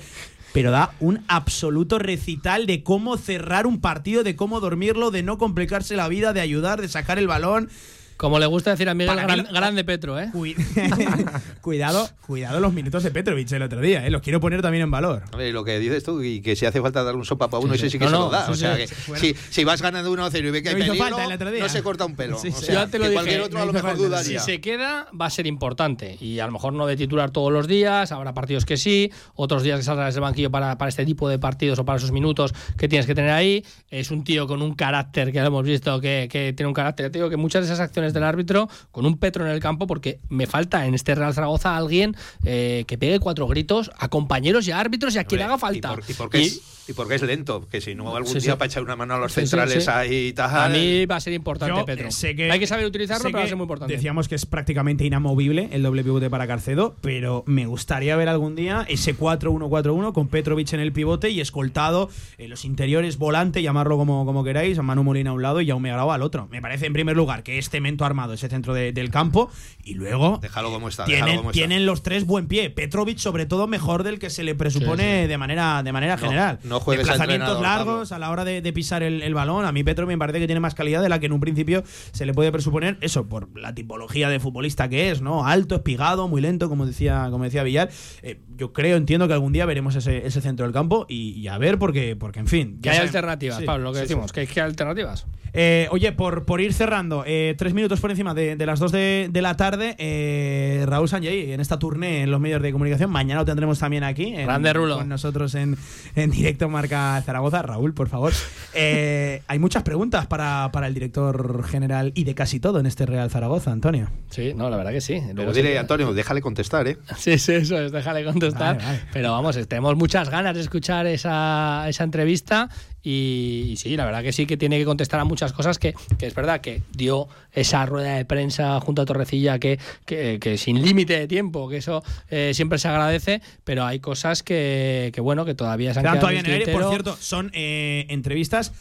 Pero 0.54 0.72
da 0.72 0.94
un 1.00 1.24
absoluto 1.28 2.00
recital 2.00 2.68
de 2.68 2.84
cómo 2.84 3.18
cerrar 3.18 3.66
un 3.66 3.82
partido, 3.82 4.24
de 4.24 4.36
cómo 4.36 4.60
dormirlo, 4.60 5.10
de 5.10 5.24
no 5.24 5.38
complicarse 5.38 5.96
la 5.96 6.08
vida, 6.08 6.32
de 6.32 6.42
ayudar, 6.42 6.80
de 6.80 6.88
sacar 6.88 7.18
el 7.18 7.28
balón. 7.28 7.70
Como 8.18 8.40
le 8.40 8.46
gusta 8.46 8.72
decir 8.72 8.88
a 8.90 8.94
Miguel, 8.94 9.16
mí 9.16 9.22
gran- 9.24 9.44
lo- 9.44 9.52
grande 9.52 9.84
Petro, 9.84 10.20
¿eh? 10.20 10.30
Cui- 10.34 10.56
cuidado, 11.62 12.10
cuidado 12.26 12.60
los 12.60 12.74
minutos 12.74 13.04
de 13.04 13.12
Petrovic 13.12 13.52
el 13.52 13.62
otro 13.64 13.82
día, 13.82 14.06
eh, 14.06 14.10
los 14.12 14.22
quiero 14.22 14.40
poner 14.40 14.62
también 14.62 14.84
en 14.84 14.92
valor. 14.92 15.24
Hombre, 15.32 15.52
lo 15.52 15.64
que 15.64 15.80
dices 15.80 16.04
tú, 16.04 16.22
y 16.22 16.42
que 16.42 16.56
si 16.56 16.66
hace 16.66 16.82
falta 16.82 17.04
dar 17.04 17.16
un 17.16 17.26
sopa 17.26 17.50
para 17.50 17.64
uno, 17.64 17.74
Sí, 17.74 17.80
ese 17.80 17.86
sí. 17.88 17.92
sí 17.94 18.00
que 18.00 18.06
No, 18.06 18.12
se 18.12 18.18
no, 18.18 18.26
lo 18.26 18.32
da. 18.32 18.46
sí, 18.46 18.52
o 18.52 18.56
sea, 18.56 18.76
sí. 18.78 18.86
que 18.88 18.96
Bueno. 19.08 19.22
si, 19.22 19.36
si 19.50 19.64
vas 19.64 19.82
ganando 19.82 20.12
1-0 20.12 20.48
y 20.48 20.52
ve 20.52 20.64
que 20.64 20.70
hay 20.70 20.76
peligro, 20.76 20.96
falta 20.96 21.26
el 21.26 21.34
otro 21.34 21.52
día. 21.52 21.64
no 21.64 21.70
se 21.70 21.84
corta 21.84 22.06
un 22.06 22.16
pelo. 22.16 22.38
Sí, 22.38 22.50
o 22.50 22.52
sí. 22.52 22.66
sea, 22.66 22.86
Yo 22.86 22.90
te 22.90 22.98
lo 23.00 23.04
que 23.06 23.10
dije, 23.10 23.14
cualquier 23.22 23.42
otro 23.42 23.60
a 23.62 23.66
lo 23.66 23.74
mejor 23.74 23.90
falta. 23.92 24.04
dudaría. 24.06 24.40
Si 24.40 24.46
se 24.46 24.62
queda, 24.62 25.08
va 25.20 25.26
a 25.26 25.30
ser 25.30 25.48
importante. 25.48 26.18
Y 26.20 26.40
a 26.40 26.46
lo 26.46 26.52
mejor 26.54 26.74
no 26.74 26.86
de 26.86 26.96
titular 26.96 27.32
todos 27.32 27.52
los 27.52 27.68
días, 27.68 28.12
habrá 28.12 28.34
partidos 28.34 28.66
que 28.66 28.78
sí, 28.78 29.12
otros 29.36 29.64
días 29.64 29.80
que 29.80 29.84
saldrás 29.84 30.14
del 30.14 30.22
banquillo 30.22 30.52
para, 30.52 30.78
para 30.78 30.90
este 30.90 31.06
tipo 31.06 31.30
de 31.30 31.40
partidos 31.40 31.80
o 31.80 31.86
para 31.86 31.98
esos 31.98 32.12
minutos 32.12 32.54
que 32.78 32.88
tienes 32.88 33.06
que 33.06 33.16
tener 33.16 33.32
ahí. 33.32 33.66
Es 33.90 34.12
un 34.12 34.24
tío 34.24 34.48
con 34.48 34.62
un 34.62 34.74
carácter, 34.76 35.32
que 35.32 35.40
lo 35.42 35.48
hemos 35.48 35.64
visto, 35.66 36.00
que, 36.00 36.28
que 36.32 36.54
tiene 36.54 36.68
un 36.68 36.74
carácter. 36.74 37.12
Te 37.12 37.18
digo 37.20 37.30
que 37.30 37.38
muchas 37.38 37.62
de 37.62 37.74
esas 37.74 37.80
acciones 37.80 38.03
del 38.12 38.24
árbitro, 38.24 38.68
con 38.92 39.06
un 39.06 39.18
Petro 39.18 39.46
en 39.46 39.52
el 39.52 39.60
campo, 39.62 39.88
porque 39.88 40.20
me 40.30 40.48
falta 40.48 40.86
en 40.86 40.96
este 40.96 41.16
Real 41.16 41.34
Zaragoza 41.34 41.78
alguien 41.78 42.16
eh, 42.44 42.84
que 42.88 42.98
pegue 42.98 43.20
cuatro 43.20 43.48
gritos 43.48 43.92
a 43.98 44.10
compañeros 44.10 44.68
y 44.68 44.72
a 44.72 44.80
árbitros 44.80 45.16
y 45.16 45.20
a 45.20 45.24
quien 45.26 45.44
haga 45.44 45.58
falta. 45.60 45.94
Y, 45.94 45.96
por- 45.96 46.04
y 46.10 46.14
porque 46.16 46.40
Y- 46.42 46.46
es, 46.46 46.62
y 46.90 46.94
porque 46.94 47.16
es 47.16 47.22
lento, 47.22 47.68
que 47.70 47.80
si 47.80 47.96
no, 47.96 48.16
algún 48.16 48.34
Sí, 48.34 48.40
día 48.40 48.54
sí. 48.54 48.58
para 48.58 48.66
echar 48.66 48.84
una 48.84 48.96
mano 48.98 49.14
a 49.14 49.20
los 49.20 49.32
Sí, 49.32 49.42
centrales 49.42 49.86
sí. 49.86 49.90
ahí 49.94 50.28
y 50.28 50.34
tal. 50.34 50.60
a 50.60 50.68
mí 50.70 51.06
va 51.06 51.16
a 51.18 51.20
ser 51.22 51.32
importante, 51.34 51.74
Yo, 51.80 51.86
Petro. 51.86 52.08
eh, 52.10 52.12
sé 52.12 52.36
que- 52.36 52.52
Hay 52.52 52.60
que 52.60 52.68
saber 52.68 52.86
utilizarlo, 52.86 53.22
sé 53.22 53.28
pero 53.30 53.38
va 53.38 53.44
a 53.44 53.48
ser 53.48 53.56
muy 53.56 53.64
importante. 53.66 53.94
Decíamos 53.94 54.28
que 54.28 54.36
es 54.36 54.46
prácticamente 54.46 55.06
inamovible 55.06 55.70
el 55.72 55.84
doble 55.84 56.04
pivote 56.04 56.30
para 56.30 56.48
Carcedo, 56.48 56.96
pero 57.00 57.44
me 57.48 57.68
gustaría 57.68 58.16
ver 58.18 58.28
algún 58.28 58.56
día 58.56 58.86
ese 58.90 59.14
4-1-4-1 59.16 60.14
con 60.14 60.28
Petrovic 60.28 60.74
en 60.74 60.80
el 60.80 60.92
pivote 60.92 61.30
y 61.30 61.42
escoltado 61.42 62.10
en 62.38 62.50
los 62.50 62.66
interiores, 62.66 63.18
volante, 63.18 63.62
llamarlo 63.62 63.98
como, 63.98 64.26
como 64.26 64.44
queráis, 64.44 64.78
a 64.78 64.82
Manu 64.82 65.04
Molina 65.04 65.30
a 65.30 65.34
un 65.34 65.42
lado 65.42 65.62
y 65.62 65.68
Jaume 65.68 65.90
Grau 65.92 66.12
al 66.12 66.22
otro. 66.22 66.48
Me 66.52 66.62
parece 66.62 66.86
en 66.86 66.94
primer 66.94 67.16
lugar 67.16 67.44
que 67.44 67.58
este 67.58 67.80
momento 67.94 68.06
armado 68.06 68.34
ese 68.34 68.50
centro 68.50 68.74
de- 68.74 68.92
del 68.94 69.10
campo. 69.10 69.50
Y 69.84 69.94
luego 69.96 70.40
Déjalo 70.42 70.72
como 70.72 70.88
está. 70.90 71.06
déjalo 71.06 71.24
tienen, 71.26 71.38
como 71.38 71.50
está. 71.52 71.58
tienen 71.60 71.86
los 71.86 72.02
tres 72.04 72.26
buen 72.26 72.48
pie. 72.48 72.70
Petrovic, 72.70 73.18
sobre 73.18 73.46
todo, 73.46 73.68
mejor 73.68 74.04
del 74.04 74.18
que 74.20 74.30
se 74.30 74.44
le 74.44 74.56
presupone 74.56 75.28
de 75.28 75.38
manera, 75.38 75.84
de 75.84 75.92
manera 75.92 76.16
No, 76.16 76.22
general. 76.22 76.60
no 76.64 76.80
juegues 76.80 77.06
Desplazamientos 77.06 77.62
largos 77.62 78.12
a 78.12 78.20
la 78.20 78.32
hora 78.32 78.46
de, 78.46 78.62
de 78.62 78.74
pisar 78.74 79.04
el, 79.04 79.22
el 79.22 79.34
balón. 79.34 79.66
A 79.66 79.72
mí 79.72 79.84
Petro 79.84 80.08
me 80.08 80.18
parece 80.18 80.40
que 80.40 80.46
tiene 80.48 80.60
más 80.60 80.74
calidad 80.76 81.02
de 81.02 81.10
la 81.10 81.20
que 81.20 81.26
en 81.28 81.34
un 81.34 81.40
principio 81.40 81.84
se 82.12 82.26
le 82.26 82.34
puede 82.34 82.52
presuponer. 82.52 82.98
Eso, 83.02 83.28
por 83.28 83.50
la 83.60 83.76
tipología 83.76 84.30
de 84.30 84.40
futbolista 84.40 84.90
que 84.90 85.12
es, 85.12 85.22
¿no? 85.22 85.46
Alto, 85.46 85.76
espigado, 85.76 86.28
muy 86.28 86.42
lento, 86.42 86.70
como 86.70 86.86
decía, 86.86 87.28
como 87.30 87.44
decía 87.44 87.64
Villar. 87.64 87.90
Eh, 88.22 88.40
yo 88.58 88.74
creo, 88.74 88.98
entiendo 88.98 89.28
que 89.28 89.34
algún 89.34 89.54
día 89.54 89.66
veremos 89.66 89.96
ese, 89.96 90.26
ese 90.26 90.42
centro 90.42 90.66
del 90.66 90.74
campo 90.74 91.06
y, 91.10 91.32
y 91.32 91.48
a 91.48 91.58
ver, 91.58 91.78
porque, 91.78 92.16
porque 92.16 92.40
en 92.40 92.48
fin. 92.48 92.76
Que 92.82 92.88
ya 92.88 92.92
hay 92.92 92.98
sabemos- 92.98 93.16
alternativas, 93.16 93.58
Sí, 93.60 93.66
Pablo, 93.66 93.84
lo 93.86 93.94
que 93.94 94.00
decimos, 94.00 94.32
que 94.32 94.42
hay 94.42 94.48
alternativas. 94.60 95.26
Eh, 95.56 95.88
oye, 95.92 96.12
por, 96.14 96.46
por 96.46 96.62
ir 96.62 96.74
cerrando, 96.74 97.24
eh, 97.28 97.54
tres 97.58 97.74
minutos 97.76 98.00
por 98.00 98.10
encima 98.10 98.34
de, 98.34 98.56
de 98.56 98.66
las 98.66 98.80
dos 98.80 98.92
de, 98.92 99.30
de 99.32 99.42
la 99.44 99.56
tarde, 99.56 99.96
eh, 100.00 100.84
Raúl 100.88 101.08
Sanjay 101.08 101.52
en 101.52 101.60
esta 101.60 101.78
tournée 101.78 102.24
en 102.24 102.32
los 102.32 102.40
medios 102.40 102.62
de 102.62 102.72
comunicación. 102.72 103.12
Mañana 103.12 103.42
lo 103.42 103.46
tendremos 103.46 103.78
también 103.78 104.04
aquí. 104.04 104.34
en- 104.36 104.46
Grande 104.48 104.74
Rulo. 104.74 104.98
Con 104.98 105.10
nosotros 105.10 105.54
en, 105.56 105.78
en 106.16 106.32
directo 106.32 106.70
Marca 106.70 107.22
Zaragoza. 107.26 107.62
Raúl, 107.62 107.94
por 107.94 108.10
favor. 108.10 108.34
Eh, 108.76 109.44
hay 109.48 109.60
muchas 109.60 109.84
preguntas 109.84 110.26
para, 110.26 110.72
para 110.74 110.88
el 110.88 110.96
director 110.96 111.64
general 111.64 112.12
y 112.16 112.24
de 112.24 112.34
casi 112.34 112.60
todo 112.60 112.80
en 112.80 112.88
este 112.88 113.06
Real 113.06 113.30
Zaragoza, 113.30 113.72
Antonio. 113.72 114.10
Sí, 114.32 114.54
no, 114.56 114.68
la 114.68 114.78
verdad 114.78 114.92
que 114.92 115.00
sí. 115.02 115.20
Pero 115.22 115.34
Luego 115.36 115.54
dile, 115.54 115.74
sí- 115.74 115.78
Antonio, 115.78 116.12
déjale 116.12 116.42
contestar, 116.42 116.88
¿eh? 116.88 116.98
Sí, 117.18 117.38
sí, 117.38 117.54
eso 117.54 117.80
es, 117.80 117.92
déjale 117.92 118.26
contestar. 118.26 118.78
Vale, 118.78 118.88
vale. 118.88 119.00
Pero 119.14 119.32
vamos, 119.32 119.56
tenemos 119.68 119.96
muchas 119.96 120.28
ganas 120.30 120.56
de 120.56 120.62
escuchar 120.62 121.06
esa, 121.06 121.86
esa 121.88 122.04
entrevista 122.04 122.68
y, 123.04 123.68
y 123.70 123.76
sí, 123.76 123.98
la 123.98 124.06
verdad 124.06 124.24
que 124.24 124.32
sí 124.32 124.46
que 124.46 124.58
tiene 124.58 124.80
que 124.80 124.86
contestar 124.86 125.20
a 125.20 125.26
muchas 125.26 125.54
cosas 125.54 125.78
que, 125.78 125.94
que 126.18 126.26
es 126.26 126.34
verdad 126.34 126.62
que 126.62 126.82
dio 126.96 127.28
esa 127.52 127.86
rueda 127.86 128.16
de 128.16 128.26
prensa 128.26 128.80
junto 128.80 129.02
a 129.02 129.06
Torrecilla 129.06 129.60
que, 129.60 129.78
que, 130.06 130.40
que 130.40 130.58
sin 130.58 130.82
límite 130.82 131.20
de 131.20 131.28
tiempo, 131.28 131.68
que 131.70 131.78
eso 131.78 132.04
eh, 132.30 132.52
siempre 132.54 132.80
se 132.80 132.88
agradece, 132.88 133.42
pero 133.64 133.86
hay 133.86 134.00
cosas 134.00 134.42
que, 134.42 135.12
que 135.14 135.22
bueno, 135.22 135.46
que 135.46 135.54
todavía 135.54 135.94
se 135.94 136.00
han 136.00 136.06
quedado 136.06 136.20
todavía 136.20 136.40
en 136.40 136.46
el 136.46 136.52
aire. 136.54 136.72
Por 136.72 136.90
cierto, 136.90 137.18
son 137.20 137.52
eh, 137.54 138.06
entrevistas 138.10 138.72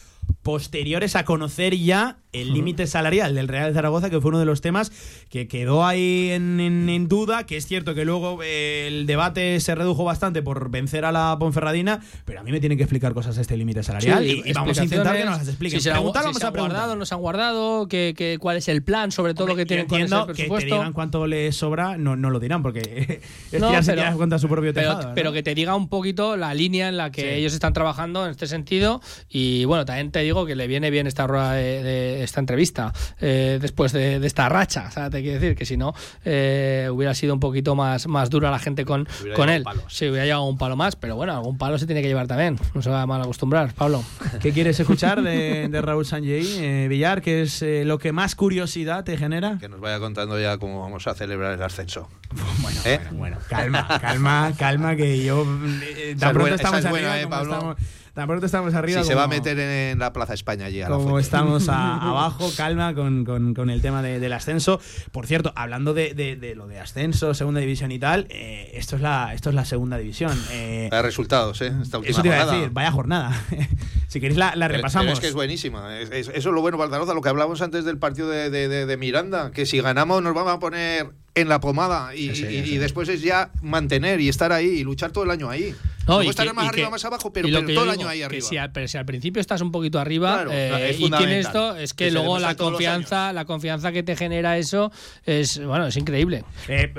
posteriores 0.43 1.15
a 1.15 1.23
conocer 1.25 1.75
ya 1.77 2.17
el 2.33 2.51
límite 2.51 2.87
salarial 2.87 3.35
del 3.35 3.47
Real 3.47 3.73
Zaragoza, 3.75 4.09
que 4.09 4.19
fue 4.19 4.29
uno 4.29 4.39
de 4.39 4.45
los 4.45 4.59
temas 4.59 4.91
que 5.29 5.47
quedó 5.47 5.85
ahí 5.85 6.31
en, 6.31 6.59
en- 6.59 6.89
en 6.89 7.07
duda, 7.07 7.45
que 7.45 7.57
es 7.57 7.67
cierto 7.67 7.93
que 7.93 8.05
luego 8.05 8.39
eh, 8.43 8.87
el 8.87 9.05
debate 9.05 9.59
se 9.59 9.75
redujo 9.75 10.03
bastante 10.03 10.41
por 10.41 10.71
vencer 10.71 11.05
a 11.05 11.11
la 11.11 11.37
Ponferradina, 11.39 12.01
pero 12.25 12.39
a 12.39 12.43
mí 12.43 12.51
me 12.51 12.59
tienen 12.59 12.77
que 12.79 12.83
explicar 12.85 13.13
cosas 13.13 13.35
de 13.35 13.43
este 13.43 13.55
límite 13.55 13.83
salarial 13.83 14.23
Sí, 14.23 14.41
y, 14.45 14.49
y 14.49 14.53
vamos 14.53 14.77
a 14.79 14.83
intentar 14.83 15.15
que 15.15 15.25
nos 15.25 15.37
las 15.37 15.47
expliquen. 15.47 15.79
Si 15.79 15.83
se, 15.83 15.91
han- 15.91 15.97
Preguntar, 15.97 16.23
si 16.23 16.25
vamos 16.25 16.39
se 16.39 16.43
a 16.43 16.47
han 16.47 16.53
preguntar. 16.53 16.77
guardado, 16.77 16.95
no 16.97 17.05
se 17.05 17.13
han 17.13 17.21
guardado, 17.21 17.87
que, 17.87 18.13
que- 18.17 18.37
cuál 18.39 18.57
es 18.57 18.67
el 18.67 18.81
plan, 18.83 19.11
sobre 19.11 19.35
todo 19.35 19.47
lo 19.47 19.55
que 19.55 19.67
tienen 19.67 19.85
con 19.85 19.99
ese 19.99 20.05
entiendo 20.05 20.25
que 20.25 20.33
te 20.33 20.37
presupuesto. 20.37 20.75
digan 20.75 20.93
cuánto 20.93 21.27
les 21.27 21.55
sobra, 21.55 21.97
no, 21.99 22.15
no 22.15 22.31
lo 22.31 22.39
dirán, 22.39 22.63
porque 22.63 23.21
es 23.51 23.61
No, 23.61 23.69
tirarse- 23.69 23.93
pero- 23.95 24.17
contra 24.17 24.39
su 24.39 24.49
propio 24.49 24.73
pero, 24.73 24.89
tejado. 24.89 25.09
¿no? 25.09 25.15
pero 25.15 25.31
que 25.33 25.43
te 25.43 25.53
diga 25.53 25.75
un 25.75 25.87
poquito 25.87 26.35
la 26.35 26.55
línea 26.55 26.89
en 26.89 26.97
la 26.97 27.11
que 27.11 27.21
Sí. 27.21 27.27
ellos 27.27 27.53
están 27.53 27.73
trabajando 27.73 28.25
en 28.25 28.31
este 28.31 28.47
sentido 28.47 29.01
y 29.29 29.65
bueno 29.65 29.85
también 29.85 30.11
te 30.13 30.19
digo 30.19 30.45
que 30.45 30.55
le 30.55 30.67
viene 30.67 30.89
bien 30.89 31.07
esta 31.07 31.27
rueda 31.27 31.51
de, 31.53 31.83
de 31.83 32.23
esta 32.23 32.39
entrevista 32.39 32.93
eh, 33.19 33.57
después 33.61 33.91
de, 33.91 34.21
de 34.21 34.27
esta 34.27 34.47
racha 34.47 34.85
o 34.87 34.91
sea, 34.91 35.09
te 35.09 35.21
quiero 35.21 35.41
decir 35.41 35.57
que 35.57 35.65
si 35.65 35.75
no 35.75 35.93
eh, 36.23 36.87
hubiera 36.89 37.13
sido 37.13 37.33
un 37.33 37.41
poquito 37.41 37.75
más, 37.75 38.07
más 38.07 38.29
dura 38.29 38.49
la 38.49 38.59
gente 38.59 38.85
con, 38.85 39.05
con 39.35 39.49
él 39.49 39.65
sí 39.89 40.07
hubiera 40.07 40.25
llevado 40.25 40.45
un 40.45 40.57
palo 40.57 40.77
más 40.77 40.95
pero 40.95 41.17
bueno 41.17 41.33
algún 41.33 41.57
palo 41.57 41.77
se 41.77 41.85
tiene 41.85 42.01
que 42.01 42.07
llevar 42.07 42.27
también 42.27 42.57
no 42.73 42.81
se 42.81 42.89
va 42.89 43.01
a 43.01 43.05
mal 43.05 43.21
acostumbrar 43.21 43.73
Pablo 43.73 44.01
¿Qué 44.41 44.53
quieres 44.53 44.79
escuchar 44.79 45.21
de, 45.21 45.67
de 45.67 45.81
Raúl 45.81 46.05
Sanjay, 46.05 46.45
eh, 46.59 46.87
Villar? 46.87 47.21
¿Qué 47.21 47.41
es 47.41 47.61
eh, 47.61 47.83
lo 47.85 47.97
que 47.99 48.11
más 48.11 48.35
curiosidad 48.35 49.03
te 49.03 49.17
genera? 49.17 49.57
Que 49.59 49.67
nos 49.67 49.79
vaya 49.81 49.99
contando 49.99 50.39
ya 50.39 50.57
cómo 50.57 50.81
vamos 50.81 51.07
a 51.07 51.13
celebrar 51.15 51.53
el 51.53 51.61
ascenso. 51.63 52.07
Bueno, 52.61 52.79
¿Eh? 52.85 52.97
bueno, 53.11 53.17
bueno, 53.19 53.37
calma, 53.49 53.87
calma, 54.01 54.53
calma, 54.57 54.95
que 54.95 55.23
yo. 55.23 55.43
eh, 55.81 56.15
tan 56.19 56.29
pronto 56.33 56.39
buena- 56.41 56.55
estamos 56.55 56.79
es 56.79 56.85
arriba, 56.85 56.99
buena, 57.09 57.19
¿eh, 57.19 57.23
como 57.23 57.35
Pablo? 57.35 57.53
estamos- 57.53 57.77
tan 58.13 58.27
pronto 58.27 58.45
estamos 58.45 58.73
arriba. 58.75 59.01
Si 59.01 59.07
se 59.07 59.15
va 59.15 59.23
a 59.23 59.27
meter 59.27 59.57
en 59.59 59.99
la 59.99 60.13
Plaza 60.13 60.33
España 60.33 60.65
allí 60.65 60.81
a 60.81 60.89
la 60.89 60.95
como 60.95 61.17
estamos 61.19 61.67
a- 61.69 61.95
abajo, 62.09 62.51
calma 62.55 62.93
con, 62.93 63.25
con- 63.25 63.53
con 63.53 63.69
el 63.69 63.81
tema 63.81 64.01
de- 64.01 64.19
del 64.19 64.33
ascenso. 64.33 64.79
Por 65.11 65.25
cierto, 65.27 65.51
hablando 65.55 65.93
de, 65.93 66.13
de- 66.13 66.35
de 66.35 66.55
lo 66.55 66.67
de 66.67 66.79
ascenso, 66.79 67.33
segunda 67.33 67.59
división 67.59 67.91
y 67.91 67.99
tal, 67.99 68.27
eh, 68.29 68.71
esto, 68.75 68.95
es 68.95 69.01
la, 69.01 69.33
esto 69.33 69.49
es 69.49 69.55
la 69.55 69.65
segunda 69.65 69.97
división. 69.97 70.37
Eh, 70.51 70.87
Vaya 70.91 71.01
resultados, 71.01 71.61
¿eh? 71.61 71.73
Esta 71.81 71.97
última 71.97 72.11
eso 72.11 72.21
te 72.21 72.27
iba 72.27 72.41
a 72.41 72.45
decir, 72.45 72.69
vaya 72.71 72.91
jornada. 72.91 73.35
si 74.07 74.19
queréis 74.19 74.37
la, 74.37 74.51
repasamos. 74.67 75.05
pero 75.05 75.13
es 75.13 75.19
que 75.19 75.27
es 75.27 75.33
buenísima. 75.33 75.97
Es- 75.99 76.11
es- 76.11 76.27
eso 76.27 76.49
es 76.49 76.53
lo 76.53 76.61
bueno 76.61 76.77
Zaragoza, 76.77 77.13
lo 77.13 77.21
que 77.21 77.29
hablábamos 77.29 77.61
antes 77.61 77.85
del 77.85 77.97
partido 77.97 78.29
de, 78.29 78.49
de- 78.49 78.67
de- 78.67 78.85
de 78.85 78.97
Miranda, 78.97 79.51
que 79.51 79.65
si 79.65 79.81
ganamos 79.81 80.21
nos 80.21 80.33
vamos 80.35 80.53
a 80.53 80.59
poner 80.59 81.07
en 81.35 81.49
la 81.49 81.59
pomada 81.59 82.13
y, 82.13 82.35
Sí, 82.35 82.45
y- 82.45 82.63
sí. 82.63 82.73
y 82.75 82.77
después 82.77 83.09
es 83.09 83.21
ya 83.23 83.49
mantener 83.63 84.21
y 84.21 84.29
estar 84.29 84.51
ahí 84.51 84.67
y 84.67 84.83
luchar 84.83 85.11
todo 85.11 85.23
el 85.23 85.31
año 85.31 85.49
ahí. 85.49 85.73
No, 86.07 86.15
Luego 86.15 86.23
y 86.23 86.29
estarás 86.29 86.51
que- 86.51 86.55
más 86.55 86.65
y 86.65 86.67
arriba, 86.69 86.87
que- 86.87 86.91
más 86.91 87.05
abajo, 87.05 87.31
pero, 87.33 87.47
pero 87.47 87.59
todo 87.59 87.67
yo 87.67 87.81
el 87.81 87.87
digo, 87.87 87.91
año 87.91 88.07
ahí 88.09 88.21
arriba. 88.23 88.45
si 88.47 88.57
al, 88.57 88.71
pero 88.71 88.87
si 88.87 88.97
al 88.97 89.05
principio 89.05 89.39
estás 89.39 89.61
un 89.61 89.71
poquito 89.71 89.99
arriba 89.99 90.33
Claro, 90.43 90.51
eh, 90.53 90.95
y 90.99 91.09
tienes 91.09 91.45
esto, 91.47 91.75
es 91.77 91.93
que, 91.93 92.05
Que 92.05 92.11
luego 92.11 92.39
la 92.39 92.55
confianza, 92.55 93.31
la 93.33 93.45
confianza 93.45 93.91
que 93.91 94.03
te 94.03 94.15
genera 94.15 94.57
eso 94.57 94.91
es 95.25 95.63
bueno, 95.65 95.87
es 95.87 95.95
increíble. 95.97 96.43
Eh, 96.67 96.93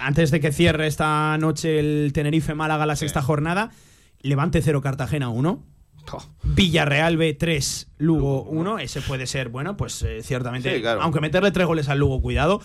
antes 0.00 0.30
de 0.30 0.40
que 0.40 0.52
cierre 0.52 0.86
esta 0.86 1.36
noche 1.38 1.78
el 1.78 2.10
Tenerife 2.12 2.54
Málaga 2.54 2.86
la 2.86 2.96
sexta 2.96 3.22
jornada, 3.22 3.70
Levante 4.22 4.60
0 4.62 4.80
Cartagena 4.82 5.28
1. 5.28 5.64
Villarreal 6.42 7.16
B 7.16 7.34
3, 7.34 7.88
Lugo 7.98 8.42
1. 8.44 8.78
Ese 8.78 9.00
puede 9.00 9.26
ser, 9.26 9.48
bueno, 9.48 9.76
pues 9.76 10.02
eh, 10.02 10.22
ciertamente. 10.22 10.74
Sí, 10.74 10.80
claro. 10.80 11.02
Aunque 11.02 11.20
meterle 11.20 11.50
tres 11.52 11.66
goles 11.66 11.88
al 11.88 11.98
Lugo, 11.98 12.20
cuidado. 12.20 12.60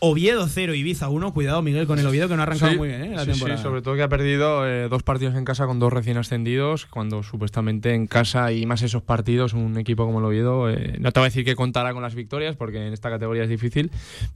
Oviedo 0.00 0.48
0, 0.48 0.74
Ibiza 0.74 1.08
1. 1.10 1.32
Cuidado, 1.34 1.62
Miguel, 1.62 1.86
con 1.86 1.98
el 1.98 2.06
Oviedo 2.06 2.28
que 2.28 2.34
no 2.34 2.40
ha 2.40 2.44
arrancado 2.44 2.72
Sí, 2.72 2.78
muy 2.78 2.88
bien, 2.88 3.04
¿eh? 3.04 3.10
La 3.10 3.18
sí, 3.24 3.26
sí, 3.26 3.30
temporada. 3.32 3.62
sobre 3.62 3.82
todo 3.82 3.94
que 3.96 4.02
ha 4.02 4.08
perdido 4.08 4.66
eh, 4.66 4.88
dos 4.88 5.02
partidos 5.02 5.34
en 5.34 5.44
casa 5.44 5.66
con 5.66 5.78
dos 5.78 5.92
recién 5.92 6.16
ascendidos, 6.16 6.86
cuando 6.86 7.22
supuestamente 7.22 7.94
en 7.94 8.06
casa 8.06 8.50
y 8.52 8.64
más 8.66 8.82
esos 8.82 9.02
partidos, 9.02 9.52
un 9.52 9.76
equipo 9.78 10.06
como 10.06 10.20
el 10.20 10.24
Oviedo, 10.24 10.70
eh, 10.70 10.96
no 10.98 11.12
te 11.12 11.20
voy 11.20 11.26
a 11.26 11.28
decir 11.30 11.44
que 11.44 11.54
contará 11.54 11.92
con 11.92 12.02
las 12.02 12.14
victorias, 12.14 12.56
porque 12.56 12.86
en 12.86 12.92
esta 12.92 13.10
categoría 13.10 13.42
es 13.42 13.48
difícil, 13.50 13.90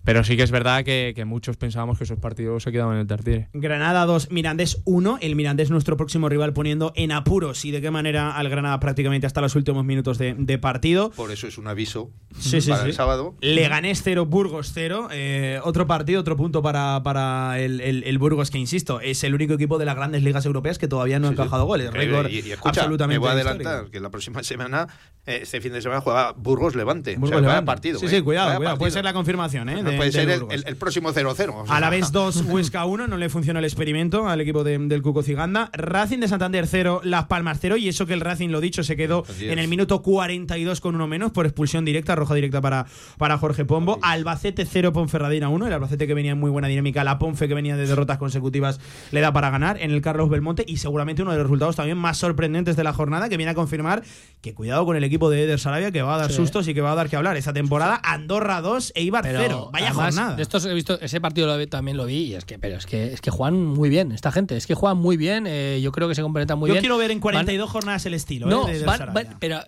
pero 0.04 0.22
sí 0.22 0.36
que 0.36 0.42
es 0.42 0.50
verdad 0.50 0.84
que, 0.84 1.12
que 1.16 1.24
muchos 1.24 1.56
pensábamos 1.56 1.96
que 1.98 2.04
esos 2.04 2.18
partidos 2.18 2.62
se 2.62 2.70
quedaban 2.70 2.94
en 2.96 3.00
el 3.00 3.06
Tartiere. 3.06 3.48
Granada 3.54 4.04
2, 4.04 4.30
Mirandés 4.30 4.82
1. 4.84 5.18
El 5.22 5.34
Mirandés 5.34 5.70
nuestro 5.70 5.96
próximo 5.96 6.28
rival 6.28 6.52
poniendo 6.52 6.92
en 6.94 7.10
apuros 7.12 7.64
y 7.64 7.70
de 7.70 7.80
qué 7.80 7.90
manera 7.90 8.36
al 8.36 8.48
Granada 8.50 8.78
prácticamente 8.80 9.26
hasta 9.26 9.40
los 9.40 9.54
últimos 9.56 9.84
minutos 9.84 10.18
de, 10.18 10.34
de 10.36 10.58
partido. 10.58 11.10
Por 11.10 11.30
eso 11.30 11.46
es 11.46 11.56
un 11.56 11.68
aviso 11.68 12.10
Sí, 12.38 12.60
para 12.68 12.82
sí. 12.82 12.88
el 12.88 12.92
sábado. 12.94 13.34
Leganés 13.40 14.02
0, 14.02 14.26
Burgos 14.26 14.72
0. 14.74 15.08
Eh, 15.12 15.53
otro 15.62 15.86
partido, 15.86 16.20
otro 16.20 16.36
punto 16.36 16.62
para, 16.62 17.02
para 17.02 17.58
el, 17.60 17.80
el- 17.80 18.04
el 18.04 18.18
Burgos, 18.18 18.50
que 18.50 18.58
insisto, 18.58 19.00
es 19.00 19.22
el 19.24 19.34
único 19.34 19.54
equipo 19.54 19.78
de 19.78 19.84
las 19.84 19.96
grandes 19.96 20.22
ligas 20.22 20.44
europeas 20.46 20.78
que 20.78 20.88
todavía 20.88 21.18
no 21.18 21.26
ha 21.28 21.30
sí. 21.30 21.34
encajado 21.34 21.64
goles. 21.66 21.92
Récord 21.92 22.28
Y, 22.28 22.40
y 22.40 22.52
escucha, 22.52 22.80
absolutamente 22.80 23.14
me 23.14 23.18
voy 23.18 23.28
a 23.30 23.34
histórico. 23.38 23.68
adelantar 23.68 23.90
que 23.90 24.00
la 24.00 24.10
próxima 24.10 24.42
semana, 24.42 24.88
eh, 25.26 25.40
este 25.42 25.60
fin 25.60 25.72
de 25.72 25.82
semana, 25.82 26.00
juega 26.00 26.32
Burgos 26.32 26.74
Levante. 26.74 27.16
Burgos 27.16 27.36
o 27.38 27.40
sea, 27.40 27.48
vaya 27.48 27.64
partido. 27.64 27.98
Sí, 27.98 28.06
eh. 28.06 28.08
sí, 28.08 28.20
cuidado, 28.22 28.46
Vaya 28.48 28.56
cuidado. 28.58 28.78
Puede 28.78 28.90
ser 28.92 29.04
la 29.04 29.12
confirmación, 29.12 29.68
¿eh? 29.68 29.82
De- 29.82 29.92
puede 29.96 30.12
ser 30.12 30.28
el, 30.30 30.76
próximo 30.76 31.12
0-0. 31.12 31.28
o 31.54 31.66
sea. 31.66 31.76
A 31.76 31.80
la 31.80 31.90
vez 31.90 32.12
2, 32.12 32.42
Huesca 32.48 32.84
1, 32.84 33.06
no 33.08 33.16
le 33.16 33.28
funciona 33.28 33.58
el 33.58 33.64
experimento 33.64 34.28
al 34.28 34.40
equipo 34.40 34.64
de- 34.64 34.78
del 34.78 35.02
Cuco 35.02 35.22
Ciganda. 35.22 35.70
Racing 35.72 36.18
de 36.20 36.28
Santander 36.28 36.66
0, 36.66 37.00
Las 37.04 37.24
Palmas 37.26 37.58
0. 37.60 37.76
Y 37.76 37.88
eso 37.88 38.06
que 38.06 38.14
el 38.14 38.20
Racing, 38.20 38.48
lo 38.50 38.60
dicho, 38.60 38.82
se 38.84 38.96
quedó 38.96 39.24
Así 39.28 39.46
es. 39.46 39.52
en 39.52 39.58
el 39.58 39.68
minuto 39.68 40.02
42 40.02 40.80
con 40.80 40.94
uno 40.94 41.06
menos 41.06 41.32
por 41.32 41.46
expulsión 41.46 41.84
directa, 41.84 42.14
roja 42.14 42.34
directa 42.34 42.60
para, 42.60 42.86
para 43.18 43.38
Jorge 43.38 43.64
Pombo. 43.64 43.98
Albacete 44.02 44.64
0, 44.66 44.92
Ponferradina 44.92 45.43
1. 45.48 45.66
El 45.66 45.72
Albacete 45.72 46.06
que 46.06 46.14
venía 46.14 46.32
en 46.32 46.38
muy 46.40 46.50
buena 46.50 46.68
dinámica. 46.68 47.04
La 47.04 47.18
Ponfe 47.18 47.48
que 47.48 47.54
venía 47.54 47.76
de 47.76 47.86
derrotas 47.86 48.18
consecutivas 48.18 48.80
le 49.12 49.20
da 49.20 49.32
para 49.32 49.50
ganar 49.50 49.80
en 49.80 49.90
el 49.90 50.00
Carlos 50.02 50.28
Belmonte. 50.30 50.64
Y 50.66 50.76
seguramente 50.78 51.22
uno 51.22 51.32
de 51.32 51.38
los 51.38 51.46
resultados 51.46 51.76
también 51.76 51.98
más 51.98 52.18
sorprendentes 52.18 52.76
de 52.76 52.84
la 52.84 52.92
jornada 52.92 53.28
que 53.28 53.36
viene 53.36 53.50
a 53.50 53.54
confirmar 53.54 54.02
que 54.40 54.54
cuidado 54.54 54.84
con 54.84 54.96
el 54.96 55.04
equipo 55.04 55.30
de 55.30 55.44
Eder 55.44 55.58
Sarabia 55.58 55.90
que 55.90 56.02
va 56.02 56.14
a 56.16 56.18
dar 56.18 56.30
Sí. 56.30 56.36
sustos 56.36 56.68
y 56.68 56.74
que 56.74 56.80
va 56.80 56.92
a 56.92 56.94
dar 56.94 57.08
que 57.08 57.16
hablar. 57.16 57.36
Esta 57.36 57.52
temporada 57.52 58.00
Andorra 58.04 58.60
2 58.60 58.92
e 58.94 59.02
Ibar 59.02 59.22
Pero 59.22 59.38
0. 59.40 59.70
Vaya 59.72 59.86
además, 59.88 60.14
jornada. 60.14 60.36
De 60.36 60.42
estos 60.42 60.64
he 60.66 60.74
visto, 60.74 61.00
ese 61.00 61.20
partido 61.20 61.46
lo 61.46 61.66
también 61.68 61.96
lo 61.96 62.04
vi 62.06 62.24
y 62.24 62.34
es 62.34 62.44
que, 62.44 62.58
pero 62.58 62.76
es 62.76 62.86
que 62.86 63.12
es 63.12 63.20
que 63.20 63.30
juegan 63.30 63.64
muy 63.64 63.88
bien 63.88 64.12
esta 64.12 64.30
gente, 64.32 64.56
es 64.56 64.66
que 64.66 64.74
juegan 64.74 64.98
muy 64.98 65.16
bien, 65.16 65.46
eh, 65.46 65.80
yo 65.82 65.92
creo 65.92 66.08
que 66.08 66.14
se 66.14 66.22
complementan 66.22 66.58
muy 66.58 66.68
Yo 66.68 66.74
bien. 66.74 66.82
quiero 66.82 66.98
ver 66.98 67.10
en 67.10 67.18
Van- 67.18 67.22
42 67.22 67.70
jornadas 67.70 68.04
el 68.06 68.14
estilo. 68.14 68.46
no, 68.46 68.64
¿eh? 68.68 68.72
de 68.72 68.76
Eder 68.78 68.86
van- 68.86 68.98
Sarabia. 68.98 69.24
van- 69.24 69.36
pero 69.40 69.60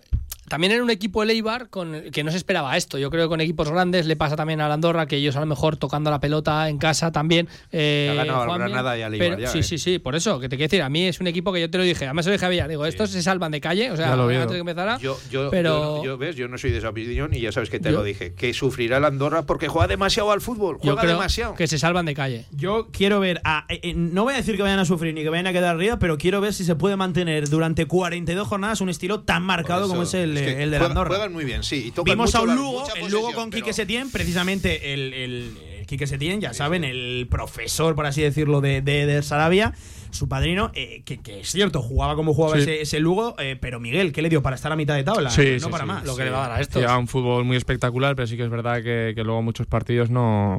también 0.47 0.71
era 0.73 0.83
un 0.83 0.89
equipo 0.89 1.23
el 1.23 1.29
Eibar 1.29 1.69
con 1.69 2.03
que 2.11 2.23
no 2.23 2.31
se 2.31 2.37
esperaba 2.37 2.75
esto. 2.77 2.97
Yo 2.97 3.09
creo 3.09 3.25
que 3.25 3.29
con 3.29 3.41
equipos 3.41 3.69
grandes 3.69 4.05
le 4.05 4.15
pasa 4.15 4.35
también 4.35 4.61
a 4.61 4.67
la 4.67 4.73
Andorra 4.75 5.05
que 5.07 5.17
ellos 5.17 5.35
a 5.35 5.39
lo 5.39 5.45
mejor 5.45 5.77
tocando 5.77 6.09
la 6.11 6.19
pelota 6.19 6.69
en 6.69 6.77
casa 6.77 7.11
también. 7.11 7.47
Eh, 7.71 8.09
Ha 8.11 8.15
ganado 8.15 8.41
al. 8.53 8.59
Granada 8.59 8.97
y 8.97 9.01
al 9.01 9.13
Eibar 9.13 9.29
Pero- 9.29 9.41
ya, 9.41 9.47
Sí, 9.49 9.59
¿eh? 9.59 9.63
sí, 9.63 9.77
sí, 9.77 9.99
por 9.99 10.15
eso, 10.15 10.39
que 10.39 10.49
te 10.49 10.55
quiero 10.57 10.69
decir, 10.69 10.81
a 10.81 10.89
mí 10.89 11.05
es 11.05 11.19
un 11.19 11.27
equipo 11.27 11.51
que 11.53 11.61
yo 11.61 11.69
te 11.69 11.77
lo 11.77 11.83
dije, 11.83 12.05
además 12.05 12.25
se 12.25 12.31
lo 12.31 12.33
dije 12.33 12.45
a 12.45 12.49
Villar, 12.49 12.69
digo, 12.69 12.85
estos 12.85 13.09
se 13.11 13.21
salvan 13.21 13.51
de 13.51 13.61
calle, 13.61 13.91
o 13.91 13.97
sea, 13.97 14.13
antes 14.13 14.47
de 14.47 14.53
que 14.53 14.59
empezara. 14.59 14.97
Yo, 14.99 15.17
yo, 15.31 15.49
pero 15.49 15.97
yo, 15.97 16.03
yo- 16.05 16.17
ves, 16.17 16.35
yo 16.35 16.47
no 16.47 16.57
soy 16.57 16.71
de 16.71 16.77
esa 16.79 16.89
opinión 16.89 17.33
y 17.33 17.39
ya 17.41 17.51
sabes 17.51 17.69
que 17.69 17.79
te 17.79 17.91
Yo- 17.91 17.97
lo 17.97 18.03
dije. 18.03 18.33
Que 18.33 18.53
sufrirá 18.53 18.97
el 18.97 19.05
Andorra 19.05 19.43
porque 19.43 19.67
juega 19.67 19.87
demasiado 19.87 20.31
al 20.31 20.41
fútbol. 20.41 20.75
yo 20.77 20.81
Juega 20.81 21.01
creo 21.01 21.13
demasiado. 21.13 21.55
que 21.55 21.67
se 21.67 21.77
salvan 21.77 22.05
de 22.05 22.13
calle. 22.13 22.45
Yo 22.51 22.87
quiero 22.91 23.19
ver, 23.19 23.41
a- 23.43 23.65
eh, 23.69 23.79
eh, 23.83 23.93
no 23.95 24.23
voy 24.23 24.33
a 24.33 24.37
decir 24.37 24.55
que 24.55 24.61
vayan 24.63 24.79
a 24.79 24.85
sufrir 24.85 25.13
ni 25.13 25.23
que 25.23 25.29
vayan 25.29 25.47
a 25.47 25.53
quedar 25.53 25.75
arriba, 25.75 25.99
pero 25.99 26.17
quiero 26.17 26.41
ver 26.41 26.53
si 26.53 26.63
se 26.63 26.75
puede 26.75 26.95
mantener 26.95 27.49
durante 27.49 27.85
42 27.85 28.47
jornadas 28.47 28.81
un 28.81 28.89
estilo 28.89 29.21
tan 29.21 29.43
marcado 29.43 29.87
como 29.87 30.03
es 30.03 30.13
el, 30.13 30.36
el, 30.37 30.43
Es 30.43 30.49
de- 30.49 30.55
que 30.55 30.63
el 30.63 30.71
de 30.71 30.77
juegan- 30.77 30.91
Andorra. 30.91 31.09
Juegan 31.09 31.33
muy 31.33 31.45
bien, 31.45 31.63
sí. 31.63 31.91
y 31.95 32.01
Vimos 32.03 32.27
mucho 32.33 32.37
a 32.37 32.41
un 32.41 32.55
Lugo, 32.55 32.87
el 32.95 33.11
Lugo 33.11 33.33
con 33.33 33.49
pero- 33.49 33.63
Quique 33.63 33.73
Setién, 33.73 34.09
precisamente 34.11 34.93
el, 34.93 35.13
el, 35.13 35.57
el 35.79 35.85
Quique 35.85 36.07
Setién, 36.07 36.41
ya 36.41 36.53
saben, 36.53 36.83
el 36.83 37.27
profesor, 37.29 37.95
por 37.95 38.05
así 38.05 38.21
decirlo, 38.21 38.61
de, 38.61 38.81
de, 38.81 39.05
de 39.05 39.21
Sarabia, 39.23 39.73
su 40.11 40.27
padrino, 40.29 40.71
eh, 40.73 41.01
que, 41.05 41.17
que 41.19 41.41
es 41.41 41.51
cierto, 41.51 41.81
jugaba 41.81 42.15
como 42.15 42.33
jugaba 42.33 42.55
Sí. 42.55 42.61
ese, 42.61 42.81
ese 42.81 42.99
Lugo, 42.99 43.35
eh, 43.39 43.57
pero 43.59 43.79
Miguel, 43.79 44.11
¿qué 44.11 44.21
le 44.21 44.29
dio 44.29 44.41
para 44.41 44.55
estar 44.55 44.71
a 44.71 44.75
mitad 44.75 44.95
de 44.95 45.03
tabla? 45.03 45.29
Sí, 45.29 45.53
no 45.53 45.67
sí, 45.67 45.71
para 45.71 45.83
sí. 45.83 45.87
más. 45.87 46.05
Lo 46.05 46.15
que 46.15 46.23
le 46.23 46.29
va 46.31 46.45
a 46.45 46.49
dar 46.49 46.57
a 46.57 46.61
estos. 46.61 46.81
Lleva 46.81 46.97
un 46.97 47.07
fútbol 47.07 47.43
muy 47.45 47.57
espectacular, 47.57 48.15
pero 48.15 48.27
sí 48.27 48.37
que 48.37 48.43
es 48.43 48.49
verdad 48.49 48.83
que, 48.83 49.13
que 49.15 49.23
luego 49.23 49.41
muchos 49.41 49.67
partidos 49.67 50.09
no, 50.09 50.57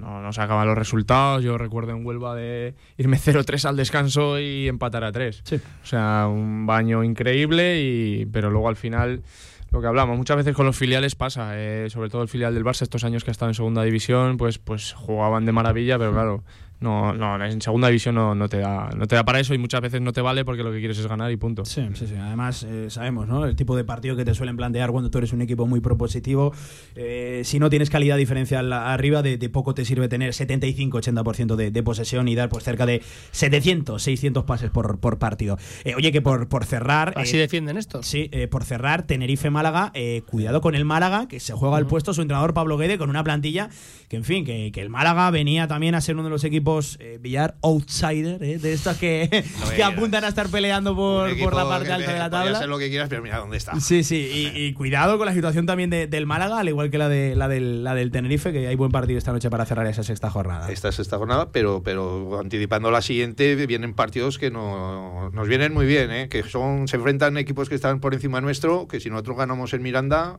no, 0.00 0.22
no 0.22 0.32
sacaban 0.32 0.66
los 0.66 0.76
resultados. 0.78 1.42
Yo 1.42 1.58
recuerdo 1.58 1.92
en 1.92 2.04
Huelva 2.04 2.34
de 2.34 2.74
irme 2.96 3.16
0-3 3.20 3.64
al 3.68 3.76
descanso 3.76 4.38
y 4.40 4.68
empatar 4.68 5.04
a 5.04 5.12
3. 5.12 5.42
O 5.82 5.86
sea, 5.86 6.26
un 6.28 6.66
baño 6.66 7.04
increíble, 7.04 7.80
y, 7.82 8.26
pero 8.26 8.50
luego 8.50 8.68
al 8.68 8.76
final 8.76 9.22
lo 9.70 9.82
que 9.82 9.86
hablamos, 9.86 10.16
muchas 10.16 10.38
veces 10.38 10.54
con 10.56 10.64
los 10.64 10.76
filiales 10.78 11.14
pasa, 11.14 11.50
eh, 11.54 11.90
sobre 11.90 12.08
todo 12.08 12.22
el 12.22 12.28
filial 12.28 12.54
del 12.54 12.64
Barça 12.64 12.82
estos 12.82 13.04
años 13.04 13.22
que 13.22 13.30
ha 13.30 13.32
estado 13.32 13.50
en 13.50 13.54
segunda 13.54 13.82
división, 13.82 14.38
pues, 14.38 14.56
pues 14.58 14.94
jugaban 14.94 15.44
de 15.44 15.52
maravilla, 15.52 15.98
pero 15.98 16.12
claro, 16.12 16.42
no, 16.80 17.12
no, 17.12 17.44
en 17.44 17.60
segunda 17.60 17.88
división 17.88 18.14
no, 18.14 18.34
no, 18.34 18.48
te 18.48 18.58
da, 18.58 18.90
no 18.96 19.06
te 19.06 19.16
da 19.16 19.24
para 19.24 19.40
eso 19.40 19.54
y 19.54 19.58
muchas 19.58 19.80
veces 19.80 20.00
no 20.00 20.12
te 20.12 20.20
vale 20.20 20.44
porque 20.44 20.62
lo 20.62 20.70
que 20.70 20.78
quieres 20.78 20.98
es 20.98 21.06
ganar 21.06 21.30
y 21.32 21.36
punto. 21.36 21.64
Sí, 21.64 21.82
sí, 21.94 22.06
sí. 22.06 22.14
Además, 22.14 22.62
eh, 22.62 22.86
sabemos, 22.88 23.26
¿no? 23.26 23.44
El 23.44 23.56
tipo 23.56 23.76
de 23.76 23.84
partido 23.84 24.14
que 24.16 24.24
te 24.24 24.34
suelen 24.34 24.56
plantear 24.56 24.92
cuando 24.92 25.10
tú 25.10 25.18
eres 25.18 25.32
un 25.32 25.42
equipo 25.42 25.66
muy 25.66 25.80
propositivo. 25.80 26.52
Eh, 26.94 27.42
si 27.44 27.58
no 27.58 27.68
tienes 27.68 27.90
calidad 27.90 28.16
diferencial 28.16 28.72
arriba, 28.72 29.22
de, 29.22 29.38
de 29.38 29.48
poco 29.48 29.74
te 29.74 29.84
sirve 29.84 30.08
tener 30.08 30.30
75-80% 30.30 31.56
de, 31.56 31.70
de 31.70 31.82
posesión 31.82 32.28
y 32.28 32.34
dar 32.34 32.48
pues 32.48 32.62
cerca 32.62 32.86
de 32.86 33.02
700, 33.32 34.00
600 34.00 34.44
pases 34.44 34.70
por, 34.70 34.98
por 35.00 35.18
partido. 35.18 35.58
Eh, 35.84 35.94
oye, 35.96 36.12
que 36.12 36.22
por, 36.22 36.48
por 36.48 36.64
cerrar. 36.64 37.12
Así 37.16 37.36
eh, 37.36 37.40
defienden 37.40 37.76
estos. 37.76 38.06
Sí, 38.06 38.28
eh, 38.32 38.46
por 38.46 38.64
cerrar, 38.64 39.06
Tenerife-Málaga, 39.06 39.90
eh, 39.94 40.22
cuidado 40.26 40.60
con 40.60 40.74
el 40.74 40.84
Málaga, 40.84 41.26
que 41.28 41.40
se 41.40 41.54
juega 41.54 41.78
el 41.78 41.86
puesto 41.86 42.14
su 42.14 42.22
entrenador 42.22 42.54
Pablo 42.54 42.76
Guede 42.76 42.98
con 42.98 43.10
una 43.10 43.24
plantilla 43.24 43.68
que, 44.08 44.16
en 44.16 44.24
fin, 44.24 44.44
que, 44.44 44.70
que 44.72 44.80
el 44.80 44.90
Málaga 44.90 45.30
venía 45.30 45.66
también 45.66 45.94
a 45.94 46.00
ser 46.00 46.14
uno 46.14 46.24
de 46.24 46.30
los 46.30 46.44
equipos 46.44 46.67
eh, 47.00 47.18
Villar 47.20 47.56
outsider, 47.62 48.42
eh, 48.42 48.58
de 48.58 48.72
estos 48.72 48.96
que, 48.98 49.44
que 49.76 49.82
apuntan 49.82 50.24
a 50.24 50.28
estar 50.28 50.48
peleando 50.48 50.94
por, 50.94 51.36
por 51.38 51.54
la 51.54 51.68
parte 51.68 51.90
alta 51.92 52.12
de 52.12 52.18
la 52.18 52.30
tabla. 52.30 52.56
hacer 52.58 52.68
lo 52.68 52.78
que 52.78 52.88
quieras, 52.88 53.08
pero 53.08 53.22
mira 53.22 53.38
dónde 53.38 53.56
está. 53.56 53.78
Sí, 53.80 54.04
sí, 54.04 54.52
y, 54.54 54.60
y 54.64 54.72
cuidado 54.74 55.16
con 55.18 55.26
la 55.26 55.32
situación 55.34 55.66
también 55.66 55.90
de- 55.90 56.06
del 56.06 56.26
Málaga, 56.26 56.58
al 56.58 56.68
igual 56.68 56.90
que 56.90 56.98
la, 56.98 57.08
de, 57.08 57.34
la, 57.36 57.48
del, 57.48 57.84
la 57.84 57.94
del 57.94 58.10
Tenerife, 58.10 58.52
que 58.52 58.66
hay 58.68 58.76
buen 58.76 58.90
partido 58.90 59.18
esta 59.18 59.32
noche 59.32 59.48
para 59.50 59.64
cerrar 59.64 59.86
esa 59.86 60.02
sexta 60.02 60.30
jornada. 60.30 60.70
Esta 60.70 60.88
es 60.88 60.98
esta 60.98 61.16
jornada, 61.18 61.50
pero, 61.52 61.82
pero 61.82 62.38
anticipando 62.38 62.90
la 62.90 63.00
siguiente, 63.02 63.54
vienen 63.66 63.94
partidos 63.94 64.38
que 64.38 64.50
no, 64.50 65.30
nos 65.30 65.48
vienen 65.48 65.72
muy 65.72 65.86
bien, 65.86 66.10
¿eh? 66.10 66.28
que 66.28 66.42
son 66.42 66.88
se 66.88 66.96
enfrentan 66.96 67.36
equipos 67.38 67.68
que 67.68 67.74
están 67.74 68.00
por 68.00 68.14
encima 68.14 68.40
nuestro, 68.40 68.88
que 68.88 69.00
si 69.00 69.10
nosotros 69.10 69.36
ganamos 69.38 69.72
en 69.74 69.82
Miranda, 69.82 70.38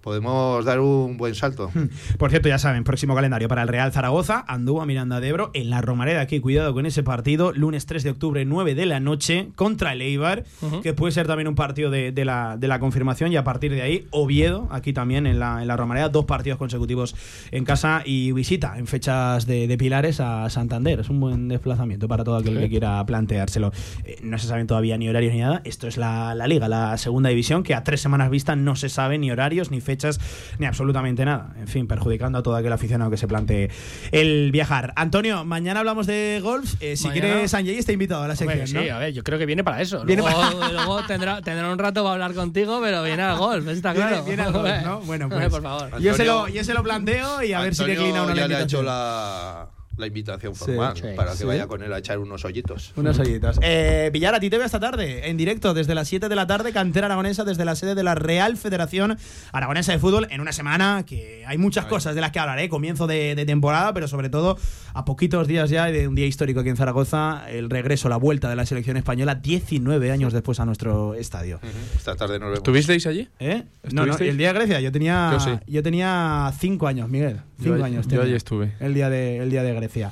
podemos 0.00 0.64
dar 0.64 0.80
un 0.80 1.16
buen 1.16 1.34
salto. 1.34 1.70
Por 2.18 2.30
cierto, 2.30 2.48
ya 2.48 2.58
saben, 2.58 2.84
próximo 2.84 3.14
calendario 3.14 3.48
para 3.48 3.62
el 3.62 3.68
Real 3.68 3.92
Zaragoza, 3.92 4.44
Andúa, 4.48 4.86
Miranda 4.86 5.20
de 5.20 5.28
Ebro, 5.28 5.50
en 5.54 5.70
la 5.70 5.80
Romareda, 5.80 6.20
aquí 6.20 6.40
cuidado 6.40 6.72
con 6.74 6.86
ese 6.86 7.02
partido, 7.02 7.52
lunes 7.52 7.86
3 7.86 8.02
de 8.04 8.10
octubre, 8.10 8.44
9 8.44 8.74
de 8.74 8.86
la 8.86 9.00
noche, 9.00 9.48
contra 9.56 9.92
el 9.92 10.02
Eibar, 10.02 10.44
que 10.82 10.94
puede 10.94 11.12
ser 11.12 11.26
también 11.26 11.48
un 11.48 11.54
partido 11.54 11.90
de, 11.90 12.12
de 12.12 12.24
la, 12.24 12.56
de 12.56 12.68
la 12.68 12.78
confirmación, 12.78 13.32
y 13.32 13.36
a 13.36 13.44
partir 13.44 13.72
de 13.72 13.82
ahí, 13.82 14.06
Oviedo, 14.10 14.68
aquí 14.70 14.92
también 14.92 15.26
en 15.26 15.38
la, 15.38 15.60
en 15.62 15.68
la 15.68 15.76
Romareda, 15.76 16.08
dos 16.08 16.24
partidos 16.24 16.58
consecutivos 16.58 17.14
en 17.50 17.64
casa 17.64 18.02
y 18.04 18.32
visita 18.32 18.78
en 18.78 18.86
fechas 18.86 19.46
de, 19.46 19.66
de 19.66 19.78
Pilares 19.78 20.20
a 20.20 20.48
Santander. 20.50 21.00
Es 21.00 21.08
un 21.10 21.20
buen 21.20 21.48
desplazamiento 21.48 22.08
para 22.08 22.24
todo 22.24 22.36
aquel 22.36 22.54
Sí. 22.54 22.60
que 22.60 22.68
quiera 22.70 23.04
planteárselo. 23.04 23.72
Eh, 24.04 24.16
no 24.22 24.38
se 24.38 24.46
saben 24.46 24.66
todavía 24.66 24.96
ni 24.96 25.08
horarios 25.08 25.32
ni 25.34 25.40
nada, 25.40 25.60
esto 25.64 25.86
es 25.86 25.96
la, 25.96 26.34
la 26.34 26.46
Liga, 26.46 26.68
la 26.68 26.96
segunda 26.98 27.28
división, 27.28 27.62
que 27.62 27.74
a 27.74 27.84
tres 27.84 28.00
semanas 28.00 28.30
vista 28.30 28.56
no 28.56 28.74
se 28.76 28.88
sabe 28.88 29.18
ni 29.18 29.30
horarios, 29.30 29.70
ni 29.70 29.80
fechas, 29.88 30.20
ni 30.58 30.66
absolutamente 30.66 31.24
nada. 31.24 31.54
En 31.58 31.66
fin, 31.66 31.86
perjudicando 31.88 32.38
a 32.38 32.42
todo 32.42 32.56
aquel 32.56 32.72
aficionado 32.72 33.10
que 33.10 33.16
se 33.16 33.26
plantee 33.26 33.70
el 34.12 34.50
viajar. 34.52 34.92
Antonio, 34.96 35.46
mañana 35.46 35.80
hablamos 35.80 36.06
de 36.06 36.40
golf. 36.42 36.74
Eh, 36.80 36.96
si 36.96 37.08
Mañana- 37.08 37.26
quieres, 37.28 37.50
Sanjay 37.50 37.78
está 37.78 37.92
invitado 37.92 38.22
a 38.24 38.28
la 38.28 38.36
sección, 38.36 38.58
Hombre, 38.60 38.66
sí, 38.82 38.88
¿no? 38.90 38.94
a 38.94 38.98
ver, 38.98 39.12
yo 39.14 39.24
creo 39.24 39.38
que 39.38 39.46
viene 39.46 39.64
para 39.64 39.80
eso. 39.80 40.04
Viene 40.04 40.20
luego 40.22 40.38
para- 40.58 40.72
luego 40.72 41.02
tendrá, 41.06 41.40
tendrá 41.40 41.72
un 41.72 41.78
rato 41.78 42.02
para 42.02 42.12
hablar 42.14 42.34
contigo, 42.34 42.80
pero 42.82 43.02
viene 43.02 43.22
al 43.22 43.38
golf, 43.38 43.66
está 43.68 43.92
Viene- 43.94 44.08
claro. 44.08 44.24
viene 44.24 44.42
al 44.42 44.52
golf, 44.52 44.72
¿no? 44.84 45.00
Bueno, 45.08 45.28
pues, 45.30 45.48
por 45.48 45.62
favor. 45.62 45.98
Yo 46.00 46.12
se, 46.14 46.24
lo, 46.26 46.48
yo 46.48 46.62
se 46.64 46.74
lo 46.74 46.82
planteo 46.82 47.42
y 47.42 47.52
a 47.54 47.60
ver 47.60 47.74
si 47.74 47.82
Antonio 47.82 48.00
declina 48.02 48.22
uno 48.24 48.34
la 48.34 48.40
ya 48.42 48.48
le 48.48 48.56
ha 48.56 48.60
hecho 48.62 48.82
la, 48.82 49.68
la 49.98 50.06
invitación 50.06 50.54
formal 50.54 50.96
Sí. 50.96 51.02
para 51.16 51.32
que 51.32 51.38
Sí. 51.38 51.44
vaya 51.44 51.66
con 51.66 51.82
él 51.82 51.92
a 51.92 51.98
echar 51.98 52.18
unos 52.18 52.44
hoyitos. 52.44 52.92
Unos 52.96 53.18
hoyitos. 53.18 53.58
Eh, 53.62 54.10
Villar, 54.12 54.34
a 54.34 54.40
ti 54.40 54.48
te 54.50 54.56
veo 54.56 54.66
esta 54.66 54.80
tarde, 54.80 55.28
en 55.28 55.36
directo, 55.36 55.74
desde 55.74 55.94
las 55.94 56.08
7 56.08 56.28
de 56.28 56.36
la 56.36 56.46
tarde, 56.46 56.72
cantera 56.72 57.06
aragonesa, 57.06 57.44
desde 57.44 57.64
la 57.64 57.74
sede 57.74 57.94
de 57.94 58.02
la 58.02 58.14
Real 58.14 58.56
Federación 58.56 59.18
Aragonesa 59.52 59.92
de 59.92 59.98
Fútbol, 59.98 60.26
en 60.30 60.40
una 60.40 60.52
semana 60.52 61.04
que 61.06 61.44
hay 61.46 61.58
muchas 61.58 61.86
cosas 61.86 62.14
de 62.14 62.20
las 62.20 62.30
que 62.32 62.38
hablaré, 62.38 62.68
comienzo 62.68 63.06
de, 63.06 63.34
de 63.34 63.46
temporada, 63.46 63.92
pero 63.92 64.08
sobre 64.08 64.28
todo 64.30 64.56
a 64.94 65.04
poquitos 65.04 65.46
días 65.46 65.70
ya 65.70 65.86
de 65.86 66.08
un 66.08 66.14
día 66.14 66.26
histórico 66.26 66.60
aquí 66.60 66.68
en 66.70 66.76
Zaragoza, 66.76 67.44
el 67.50 67.70
regreso, 67.70 68.08
la 68.08 68.16
vuelta 68.16 68.48
de 68.48 68.56
la 68.56 68.66
selección 68.66 68.96
española, 68.96 69.34
19 69.34 70.10
años 70.10 70.32
después 70.32 70.60
a 70.60 70.64
nuestro 70.64 71.14
estadio. 71.14 71.60
Esta 71.96 72.14
tarde 72.16 72.38
nos 72.38 72.48
vemos. 72.50 72.62
¿Tuvisteis 72.62 73.06
allí? 73.06 73.28
¿Eh? 73.38 73.64
No, 73.92 74.04
no, 74.06 74.12
¿Estuvisteis? 74.12 74.30
el 74.30 74.38
día 74.38 74.52
de 74.52 74.58
Grecia, 74.58 74.80
yo 74.80 74.92
tenía, 74.92 75.30
Yo 75.32 75.40
sí. 75.40 75.50
yo 75.66 75.82
tenía 75.82 76.52
cinco 76.58 76.86
años, 76.86 77.08
Miguel. 77.08 77.40
Yo 77.58 77.64
Cinco 77.64 77.74
allí- 77.84 77.94
años. 77.94 78.08
yo 78.08 78.22
allí 78.22 78.34
estuve. 78.34 78.72
El 78.80 78.94
día 78.94 79.10
de, 79.10 79.38
el 79.38 79.50
día 79.50 79.62
de 79.62 79.74
Grecia. 79.74 80.10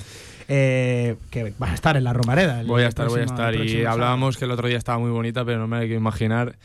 Eh, 0.48 1.16
que 1.30 1.52
vas 1.58 1.70
a 1.70 1.74
estar 1.74 1.96
en 1.96 2.04
la 2.04 2.12
Romareda. 2.12 2.60
el 2.60 2.66
Voy 2.66 2.82
a 2.82 2.88
estar, 2.88 3.08
voy 3.08 3.20
a 3.20 3.24
estar. 3.24 3.54
Y 3.54 3.84
hablábamos 3.84 4.36
que 4.36 4.44
el 4.44 4.50
otro 4.52 4.68
día 4.68 4.78
estaba 4.78 4.98
muy 4.98 5.10
bonita, 5.10 5.44
pero 5.44 5.58
no 5.58 5.66
me 5.66 5.78
hay 5.78 5.88
que 5.88 5.94
imaginar 5.94 6.56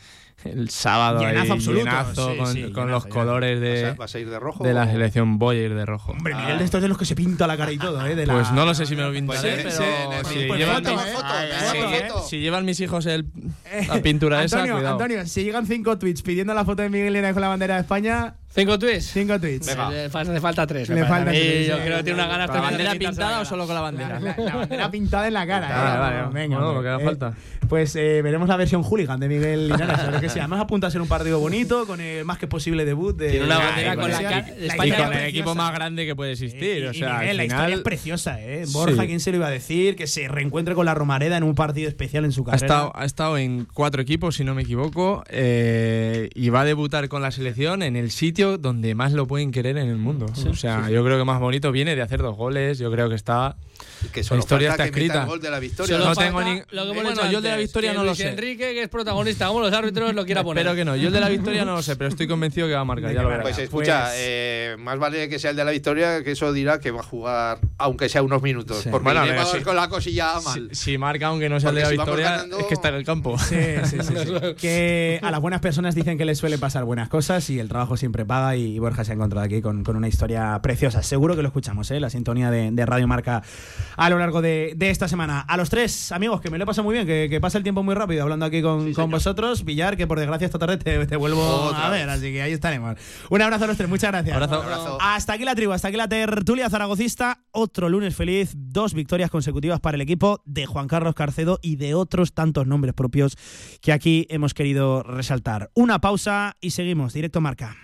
el 0.44 0.70
sábado 0.70 1.20
Llenazo 1.20 1.40
ahí, 1.40 1.50
absoluto. 1.50 1.84
llenazo 1.84 2.30
Sí, 2.32 2.36
con, 2.38 2.46
sí, 2.48 2.60
con 2.62 2.70
llenazo, 2.70 2.86
los 2.86 3.02
llenazo. 3.04 3.08
colores 3.08 3.60
¿Vas 3.60 3.68
de, 3.68 3.86
a, 3.86 3.94
vas 3.94 4.14
a 4.14 4.18
ir 4.20 4.28
de 4.30 4.38
rojo? 4.40 4.64
de 4.64 4.74
la 4.74 4.86
selección. 4.90 5.38
Voy 5.38 5.56
a 5.56 5.62
ir 5.62 5.74
de 5.74 5.86
rojo. 5.86 6.12
Hombre, 6.12 6.34
Miguel 6.34 6.58
de 6.58 6.64
estos 6.64 6.82
de 6.82 6.88
los 6.88 6.98
que 6.98 7.04
se 7.04 7.14
pinta 7.16 7.46
la 7.46 7.56
cara 7.56 7.70
y 7.72 7.78
todo, 7.78 8.04
¿eh? 8.06 8.14
De 8.16 8.26
la- 8.26 8.34
Pues 8.34 8.50
no 8.52 8.64
lo 8.64 8.74
sé 8.74 8.86
si 8.86 8.94
me 8.96 9.02
lo 9.02 9.12
pintaré, 9.12 9.40
sí, 9.40 9.56
pero 9.58 9.70
sí, 10.24 10.34
si, 10.34 10.38
llevan 10.56 10.84
foto, 10.84 10.96
mis. 10.96 11.12
Foto, 11.12 11.26
si- 11.26 11.76
foto, 11.76 11.88
si- 11.96 12.08
foto. 12.12 12.22
si 12.28 12.40
llevan 12.40 12.64
mis 12.64 12.80
hijos 12.80 13.06
el, 13.06 13.26
la 13.88 14.00
pintura 14.02 14.42
esa, 14.44 14.60
cuidado. 14.62 14.88
Antonio, 14.88 15.26
si 15.26 15.44
llegan 15.44 15.66
cinco 15.66 15.96
tweets 15.98 16.22
pidiendo 16.22 16.54
la 16.54 16.64
foto 16.64 16.82
de 16.82 16.88
Miguel 16.88 17.12
Linares 17.12 17.34
con 17.34 17.40
la 17.42 17.48
bandera 17.48 17.74
de 17.76 17.80
España, 17.82 18.34
¿Cinco 18.54 18.78
tweets? 18.78 19.06
cinco 19.12 19.40
tweets. 19.40 19.66
Le, 19.66 20.02
le 20.02 20.10
falta- 20.10 20.32
le 20.32 20.40
falta 20.40 20.66
tres. 20.66 20.88
me 20.90 20.96
Le 20.96 21.00
parece 21.06 21.12
a 21.14 21.16
faltan 21.16 21.32
mí. 21.34 21.40
tres, 21.40 21.66
Yo 21.68 21.76
creo 21.78 21.96
que 21.98 22.02
tiene 22.04 22.18
unas 22.18 22.28
ganas 22.28 22.46
¿Con 22.50 22.56
la 22.56 22.62
bandera 22.62 22.94
pintada 22.94 23.40
o 23.40 23.44
solo 23.46 23.66
con 23.66 23.74
la 23.74 23.80
bandera? 23.80 24.20
La, 24.20 24.36
la 24.38 24.56
bandera 24.56 24.90
pintada 24.90 25.26
en 25.28 25.32
la 25.34 25.46
cara. 25.46 25.68
¿eh? 25.68 25.98
Vale, 25.98 25.98
vale, 26.20 26.32
Venga, 26.34 26.58
lo 26.58 26.82
que 26.82 26.88
haga 26.88 27.00
eh, 27.02 27.04
falta. 27.04 27.34
Pues 27.68 27.96
eh, 27.96 28.20
veremos 28.22 28.48
la 28.48 28.56
versión 28.58 28.82
hooligan 28.82 29.18
de 29.20 29.28
Miguel 29.28 29.68
Linares. 29.68 29.98
Seguro 30.00 30.20
que 30.20 30.28
sí. 30.28 30.38
Además 30.38 30.60
apunta 30.60 30.88
a 30.88 30.90
ser 30.90 31.00
un 31.00 31.08
partido 31.08 31.40
bonito, 31.40 31.86
con 31.86 32.02
el 32.02 32.26
más 32.26 32.36
que 32.36 32.46
posible 32.46 32.84
debut. 32.84 33.16
De, 33.16 33.30
Tiene 33.30 33.46
una 33.46 33.58
de 33.58 33.64
bandera 33.64 33.96
con 33.96 34.10
Y 34.10 34.90
con 34.92 35.12
el 35.14 35.24
equipo 35.24 35.54
más 35.54 35.72
grande 35.72 36.04
que 36.04 36.14
puede 36.14 36.32
existir. 36.32 36.82
Y- 36.82 36.86
o 36.88 36.90
y 36.90 36.98
sea, 36.98 37.14
Miguel, 37.20 37.30
al 37.30 37.36
la 37.38 37.44
historia 37.44 37.74
es 37.76 37.80
preciosa, 37.82 38.38
¿eh? 38.42 38.64
Borja, 38.68 39.00
Sí. 39.00 39.06
¿quién 39.06 39.20
se 39.20 39.30
lo 39.30 39.38
iba 39.38 39.46
a 39.46 39.50
decir? 39.50 39.96
Que 39.96 40.06
se 40.06 40.28
reencuentre 40.28 40.74
con 40.74 40.84
la 40.84 40.94
Romareda 40.94 41.38
en 41.38 41.44
un 41.44 41.54
partido 41.54 41.88
especial 41.88 42.26
en 42.26 42.32
su 42.32 42.42
ha 42.42 42.44
carrera. 42.52 42.66
estado, 42.66 42.92
ha 42.94 43.04
estado 43.06 43.38
en 43.38 43.66
cuatro 43.72 44.02
equipos, 44.02 44.36
si 44.36 44.44
no 44.44 44.54
me 44.54 44.60
equivoco, 44.62 45.24
eh, 45.30 46.28
y 46.34 46.50
va 46.50 46.60
a 46.60 46.64
debutar 46.66 47.08
con 47.08 47.22
la 47.22 47.30
selección 47.30 47.82
en 47.82 47.96
el 47.96 48.10
sitio 48.10 48.41
donde 48.42 48.94
más 48.94 49.12
lo 49.12 49.26
pueden 49.26 49.50
querer 49.52 49.76
en 49.78 49.88
el 49.88 49.96
mundo. 49.96 50.26
o 50.26 50.54
sea, 50.54 50.90
yo 50.90 51.04
creo 51.04 51.18
que 51.18 51.24
más 51.24 51.40
bonito 51.40 51.72
viene 51.72 51.96
de 51.96 52.02
hacer 52.02 52.20
dos 52.20 52.36
goles. 52.36 52.78
Yo 52.78 52.90
creo 52.90 53.08
que 53.08 53.14
está. 53.14 53.56
Que 54.10 54.20
La 54.20 54.24
solo 54.24 54.40
historia 54.40 54.68
falta 54.70 54.84
está 54.84 54.94
que 54.94 55.00
escrita. 55.04 55.22
el 55.22 55.28
gol 55.28 55.40
de 55.40 55.50
la 55.50 55.58
victoria. 55.58 55.94
Solo 55.96 56.08
No 56.08 56.14
falta 56.14 56.24
tengo 56.24 56.42
ni- 56.42 56.58
lo 56.58 56.64
que 56.64 56.90
hemos 57.00 57.02
Bueno, 57.14 57.30
yo 57.30 57.38
el 57.38 57.44
de 57.44 57.50
la 57.50 57.56
victoria 57.56 57.90
que 57.92 57.96
no 57.98 58.04
lo 58.04 58.14
sé. 58.14 58.28
Enrique, 58.30 58.72
que 58.74 58.82
es 58.82 58.88
protagonista, 58.88 59.46
como 59.48 59.60
los 59.60 59.72
árbitros, 59.72 60.14
lo 60.14 60.24
quiera 60.24 60.42
poner. 60.44 60.62
Espero 60.66 60.76
que 60.76 60.84
no. 60.84 60.96
Yo 60.96 61.08
el 61.08 61.14
de 61.14 61.20
la 61.20 61.28
victoria 61.30 61.64
no 61.64 61.74
lo 61.74 61.82
sé, 61.82 61.96
pero 61.96 62.08
estoy 62.08 62.26
convencido 62.26 62.66
que 62.66 62.74
va 62.74 62.80
a 62.80 62.84
marcar. 62.84 63.12
Ya 63.14 63.22
lo 63.22 63.28
verás. 63.28 63.42
Pues 63.42 63.58
escucha, 63.58 64.02
Pues- 64.04 64.14
eh, 64.18 64.76
más 64.78 64.98
vale 64.98 65.28
que 65.28 65.38
sea 65.38 65.50
el 65.50 65.56
de 65.56 65.64
la 65.64 65.70
victoria, 65.70 66.22
que 66.24 66.32
eso 66.32 66.52
dirá 66.52 66.80
que 66.80 66.90
va 66.90 67.00
a 67.00 67.04
jugar, 67.04 67.58
aunque 67.78 68.08
sea 68.08 68.22
unos 68.22 68.42
minutos. 68.42 68.78
Sí. 68.82 68.88
Porque 68.90 69.04
Bueno, 69.04 69.24
sí. 69.46 69.60
con 69.60 69.76
la 69.76 69.88
cosilla 69.88 70.40
mal. 70.40 70.68
Si, 70.72 70.92
si 70.92 70.98
marca, 70.98 71.26
aunque 71.28 71.48
no 71.48 71.60
sea 71.60 71.70
el 71.70 71.76
de 71.76 71.82
la 71.82 71.88
si 71.88 71.96
victoria, 71.96 72.30
ganando- 72.30 72.58
es 72.58 72.66
que 72.66 72.74
está 72.74 72.88
en 72.88 72.94
el 72.96 73.04
campo. 73.04 73.38
Sí, 73.38 73.56
sí, 73.84 73.98
sí, 74.02 74.14
sí. 74.24 74.32
que 74.60 75.20
a 75.22 75.30
las 75.30 75.40
buenas 75.40 75.60
personas 75.60 75.94
dicen 75.94 76.18
que 76.18 76.24
les 76.24 76.38
suele 76.38 76.58
pasar 76.58 76.84
buenas 76.84 77.08
cosas 77.08 77.48
y 77.50 77.58
el 77.58 77.68
trabajo 77.68 77.96
siempre 77.96 78.24
paga 78.24 78.56
y 78.56 78.78
Borja 78.78 79.04
se 79.04 79.12
ha 79.12 79.14
encontrado 79.14 79.44
aquí 79.46 79.60
con, 79.62 79.84
con 79.84 79.96
una 79.96 80.08
historia 80.08 80.58
preciosa. 80.62 81.02
Seguro 81.02 81.36
que 81.36 81.42
lo 81.42 81.48
escuchamos, 81.48 81.90
¿eh? 81.90 82.00
la 82.00 82.10
sintonía 82.10 82.50
de, 82.50 82.70
de 82.70 82.86
Radio 82.86 83.06
Marca 83.06 83.42
a 83.96 84.10
lo 84.10 84.18
largo 84.18 84.42
de, 84.42 84.74
de 84.76 84.90
esta 84.90 85.08
semana. 85.08 85.40
A 85.40 85.56
los 85.56 85.70
tres, 85.70 86.12
amigos, 86.12 86.40
que 86.40 86.50
me 86.50 86.58
lo 86.58 86.64
he 86.64 86.66
pasado 86.66 86.84
muy 86.84 86.94
bien, 86.94 87.06
que, 87.06 87.28
que 87.30 87.40
pasa 87.40 87.58
el 87.58 87.64
tiempo 87.64 87.82
muy 87.82 87.94
rápido 87.94 88.22
hablando 88.22 88.46
aquí 88.46 88.62
con, 88.62 88.92
con 88.94 89.10
vosotros. 89.10 89.64
Villar, 89.64 89.96
que 89.96 90.06
por 90.06 90.18
desgracia 90.18 90.46
esta 90.46 90.58
tarde 90.58 90.76
te, 90.78 91.06
te 91.06 91.16
vuelvo 91.16 91.42
Otra 91.42 91.86
a 91.86 91.90
ver, 91.90 92.06
vez. 92.06 92.16
así 92.16 92.32
que 92.32 92.42
ahí 92.42 92.52
estaremos. 92.52 92.96
Un 93.30 93.42
abrazo 93.42 93.64
a 93.64 93.66
los 93.68 93.76
tres, 93.76 93.88
muchas 93.88 94.10
gracias. 94.10 94.34
Abrazo. 94.34 94.62
Abrazo. 94.62 94.98
Hasta 95.00 95.34
aquí 95.34 95.44
la 95.44 95.54
tribu, 95.54 95.72
hasta 95.72 95.88
aquí 95.88 95.96
la 95.96 96.08
tertulia 96.08 96.68
zaragocista. 96.70 97.40
Otro 97.50 97.88
lunes 97.88 98.14
feliz, 98.16 98.52
dos 98.56 98.94
victorias 98.94 99.30
consecutivas 99.30 99.80
para 99.80 99.94
el 99.96 100.00
equipo 100.00 100.42
de 100.44 100.66
Juan 100.66 100.88
Carlos 100.88 101.14
Carcedo 101.14 101.58
y 101.62 101.76
de 101.76 101.94
otros 101.94 102.32
tantos 102.34 102.66
nombres 102.66 102.94
propios 102.94 103.36
que 103.80 103.92
aquí 103.92 104.26
hemos 104.30 104.54
querido 104.54 105.02
resaltar. 105.02 105.70
Una 105.74 106.00
pausa 106.00 106.56
y 106.60 106.70
seguimos, 106.70 107.12
directo 107.12 107.40
marca. 107.40 107.76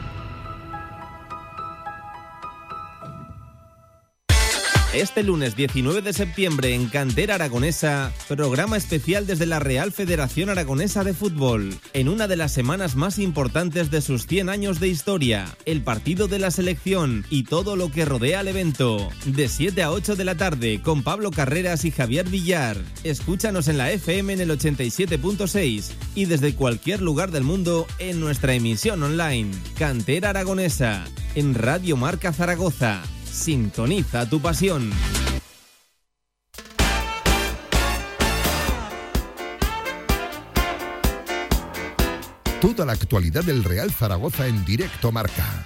Este 4.93 5.23
lunes 5.23 5.55
19 5.55 6.01
de 6.01 6.11
septiembre 6.11 6.75
en 6.75 6.87
Cantera 6.87 7.35
Aragonesa, 7.35 8.11
programa 8.27 8.75
especial 8.75 9.25
desde 9.25 9.45
la 9.45 9.59
Real 9.59 9.93
Federación 9.93 10.49
Aragonesa 10.49 11.05
de 11.05 11.13
Fútbol, 11.13 11.73
en 11.93 12.09
una 12.09 12.27
de 12.27 12.35
las 12.35 12.51
semanas 12.51 12.97
más 12.97 13.17
importantes 13.17 13.89
de 13.89 14.01
sus 14.01 14.27
100 14.27 14.49
años 14.49 14.81
de 14.81 14.89
historia, 14.89 15.45
el 15.63 15.81
partido 15.81 16.27
de 16.27 16.39
la 16.39 16.51
selección 16.51 17.25
y 17.29 17.43
todo 17.43 17.77
lo 17.77 17.89
que 17.89 18.03
rodea 18.03 18.41
al 18.41 18.49
evento, 18.49 19.07
de 19.23 19.47
7 19.47 19.81
a 19.81 19.93
8 19.93 20.17
de 20.17 20.25
la 20.25 20.35
tarde 20.35 20.81
con 20.81 21.03
Pablo 21.03 21.31
Carreras 21.31 21.85
y 21.85 21.91
Javier 21.91 22.27
Villar. 22.27 22.75
Escúchanos 23.05 23.69
en 23.69 23.77
la 23.77 23.91
FM 23.93 24.33
en 24.33 24.41
el 24.41 24.49
87.6 24.49 25.89
y 26.15 26.25
desde 26.25 26.53
cualquier 26.53 27.01
lugar 27.01 27.31
del 27.31 27.45
mundo 27.45 27.87
en 27.97 28.19
nuestra 28.19 28.55
emisión 28.55 29.01
online, 29.03 29.51
Cantera 29.79 30.31
Aragonesa, 30.31 31.05
en 31.35 31.53
Radio 31.53 31.95
Marca 31.95 32.33
Zaragoza. 32.33 33.01
Sintoniza 33.31 34.29
tu 34.29 34.41
pasión. 34.41 34.91
Toda 42.59 42.85
la 42.85 42.91
actualidad 42.91 43.43
del 43.43 43.63
Real 43.63 43.89
Zaragoza 43.91 44.45
en 44.47 44.63
directo 44.65 45.11
marca. 45.11 45.65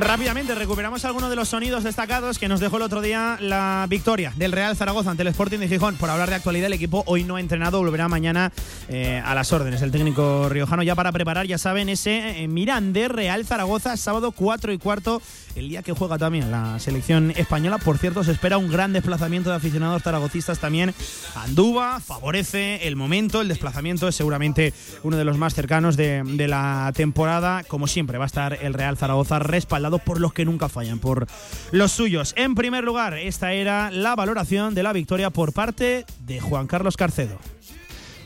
Rápidamente 0.00 0.54
recuperamos 0.54 1.04
algunos 1.04 1.28
de 1.28 1.34
los 1.34 1.48
sonidos 1.48 1.82
destacados 1.82 2.38
que 2.38 2.46
nos 2.46 2.60
dejó 2.60 2.76
el 2.76 2.84
otro 2.84 3.00
día 3.00 3.36
la 3.40 3.84
victoria 3.88 4.32
del 4.36 4.52
Real 4.52 4.76
Zaragoza 4.76 5.10
ante 5.10 5.22
el 5.22 5.28
Sporting 5.28 5.58
de 5.58 5.66
Gijón. 5.66 5.96
Por 5.96 6.08
hablar 6.08 6.28
de 6.28 6.36
actualidad, 6.36 6.66
el 6.66 6.72
equipo 6.74 7.02
hoy 7.06 7.24
no 7.24 7.34
ha 7.34 7.40
entrenado, 7.40 7.80
volverá 7.80 8.06
mañana 8.06 8.52
eh, 8.88 9.20
a 9.24 9.34
las 9.34 9.52
órdenes. 9.52 9.82
El 9.82 9.90
técnico 9.90 10.48
riojano 10.48 10.84
ya 10.84 10.94
para 10.94 11.10
preparar, 11.10 11.46
ya 11.46 11.58
saben, 11.58 11.88
ese 11.88 12.42
eh, 12.42 12.48
Mirande 12.48 13.08
Real 13.08 13.44
Zaragoza, 13.44 13.96
sábado 13.96 14.30
4 14.30 14.72
y 14.72 14.78
cuarto, 14.78 15.20
el 15.56 15.68
día 15.68 15.82
que 15.82 15.92
juega 15.92 16.16
también 16.16 16.52
la 16.52 16.78
selección 16.78 17.32
española. 17.36 17.78
Por 17.78 17.98
cierto, 17.98 18.22
se 18.22 18.30
espera 18.30 18.56
un 18.56 18.70
gran 18.70 18.92
desplazamiento 18.92 19.50
de 19.50 19.56
aficionados 19.56 20.04
zaragocistas 20.04 20.60
también. 20.60 20.94
Andúba 21.34 21.98
favorece 21.98 22.86
el 22.86 22.94
momento, 22.94 23.40
el 23.40 23.48
desplazamiento 23.48 24.06
es 24.06 24.14
seguramente 24.14 24.72
uno 25.02 25.16
de 25.16 25.24
los 25.24 25.38
más 25.38 25.54
cercanos 25.54 25.96
de, 25.96 26.22
de 26.24 26.46
la 26.46 26.92
temporada. 26.94 27.64
Como 27.64 27.88
siempre, 27.88 28.16
va 28.16 28.24
a 28.24 28.26
estar 28.26 28.58
el 28.62 28.74
Real 28.74 28.96
Zaragoza 28.96 29.40
respaldado 29.40 29.87
por 29.96 30.20
los 30.20 30.34
que 30.34 30.44
nunca 30.44 30.68
fallan, 30.68 30.98
por 30.98 31.26
los 31.72 31.92
suyos. 31.92 32.34
En 32.36 32.54
primer 32.54 32.84
lugar, 32.84 33.14
esta 33.14 33.54
era 33.54 33.90
la 33.90 34.14
valoración 34.14 34.74
de 34.74 34.82
la 34.82 34.92
victoria 34.92 35.30
por 35.30 35.54
parte 35.54 36.04
de 36.26 36.40
Juan 36.40 36.66
Carlos 36.66 36.98
Carcedo. 36.98 37.38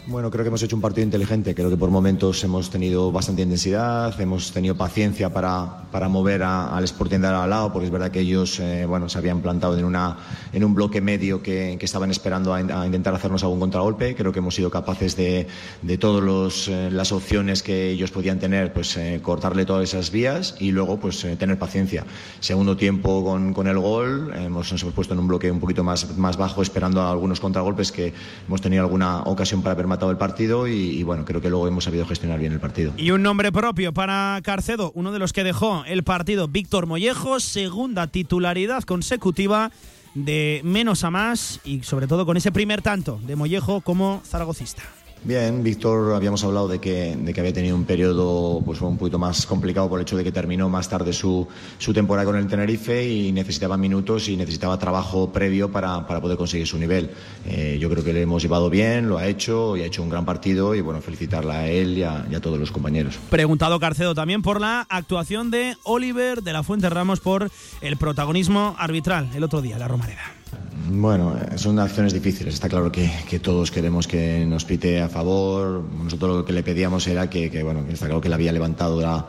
Bueno, 0.05 0.33
creo 0.33 0.43
que 0.43 0.49
hemos 0.49 0.61
hecho 0.65 0.75
un 0.75 0.83
partido 0.83 1.05
inteligente. 1.05 1.55
Creo 1.55 1.71
que 1.71 1.77
por 1.77 1.89
momentos 1.91 2.43
hemos 2.43 2.71
tenido 2.71 3.13
bastante 3.13 3.43
intensidad, 3.43 4.21
hemos 4.21 4.51
tenido 4.51 4.75
paciencia 4.77 5.33
para, 5.33 5.85
para 5.93 6.09
mover 6.09 6.43
a- 6.43 6.77
al 6.77 6.83
Sporting 6.83 7.21
de 7.21 7.29
al 7.29 7.49
lado, 7.49 7.73
porque 7.73 7.87
es 7.87 7.93
verdad 7.93 8.11
que 8.11 8.19
ellos 8.19 8.59
eh, 8.59 8.85
bueno, 8.85 9.09
se 9.09 9.19
habían 9.19 9.41
plantado 9.43 9.79
en, 9.79 9.85
una, 9.85 10.17
en 10.53 10.65
un 10.65 10.75
bloque 10.75 11.01
medio 11.01 11.41
que, 11.41 11.77
que 11.79 11.87
estaban 11.87 12.11
esperando 12.11 12.53
a, 12.53 12.57
a 12.59 12.85
intentar 12.87 13.15
hacernos 13.15 13.45
algún 13.45 13.61
contragolpe. 13.61 14.17
Creo 14.17 14.33
que 14.33 14.41
hemos 14.41 14.57
sido 14.57 14.71
capaces 14.71 15.15
de, 15.17 15.47
de 15.83 15.99
todas 15.99 16.67
las 16.69 17.13
opciones 17.13 17.63
que 17.63 17.91
ellos 17.91 18.11
podían 18.11 18.41
tener, 18.41 18.73
pues 18.73 18.97
eh, 18.97 19.21
cortarle 19.23 19.65
todas 19.67 19.85
esas 19.85 20.11
vías 20.11 20.57
y 20.59 20.73
luego 20.73 20.99
pues 20.99 21.25
eh, 21.25 21.37
tener 21.37 21.61
paciencia. 21.61 22.05
Segundo 22.41 22.77
tiempo 22.77 23.25
con, 23.25 23.55
con 23.55 23.69
el 23.69 23.79
gol, 23.79 24.33
hemos, 24.35 24.73
nos 24.73 24.83
hemos 24.83 24.95
puesto 24.95 25.15
en 25.15 25.21
un 25.21 25.29
bloque 25.29 25.49
un 25.49 25.61
poquito 25.61 25.85
más, 25.85 26.19
más 26.19 26.37
bajo, 26.37 26.61
esperando 26.61 27.01
a 27.03 27.13
algunos 27.13 27.39
contragolpes 27.39 27.93
que 27.93 28.13
hemos 28.49 28.61
tenido 28.61 28.83
alguna 28.83 29.23
ocasión 29.23 29.63
para 29.63 29.75
haber 29.75 29.92
el 30.11 30.17
partido 30.17 30.67
y, 30.67 30.73
y, 30.73 31.03
bueno, 31.03 31.25
creo 31.25 31.41
que 31.41 31.51
luego 31.51 31.69
hemos 31.69 31.85
sabido 31.85 32.07
gestionar 32.07 32.39
bien 32.39 32.53
el 32.53 32.61
partido. 32.61 32.93
Y 32.97 33.11
un 33.11 33.23
nombre 33.23 33.53
propio 33.53 33.93
para 33.93 34.41
Carcedo, 34.43 34.93
uno 34.95 35.13
de 35.13 35.19
los 35.19 35.33
que 35.33 35.45
dejó 35.45 35.85
el 35.87 36.03
partido, 36.03 36.49
Víctor 36.49 36.87
Mollejo, 36.87 37.41
segunda 37.41 38.07
titularidad 38.07 38.83
consecutiva 38.83 39.71
de 40.15 40.61
menos 40.65 41.05
a 41.05 41.11
más 41.11 41.61
y 41.65 41.83
sobre 41.83 42.07
todo 42.07 42.27
con 42.27 42.37
ese 42.37 42.53
primer 42.53 42.83
tanto 42.83 43.21
de 43.25 43.37
Mollejo 43.37 43.81
como 43.81 44.23
zaragocista. 44.27 44.83
Bien, 45.25 45.63
Víctor, 45.63 46.15
habíamos 46.17 46.43
hablado 46.43 46.67
de 46.67 46.81
que, 46.81 47.17
de 47.17 47.33
que 47.33 47.41
había 47.41 47.53
tenido 47.53 47.77
un 47.77 47.85
periodo 47.85 48.61
pues, 48.65 48.81
un 48.81 48.99
poquito 48.99 49.21
más 49.21 49.47
complicado 49.47 49.89
por 49.89 50.01
el 50.01 50.03
hecho 50.03 50.17
de 50.17 50.25
que 50.25 50.33
terminó 50.33 50.69
más 50.69 50.89
tarde 50.89 51.13
su, 51.13 51.47
su 51.79 51.93
temporada 51.93 52.27
con 52.27 52.37
el 52.37 52.49
Tenerife 52.49 53.09
y 53.09 53.31
necesitaba 53.31 53.77
minutos 53.77 54.29
y 54.29 54.37
necesitaba 54.37 54.81
trabajo 54.81 55.33
previo 55.33 55.71
para, 55.71 56.09
para 56.09 56.21
poder 56.21 56.37
conseguir 56.37 56.67
su 56.67 56.77
nivel. 56.77 57.11
Eh, 57.47 57.79
yo 57.81 57.89
creo 57.89 58.03
que 58.03 58.13
le 58.13 58.23
hemos 58.23 58.43
llevado 58.43 58.69
bien, 58.69 59.09
lo 59.09 59.17
ha 59.17 59.29
hecho 59.29 59.77
y 59.77 59.83
ha 59.83 59.87
hecho 59.87 60.03
un 60.03 60.09
gran 60.09 60.25
partido 60.25 60.75
y 60.75 60.81
bueno, 60.81 61.01
felicitarla 61.01 61.61
a 61.61 61.69
él 61.69 61.99
y 61.99 62.03
a, 62.03 62.27
y 62.29 62.35
a 62.35 62.41
todos 62.41 62.59
los 62.59 62.73
compañeros. 62.73 63.17
Preguntado 63.31 63.79
Carcedo 63.79 64.17
también 64.17 64.43
por 64.43 64.61
la 64.61 64.87
actuación 64.89 65.53
de 65.53 65.77
Oliver 65.85 66.43
de 66.43 66.53
la 66.53 66.65
Fuente 66.65 66.91
Ramos 66.91 67.21
por 67.21 67.49
el 67.81 67.97
protagonismo 67.97 68.75
arbitral 68.77 69.31
el 69.37 69.45
otro 69.45 69.63
día, 69.63 69.79
la 69.79 69.87
Romareda. 69.87 70.42
Bueno, 70.91 71.37
eh, 71.37 71.59
son 71.59 71.79
acciones 71.79 72.13
difíciles. 72.13 72.55
Está 72.55 72.69
claro 72.69 72.91
que, 72.91 73.09
todos 73.43 73.71
queremos 73.71 74.07
que 74.07 74.45
nos 74.47 74.65
pite 74.65 75.01
a 75.01 75.09
favor. 75.09 75.83
Nosotros 76.05 76.39
lo 76.39 76.45
que 76.45 76.53
le 76.53 76.63
pedíamos 76.63 77.07
era 77.07 77.31
que, 77.31 77.51
que 77.51 77.63
bueno, 77.63 77.85
está 77.91 78.07
claro 78.07 78.21
que 78.21 78.29
le 78.29 78.35
había 78.35 78.53
levantado 78.53 79.01
la, 79.01 79.25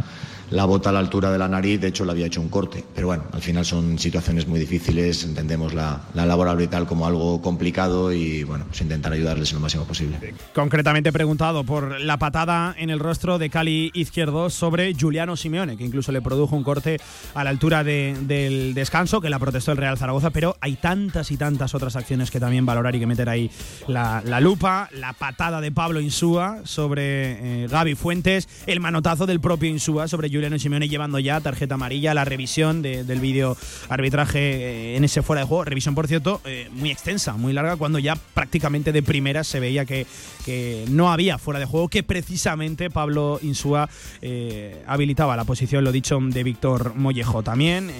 la, 0.53 0.65
bota 0.65 0.89
a 0.89 0.93
la 0.93 0.99
altura 0.99 1.31
de 1.31 1.37
la 1.37 1.47
nariz, 1.47 1.81
de 1.81 1.87
hecho 1.87 2.05
le 2.05 2.11
había 2.11 2.27
hecho 2.27 2.41
un 2.41 2.49
corte. 2.49 2.83
Pero 2.93 3.07
bueno, 3.07 3.23
al 3.31 3.41
final 3.41 3.65
son 3.65 3.97
situaciones 3.97 4.47
muy 4.47 4.59
difíciles. 4.59 5.23
Entendemos 5.23 5.73
la, 5.73 6.01
la 6.13 6.25
labor 6.25 6.47
arbitral 6.47 6.85
como 6.85 7.07
algo 7.07 7.41
complicado 7.41 8.11
y 8.11 8.43
bueno, 8.43 8.65
pues 8.67 8.81
intentar 8.81 9.13
ayudarles 9.13 9.53
lo 9.53 9.59
máximo 9.59 9.85
posible. 9.85 10.33
Concretamente 10.53 11.11
preguntado 11.11 11.63
por 11.63 11.99
la 11.99 12.17
patada 12.17 12.75
en 12.77 12.89
el 12.89 12.99
rostro 12.99 13.39
de 13.39 13.49
Cali 13.49 13.91
Izquierdo 13.93 14.49
sobre 14.49 14.93
Juliano 14.93 15.35
Simeone, 15.35 15.77
que 15.77 15.83
incluso 15.83 16.11
le 16.11 16.21
produjo 16.21 16.55
un 16.55 16.63
corte 16.63 16.99
a 17.33 17.43
la 17.43 17.49
altura 17.49 17.83
de, 17.83 18.15
del 18.21 18.73
descanso, 18.73 19.21
que 19.21 19.29
la 19.29 19.39
protestó 19.39 19.71
el 19.71 19.77
Real 19.77 19.97
Zaragoza, 19.97 20.29
pero 20.29 20.55
hay 20.61 20.75
tantas 20.75 21.31
y 21.31 21.37
tantas 21.37 21.73
otras 21.75 21.95
acciones 21.95 22.31
que 22.31 22.39
también 22.39 22.65
valorar 22.65 22.95
y 22.95 22.99
que 22.99 23.07
meter 23.07 23.29
ahí 23.29 23.49
la, 23.87 24.21
la 24.25 24.39
lupa, 24.39 24.89
la 24.91 25.13
patada 25.13 25.61
de 25.61 25.71
Pablo 25.71 25.99
Insúa 25.99 26.61
sobre 26.63 27.63
eh, 27.63 27.67
Gaby 27.67 27.95
Fuentes, 27.95 28.47
el 28.67 28.79
manotazo 28.79 29.25
del 29.25 29.39
propio 29.39 29.69
Insúa 29.69 30.07
sobre 30.07 30.29
Juliano 30.29 30.42
Simeone 30.59 30.89
llevando 30.89 31.19
ya 31.19 31.39
tarjeta 31.41 31.75
amarilla, 31.75 32.13
la 32.13 32.25
revisión 32.25 32.81
de, 32.81 33.03
del 33.03 33.19
vídeo 33.19 33.57
arbitraje 33.89 34.39
eh, 34.39 34.97
en 34.97 35.03
ese 35.03 35.21
fuera 35.21 35.41
de 35.41 35.47
juego, 35.47 35.63
revisión 35.65 35.95
por 35.95 36.07
cierto 36.07 36.41
eh, 36.45 36.69
muy 36.71 36.91
extensa, 36.91 37.33
muy 37.33 37.53
larga, 37.53 37.75
cuando 37.75 37.99
ya 37.99 38.15
prácticamente 38.33 38.91
de 38.91 39.03
primera 39.03 39.43
se 39.43 39.59
veía 39.59 39.85
que, 39.85 40.05
que 40.45 40.85
no 40.89 41.11
había 41.11 41.37
fuera 41.37 41.59
de 41.59 41.65
juego, 41.65 41.87
que 41.87 42.03
precisamente 42.03 42.89
Pablo 42.89 43.39
Insúa 43.41 43.89
eh, 44.21 44.83
habilitaba 44.87 45.35
la 45.35 45.45
posición, 45.45 45.83
lo 45.83 45.91
dicho, 45.91 46.19
de 46.21 46.43
Víctor 46.43 46.95
Mollejo 46.95 47.43
también. 47.43 47.91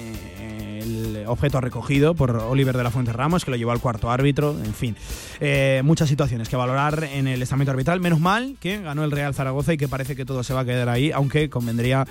El 0.84 1.16
eh, 1.16 1.26
objeto 1.26 1.60
recogido 1.60 2.14
por 2.14 2.36
Oliver 2.36 2.76
de 2.76 2.84
la 2.84 2.90
Fuente 2.90 3.12
Ramos, 3.12 3.44
que 3.44 3.50
lo 3.50 3.56
llevó 3.56 3.72
al 3.72 3.80
cuarto 3.80 4.10
árbitro, 4.10 4.56
en 4.64 4.74
fin. 4.74 4.96
Eh, 5.40 5.82
muchas 5.84 6.08
situaciones 6.08 6.48
que 6.48 6.56
valorar 6.56 7.04
en 7.04 7.26
el 7.26 7.42
estamento 7.42 7.72
arbitral. 7.72 8.00
Menos 8.00 8.20
mal 8.20 8.56
que 8.60 8.80
ganó 8.80 9.04
el 9.04 9.10
Real 9.10 9.34
Zaragoza 9.34 9.72
y 9.72 9.76
que 9.76 9.88
parece 9.88 10.14
que 10.14 10.24
todo 10.24 10.42
se 10.42 10.54
va 10.54 10.60
a 10.60 10.64
quedar 10.64 10.88
ahí, 10.88 11.10
aunque 11.10 11.50
convendría 11.50 12.06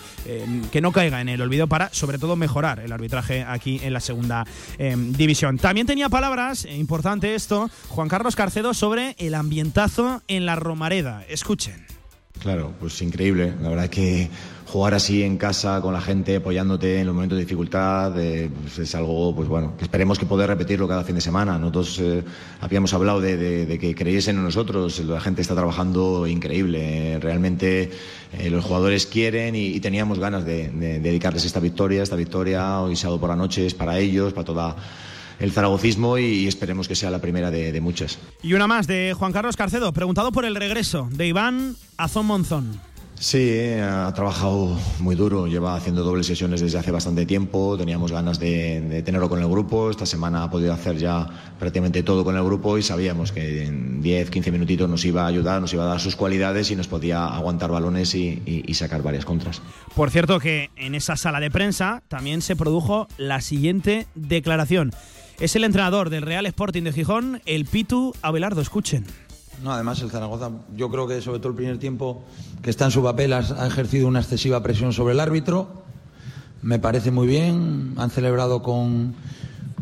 que 0.71 0.81
no 0.81 0.91
caiga 0.91 1.21
en 1.21 1.29
el 1.29 1.41
olvido 1.41 1.67
para, 1.67 1.93
sobre 1.93 2.17
todo, 2.17 2.35
mejorar 2.35 2.79
el 2.79 2.91
arbitraje 2.91 3.43
aquí 3.43 3.79
en 3.83 3.93
la 3.93 3.99
segunda 3.99 4.45
división. 4.77 5.57
También 5.57 5.87
tenía 5.87 6.09
palabras, 6.09 6.65
importante 6.65 7.35
esto, 7.35 7.69
Juan 7.89 8.07
Carlos 8.07 8.35
Carcedo 8.35 8.73
sobre 8.73 9.15
el 9.19 9.35
ambientazo 9.35 10.21
en 10.27 10.45
la 10.45 10.55
Romareda. 10.55 11.23
Escuchen. 11.29 11.85
Claro, 12.39 12.73
pues 12.79 13.01
increíble. 13.01 13.53
La 13.61 13.69
verdad 13.69 13.89
que 13.89 14.29
jugar 14.73 14.95
así 14.95 15.21
en 15.21 15.37
casa 15.37 15.79
con 15.81 15.93
la 15.93 16.01
gente 16.01 16.37
apoyándote 16.37 16.99
en 16.99 17.05
los 17.05 17.13
momentos 17.13 17.37
de 17.37 17.43
dificultad 17.43 18.19
eh, 18.19 18.49
pues 18.59 18.79
es 18.79 18.95
algo, 18.95 19.35
pues 19.35 19.47
bueno, 19.47 19.77
que 19.77 19.83
esperemos 19.83 20.17
que 20.17 20.25
poder 20.25 20.49
repetirlo 20.49 20.87
cada 20.87 21.03
fin 21.03 21.13
de 21.13 21.21
semana. 21.21 21.59
Nosotros 21.59 21.99
eh, 21.99 22.23
habíamos 22.59 22.91
hablado 22.95 23.21
de, 23.21 23.77
que 23.79 23.93
creyesen 23.93 24.37
en 24.37 24.43
nosotros, 24.43 24.97
la 25.01 25.21
gente 25.21 25.43
está 25.43 25.53
trabajando 25.53 26.25
increíble. 26.25 27.19
realmente 27.19 27.91
eh, 28.39 28.49
los 28.49 28.65
jugadores 28.65 29.05
quieren 29.05 29.55
y, 29.55 29.79
teníamos 29.79 30.17
ganas 30.17 30.43
de, 30.43 30.69
dedicarles 30.99 31.45
esta 31.45 31.59
victoria. 31.59 32.01
Esta 32.01 32.15
victoria 32.15 32.79
hoy 32.79 32.95
sábado 32.95 33.19
por 33.19 33.29
la 33.29 33.35
noche 33.35 33.67
es 33.67 33.75
para 33.75 33.99
ellos, 33.99 34.33
para 34.33 34.45
toda 34.45 34.75
el 35.39 35.51
zaragocismo 35.51 36.17
y, 36.17 36.47
esperemos 36.47 36.87
que 36.87 36.95
sea 36.95 37.11
la 37.11 37.21
primera 37.21 37.51
de, 37.51 37.79
muchas. 37.79 38.17
Y 38.41 38.55
una 38.55 38.65
más 38.65 38.87
de 38.87 39.13
Juan 39.15 39.33
Carlos 39.33 39.55
Carcedo, 39.55 39.93
preguntado 39.93 40.31
por 40.31 40.45
el 40.45 40.55
regreso 40.55 41.09
de 41.11 41.27
Iván 41.27 41.75
Azón 41.95 42.25
Monzón. 42.25 42.92
Sí, 43.19 43.71
ha 43.81 44.11
trabajado 44.13 44.77
muy 44.99 45.15
duro, 45.15 45.47
lleva 45.47 45.75
haciendo 45.75 46.03
dobles 46.03 46.27
sesiones 46.27 46.59
desde 46.59 46.77
hace 46.77 46.91
bastante 46.91 47.25
tiempo, 47.25 47.77
teníamos 47.77 48.11
ganas 48.11 48.37
de, 48.37 49.01
tenerlo 49.05 49.29
con 49.29 49.39
el 49.39 49.47
grupo, 49.47 49.89
esta 49.89 50.05
semana 50.05 50.43
ha 50.43 50.51
podido 50.51 50.73
hacer 50.73 50.97
ya 50.97 51.27
prácticamente 51.57 52.03
todo 52.03 52.25
con 52.25 52.35
el 52.35 52.43
grupo 52.43 52.77
y 52.77 52.83
sabíamos 52.83 53.31
que 53.31 53.63
en 53.63 54.01
10, 54.01 54.29
15 54.29 54.51
minutitos 54.51 54.89
nos 54.89 55.05
iba 55.05 55.23
a 55.23 55.27
ayudar, 55.27 55.61
nos 55.61 55.73
iba 55.73 55.83
a 55.83 55.87
dar 55.87 56.01
sus 56.01 56.15
cualidades 56.17 56.69
y 56.71 56.75
nos 56.75 56.87
podía 56.87 57.27
aguantar 57.27 57.71
balones 57.71 58.13
y 58.13 58.73
sacar 58.73 59.01
varias 59.03 59.23
contras. 59.23 59.61
Por 59.95 60.11
cierto 60.11 60.39
que 60.39 60.71
en 60.75 60.95
esa 60.95 61.15
sala 61.15 61.39
de 61.39 61.49
prensa 61.49 62.03
también 62.09 62.41
se 62.41 62.55
produjo 62.55 63.07
la 63.17 63.39
siguiente 63.41 64.07
declaración. 64.15 64.91
Es 65.39 65.55
el 65.55 65.63
entrenador 65.63 66.09
del 66.09 66.21
Real 66.21 66.45
Sporting 66.45 66.83
de 66.83 66.93
Gijón, 66.93 67.41
el 67.45 67.65
Pitu 67.65 68.13
Abelardo. 68.21 68.61
Escuchen. 68.61 69.05
No, 69.63 69.71
además 69.71 70.01
el 70.01 70.11
Zaragoza, 70.11 70.51
yo 70.75 70.89
creo 70.91 71.07
que 71.07 71.21
sobre 71.21 71.39
todo 71.39 71.49
el 71.49 71.55
primer 71.55 71.79
tiempo 71.79 72.21
que 72.61 72.69
está 72.69 72.83
en 72.85 72.91
su 72.91 73.01
papel 73.01 73.31
ha 73.31 73.65
ejercido 73.65 74.09
una 74.09 74.19
excesiva 74.19 74.61
presión 74.61 74.91
sobre 74.91 75.13
el 75.13 75.21
árbitro. 75.21 75.83
Me 76.61 76.79
parece 76.79 77.11
muy 77.11 77.27
bien, 77.27 77.93
han 77.95 78.09
celebrado 78.09 78.61
con, 78.61 79.15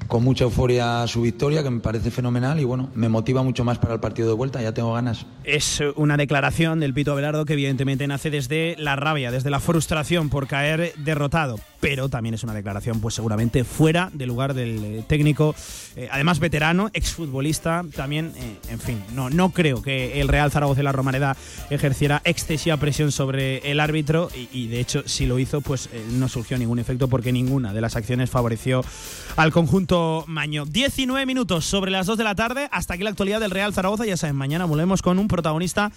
con 0.08 0.24
mucha 0.24 0.44
euforia 0.44 1.08
su 1.08 1.24
victoria, 1.24 1.64
que 1.64 1.72
me 1.72 1.80
parece 1.80 2.12
fenomenal 2.12 2.60
y 2.60 2.64
bueno, 2.64 2.92
me 2.94 3.10
motiva 3.10 3.42
mucho 3.42 3.64
más 3.64 3.80
para 3.80 3.96
el 3.96 4.00
partido 4.00 4.28
de 4.28 4.36
vuelta, 4.36 4.62
ya 4.62 4.72
tengo 4.72 4.94
ganas. 4.94 5.26
Es 5.44 5.82
una 5.96 6.16
declaración 6.16 6.80
del 6.80 6.94
Pito 6.94 7.14
Abelardo 7.14 7.46
que 7.46 7.54
evidentemente 7.54 8.06
nace 8.06 8.30
desde 8.30 8.76
la 8.78 8.96
rabia, 8.96 9.32
desde 9.32 9.50
la 9.50 9.60
frustración 9.60 10.30
por 10.30 10.46
caer 10.46 10.94
derrotado 10.98 11.56
pero 11.82 12.08
también 12.08 12.36
es 12.36 12.44
una 12.44 12.54
declaración 12.54 13.02
pues 13.02 13.16
seguramente 13.16 13.66
fuera 13.66 14.10
del 14.14 14.30
lugar 14.30 14.54
del 14.54 14.84
eh, 14.84 15.04
técnico, 15.08 15.54
eh, 15.98 16.08
además 16.12 16.40
veterano, 16.40 16.90
exfutbolista, 16.94 17.84
también, 17.96 18.32
eh, 18.38 18.58
en 18.70 18.80
fin, 18.80 19.04
no, 19.14 19.30
no 19.30 19.50
creo 19.50 19.82
que 19.82 20.22
el 20.22 20.30
Real 20.30 20.52
Zaragoza 20.52 20.82
y 20.82 20.84
la 20.84 20.92
Romareda 20.94 21.36
ejerciera 21.70 22.22
excesiva 22.24 22.78
presión 22.78 23.12
sobre 23.12 23.70
el 23.70 23.80
árbitro 23.80 24.30
y, 24.54 24.68
de 24.68 24.80
hecho 24.80 25.04
si 25.08 25.26
lo 25.26 25.40
hizo 25.40 25.62
pues 25.62 25.90
no 26.12 26.30
surgió 26.30 26.58
ningún 26.58 26.78
efecto 26.78 27.08
porque 27.08 27.32
ninguna 27.32 27.74
de 27.74 27.82
las 27.82 27.96
acciones 27.96 28.30
favoreció 28.30 28.86
al 29.36 29.52
conjunto 29.52 30.24
Maño. 30.28 30.66
19 30.66 31.26
minutos 31.26 31.66
sobre 31.66 31.90
las 31.90 32.06
2 32.06 32.18
de 32.20 32.24
la 32.24 32.36
tarde, 32.36 32.70
hasta 32.72 32.94
aquí 32.94 33.04
la 33.04 33.10
actualidad 33.10 33.40
del 33.40 33.52
Real 33.52 33.74
Zaragoza, 33.74 34.06
ya 34.06 34.18
saben, 34.18 34.36
mañana 34.36 34.66
volvemos 34.66 35.02
con 35.02 35.18
un 35.18 35.28
protagonista 35.28 35.92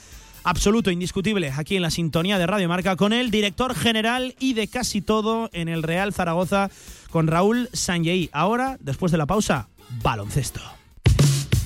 absoluto, 0.44 0.90
indiscutible, 0.90 1.52
aquí 1.56 1.76
en 1.76 1.82
la 1.82 1.90
sintonía 1.90 2.38
de 2.38 2.46
Radio 2.46 2.68
Marca 2.68 2.96
con 2.96 3.12
el 3.12 3.30
director 3.30 3.74
general 3.74 4.36
y 4.38 4.54
de 4.54 4.68
casi 4.68 5.00
todo 5.00 5.50
en 5.52 5.68
el 5.68 5.82
Real 5.82 6.12
Zaragoza, 6.12 6.70
con 7.10 7.26
Raúl 7.26 7.68
Sanjei. 7.72 8.30
Ahora, 8.32 8.76
después 8.80 9.10
de 9.10 9.18
la 9.18 9.26
pausa, 9.26 9.68
baloncesto. 10.02 10.60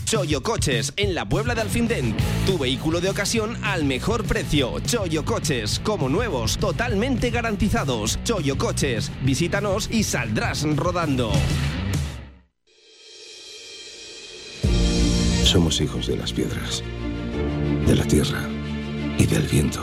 Choyo 0.04 0.42
Coches 0.42 0.94
en 0.96 1.14
la 1.14 1.28
Puebla 1.28 1.54
de 1.54 1.60
Alfindén. 1.60 2.16
Tu 2.46 2.56
vehículo 2.56 3.02
de 3.02 3.10
ocasión 3.10 3.58
al 3.62 3.84
mejor 3.84 4.24
precio. 4.24 4.80
Choyo 4.80 5.22
Coches, 5.22 5.80
como 5.84 6.08
nuevos, 6.08 6.56
totalmente 6.56 7.28
garantizados. 7.28 8.18
Choyo 8.24 8.56
Coches, 8.56 9.12
visítanos 9.22 9.90
y 9.90 10.04
saldrás 10.04 10.64
rodando. 10.76 11.30
Somos 15.44 15.78
hijos 15.82 16.06
de 16.06 16.16
las 16.16 16.32
piedras, 16.32 16.82
de 17.86 17.94
la 17.94 18.04
tierra 18.04 18.48
y 19.18 19.26
del 19.26 19.42
viento. 19.42 19.80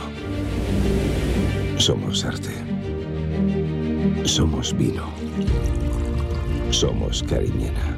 Somos 1.78 2.24
arte. 2.24 2.52
Somos 4.24 4.76
vino. 4.76 5.10
Somos 6.72 7.24
Cariñena. 7.24 7.98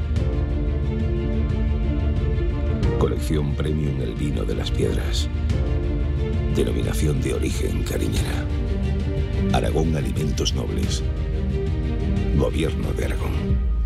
Colección 3.00 3.56
Premium 3.56 4.02
El 4.02 4.16
Vino 4.16 4.44
de 4.44 4.56
las 4.56 4.72
Piedras. 4.72 5.30
Denominación 6.56 7.22
de 7.22 7.36
origen 7.36 7.84
Cariñena. 7.84 8.46
Aragón 9.54 9.96
Alimentos 9.96 10.54
Nobles. 10.54 11.04
Gobierno 12.36 12.92
de 12.94 13.06
Aragón. 13.06 13.77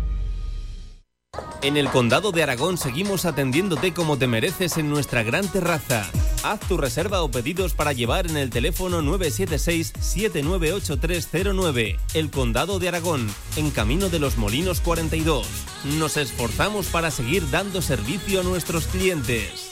En 1.62 1.76
el 1.76 1.88
Condado 1.90 2.32
de 2.32 2.42
Aragón 2.42 2.76
seguimos 2.76 3.24
atendiéndote 3.24 3.94
como 3.94 4.18
te 4.18 4.26
mereces 4.26 4.78
en 4.78 4.90
nuestra 4.90 5.22
gran 5.22 5.46
terraza. 5.46 6.10
Haz 6.42 6.58
tu 6.66 6.76
reserva 6.76 7.22
o 7.22 7.30
pedidos 7.30 7.74
para 7.74 7.92
llevar 7.92 8.26
en 8.26 8.36
el 8.36 8.50
teléfono 8.50 9.00
976-798309. 9.00 11.98
El 12.14 12.30
Condado 12.30 12.80
de 12.80 12.88
Aragón, 12.88 13.32
en 13.54 13.70
Camino 13.70 14.08
de 14.08 14.18
los 14.18 14.38
Molinos 14.38 14.80
42. 14.80 15.46
Nos 16.00 16.16
esforzamos 16.16 16.86
para 16.86 17.12
seguir 17.12 17.48
dando 17.50 17.80
servicio 17.80 18.40
a 18.40 18.42
nuestros 18.42 18.88
clientes. 18.88 19.71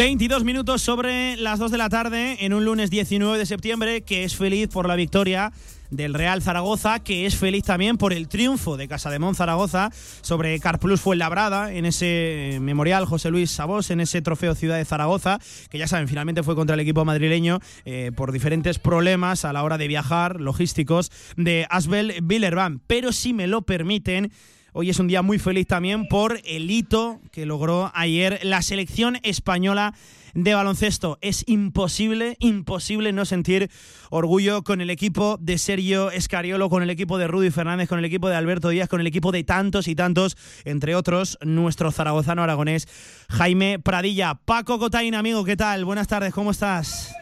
22 0.00 0.44
minutos 0.44 0.80
sobre 0.80 1.36
las 1.36 1.58
2 1.58 1.72
de 1.72 1.76
la 1.76 1.90
tarde 1.90 2.38
en 2.40 2.54
un 2.54 2.64
lunes 2.64 2.88
19 2.88 3.36
de 3.36 3.44
septiembre 3.44 4.00
que 4.00 4.24
es 4.24 4.34
feliz 4.34 4.68
por 4.68 4.88
la 4.88 4.96
victoria 4.96 5.52
del 5.90 6.14
Real 6.14 6.40
Zaragoza, 6.40 7.00
que 7.00 7.26
es 7.26 7.36
feliz 7.36 7.64
también 7.64 7.98
por 7.98 8.14
el 8.14 8.26
triunfo 8.26 8.78
de 8.78 8.88
Casa 8.88 9.10
de 9.10 9.20
Zaragoza 9.34 9.90
sobre 10.22 10.58
Carplus 10.58 11.02
Fuenlabrada 11.02 11.74
en 11.74 11.84
ese 11.84 12.56
memorial 12.62 13.04
José 13.04 13.30
Luis 13.30 13.50
Sabós, 13.50 13.90
en 13.90 14.00
ese 14.00 14.22
trofeo 14.22 14.54
Ciudad 14.54 14.78
de 14.78 14.86
Zaragoza, 14.86 15.38
que 15.68 15.76
ya 15.76 15.86
saben, 15.86 16.08
finalmente 16.08 16.42
fue 16.42 16.54
contra 16.54 16.72
el 16.72 16.80
equipo 16.80 17.04
madrileño 17.04 17.58
eh, 17.84 18.10
por 18.16 18.32
diferentes 18.32 18.78
problemas 18.78 19.44
a 19.44 19.52
la 19.52 19.62
hora 19.64 19.76
de 19.76 19.86
viajar, 19.86 20.40
logísticos, 20.40 21.12
de 21.36 21.66
Asbel 21.68 22.14
Villerban. 22.22 22.80
Pero 22.86 23.12
si 23.12 23.34
me 23.34 23.46
lo 23.46 23.60
permiten, 23.60 24.32
Hoy 24.72 24.88
es 24.88 25.00
un 25.00 25.08
día 25.08 25.22
muy 25.22 25.40
feliz 25.40 25.66
también 25.66 26.06
por 26.06 26.40
el 26.44 26.70
hito 26.70 27.20
que 27.32 27.44
logró 27.44 27.90
ayer 27.92 28.38
la 28.44 28.62
selección 28.62 29.18
española 29.24 29.94
de 30.32 30.54
baloncesto. 30.54 31.18
Es 31.22 31.42
imposible, 31.48 32.36
imposible 32.38 33.12
no 33.12 33.24
sentir 33.24 33.68
orgullo 34.10 34.62
con 34.62 34.80
el 34.80 34.90
equipo 34.90 35.38
de 35.40 35.58
Sergio 35.58 36.12
Escariolo, 36.12 36.70
con 36.70 36.84
el 36.84 36.90
equipo 36.90 37.18
de 37.18 37.26
Rudy 37.26 37.50
Fernández, 37.50 37.88
con 37.88 37.98
el 37.98 38.04
equipo 38.04 38.28
de 38.28 38.36
Alberto 38.36 38.68
Díaz, 38.68 38.88
con 38.88 39.00
el 39.00 39.08
equipo 39.08 39.32
de 39.32 39.42
tantos 39.42 39.88
y 39.88 39.96
tantos, 39.96 40.36
entre 40.64 40.94
otros, 40.94 41.36
nuestro 41.42 41.90
zaragozano 41.90 42.44
aragonés 42.44 42.86
Jaime 43.28 43.80
Pradilla. 43.80 44.34
Paco 44.34 44.78
Cotain, 44.78 45.16
amigo, 45.16 45.44
¿qué 45.44 45.56
tal? 45.56 45.84
Buenas 45.84 46.06
tardes, 46.06 46.32
¿cómo 46.32 46.52
estás? 46.52 47.12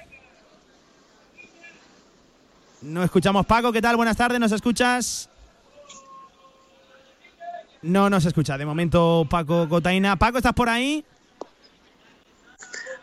No 2.83 3.03
escuchamos, 3.03 3.47
Paco, 3.47 3.73
¿qué 3.73 3.81
tal? 3.81 3.97
Buenas 3.97 4.19
tardes, 4.19 4.39
¿nos 4.39 4.53
escuchas? 4.53 5.27
No 7.82 8.10
nos 8.10 8.24
escucha. 8.24 8.59
De 8.59 8.66
momento, 8.66 9.26
Paco 9.28 9.68
Cotaina. 9.68 10.16
Paco, 10.16 10.38
¿estás 10.38 10.52
por 10.55 10.68
ahí? 10.68 11.05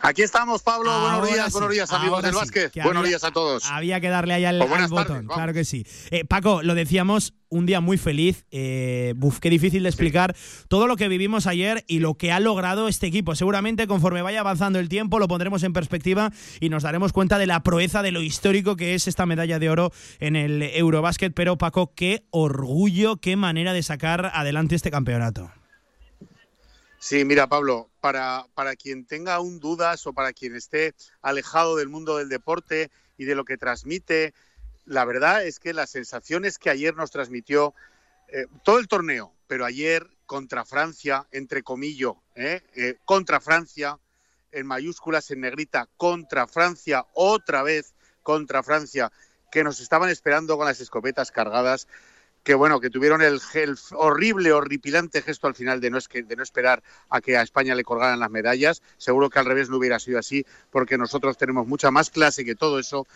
Aquí 0.07 0.22
estamos, 0.22 0.61
Pablo. 0.61 0.91
buenos 1.02 1.27
días, 1.34 1.45
sí, 1.48 1.52
buenos 1.53 1.72
días, 1.72 1.91
amigos 1.91 2.18
ahora 2.18 2.27
del 2.27 2.34
sí, 2.36 2.40
básquet. 2.40 2.72
que 2.72 2.82
Buenos 2.84 2.99
había- 3.02 3.10
días 3.10 3.23
a 3.23 3.32
todos. 3.32 3.65
Había 3.72 3.99
que 3.99 4.10
darle 4.10 4.36
ahí 4.36 4.45
al, 4.45 4.60
tardes, 4.60 4.90
botón, 4.91 5.18
vamos. 5.26 5.34
claro 5.36 5.53
que 5.53 5.65
sí. 5.65 5.84
Eh, 6.11 6.26
Paco, 6.26 6.61
lo 6.61 6.76
decíamos, 6.76 7.34
un 7.49 7.65
día 7.65 7.82
muy 7.82 7.98
feliz. 7.98 8.45
Eh, 8.52 9.14
buf, 9.18 9.40
qué 9.40 9.49
difícil 9.49 9.82
de 9.82 9.90
explicar 9.90 10.36
todo 10.68 10.86
lo 10.86 10.95
que 10.95 11.07
vivimos 11.07 11.48
ayer 11.48 11.84
y 11.88 11.99
lo 11.99 12.15
que 12.15 12.32
ha 12.32 12.40
logrado 12.40 12.88
este 12.88 13.07
equipo. 13.07 13.34
Seguramente 13.34 13.88
conforme 13.88 14.22
vaya 14.22 14.41
avanzando 14.41 14.77
el 14.77 14.90
tiempo 14.90 15.18
lo 15.18 15.27
pondremos 15.27 15.64
en 15.64 15.73
perspectiva 15.73 16.32
y 16.60 16.69
nos 16.69 16.84
daremos 16.84 17.11
cuenta 17.11 17.40
de 17.40 17.48
la 17.48 17.64
proeza, 17.64 18.03
de 18.03 18.11
lo 18.11 18.22
histórico 18.22 18.76
que 18.76 18.94
es 18.94 19.07
esta 19.07 19.26
medalla 19.26 19.57
de 19.57 19.69
oro 19.72 19.91
en 20.19 20.36
el 20.36 20.61
Eurobásquet. 20.61 21.34
Pero 21.34 21.57
Paco, 21.57 21.94
qué 21.95 22.26
orgullo, 22.30 23.18
qué 23.18 23.38
manera 23.38 23.73
de 23.73 23.82
sacar 23.82 24.30
adelante 24.36 24.76
este 24.76 24.91
campeonato. 24.91 25.49
Sí, 27.07 27.23
mira, 27.23 27.45
Pablo, 27.45 27.91
para, 28.02 28.48
para 28.56 28.76
quien 28.76 29.06
tenga 29.06 29.36
aún 29.36 29.60
dudas 29.60 30.07
o 30.07 30.14
para 30.14 30.34
quien 30.34 30.56
esté 30.56 30.95
alejado 31.22 31.76
del 31.76 31.88
mundo 31.88 32.18
del 32.18 32.30
deporte 32.30 32.90
y 33.15 33.26
de 33.26 33.36
lo 33.36 33.45
que 33.45 33.60
transmite, 33.60 34.34
la 34.86 35.06
verdad 35.06 35.45
es 35.45 35.60
que 35.60 35.76
las 35.76 35.91
sensaciones 35.91 36.57
que 36.57 36.72
ayer 36.72 36.95
nos 36.95 37.11
transmitió 37.11 37.76
eh, 38.30 38.48
todo 38.64 38.80
el 38.80 38.88
torneo, 38.88 39.32
pero 39.45 39.65
ayer 39.65 40.07
contra 40.26 40.65
Francia, 40.65 41.27
entre 41.30 41.61
comillas, 41.61 42.14
¿eh? 42.34 42.64
Eh, 42.76 42.98
contra 43.06 43.40
Francia, 43.40 43.99
en 44.52 44.65
mayúsculas 44.65 45.30
en 45.30 45.41
negrita, 45.41 45.88
contra 45.98 46.48
Francia, 46.48 47.06
otra 47.14 47.61
vez 47.61 47.94
contra 48.23 48.64
Francia, 48.64 49.11
que 49.52 49.64
nos 49.64 49.80
estaban 49.80 50.10
esperando 50.10 50.57
con 50.57 50.65
las 50.65 50.82
escopetas 50.82 51.32
cargadas, 51.32 51.88
que 52.46 52.54
bueno, 52.54 52.80
que 52.80 52.92
tuvieron 52.92 53.24
el, 53.24 53.42
horrible, 53.94 54.54
horripilante 54.54 55.24
gesto 55.24 55.48
al 55.48 55.56
final 55.56 55.82
de 55.82 55.90
no, 55.90 55.98
es 55.98 56.08
que, 56.08 56.22
de 56.22 56.36
no 56.36 56.44
esperar 56.44 56.84
a 57.10 57.20
que 57.20 57.38
a 57.38 57.42
España 57.42 57.74
le 57.74 57.84
colgaran 57.84 58.20
las 58.20 58.30
medallas. 58.30 58.84
Seguro 58.98 59.32
que 59.32 59.40
al 59.40 59.48
revés 59.48 59.68
no 59.68 59.78
hubiera 59.78 59.98
sido 59.98 60.20
así, 60.20 60.46
porque 60.70 60.96
nosotros 60.96 61.40
tenemos 61.40 61.66
mucha 61.66 61.90
más 61.90 62.12
clase 62.12 62.46
que 62.46 62.54
todo 62.54 62.78
eso. 62.78 63.08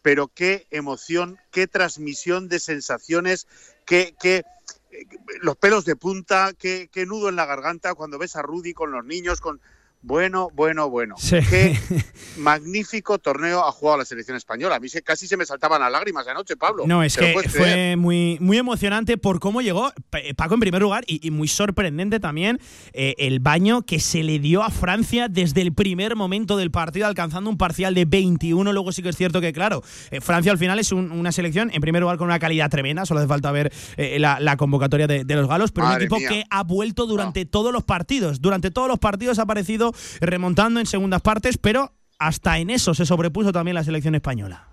Pero 0.00 0.28
qué 0.28 0.66
emoción, 0.70 1.38
qué 1.50 1.66
transmisión 1.66 2.48
de 2.48 2.60
sensaciones, 2.60 3.46
qué, 3.84 4.16
qué 4.18 4.44
eh, 4.90 5.04
los 5.42 5.56
pelos 5.56 5.84
de 5.84 5.94
punta, 5.94 6.54
qué, 6.58 6.88
qué 6.90 7.04
nudo 7.04 7.28
en 7.28 7.36
la 7.36 7.44
garganta 7.44 7.94
cuando 7.94 8.16
ves 8.16 8.36
a 8.36 8.42
Rudy 8.42 8.72
con 8.72 8.90
los 8.90 9.04
niños, 9.04 9.42
con 9.42 9.60
bueno, 10.00 10.48
bueno, 10.54 10.88
bueno. 10.88 11.14
Sí. 11.18 11.36
Qué 11.50 11.76
magnífico 12.38 13.18
torneo 13.18 13.64
ha 13.66 13.72
jugado 13.72 13.98
la 13.98 14.04
selección 14.04 14.36
española. 14.36 14.76
A 14.76 14.80
mí 14.80 14.88
se- 14.88 15.02
casi 15.02 15.26
se 15.26 15.36
me 15.36 15.44
saltaban 15.44 15.80
las 15.80 15.90
lágrimas 15.90 16.26
anoche, 16.28 16.56
Pablo. 16.56 16.84
No, 16.86 17.02
es 17.02 17.14
¿Te 17.14 17.32
lo 17.34 17.40
que 17.40 17.48
fue 17.48 17.96
muy, 17.96 18.38
muy 18.40 18.58
emocionante 18.58 19.18
por 19.18 19.40
cómo 19.40 19.60
llegó 19.60 19.92
Pa- 20.10 20.18
Paco 20.36 20.54
en 20.54 20.60
primer 20.60 20.82
lugar 20.82 21.04
y, 21.06 21.26
y 21.26 21.30
muy 21.30 21.48
sorprendente 21.48 22.20
también 22.20 22.60
eh, 22.92 23.14
el 23.18 23.40
baño 23.40 23.82
que 23.82 24.00
se 24.00 24.22
le 24.22 24.38
dio 24.38 24.62
a 24.62 24.70
Francia 24.70 25.28
desde 25.28 25.62
el 25.62 25.72
primer 25.72 26.16
momento 26.16 26.56
del 26.56 26.70
partido, 26.70 27.06
alcanzando 27.06 27.50
un 27.50 27.58
parcial 27.58 27.94
de 27.94 28.04
21. 28.04 28.72
Luego 28.72 28.92
sí 28.92 29.02
que 29.02 29.08
es 29.10 29.16
cierto 29.16 29.40
que, 29.40 29.52
claro, 29.52 29.82
eh, 30.10 30.20
Francia 30.20 30.52
al 30.52 30.58
final 30.58 30.78
es 30.78 30.92
un- 30.92 31.10
una 31.12 31.32
selección, 31.32 31.70
en 31.72 31.80
primer 31.80 32.02
lugar, 32.02 32.16
con 32.18 32.26
una 32.26 32.38
calidad 32.38 32.70
tremenda. 32.70 33.04
Solo 33.06 33.20
hace 33.20 33.28
falta 33.28 33.50
ver 33.52 33.72
eh, 33.96 34.18
la, 34.18 34.38
la 34.40 34.56
convocatoria 34.56 35.06
de, 35.06 35.24
de 35.24 35.34
los 35.34 35.48
galos, 35.48 35.72
pero 35.72 35.86
Madre 35.86 36.06
un 36.06 36.12
equipo 36.14 36.18
mía. 36.18 36.28
que 36.28 36.44
ha 36.48 36.62
vuelto 36.62 37.06
durante 37.06 37.44
todos 37.44 37.72
los 37.72 37.84
partidos. 37.84 38.40
Durante 38.40 38.70
todos 38.70 38.88
los 38.88 38.98
partidos 38.98 39.38
ha 39.38 39.42
aparecido 39.42 39.87
remontando 40.20 40.80
en 40.80 40.86
segundas 40.86 41.22
partes, 41.22 41.58
pero 41.58 41.92
hasta 42.18 42.58
en 42.58 42.70
eso 42.70 42.94
se 42.94 43.06
sobrepuso 43.06 43.52
también 43.52 43.74
la 43.74 43.84
selección 43.84 44.14
española. 44.14 44.68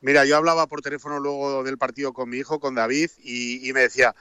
Mira, 0.00 0.24
yo 0.24 0.36
hablaba 0.36 0.66
por 0.66 0.82
teléfono 0.82 1.18
luego 1.18 1.62
del 1.64 1.78
partido 1.78 2.12
con 2.12 2.28
mi 2.28 2.36
hijo, 2.38 2.60
con 2.60 2.74
David, 2.74 3.10
y, 3.22 3.66
y 3.66 3.72
me 3.72 3.80
decía, 3.80 4.14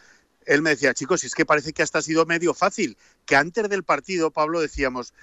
él 0.45 0.61
me 0.61 0.69
decía, 0.71 0.93
chicos, 0.93 1.21
si 1.21 1.27
es 1.27 1.35
que 1.35 1.45
parece 1.45 1.73
que 1.73 1.83
hasta 1.83 1.99
ha 1.99 2.01
sido 2.01 2.25
medio 2.25 2.53
fácil, 2.53 2.97
que 3.25 3.35
antes 3.35 3.67
del 3.69 3.83
partido, 3.83 4.31
Pablo, 4.31 4.61
decíamos, 4.61 5.13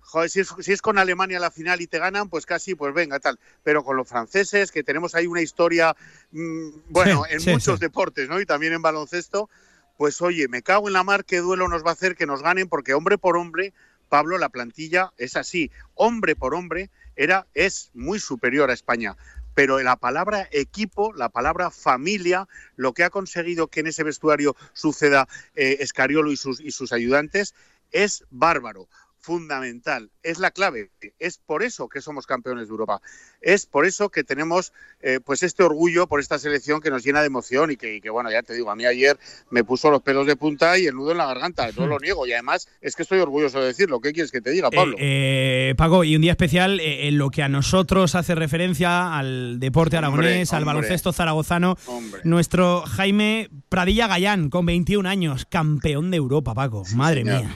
joder, 0.00 0.30
si 0.30 0.40
es, 0.40 0.54
si 0.60 0.72
es 0.72 0.80
con 0.80 0.96
Alemania 0.98 1.38
la 1.38 1.50
final 1.50 1.82
y 1.82 1.86
te 1.86 1.98
ganan, 1.98 2.30
pues 2.30 2.46
casi, 2.46 2.74
pues 2.74 2.94
venga, 2.94 3.20
tal. 3.20 3.38
Pero 3.62 3.84
con 3.84 3.98
los 3.98 4.08
franceses, 4.08 4.72
que 4.72 4.82
tenemos 4.82 5.14
ahí 5.14 5.26
una 5.26 5.42
historia, 5.42 5.94
mm, 6.32 6.68
bueno, 6.88 7.24
Sí, 7.28 7.34
en 7.34 7.40
sí, 7.40 7.50
muchos 7.50 7.78
sí. 7.78 7.84
deportes, 7.84 8.30
¿no? 8.30 8.40
Y 8.40 8.46
también 8.46 8.72
en 8.72 8.80
baloncesto, 8.80 9.50
pues 9.98 10.22
oye, 10.22 10.48
me 10.48 10.62
cago 10.62 10.86
en 10.88 10.94
la 10.94 11.04
mar, 11.04 11.26
qué 11.26 11.38
duelo 11.40 11.68
nos 11.68 11.84
va 11.84 11.90
a 11.90 11.92
hacer 11.92 12.16
que 12.16 12.24
nos 12.24 12.42
ganen, 12.42 12.68
porque 12.70 12.94
hombre 12.94 13.18
por 13.18 13.36
hombre, 13.36 13.74
Pablo, 14.08 14.38
la 14.38 14.48
plantilla 14.48 15.12
es 15.16 15.36
así, 15.36 15.70
hombre 15.94 16.36
por 16.36 16.54
hombre, 16.54 16.90
era, 17.16 17.46
es 17.54 17.90
muy 17.94 18.18
superior 18.20 18.70
a 18.70 18.74
España. 18.74 19.16
Pero 19.54 19.80
la 19.80 19.96
palabra 19.96 20.48
equipo, 20.52 21.12
la 21.14 21.30
palabra 21.30 21.70
familia, 21.70 22.48
lo 22.76 22.92
que 22.92 23.04
ha 23.04 23.10
conseguido 23.10 23.66
que 23.66 23.80
en 23.80 23.88
ese 23.88 24.04
vestuario 24.04 24.54
suceda 24.72 25.28
eh, 25.56 25.78
Escariolo 25.80 26.30
y 26.30 26.36
sus, 26.36 26.60
y 26.60 26.70
sus 26.70 26.92
ayudantes, 26.92 27.54
es 27.90 28.24
bárbaro, 28.30 28.88
fundamental, 29.28 30.10
es 30.22 30.38
la 30.38 30.50
clave. 30.52 30.90
Es 31.18 31.36
por 31.36 31.62
eso 31.62 31.86
que 31.86 32.00
somos 32.00 32.26
campeones 32.26 32.68
de 32.68 32.70
Europa. 32.70 33.02
Es 33.42 33.66
por 33.66 33.84
eso 33.84 34.08
que 34.08 34.24
tenemos 34.24 34.72
eh, 35.02 35.20
pues 35.22 35.42
este 35.42 35.62
orgullo 35.62 36.06
por 36.06 36.18
esta 36.18 36.38
selección 36.38 36.80
que 36.80 36.88
nos 36.88 37.04
llena 37.04 37.20
de 37.20 37.26
emoción 37.26 37.70
y 37.70 37.76
que, 37.76 37.96
y 37.96 38.00
que, 38.00 38.08
bueno, 38.08 38.30
ya 38.30 38.42
te 38.42 38.54
digo, 38.54 38.70
a 38.70 38.74
mí 38.74 38.86
ayer 38.86 39.18
me 39.50 39.64
puso 39.64 39.90
los 39.90 40.00
pelos 40.00 40.26
de 40.26 40.34
punta 40.36 40.78
y 40.78 40.86
el 40.86 40.94
nudo 40.94 41.12
en 41.12 41.18
la 41.18 41.26
garganta, 41.26 41.68
no 41.76 41.86
lo 41.86 41.98
niego. 42.00 42.26
Y 42.26 42.32
además 42.32 42.70
es 42.80 42.96
que 42.96 43.02
estoy 43.02 43.18
orgulloso 43.18 43.60
de 43.60 43.66
decirlo. 43.66 44.00
¿Qué 44.00 44.14
quieres 44.14 44.32
que 44.32 44.40
te 44.40 44.48
diga, 44.48 44.70
Pablo? 44.70 44.96
Eh, 44.98 45.68
eh, 45.68 45.74
Paco, 45.76 46.04
y 46.04 46.16
un 46.16 46.22
día 46.22 46.32
especial 46.32 46.80
eh, 46.80 47.08
en 47.08 47.18
lo 47.18 47.28
que 47.28 47.42
a 47.42 47.50
nosotros 47.50 48.14
hace 48.14 48.34
referencia 48.34 49.14
al 49.14 49.60
deporte 49.60 49.98
aragonés, 49.98 50.54
al 50.54 50.62
hombre. 50.62 50.76
baloncesto 50.76 51.12
zaragozano. 51.12 51.76
Hombre. 51.84 52.22
Nuestro 52.24 52.80
Jaime 52.86 53.50
Pradilla 53.68 54.06
Gallán, 54.06 54.48
con 54.48 54.64
21 54.64 55.06
años, 55.06 55.44
campeón 55.44 56.10
de 56.10 56.16
Europa, 56.16 56.54
Paco. 56.54 56.84
Madre 56.94 57.24
mía. 57.24 57.54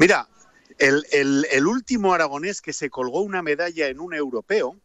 Mira, 0.00 0.29
el, 0.80 1.06
el- 1.12 1.46
el 1.52 1.66
último 1.66 2.12
aragonés 2.14 2.60
que 2.60 2.72
se 2.72 2.90
colgó 2.90 3.20
una 3.20 3.42
medalla 3.42 3.86
en 3.88 4.00
un 4.00 4.12
europeo 4.14 4.76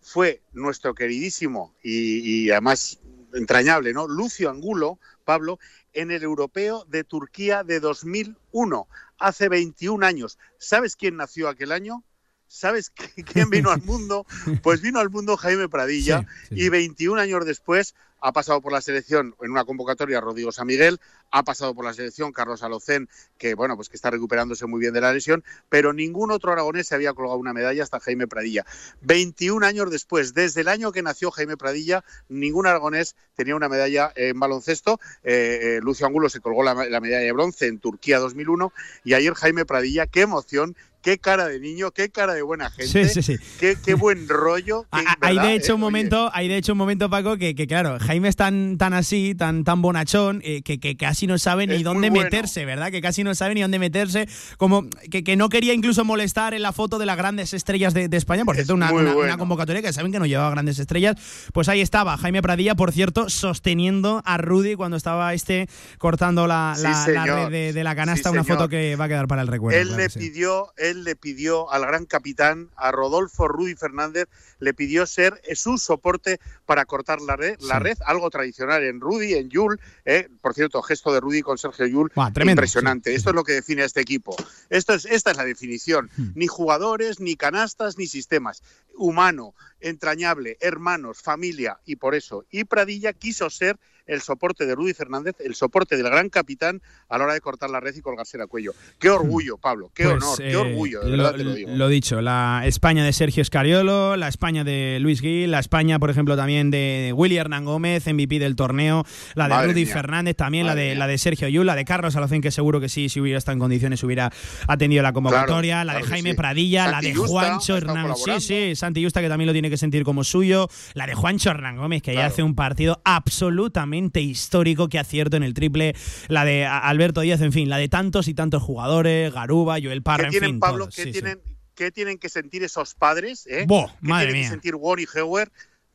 fue 0.00 0.42
nuestro 0.52 0.94
queridísimo 0.94 1.74
y, 1.82 2.46
y 2.46 2.50
además 2.50 2.98
entrañable, 3.34 3.92
¿no? 3.92 4.08
Lucio 4.08 4.50
Angulo, 4.50 4.98
Pablo, 5.24 5.58
en 5.92 6.10
el 6.10 6.22
europeo 6.22 6.84
de 6.88 7.04
Turquía 7.04 7.62
de 7.62 7.78
2001, 7.80 8.88
hace 9.18 9.48
21 9.48 10.04
años. 10.04 10.38
¿Sabes 10.58 10.96
quién 10.96 11.16
nació 11.16 11.48
aquel 11.48 11.70
año? 11.72 12.02
¿Sabes 12.48 12.92
qui- 12.94 13.24
quién 13.24 13.48
vino 13.50 13.70
al 13.70 13.82
mundo? 13.82 14.26
Pues 14.62 14.80
vino 14.82 14.98
al 15.00 15.10
mundo 15.10 15.36
Jaime 15.36 15.68
Pradilla 15.68 16.26
y 16.50 16.68
21 16.68 17.20
años 17.20 17.46
después 17.46 17.94
ha 18.22 18.32
pasado 18.32 18.60
por 18.60 18.72
la 18.72 18.80
selección 18.80 19.34
en 19.42 19.50
una 19.50 19.64
convocatoria 19.64 20.20
Rodrigo 20.20 20.52
San 20.52 20.68
Miguel, 20.68 21.00
ha 21.32 21.42
pasado 21.42 21.74
por 21.74 21.84
la 21.84 21.92
selección 21.92 22.32
Carlos 22.32 22.62
Alocén, 22.62 23.08
que 23.36 23.54
bueno, 23.54 23.74
pues 23.76 23.88
que 23.88 23.96
está 23.96 24.10
recuperándose 24.10 24.66
muy 24.66 24.80
bien 24.80 24.94
de 24.94 25.00
la 25.00 25.12
lesión, 25.12 25.42
pero 25.68 25.92
ningún 25.92 26.30
otro 26.30 26.52
aragonés 26.52 26.86
se 26.86 26.94
había 26.94 27.14
colgado 27.14 27.38
una 27.38 27.52
medalla 27.52 27.82
hasta 27.82 27.98
Jaime 28.00 28.28
Pradilla. 28.28 28.64
21 29.00 29.66
años 29.66 29.90
después, 29.90 30.34
desde 30.34 30.60
el 30.60 30.68
año 30.68 30.92
que 30.92 31.02
nació 31.02 31.32
Jaime 31.32 31.56
Pradilla, 31.56 32.04
ningún 32.28 32.66
aragonés 32.66 33.16
tenía 33.34 33.56
una 33.56 33.68
medalla 33.68 34.12
en 34.14 34.38
baloncesto. 34.38 35.00
Eh, 35.24 35.58
eh, 35.62 35.80
Lucio 35.82 36.06
Angulo 36.06 36.28
se 36.28 36.40
colgó 36.40 36.62
la, 36.62 36.74
la 36.74 37.00
medalla 37.00 37.24
de 37.24 37.32
bronce 37.32 37.66
en 37.66 37.80
Turquía 37.80 38.20
2001 38.20 38.72
y 39.04 39.14
ayer 39.14 39.34
Jaime 39.34 39.66
Pradilla, 39.66 40.06
qué 40.06 40.20
emoción, 40.20 40.76
qué 41.02 41.18
cara 41.18 41.48
de 41.48 41.60
niño, 41.60 41.90
qué 41.90 42.10
cara 42.10 42.32
de 42.34 42.42
buena 42.42 42.70
gente, 42.70 43.08
Sí, 43.08 43.22
sí, 43.22 43.36
sí. 43.36 43.44
Qué, 43.58 43.76
qué 43.84 43.94
buen 43.94 44.28
rollo. 44.28 44.86
qué- 44.92 45.04
Hay 45.20 45.38
de 45.38 45.54
hecho 45.54 45.72
Eh, 45.72 45.74
un 45.74 45.82
oye. 45.82 45.90
momento, 45.90 46.30
hay 46.32 46.48
de 46.48 46.56
hecho 46.56 46.72
un 46.72 46.78
momento, 46.78 47.10
Paco, 47.10 47.36
que, 47.36 47.54
que, 47.54 47.66
claro, 47.66 47.98
Jaime 48.00 48.28
es 48.28 48.36
tan, 48.36 48.78
tan 48.78 48.94
así, 48.94 49.34
tan, 49.34 49.64
tan 49.64 49.82
bonachón, 49.82 50.40
eh, 50.44 50.62
que, 50.62 50.78
que 50.80 50.96
casi 50.96 51.26
no 51.26 51.38
sabe 51.38 51.66
ni 51.66 51.74
Es 51.76 51.82
dónde 51.82 52.08
bueno. 52.10 52.24
meterse, 52.24 52.64
¿verdad? 52.64 52.90
Que 52.90 53.00
casi 53.00 53.24
no 53.24 53.34
sabe 53.34 53.54
ni 53.54 53.62
dónde 53.62 53.78
meterse. 53.78 54.28
Como 54.56 54.88
que, 55.10 55.24
que 55.24 55.36
no 55.36 55.48
quería 55.48 55.74
incluso 55.74 56.04
molestar 56.04 56.54
en 56.54 56.62
la 56.62 56.72
foto 56.72 56.98
de 56.98 57.06
las 57.06 57.16
grandes 57.16 57.52
estrellas 57.54 57.94
de, 57.94 58.08
de 58.08 58.16
España. 58.16 58.44
Por 58.44 58.54
cierto, 58.54 58.74
una, 58.74 58.90
muy 58.90 59.00
una- 59.02 59.10
una 59.10 59.16
bueno. 59.18 59.38
convocatoria 59.38 59.82
que 59.82 59.92
saben 59.92 60.12
que 60.12 60.18
no 60.18 60.26
llevaba 60.26 60.50
grandes 60.50 60.78
estrellas. 60.78 61.16
Pues 61.52 61.68
ahí 61.68 61.80
estaba, 61.80 62.16
Jaime 62.16 62.42
Pradilla, 62.42 62.74
por 62.74 62.92
cierto, 62.92 63.28
sosteniendo 63.28 64.22
a 64.24 64.38
Rudy 64.38 64.74
cuando 64.74 64.96
estaba 64.96 65.34
este 65.34 65.68
cortando 65.98 66.46
la, 66.46 66.74
la- 66.78 67.06
red 67.06 67.50
de, 67.50 67.72
de 67.72 67.84
la 67.84 67.94
canasta. 67.96 68.30
Una 68.30 68.44
foto 68.44 68.68
que 68.68 68.96
va 68.96 69.04
a 69.04 69.08
quedar 69.08 69.26
para 69.28 69.42
el 69.42 69.48
recuerdo. 69.48 69.78
Él 69.80 69.88
claro 69.88 70.02
le 70.02 70.10
pidió, 70.10 70.72
él 70.76 70.91
le 70.96 71.16
pidió 71.16 71.70
al 71.70 71.82
gran 71.82 72.06
capitán, 72.06 72.70
a 72.76 72.92
Rodolfo 72.92 73.48
Rudy 73.48 73.74
Fernández, 73.74 74.28
le 74.58 74.74
pidió 74.74 75.06
ser 75.06 75.40
eh, 75.44 75.56
su 75.56 75.78
soporte 75.78 76.40
para 76.66 76.84
cortar 76.84 77.20
la 77.20 77.36
red, 77.36 77.58
la 77.60 77.78
red, 77.78 77.98
algo 78.06 78.30
tradicional 78.30 78.82
en 78.84 79.00
Rudy, 79.00 79.34
en 79.34 79.50
Yul, 79.50 79.80
eh, 80.04 80.28
por 80.40 80.54
cierto, 80.54 80.82
gesto 80.82 81.12
de 81.12 81.20
Rudy 81.20 81.42
con 81.42 81.58
Sergio 81.58 81.86
Yul, 81.86 82.10
tremendo, 82.32 82.60
impresionante. 82.60 83.14
Esto 83.14 83.30
es 83.30 83.36
lo 83.36 83.44
que 83.44 83.52
define 83.52 83.82
a 83.82 83.86
este 83.86 84.00
equipo. 84.00 84.36
Esto 84.70 84.94
es, 84.94 85.04
esta 85.04 85.30
es 85.30 85.36
la 85.36 85.44
definición. 85.44 86.10
Hmm. 86.16 86.32
Ni 86.34 86.46
jugadores, 86.46 87.20
ni 87.20 87.36
canastas, 87.36 87.98
ni 87.98 88.06
sistemas. 88.06 88.62
Humano, 88.94 89.54
entrañable, 89.80 90.58
hermanos, 90.60 91.22
familia, 91.22 91.78
y 91.84 91.96
por 91.96 92.14
eso. 92.14 92.44
Y 92.50 92.64
Pradilla 92.64 93.12
quiso 93.12 93.50
ser 93.50 93.78
el 94.06 94.20
soporte 94.20 94.66
de 94.66 94.74
Rudy 94.74 94.94
Fernández, 94.94 95.36
el 95.40 95.54
soporte 95.54 95.96
del 95.96 96.06
gran 96.06 96.28
capitán 96.28 96.80
a 97.08 97.18
la 97.18 97.24
hora 97.24 97.34
de 97.34 97.40
cortar 97.40 97.70
la 97.70 97.80
red 97.80 97.94
y 97.94 98.00
colgarse 98.00 98.40
al 98.40 98.48
cuello. 98.48 98.72
Qué 98.98 99.08
orgullo, 99.10 99.58
Pablo, 99.58 99.90
qué 99.94 100.04
Pues, 100.04 100.16
honor, 100.16 100.38
qué 100.38 100.50
eh, 100.52 100.56
orgullo, 100.56 101.00
de 101.02 101.10
verdad 101.10 101.32
lo, 101.32 101.36
te 101.38 101.44
lo 101.44 101.54
digo. 101.54 101.70
lo 101.72 101.88
dicho, 101.88 102.20
la 102.20 102.62
España 102.64 103.04
de 103.04 103.12
Sergio 103.12 103.42
Escariolo, 103.42 104.16
la 104.16 104.28
España 104.28 104.64
de 104.64 104.98
Luis 105.00 105.20
Gil, 105.20 105.50
la 105.50 105.58
España, 105.60 105.98
por 105.98 106.10
ejemplo, 106.10 106.36
también 106.36 106.70
de 106.70 107.12
Willy 107.14 107.36
Hernán 107.36 107.64
Gómez, 107.64 108.06
MVP 108.06 108.38
del 108.38 108.56
torneo, 108.56 109.04
la 109.34 109.44
de 109.44 109.50
Madre 109.50 109.68
Rudy 109.72 109.84
mía. 109.84 109.94
Fernández, 109.94 110.36
también 110.36 110.66
la 110.66 110.74
de, 110.74 110.90
mía. 110.90 110.94
la 110.98 111.06
de 111.06 111.18
Sergio 111.18 111.48
Yul, 111.48 111.66
la 111.66 111.76
de 111.76 111.84
Carlos 111.84 112.16
Alocén, 112.16 112.40
que 112.40 112.50
seguro 112.50 112.80
que 112.80 112.88
sí, 112.88 113.08
si 113.08 113.20
hubiera 113.20 113.38
estado 113.38 113.54
en 113.54 113.60
condiciones, 113.60 114.02
hubiera 114.02 114.32
atendido 114.66 115.02
la 115.02 115.12
convocatoria, 115.12 115.82
Claro, 115.82 115.86
la 115.86 115.92
de 115.94 115.98
claro 116.00 116.10
Jaime 116.14 116.30
sí. 116.30 116.36
Pradilla, 116.36 116.90
la 116.90 117.00
de 117.00 117.14
Justa 117.14 117.28
Juancho 117.30 117.76
Hernán, 117.76 118.16
sí, 118.16 118.40
sí, 118.40 118.76
Santi 118.76 119.02
Justa, 119.04 119.20
que 119.20 119.28
también 119.28 119.46
lo 119.46 119.52
tiene 119.52 119.70
que 119.70 119.76
sentir 119.76 120.02
como 120.04 120.24
suyo, 120.24 120.68
la 120.94 121.06
de 121.06 121.14
Juancho 121.14 121.50
Hernán 121.50 121.76
Gómez, 121.76 122.02
que 122.02 122.12
ya 122.12 122.20
Claro. 122.22 122.32
hace 122.32 122.42
un 122.42 122.54
partido 122.54 123.00
absolutamente 123.04 123.92
histórico, 124.20 124.88
que 124.88 124.98
acierto 124.98 125.36
en 125.36 125.42
el 125.42 125.54
triple, 125.54 125.94
la 126.28 126.44
de 126.44 126.64
Alberto 126.66 127.20
Díaz, 127.20 127.40
en 127.40 127.52
fin, 127.52 127.68
la 127.68 127.76
de 127.76 127.88
tantos 127.88 128.28
y 128.28 128.34
tantos 128.34 128.62
jugadores, 128.62 129.32
Garuba, 129.32 129.76
Joel 129.82 130.02
Parra, 130.02 130.24
¿Qué 130.24 130.26
en 130.26 130.30
tienen, 130.30 130.50
fin, 130.50 130.60
Pablo? 130.60 130.84
todos, 130.84 130.96
¿Qué, 130.96 131.02
sí, 131.04 131.12
sí. 131.12 131.20
tienen, 131.20 131.40
¿Qué 131.74 131.90
tienen 131.90 132.18
que 132.18 132.28
sentir 132.28 132.62
esos 132.64 132.94
padres? 132.94 133.46
Eh? 133.46 133.66
¿Qué 133.68 133.86
madre 134.00 134.26
tienen 134.26 134.32
mía. 134.32 134.42
que 134.42 134.48
sentir 134.48 134.74
Won 134.76 134.98
y 135.00 135.06
Heuer 135.14 135.50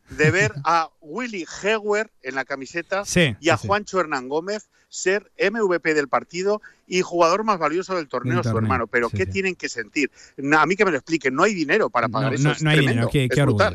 de 0.10 0.32
ver 0.32 0.54
a 0.64 0.90
Willy 1.02 1.46
Heuer 1.64 2.10
en 2.24 2.36
la 2.36 2.46
camiseta 2.46 3.04
Sí, 3.06 3.36
y 3.40 3.50
a. 3.50 3.58
Juancho 3.58 4.00
Hernán 4.00 4.30
Gómez 4.30 4.70
ser 4.90 5.32
MVP 5.38 5.94
del 5.94 6.08
partido 6.08 6.62
y 6.88 7.02
jugador 7.02 7.44
más 7.44 7.60
valioso 7.60 7.96
del 7.96 8.08
torneo, 8.08 8.42
su 8.44 8.58
hermano. 8.58 8.88
Pero 8.88 9.10
sí, 9.10 9.18
¿qué 9.18 9.26
sí. 9.26 9.32
tienen 9.32 9.56
que 9.56 9.68
sentir? 9.70 10.10
No, 10.38 10.60
a 10.60 10.66
mí 10.66 10.76
que 10.76 10.86
me 10.86 10.92
lo 10.92 10.98
expliquen, 10.98 11.36
no 11.36 11.44
hay 11.44 11.54
dinero 11.54 11.90
para 11.90 12.08
pagar 12.08 12.32
No, 12.32 12.36
eso. 12.36 12.44
no- 12.48 12.52
es 12.54 12.64
no 12.64 12.70
hay 12.70 12.80
dinero, 12.80 13.10
qué, 13.12 13.28
qué 13.30 13.42
orgullo. 13.42 13.72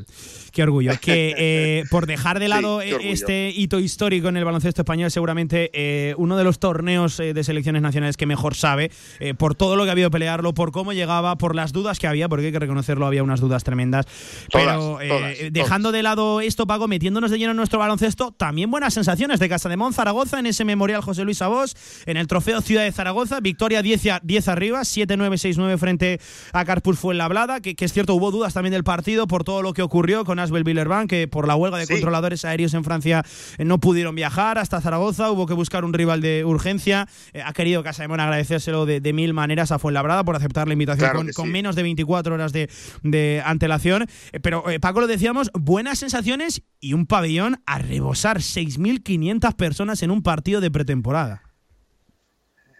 Qué 0.51 0.63
orgullo. 0.63 0.93
Que 1.01 1.35
eh, 1.39 1.85
por 1.91 2.07
dejar 2.07 2.39
de 2.41 2.49
lado 2.49 2.77
orgullo. 2.77 2.99
este 3.01 3.51
hito 3.51 3.79
histórico 3.79 4.29
en 4.29 4.37
el 4.37 4.45
baloncesto 4.45 4.83
español, 4.83 5.11
seguramente 5.11 5.71
eh, 5.75 6.15
uno 6.17 6.37
de 6.37 6.45
los 6.45 6.59
torneos 6.59 7.21
eh, 7.21 7.35
de 7.35 7.45
selecciones 7.45 7.83
nacionales 7.83 8.17
que 8.17 8.27
mejor 8.27 8.55
sabe, 8.55 8.91
eh, 9.21 9.35
por 9.35 9.55
todo 9.55 9.77
lo 9.77 9.85
que 9.85 9.91
ha 9.91 9.93
habido 9.93 10.11
pelearlo, 10.11 10.55
por 10.55 10.73
cómo 10.73 10.93
llegaba, 10.93 11.37
por 11.37 11.55
las 11.55 11.73
dudas 11.73 11.99
que 11.99 12.07
había, 12.07 12.29
porque 12.29 12.47
hay 12.47 12.53
que 12.53 12.59
reconocerlo, 12.59 13.07
había 13.07 13.23
unas 13.23 13.41
dudas 13.41 13.65
tremendas. 13.65 14.07
Pero 14.53 14.63
Todas, 14.99 15.09
todas, 15.09 15.37
dejando 15.53 15.93
de 15.93 16.03
lado 16.03 16.41
esto, 16.41 16.67
Paco, 16.67 16.89
metiéndonos 16.89 17.31
de 17.31 17.39
lleno 17.39 17.51
en 17.51 17.57
nuestro 17.57 17.79
baloncesto, 17.79 18.33
también 18.33 18.71
buenas 18.71 18.95
sensaciones 18.95 19.41
de 19.41 19.49
Casa 19.49 19.69
de 19.69 19.77
Mon, 19.77 19.93
Zaragoza, 19.93 20.39
en 20.39 20.47
ese 20.47 20.65
memorial 20.65 21.03
José 21.03 21.25
Luis 21.25 21.43
Abos, 21.43 21.77
en 22.07 22.17
el 22.17 22.27
trofeo 22.27 22.61
Ciudad 22.61 22.85
de 22.85 22.93
Zaragoza, 22.93 23.02
victoria 23.43 23.83
10, 23.83 24.07
a- 24.07 24.21
10 24.23 24.49
arriba, 24.49 24.81
7-9-6-9 24.81 25.79
frente 25.79 26.21
a 26.53 26.65
Carpus 26.65 26.99
Fuenlabrada, 26.99 27.61
que, 27.61 27.75
que 27.75 27.85
es 27.85 27.93
cierto, 27.93 28.15
hubo 28.15 28.31
dudas 28.31 28.55
también 28.55 28.73
del 28.73 28.85
partido 28.85 29.27
por 29.27 29.45
todo 29.45 29.63
lo 29.63 29.73
que 29.73 29.83
ocurrió 29.83 30.25
con 30.25 30.39
Asbel 30.39 30.65
Villerban, 30.65 31.07
que 31.09 31.29
por 31.29 31.47
la 31.47 31.57
huelga 31.57 31.79
de 31.79 31.87
Sí. 31.87 31.95
controladores 31.95 32.45
aéreos 32.45 32.75
en 32.75 32.85
Francia 32.85 33.25
eh, 33.59 33.65
no 33.65 33.79
pudieron 33.81 34.15
viajar 34.15 34.59
hasta 34.59 34.81
Zaragoza, 34.81 35.31
hubo 35.31 35.47
que 35.47 35.55
buscar 35.55 35.85
un 35.85 35.93
rival 35.93 36.21
de 36.21 36.45
urgencia. 36.45 37.09
Eh, 37.33 37.43
ha 37.45 37.53
querido 37.53 37.83
Casa 37.83 38.03
de 38.03 38.09
Mon 38.09 38.21
agradecérselo 38.21 38.87
de, 38.87 39.01
de 39.01 39.13
mil 39.13 39.35
maneras 39.35 39.73
a 39.73 39.79
Fuenlabrada 39.79 40.25
por 40.25 40.37
aceptar 40.37 40.67
la 40.69 40.75
invitación 40.75 41.11
Claro 41.11 41.27
con, 41.35 41.51
menos 41.51 41.77
de 41.77 41.83
24 41.83 42.35
horas 42.35 42.53
de, 42.53 42.69
de 43.03 43.43
antelación. 43.45 44.07
Eh, 44.33 44.41
pero 44.41 44.65
Paco 44.81 45.01
lo 45.01 45.07
decíamos, 45.07 45.51
buenas 45.55 45.99
sensaciones 45.99 46.63
y 46.81 46.93
un 46.95 47.07
pabellón 47.07 47.63
a 47.67 47.79
rebosar 47.79 48.39
6.500 48.39 49.55
personas 49.57 50.03
en 50.03 50.11
un 50.11 50.23
partido 50.23 50.61
de 50.61 50.71
pretemporada. 50.71 51.43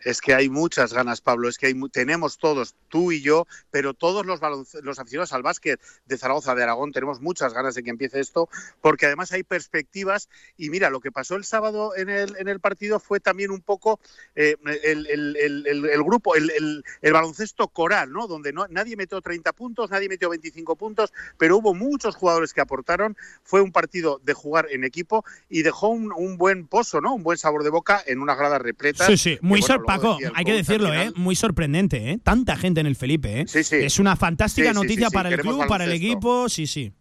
Es 0.05 0.21
que 0.21 0.35
hay 0.35 0.49
muchas 0.49 0.93
ganas, 0.93 1.21
Pablo. 1.21 1.49
Es 1.49 1.59
que 1.59 1.67
hay 1.67 1.75
tenemos 1.91 2.39
todos, 2.39 2.75
tú 2.89 3.13
y 3.13 3.21
yo, 3.21 3.47
pero 3.71 3.95
todos 3.95 4.27
los, 4.27 4.41
los 4.83 4.99
aficionados 4.99 5.33
al 5.33 5.43
básquet 5.43 5.81
de 6.07 6.19
Zaragoza, 6.19 6.55
de 6.55 6.63
Aragón, 6.63 6.93
tenemos 6.93 7.21
muchas 7.21 7.55
ganas 7.55 7.75
de 7.75 7.83
que 7.83 7.91
empiece 7.91 8.21
esto, 8.21 8.49
porque 8.81 9.07
además 9.07 9.33
hay 9.33 9.43
perspectivas. 9.43 10.29
Y 10.57 10.71
mira, 10.71 10.91
lo 10.91 11.01
que 11.01 11.13
pasó 11.13 11.37
el 11.37 11.45
sábado 11.45 11.97
en 11.97 12.09
el, 12.09 12.37
en 12.39 12.49
el 12.49 12.61
partido 12.61 13.01
fue 13.01 13.21
también 13.21 13.51
un 13.51 13.61
poco 13.61 14.01
eh, 14.35 14.57
el, 14.65 16.05
grupo, 16.05 16.35
el, 16.35 16.85
baloncesto 17.13 17.69
coral, 17.69 18.13
¿no? 18.13 18.27
Donde 18.27 18.53
no, 18.53 18.67
nadie 18.69 18.97
metió 18.97 19.21
30 19.21 19.53
puntos, 19.53 19.91
nadie 19.91 20.09
metió 20.09 20.31
25 20.31 20.77
puntos, 20.77 21.13
pero 21.39 21.59
hubo 21.59 21.75
muchos 21.75 22.17
jugadores 22.17 22.53
que 22.53 22.61
aportaron. 22.61 23.17
Fue 23.43 23.61
un 23.61 23.73
partido 23.73 24.21
de 24.23 24.35
jugar 24.35 24.69
en 24.71 24.85
equipo 24.85 25.25
y 25.49 25.63
dejó 25.63 25.89
un, 25.89 26.13
un 26.13 26.37
buen 26.37 26.67
pozo, 26.67 27.01
¿no? 27.01 27.15
Un 27.15 27.23
buen 27.23 27.39
sabor 27.39 27.63
de 27.65 27.71
boca 27.71 28.03
en 28.07 28.21
unas 28.21 28.39
gradas 28.39 28.63
repletas. 28.63 29.07
Sí, 29.07 29.17
sí, 29.17 29.39
muy 29.43 29.61
bueno, 29.61 29.85
Paco, 29.97 30.15
decía 30.15 30.29
el 30.29 30.37
hay 30.37 30.45
que 30.45 30.53
decirlo, 30.53 30.93
¿eh? 30.95 31.13
Muy 31.17 31.37
sorprendente, 31.37 32.11
¿eh? 32.11 32.19
Tanta 32.23 32.57
gente 32.57 32.81
en 32.81 32.87
el 32.87 32.97
Felipe, 32.97 33.41
¿eh? 33.41 33.45
Sí, 33.47 33.65
sí. 33.65 33.77
Es 33.77 33.99
una 33.99 34.17
fantástica 34.17 34.69
Sí, 34.69 34.75
noticia 34.75 35.11
para 35.11 35.29
el 35.29 35.37
queremos 35.37 35.57
club, 35.57 35.69
para 35.69 35.85
el 35.85 35.93
equipo, 35.93 36.49
sí, 36.49 36.67
sí. 36.67 36.93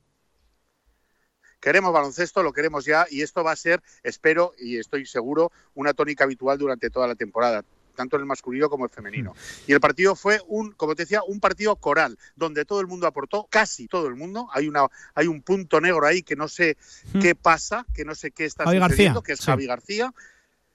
Queremos 1.60 1.94
baloncesto, 1.94 2.42
lo 2.42 2.54
queremos 2.54 2.86
ya 2.86 3.06
y 3.10 3.22
esto 3.22 3.44
va 3.44 3.52
a 3.52 3.56
ser, 3.56 3.84
espero 4.04 4.54
y 4.60 4.78
estoy 4.78 5.06
seguro, 5.06 5.52
una 5.76 5.94
tónica 5.94 6.24
habitual 6.24 6.58
durante 6.58 6.90
toda 6.90 7.08
la 7.08 7.16
temporada 7.16 7.64
tanto 7.96 8.16
en 8.16 8.22
el 8.22 8.26
masculino 8.26 8.70
como 8.70 8.86
el 8.86 8.90
femenino. 8.90 9.36
Y 9.68 9.74
el 9.74 9.80
partido 9.80 10.16
fue 10.16 10.40
un, 10.48 10.72
como 10.72 10.96
te 10.96 11.04
decía, 11.04 11.22
un 11.28 11.40
partido 11.40 11.76
coral, 11.76 12.18
donde 12.36 12.66
todo 12.66 12.82
el 12.82 12.88
mundo 12.88 13.08
aportó, 13.08 13.48
casi 13.50 13.88
todo 13.88 14.08
el 14.08 14.16
mundo. 14.16 14.48
Hay 14.54 14.68
una, 14.68 14.88
hay 15.14 15.28
un 15.28 15.42
punto 15.42 15.80
negro 15.82 16.06
ahí 16.06 16.24
que 16.24 16.36
no 16.36 16.48
sé 16.48 16.78
qué 17.22 17.36
pasa, 17.36 17.86
que 17.94 18.06
no 18.06 18.16
sé 18.16 18.32
qué 18.32 18.46
está 18.46 18.64
Javi 18.64 18.80
sucediendo, 18.80 19.22
García, 19.22 19.26
que 19.26 19.34
es 19.34 19.40
sí. 19.40 19.46
Javi 19.46 19.66
García. 19.66 20.14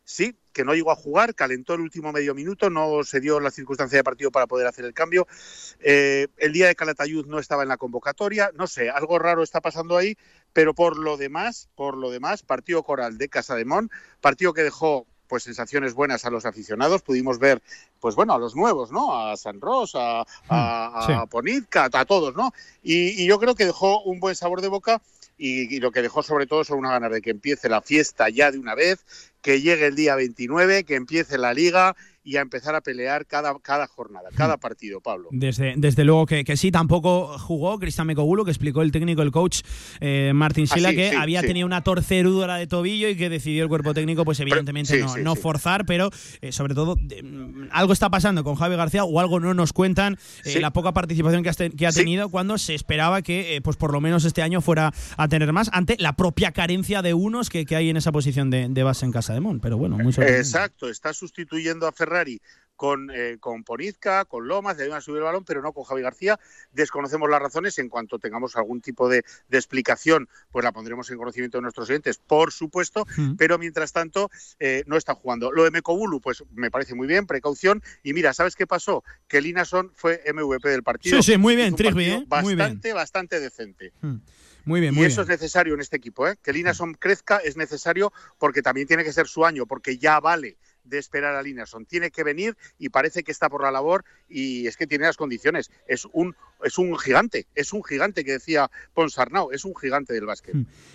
Sí, 0.09 0.39
que 0.53 0.65
no 0.65 0.73
llegó 0.73 0.93
a 0.93 0.97
jugar, 0.97 1.35
calentó 1.35 1.75
el 1.75 1.81
último 1.81 2.13
medio 2.13 2.33
minuto, 2.33 2.71
no 2.71 3.03
se 3.03 3.19
dio 3.19 3.41
la 3.41 3.51
circunstancia 3.51 3.99
de 3.99 4.05
partido 4.05 4.31
para 4.31 4.47
poder 4.47 4.69
hacer 4.69 4.85
el 4.85 4.95
cambio. 4.95 5.27
Eh, 5.81 6.29
el 6.37 6.53
día 6.53 6.69
de 6.69 6.77
Calatayud 6.77 7.27
no 7.27 7.41
estaba 7.41 7.65
en 7.65 7.69
la 7.69 7.77
convocatoria, 7.77 8.53
no 8.55 8.69
sé, 8.69 8.89
algo 8.89 9.19
raro 9.19 9.43
está 9.43 9.61
pasando 9.61 9.97
ahí, 9.97 10.17
pero 10.53 10.75
por 10.75 10.97
lo 10.97 11.17
demás, 11.17 11.69
por 11.75 11.97
lo 11.97 12.13
demás, 12.13 12.45
partido 12.45 12.85
coral 12.85 13.19
de 13.19 13.29
Casa 13.29 13.57
de 13.57 13.65
Mon, 13.65 13.91
partido 14.21 14.53
que 14.53 14.63
dejó 14.63 15.09
pues 15.27 15.43
sensaciones 15.43 15.93
buenas 15.93 16.25
a 16.25 16.31
los 16.31 16.47
aficionados, 16.47 17.03
pudimos 17.03 17.41
ver 17.41 17.61
pues 17.99 18.15
bueno, 18.15 18.33
a 18.33 18.39
los 18.39 18.55
nuevos, 18.55 18.93
¿no? 18.93 19.19
A 19.19 19.37
San 19.37 19.61
Ros, 19.61 19.97
a, 19.97 20.21
a, 20.49 21.05
Sí. 21.05 21.13
a 21.13 21.27
Ponitka, 21.27 21.91
a 21.93 22.05
todos, 22.05 22.37
¿no? 22.37 22.53
Y, 22.81 23.21
y 23.21 23.27
yo 23.27 23.41
creo 23.41 23.57
que 23.57 23.67
dejó 23.67 24.03
un 24.05 24.21
buen 24.21 24.37
sabor 24.37 24.61
de 24.61 24.69
boca 24.69 25.03
y, 25.37 25.75
y 25.75 25.81
lo 25.81 25.91
que 25.91 26.01
dejó 26.01 26.23
sobre 26.23 26.47
todo 26.47 26.65
son 26.65 26.79
una 26.79 26.93
ganas 26.93 27.11
de 27.11 27.21
que 27.21 27.31
empiece 27.31 27.69
la 27.69 27.83
fiesta 27.83 28.29
ya 28.29 28.53
de 28.53 28.59
una 28.59 28.75
vez, 28.77 29.05
que 29.47 29.61
llegue 29.61 29.87
el 29.87 29.95
día 29.95 30.17
29, 30.17 30.83
que 30.83 30.97
empiece 30.97 31.39
la 31.39 31.55
liga 31.55 31.95
y 32.27 32.37
a 32.37 32.41
empezar 32.41 32.75
a 32.75 32.81
pelear 32.81 33.25
cada, 33.25 33.57
cada 33.61 33.87
jornada, 33.87 34.31
cada 34.37 34.57
partido, 34.57 35.01
Pablo. 35.01 35.29
Desde, 35.31 35.75
desde 35.77 36.03
luego 36.05 36.27
que, 36.27 36.43
que 36.45 36.57
sí, 36.57 36.73
tampoco 36.73 37.39
jugó 37.39 37.79
Cristian 37.79 38.09
Mecobulo, 38.09 38.45
que 38.45 38.51
explicó 38.51 38.83
el 38.83 38.91
técnico, 38.91 39.23
el 39.23 39.31
coach 39.31 39.61
eh, 40.01 40.33
Martín 40.35 40.67
Sila, 40.67 40.89
Ah, 40.89 40.91
sí, 40.91 40.97
que 40.97 41.11
sí, 41.11 41.17
había 41.17 41.41
sí. 41.43 41.47
tenido 41.47 41.67
una 41.67 41.83
torcerudura 41.85 42.57
de 42.57 42.67
tobillo 42.67 43.09
y 43.09 43.17
que 43.17 43.29
decidió 43.31 43.63
el 43.63 43.69
cuerpo 43.69 43.95
técnico, 43.95 44.25
pues 44.25 44.41
evidentemente 44.41 44.99
no, 45.01 45.17
no 45.19 45.37
forzar, 45.37 45.87
pero 45.87 46.11
eh, 46.41 46.51
sobre 46.51 46.75
todo 46.75 46.97
mm, 46.97 47.69
algo 47.71 47.93
está 47.93 48.11
pasando 48.11 48.43
con 48.43 48.57
Javi 48.57 48.75
García 48.75 49.05
o 49.05 49.21
algo 49.21 49.39
no 49.39 49.55
nos 49.55 49.73
cuentan 49.73 50.19
eh, 50.45 50.59
la 50.61 50.73
poca 50.73 50.93
participación 50.93 51.45
que, 51.45 51.49
has 51.51 51.57
te- 51.57 51.71
que 51.71 51.87
ha 51.87 51.93
tenido 51.93 52.29
cuando 52.29 52.59
se 52.59 52.75
esperaba 52.75 53.23
que 53.23 53.55
eh, 53.55 53.61
pues 53.61 53.77
por 53.77 53.93
lo 53.93 54.01
menos 54.01 54.25
este 54.25 54.43
año 54.43 54.61
fuera 54.61 54.93
a 55.17 55.29
tener 55.29 55.53
más 55.53 55.71
ante 55.73 55.97
la 56.01 56.15
propia 56.17 56.51
carencia 56.51 57.03
de 57.03 57.15
unos 57.15 57.51
que, 57.51 57.65
que 57.67 57.77
hay 57.77 57.89
en 57.91 57.97
esa 57.97 58.11
posición 58.11 58.51
de, 58.51 58.69
de 58.69 58.83
base 58.83 59.07
en 59.07 59.13
Casa 59.13 59.33
de 59.33 59.39
Mon. 59.41 59.61
Pero 59.61 59.79
bueno, 59.79 59.97
muy. 59.97 60.13
Exacto, 60.19 60.89
está 60.89 61.13
sustituyendo 61.13 61.87
a 61.87 61.93
Ferrari 62.17 62.41
con, 62.77 63.11
eh, 63.13 63.39
con 63.41 63.65
Ponizca, 63.65 64.27
con 64.27 64.47
Lomas, 64.47 64.79
ayudan 64.79 64.99
a 64.99 65.01
subir 65.01 65.19
el 65.19 65.25
balón, 65.25 65.45
pero 65.45 65.63
no 65.63 65.73
con 65.73 65.85
Javi 65.85 66.03
García. 66.03 66.39
Desconocemos 66.73 67.29
las 67.29 67.41
razones. 67.41 67.79
En 67.79 67.89
cuanto 67.89 68.19
tengamos 68.19 68.55
algún 68.57 68.81
tipo 68.81 69.09
de, 69.09 69.25
de 69.49 69.59
explicación, 69.59 70.29
pues 70.53 70.63
la 70.63 70.73
pondremos 70.73 71.11
en 71.11 71.17
conocimiento 71.17 71.59
de 71.59 71.63
nuestros 71.63 71.89
oyentes, 71.89 72.19
por 72.19 72.53
supuesto. 72.53 73.07
Mm. 73.17 73.37
Pero 73.37 73.59
mientras 73.59 73.93
tanto, 73.93 74.31
eh, 74.61 74.85
no 74.87 74.97
está 74.97 75.15
jugando. 75.15 75.51
Lo 75.53 75.65
de 75.65 75.71
Mekobulu, 75.71 76.21
pues 76.21 76.45
me 76.55 76.71
parece 76.71 76.95
muy 76.95 77.07
bien, 77.07 77.27
precaución. 77.27 77.83
Y 78.03 78.13
mira, 78.13 78.35
¿sabes 78.35 78.55
qué 78.55 78.67
pasó? 78.67 79.03
Que 79.27 79.41
Linason 79.41 79.91
fue 79.95 80.23
MVP 80.33 80.69
del 80.69 80.83
partido. 80.83 81.17
Sí, 81.23 81.33
sí, 81.33 81.39
muy 81.39 81.57
bien, 81.57 81.75
Trigby, 81.75 82.05
¿eh? 82.05 82.27
Muy 82.43 82.55
bien. 82.55 82.59
Bastante, 82.59 82.93
bastante 82.93 83.41
decente. 83.41 83.93
Muy 84.67 84.81
bien, 84.81 84.95
y 84.95 84.99
muy 84.99 85.07
eso 85.07 85.23
bien. 85.23 85.33
es 85.33 85.41
necesario 85.41 85.75
en 85.75 85.81
este 85.81 85.97
equipo, 85.97 86.27
¿eh? 86.27 86.37
que 86.43 86.53
Linason 86.53 86.95
crezca 86.95 87.39
es 87.39 87.57
necesario 87.57 88.13
porque 88.37 88.63
también 88.63 88.89
tiene 88.89 89.05
que 89.05 89.13
ser 89.13 89.29
su 89.29 89.47
año, 89.47 89.65
porque 89.65 89.97
ya 89.97 90.19
vale 90.19 90.59
de 90.87 90.99
esperar 90.99 91.35
a 91.35 91.43
Linason. 91.43 91.87
Tiene 91.87 92.11
que 92.11 92.25
venir 92.25 92.57
y 92.79 92.89
parece 92.89 93.23
que 93.23 93.33
está 93.33 93.49
por 93.49 93.63
la 93.63 93.71
labor 93.71 94.05
y 94.29 94.67
es 94.67 94.77
que 94.77 94.87
tiene 94.87 95.07
las 95.07 95.17
condiciones. 95.17 95.71
Es 95.87 96.07
un, 96.13 96.37
es 96.65 96.79
un 96.79 96.97
gigante, 96.99 97.47
es 97.55 97.73
un 97.73 97.83
gigante 97.85 98.25
que 98.25 98.33
decía 98.33 98.71
Ponsarnau, 98.95 99.51
es 99.53 99.65
un 99.65 99.75
gigante 99.77 100.13
del 100.15 100.27
básquet. 100.27 100.55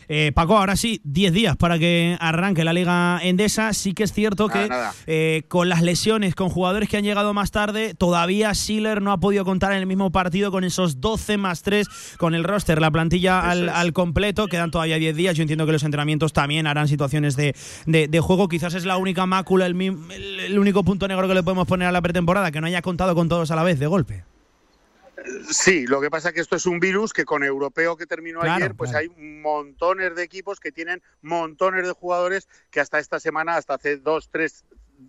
Eh, 0.09 0.31
Paco, 0.33 0.57
ahora 0.57 0.75
sí, 0.75 0.99
10 1.03 1.31
días 1.33 1.55
para 1.55 1.79
que 1.79 2.17
arranque 2.19 2.63
la 2.63 2.73
Liga 2.73 3.19
Endesa. 3.23 3.71
Sí 3.73 3.93
que 3.93 4.03
es 4.03 4.11
cierto 4.11 4.47
Nada, 4.47 4.63
que 4.63 4.69
nada. 4.69 4.93
eh, 5.07 5.43
con 5.47 5.69
las 5.69 5.81
lesiones, 5.81 6.35
con 6.35 6.49
jugadores 6.49 6.89
que 6.89 6.97
han 6.97 7.03
llegado 7.03 7.33
más 7.33 7.51
tarde, 7.51 7.93
todavía 7.93 8.53
Schiller 8.53 9.01
no 9.01 9.11
ha 9.11 9.19
podido 9.19 9.45
contar 9.45 9.71
en 9.71 9.77
el 9.79 9.85
mismo 9.85 10.11
partido 10.11 10.51
con 10.51 10.63
esos 10.63 10.99
12 10.99 11.37
más 11.37 11.61
3 11.61 11.87
con 12.17 12.35
el 12.35 12.43
roster, 12.43 12.81
la 12.81 12.91
plantilla 12.91 13.39
al, 13.49 13.69
al 13.69 13.93
completo. 13.93 14.47
Quedan 14.47 14.71
todavía 14.71 14.97
10 14.97 15.15
días. 15.15 15.35
Yo 15.37 15.43
entiendo 15.43 15.65
que 15.65 15.71
los 15.71 15.83
entrenamientos 15.83 16.33
también 16.33 16.67
harán 16.67 16.87
situaciones 16.87 17.35
de, 17.35 17.55
de- 17.85 18.07
de 18.07 18.19
juego. 18.19 18.49
Quizás 18.49 18.73
es 18.73 18.85
la 18.85 18.97
única 18.97 19.25
mácula, 19.25 19.65
el- 19.67 19.75
el 20.39 20.59
único 20.59 20.83
punto 20.83 21.07
negro 21.07 21.27
que 21.27 21.35
le 21.35 21.43
podemos 21.43 21.67
poner 21.67 21.87
a 21.87 21.91
la 21.91 22.01
pretemporada, 22.01 22.51
que 22.51 22.59
no 22.59 22.67
haya 22.67 22.81
contado 22.81 23.15
con 23.15 23.29
todos 23.29 23.51
a 23.51 23.55
la 23.55 23.63
vez 23.63 23.79
de 23.79 23.87
golpe. 23.87 24.23
Sí, 25.49 25.85
lo 25.87 26.01
que 26.01 26.09
pasa 26.09 26.29
es 26.29 26.35
que 26.35 26.41
esto 26.41 26.55
es 26.55 26.65
un 26.65 26.79
virus 26.79 27.13
que 27.13 27.25
con 27.25 27.43
europeo 27.43 27.97
que 27.97 28.05
terminó 28.05 28.41
Claro, 28.41 28.55
ayer, 28.55 28.75
pues 28.75 28.91
claro. 28.91 29.09
hay 29.15 29.23
montones 29.41 30.15
de 30.15 30.23
equipos 30.23 30.59
que 30.59 30.71
tienen 30.71 31.01
montones 31.21 31.85
de 31.85 31.91
jugadores 31.91 32.47
que 32.69 32.79
hasta 32.79 32.99
esta 32.99 33.19
semana, 33.19 33.55
hasta 33.57 33.75
hace 33.75 33.97
dos, 33.97 34.29
tres, 34.31 34.65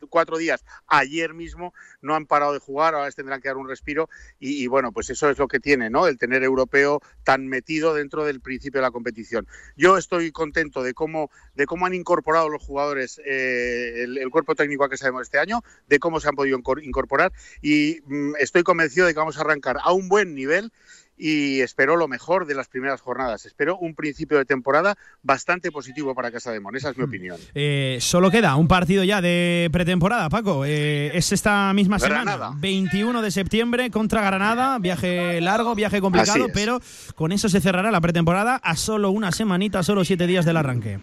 cuatro 0.09 0.39
días, 0.39 0.64
ayer 0.86 1.35
mismo, 1.35 1.74
no 2.01 2.14
han 2.14 2.27
parado 2.27 2.52
de 2.52 2.59
jugar, 2.59 2.94
ahora 2.94 3.10
tendrán 3.12 3.40
que 3.40 3.48
dar 3.48 3.56
un 3.56 3.69
respiro 3.69 4.09
y, 4.39 4.66
bueno, 4.66 4.93
pues 4.93 5.10
eso 5.10 5.31
es 5.31 5.39
lo 5.39 5.48
que 5.48 5.60
tiene, 5.60 5.90
¿no? 5.90 6.06
El 6.06 6.19
tener 6.19 6.43
europeo 6.43 7.01
tan 7.24 7.47
metido 7.47 7.94
dentro 7.94 8.24
del 8.24 8.40
principio 8.40 8.81
de 8.81 8.86
la 8.86 8.90
competición. 8.90 9.47
Yo 9.77 9.97
estoy 9.97 10.32
contento 10.32 10.82
de 10.82 10.94
cómo, 10.94 11.31
de 11.55 11.66
cómo 11.66 11.86
han 11.86 11.94
incorporado 11.94 12.48
los 12.48 12.62
jugadores 12.62 13.20
eh, 13.24 14.05
el, 14.05 14.31
cuerpo 14.31 14.55
técnico 14.55 14.85
a 14.85 14.89
que 14.89 14.97
sabemos 14.97 15.23
este 15.23 15.39
año, 15.39 15.62
de 15.89 15.98
cómo 15.98 16.20
se 16.20 16.28
han 16.28 16.35
podido 16.35 16.59
incor- 16.59 16.82
incorporar 16.82 17.32
y 17.60 18.01
mm, 18.06 18.35
estoy 18.39 18.62
convencido 18.62 19.06
de 19.06 19.12
que 19.12 19.19
vamos 19.19 19.39
a 19.39 19.43
arrancar 19.43 19.77
a 19.82 19.93
un 19.93 20.09
buen 20.09 20.35
nivel 20.35 20.73
y 21.17 21.61
espero 21.61 21.97
lo 21.97 22.09
mejor 22.09 22.47
de 22.47 22.55
las 22.55 22.69
primeras 22.69 23.01
jornadas. 23.01 23.47
Espero 23.47 23.77
un 23.77 23.95
principio 23.95 24.39
de 24.39 24.45
temporada 24.45 24.97
bastante 25.23 25.71
positivo 25.71 26.15
para 26.15 26.31
Casa 26.31 26.53
de 26.53 26.61
Mon. 26.61 26.75
Esa 26.77 26.91
es 26.91 26.99
mi 26.99 27.05
opinión. 27.05 27.39
Eh, 27.55 27.99
solo 28.01 28.31
queda 28.31 28.57
un 28.57 28.69
partido 28.69 29.05
ya 29.05 29.21
de 29.21 29.69
pretemporada, 29.73 30.29
Paco. 30.29 30.65
Eh, 30.65 31.17
es 31.17 31.33
esta 31.33 31.73
misma 31.75 31.99
semana, 31.99 32.23
Granada. 32.23 32.53
21 32.57 33.23
de 33.23 33.31
septiembre 33.31 33.91
contra 33.91 34.23
Granada. 34.23 34.79
Viaje 34.79 35.41
largo, 35.41 35.75
viaje 35.75 36.01
complicado, 36.01 36.47
pero 36.53 36.81
con 37.15 37.33
eso 37.33 37.49
se 37.49 37.61
cerrará 37.61 37.91
la 37.91 38.01
pretemporada 38.01 38.57
a 38.57 38.77
solo 38.77 39.11
una 39.11 39.33
semanita, 39.33 39.83
solo 39.83 40.05
siete 40.05 40.27
días 40.27 40.45
del 40.45 40.57
arranque. 40.57 41.01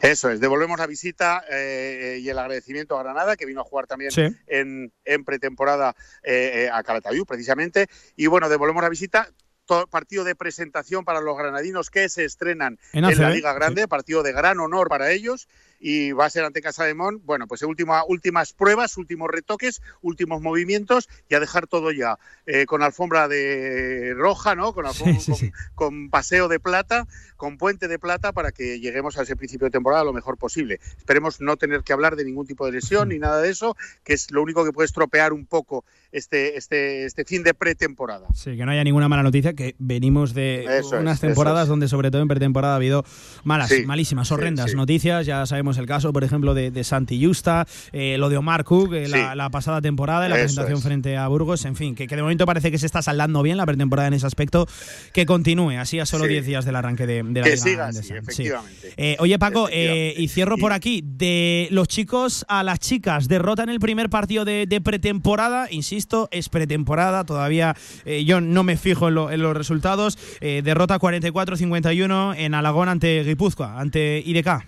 Eso 0.00 0.30
es, 0.30 0.40
devolvemos 0.40 0.78
la 0.78 0.86
visita 0.86 1.44
eh, 1.50 2.18
y 2.22 2.28
el 2.28 2.38
agradecimiento 2.38 2.98
a 2.98 3.02
Granada, 3.02 3.36
que 3.36 3.46
vino 3.46 3.60
a 3.60 3.64
jugar 3.64 3.86
también 3.86 4.10
Sí. 4.10 4.22
en, 4.46 4.92
en 5.04 5.24
pretemporada 5.24 5.94
eh, 6.22 6.64
eh, 6.64 6.70
a 6.72 6.82
Calatayud, 6.82 7.26
precisamente. 7.26 7.86
Y 8.16 8.26
bueno, 8.26 8.48
devolvemos 8.48 8.82
la 8.82 8.88
visita. 8.88 9.28
Partido 9.88 10.24
de 10.24 10.34
presentación 10.34 11.04
para 11.04 11.20
los 11.20 11.38
granadinos 11.38 11.90
que 11.90 12.08
se 12.08 12.24
estrenan 12.24 12.76
En 12.92 13.04
en, 13.04 13.16
la 13.20 13.28
ACB, 13.28 13.34
Liga 13.36 13.52
Grande, 13.52 13.86
partido 13.86 14.24
de 14.24 14.32
gran 14.32 14.58
honor 14.58 14.88
para 14.88 15.12
ellos 15.12 15.46
y 15.80 16.12
va 16.12 16.26
a 16.26 16.30
ser 16.30 16.44
ante 16.44 16.60
Casa 16.60 16.84
de 16.84 16.94
Mon. 16.94 17.20
Bueno, 17.24 17.46
pues 17.46 17.62
última, 17.62 18.04
últimas 18.06 18.52
pruebas, 18.52 18.96
últimos 18.98 19.30
retoques, 19.30 19.80
últimos 20.02 20.42
movimientos 20.42 21.08
y 21.28 21.34
a 21.34 21.40
dejar 21.40 21.66
todo 21.66 21.90
ya 21.90 22.18
eh, 22.46 22.66
con 22.66 22.82
alfombra 22.82 23.26
de 23.28 24.12
roja, 24.14 24.54
¿no? 24.54 24.72
Con, 24.74 24.86
alfombra, 24.86 25.20
Sí, 25.20 25.32
sí, 25.34 25.46
sí. 25.46 25.52
con 25.74 26.10
paseo 26.10 26.48
de 26.48 26.60
plata, 26.60 27.06
con 27.36 27.56
puente 27.56 27.88
de 27.88 27.98
plata 27.98 28.32
para 28.32 28.52
que 28.52 28.78
lleguemos 28.78 29.18
a 29.18 29.22
ese 29.22 29.36
principio 29.36 29.64
de 29.66 29.70
temporada 29.70 30.04
lo 30.04 30.12
mejor 30.12 30.36
posible. 30.36 30.80
Esperemos 30.98 31.40
no 31.40 31.56
tener 31.56 31.82
que 31.82 31.92
hablar 31.94 32.14
de 32.16 32.24
ningún 32.24 32.46
tipo 32.46 32.66
de 32.66 32.72
lesión 32.72 33.08
ni 33.08 33.18
nada 33.18 33.40
de 33.40 33.48
eso, 33.50 33.76
que 34.04 34.12
es 34.12 34.30
lo 34.30 34.42
único 34.42 34.64
que 34.64 34.72
puede 34.72 34.86
estropear 34.86 35.32
un 35.32 35.46
poco 35.46 35.84
este, 36.12 36.58
este, 36.58 37.06
este 37.06 37.24
fin 37.24 37.42
de 37.42 37.54
pretemporada. 37.54 38.26
Sí, 38.34 38.56
que 38.56 38.66
no 38.66 38.72
haya 38.72 38.84
ninguna 38.84 39.08
mala 39.08 39.22
noticia, 39.22 39.54
que 39.54 39.76
venimos 39.78 40.34
de 40.34 40.64
Eso 40.64 40.96
es, 40.96 41.00
unas 41.02 41.18
eso 41.18 41.26
temporadas 41.28 41.62
es. 41.64 41.68
donde 41.68 41.88
sobre 41.88 42.10
todo 42.10 42.20
en 42.20 42.28
pretemporada 42.28 42.74
ha 42.74 42.76
habido 42.76 43.04
malas, 43.44 43.72
malísimas, 43.86 44.30
horrendas 44.32 44.74
noticias. 44.74 45.24
Ya 45.24 45.46
sabemos 45.46 45.69
el 45.78 45.86
caso, 45.86 46.12
por 46.12 46.24
ejemplo, 46.24 46.54
de, 46.54 46.70
de 46.70 46.84
Santi 46.84 47.24
Justa, 47.24 47.66
eh, 47.92 48.16
lo 48.18 48.28
de 48.28 48.36
Omar 48.36 48.64
Cook, 48.64 48.94
eh, 48.94 49.08
la, 49.08 49.30
Sí. 49.32 49.36
la 49.36 49.50
pasada 49.50 49.80
temporada, 49.80 50.28
la 50.28 50.36
Eso 50.36 50.44
presentación 50.44 50.78
es. 50.78 50.84
frente 50.84 51.16
a 51.16 51.28
Burgos, 51.28 51.64
en 51.64 51.76
fin, 51.76 51.94
que, 51.94 52.06
que 52.06 52.16
de 52.16 52.22
momento 52.22 52.46
parece 52.46 52.70
que 52.70 52.78
se 52.78 52.86
está 52.86 53.02
saldando 53.02 53.42
bien 53.42 53.56
la 53.56 53.66
pretemporada 53.66 54.08
en 54.08 54.14
ese 54.14 54.26
aspecto, 54.26 54.66
que 55.12 55.26
continúe 55.26 55.78
así 55.78 55.98
a 56.00 56.06
solo 56.06 56.24
Sí. 56.24 56.30
10 56.30 56.46
días 56.46 56.64
del 56.64 56.76
arranque 56.76 57.06
de, 57.06 57.22
de 57.22 57.40
la 57.40 57.44
Que 57.44 57.50
Liga 57.50 57.62
siga 57.62 57.86
así, 57.88 58.12
efectivamente. 58.12 58.92
Eh, 58.96 59.16
oye, 59.20 59.38
Paco, 59.38 59.68
Efectivamente. 59.68 60.22
y 60.22 60.28
cierro 60.28 60.56
por 60.58 60.72
aquí. 60.72 61.02
De 61.04 61.68
los 61.70 61.88
chicos 61.88 62.44
a 62.48 62.62
las 62.62 62.78
chicas, 62.80 63.28
derrota 63.28 63.62
en 63.62 63.68
el 63.68 63.80
primer 63.80 64.10
partido 64.10 64.44
de, 64.44 64.66
de 64.66 64.80
pretemporada. 64.80 65.68
Insisto, 65.70 66.28
es 66.32 66.48
pretemporada. 66.48 67.24
Todavía 67.24 67.76
yo 68.24 68.40
no 68.40 68.62
me 68.62 68.76
fijo 68.76 69.08
en, 69.08 69.14
lo- 69.14 69.30
en 69.30 69.42
los 69.42 69.56
resultados. 69.56 70.18
Derrota 70.40 70.98
44-51 70.98 72.34
en 72.36 72.54
Alagón 72.54 72.88
ante 72.88 73.22
Guipúzcoa, 73.24 73.80
ante 73.80 74.22
IDK. 74.24 74.66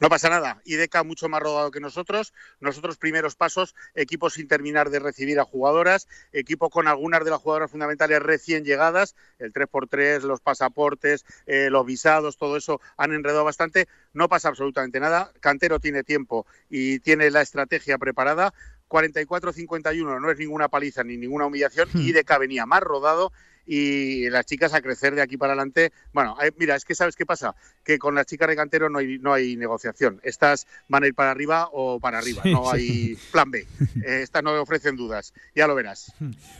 No 0.00 0.08
pasa 0.08 0.28
nada. 0.28 0.60
IDK 0.64 1.04
mucho 1.04 1.28
más 1.28 1.40
rodado 1.40 1.70
que 1.70 1.78
nosotros. 1.78 2.32
Nosotros 2.60 2.98
primeros 2.98 3.36
pasos, 3.36 3.74
equipo 3.94 4.28
sin 4.28 4.48
terminar 4.48 4.90
de 4.90 4.98
recibir 4.98 5.38
a 5.38 5.44
jugadoras, 5.44 6.08
equipo 6.32 6.68
con 6.68 6.88
algunas 6.88 7.24
de 7.24 7.30
las 7.30 7.40
jugadoras 7.40 7.70
fundamentales 7.70 8.20
recién 8.20 8.64
llegadas, 8.64 9.14
el 9.38 9.52
3x3, 9.52 10.22
los 10.22 10.40
pasaportes, 10.40 11.24
eh, 11.46 11.68
los 11.70 11.86
visados, 11.86 12.36
todo 12.36 12.56
eso 12.56 12.80
han 12.96 13.12
enredado 13.12 13.44
bastante. 13.44 13.86
No 14.12 14.28
pasa 14.28 14.48
absolutamente 14.48 14.98
nada. 14.98 15.32
Cantero 15.40 15.78
tiene 15.78 16.02
tiempo 16.02 16.44
y 16.68 16.98
tiene 16.98 17.30
la 17.30 17.42
estrategia 17.42 17.96
preparada. 17.96 18.52
44-51 18.88 20.20
no 20.20 20.30
es 20.30 20.38
ninguna 20.38 20.68
paliza 20.68 21.04
ni 21.04 21.16
ninguna 21.16 21.46
humillación. 21.46 21.88
IDK 21.94 22.38
venía 22.38 22.66
más 22.66 22.80
rodado 22.80 23.32
y 23.66 24.28
las 24.30 24.44
chicas 24.46 24.74
a 24.74 24.80
crecer 24.82 25.14
de 25.14 25.22
aquí 25.22 25.36
para 25.36 25.52
adelante. 25.54 25.92
Bueno, 26.12 26.36
eh, 26.42 26.52
mira, 26.58 26.76
es 26.76 26.84
que 26.84 26.94
sabes 26.94 27.16
qué 27.16 27.24
pasa, 27.26 27.54
que 27.84 27.98
con 27.98 28.14
las 28.14 28.26
chicas 28.26 28.48
de 28.48 28.56
cantero 28.56 28.88
no 28.90 28.98
hay, 28.98 29.18
no 29.18 29.32
hay 29.32 29.56
negociación. 29.56 30.20
Estas 30.22 30.66
van 30.88 31.04
a 31.04 31.06
ir 31.06 31.14
para 31.14 31.30
arriba 31.30 31.68
o 31.72 31.98
para 32.00 32.18
arriba, 32.18 32.42
Sí, 32.42 32.52
no 32.52 32.64
sí. 32.64 32.70
hay 32.72 33.16
plan 33.32 33.50
B. 33.50 33.66
Eh, 34.06 34.20
estas 34.22 34.42
no 34.42 34.52
ofrecen 34.60 34.96
dudas, 34.96 35.32
ya 35.54 35.66
lo 35.66 35.74
verás. 35.74 36.12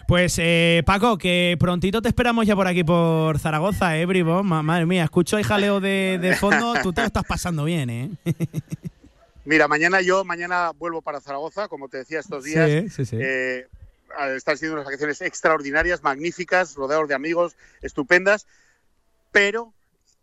Pues 0.09 0.36
eh, 0.39 0.82
Paco, 0.86 1.18
que 1.18 1.56
prontito 1.59 2.01
te 2.01 2.09
esperamos 2.09 2.47
ya 2.47 2.56
por 2.56 2.66
aquí 2.66 2.82
por 2.85 3.39
Zaragoza, 3.39 3.98
¿eh, 3.98 4.06
Bribón? 4.06 4.47
Ma- 4.47 4.62
Madre 4.62 4.86
mía, 4.86 5.05
escucho 5.05 5.36
ahí 5.36 5.43
jaleo 5.43 5.78
de, 5.81 6.18
de 6.22 6.36
fondo. 6.36 6.74
Tú 6.82 6.93
te 6.94 7.02
lo 7.02 7.06
estás 7.06 7.24
pasando 7.24 7.64
bien, 7.64 7.90
¿eh? 7.90 8.10
Mira, 9.44 9.68
mañana 9.68 10.01
yo, 10.01 10.24
mañana 10.24 10.70
vuelvo 10.70 11.02
para 11.02 11.20
Zaragoza, 11.20 11.68
como 11.68 11.89
te 11.89 11.98
decía 11.98 12.20
estos 12.20 12.44
días. 12.44 12.70
Sí, 12.70 12.89
sí, 12.89 13.05
sí. 13.05 13.16
Eh, 13.20 13.66
están 14.36 14.56
siendo 14.58 14.74
unas 14.74 14.86
vacaciones 14.86 15.20
extraordinarias, 15.20 16.02
magníficas, 16.02 16.74
rodeados 16.74 17.08
de 17.08 17.14
amigos, 17.14 17.56
estupendas, 17.82 18.46
pero 19.32 19.72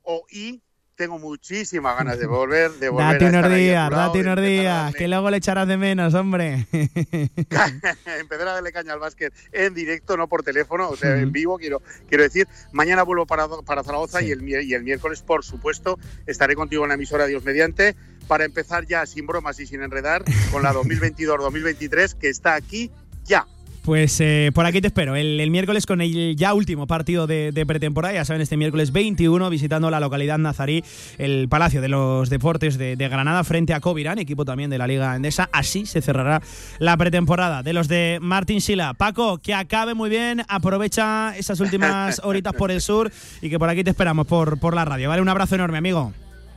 o 0.03 0.25
y 0.29 0.61
tengo 0.95 1.17
muchísimas 1.17 1.97
ganas 1.97 2.19
de 2.19 2.27
volver, 2.27 2.71
de 2.73 2.89
volver 2.89 3.13
Date 3.13 3.25
a 3.25 3.29
unos 3.29 3.43
estar 3.45 3.57
días, 3.57 3.89
lado, 3.89 4.07
date 4.07 4.19
unos 4.19 4.41
días, 4.41 4.95
que 4.95 5.07
luego 5.07 5.31
le 5.31 5.37
echarás 5.37 5.67
de 5.67 5.77
menos, 5.77 6.13
hombre. 6.13 6.67
empezar 6.71 8.47
a 8.47 8.53
darle 8.53 8.71
caña 8.71 8.93
al 8.93 8.99
básquet 8.99 9.33
en 9.51 9.73
directo, 9.73 10.15
no 10.15 10.27
por 10.27 10.43
teléfono, 10.43 10.89
o 10.89 10.95
sea, 10.95 11.17
en 11.17 11.31
vivo, 11.31 11.57
quiero, 11.57 11.81
quiero 12.07 12.23
decir. 12.23 12.47
Mañana 12.71 13.01
vuelvo 13.03 13.25
para, 13.25 13.47
para 13.65 13.83
Zaragoza 13.83 14.19
Sí. 14.19 14.27
y, 14.27 14.31
el, 14.31 14.47
y 14.47 14.73
el 14.75 14.83
miércoles, 14.83 15.23
por 15.23 15.43
supuesto, 15.43 15.97
estaré 16.27 16.55
contigo 16.55 16.83
en 16.83 16.89
la 16.89 16.95
emisora 16.95 17.25
Dios 17.25 17.43
mediante 17.43 17.95
para 18.27 18.45
empezar 18.45 18.85
ya 18.85 19.05
sin 19.07 19.25
bromas 19.25 19.59
y 19.59 19.65
sin 19.65 19.81
enredar 19.81 20.23
con 20.51 20.61
la 20.61 20.71
2022-2023 20.75 22.13
que 22.15 22.29
está 22.29 22.53
aquí 22.53 22.91
ya. 23.23 23.47
Pues 23.81 24.21
eh, 24.21 24.51
por 24.53 24.67
aquí 24.67 24.79
te 24.79 24.87
espero, 24.87 25.15
el, 25.15 25.39
el 25.39 25.49
miércoles 25.49 25.87
con 25.87 26.01
el 26.01 26.35
ya 26.35 26.53
último 26.53 26.85
partido 26.85 27.25
de, 27.25 27.51
de 27.51 27.65
pretemporada, 27.65 28.13
ya 28.13 28.25
saben, 28.25 28.41
este 28.43 28.55
miércoles 28.55 28.91
21, 28.91 29.49
visitando 29.49 29.89
la 29.89 29.99
localidad 29.99 30.37
nazarí, 30.37 30.83
el 31.17 31.49
Palacio 31.49 31.81
de 31.81 31.89
los 31.89 32.29
Deportes 32.29 32.77
de, 32.77 32.95
de 32.95 33.09
Granada 33.09 33.43
frente 33.43 33.73
a 33.73 33.79
Covirán, 33.79 34.19
equipo 34.19 34.45
también 34.45 34.69
de 34.69 34.77
la 34.77 34.85
Liga 34.85 35.15
Endesa. 35.15 35.49
Así 35.51 35.87
se 35.87 36.01
cerrará 36.01 36.43
la 36.77 36.95
pretemporada 36.95 37.63
de 37.63 37.73
los 37.73 37.87
de 37.87 38.19
Martín 38.21 38.61
Sila. 38.61 38.93
Paco, 38.93 39.39
que 39.39 39.55
acabe 39.55 39.95
muy 39.95 40.11
bien, 40.11 40.43
aprovecha 40.47 41.35
esas 41.35 41.59
últimas 41.59 42.21
horitas 42.23 42.53
por 42.53 42.69
el 42.69 42.81
sur 42.81 43.11
y 43.41 43.49
que 43.49 43.57
por 43.57 43.69
aquí 43.69 43.83
te 43.83 43.89
esperamos 43.89 44.27
por, 44.27 44.59
por 44.59 44.75
la 44.75 44.85
radio. 44.85 45.09
Vale, 45.09 45.23
un 45.23 45.29
abrazo 45.29 45.55
enorme, 45.55 45.79
amigo. 45.79 46.13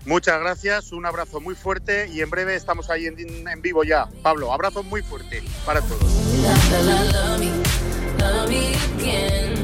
Muchas 0.07 0.39
gracias, 0.41 0.93
un 0.93 1.07
abrazo 1.07 1.41
muy 1.41 1.55
fuerte 1.55 2.09
y 2.13 2.21
en 2.21 2.29
breve 2.29 2.55
estamos 2.55 2.91
ahí 2.91 3.07
en, 3.07 3.17
en 3.49 3.63
vivo 3.63 3.85
ya. 3.85 4.07
Pablo, 4.23 4.53
abrazo 4.53 4.83
muy 4.83 5.03
fuerte 5.03 5.43
para 5.65 5.81
todos. 5.81 6.05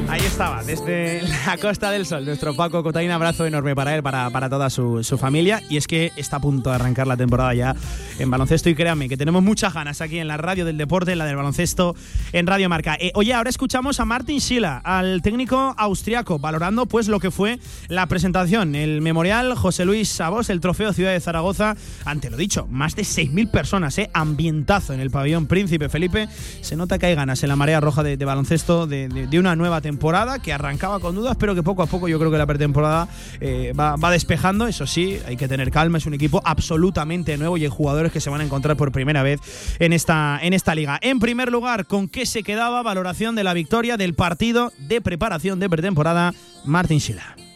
Ahí 0.08 0.22
estaba, 0.22 0.64
desde 0.64 1.22
la 1.22 1.56
Costa 1.56 1.92
del 1.92 2.04
Sol, 2.04 2.24
nuestro 2.24 2.56
Paco 2.56 2.82
Cotay, 2.82 3.06
un 3.06 3.12
abrazo 3.12 3.46
enorme 3.46 3.76
para 3.76 3.94
él, 3.94 4.02
para, 4.02 4.28
para 4.30 4.50
toda 4.50 4.68
su, 4.68 5.04
su 5.04 5.16
familia. 5.18 5.62
Y 5.70 5.76
es 5.76 5.86
que 5.86 6.10
está 6.16 6.38
a 6.38 6.40
punto 6.40 6.68
de 6.70 6.74
arrancar 6.76 7.06
la 7.06 7.16
temporada 7.16 7.54
ya 7.54 7.76
en 8.18 8.28
baloncesto. 8.28 8.68
Y 8.68 8.74
créanme 8.74 9.08
que 9.08 9.16
tenemos 9.16 9.40
muchas 9.40 9.72
ganas 9.72 10.00
aquí 10.00 10.18
en 10.18 10.26
la 10.26 10.36
radio 10.36 10.64
del 10.64 10.76
deporte, 10.76 11.12
en 11.12 11.18
la 11.18 11.26
del 11.26 11.36
baloncesto, 11.36 11.94
en 12.32 12.48
Radio 12.48 12.68
Marca. 12.68 12.96
Eh, 12.98 13.12
oye, 13.14 13.32
ahora 13.32 13.50
escuchamos 13.50 14.00
a 14.00 14.04
Martin 14.04 14.40
Schiller, 14.40 14.80
al 14.82 15.22
técnico 15.22 15.76
austriaco, 15.78 16.40
valorando 16.40 16.86
pues 16.86 17.06
lo 17.06 17.20
que 17.20 17.30
fue 17.30 17.60
la 17.86 18.06
presentación, 18.06 18.74
el 18.74 19.02
memorial 19.02 19.54
José 19.54 19.84
Luis 19.84 20.20
El 20.30 20.60
trofeo 20.60 20.92
Ciudad 20.92 21.12
de 21.12 21.20
Zaragoza. 21.20 21.76
Ante 22.04 22.30
lo 22.30 22.36
dicho, 22.36 22.68
más 22.70 22.94
de 22.94 23.02
6.000 23.02 23.50
personas, 23.50 23.98
eh, 23.98 24.10
ambientazo 24.14 24.92
en 24.92 25.00
el 25.00 25.10
pabellón 25.10 25.46
Príncipe 25.46 25.88
Felipe. 25.88 26.28
Se 26.60 26.76
nota 26.76 26.98
que 26.98 27.06
hay 27.06 27.16
ganas 27.16 27.42
en 27.42 27.48
la 27.48 27.56
marea 27.56 27.80
roja 27.80 28.04
de, 28.04 28.16
baloncesto 28.16 28.86
de 28.86 29.38
una 29.38 29.56
nueva 29.56 29.80
temporada 29.80 30.38
que 30.38 30.52
arrancaba 30.52 31.00
con 31.00 31.16
dudas, 31.16 31.36
pero 31.38 31.54
que 31.54 31.62
poco 31.62 31.82
a 31.82 31.86
poco 31.86 32.06
yo 32.08 32.18
creo 32.18 32.30
que 32.30 32.38
la 32.38 32.46
pretemporada 32.46 33.08
eh, 33.40 33.72
va, 33.78 33.96
va 33.96 34.10
despejando. 34.10 34.68
Eso 34.68 34.86
sí, 34.86 35.18
hay 35.26 35.36
que 35.36 35.48
tener 35.48 35.70
calma. 35.70 35.98
Es 35.98 36.06
un 36.06 36.14
equipo 36.14 36.40
absolutamente 36.44 37.36
nuevo 37.36 37.56
y 37.56 37.64
hay 37.64 37.70
jugadores 37.70 38.12
que 38.12 38.20
se 38.20 38.30
van 38.30 38.40
a 38.40 38.44
encontrar 38.44 38.76
por 38.76 38.92
primera 38.92 39.22
vez 39.22 39.40
en 39.80 39.92
esta, 39.92 40.38
en 40.42 40.52
esta 40.52 40.74
liga. 40.74 40.98
En 41.02 41.18
primer 41.18 41.50
lugar, 41.50 41.86
¿con 41.86 42.08
qué 42.08 42.24
se 42.24 42.42
quedaba? 42.42 42.82
Valoración 42.82 43.34
de 43.34 43.44
la 43.44 43.54
victoria 43.54 43.96
del 43.96 44.14
partido 44.14 44.72
de 44.78 45.00
preparación 45.00 45.58
de 45.58 45.68
pretemporada, 45.68 46.32
Martín 46.64 47.00
Schiller. 47.00 47.49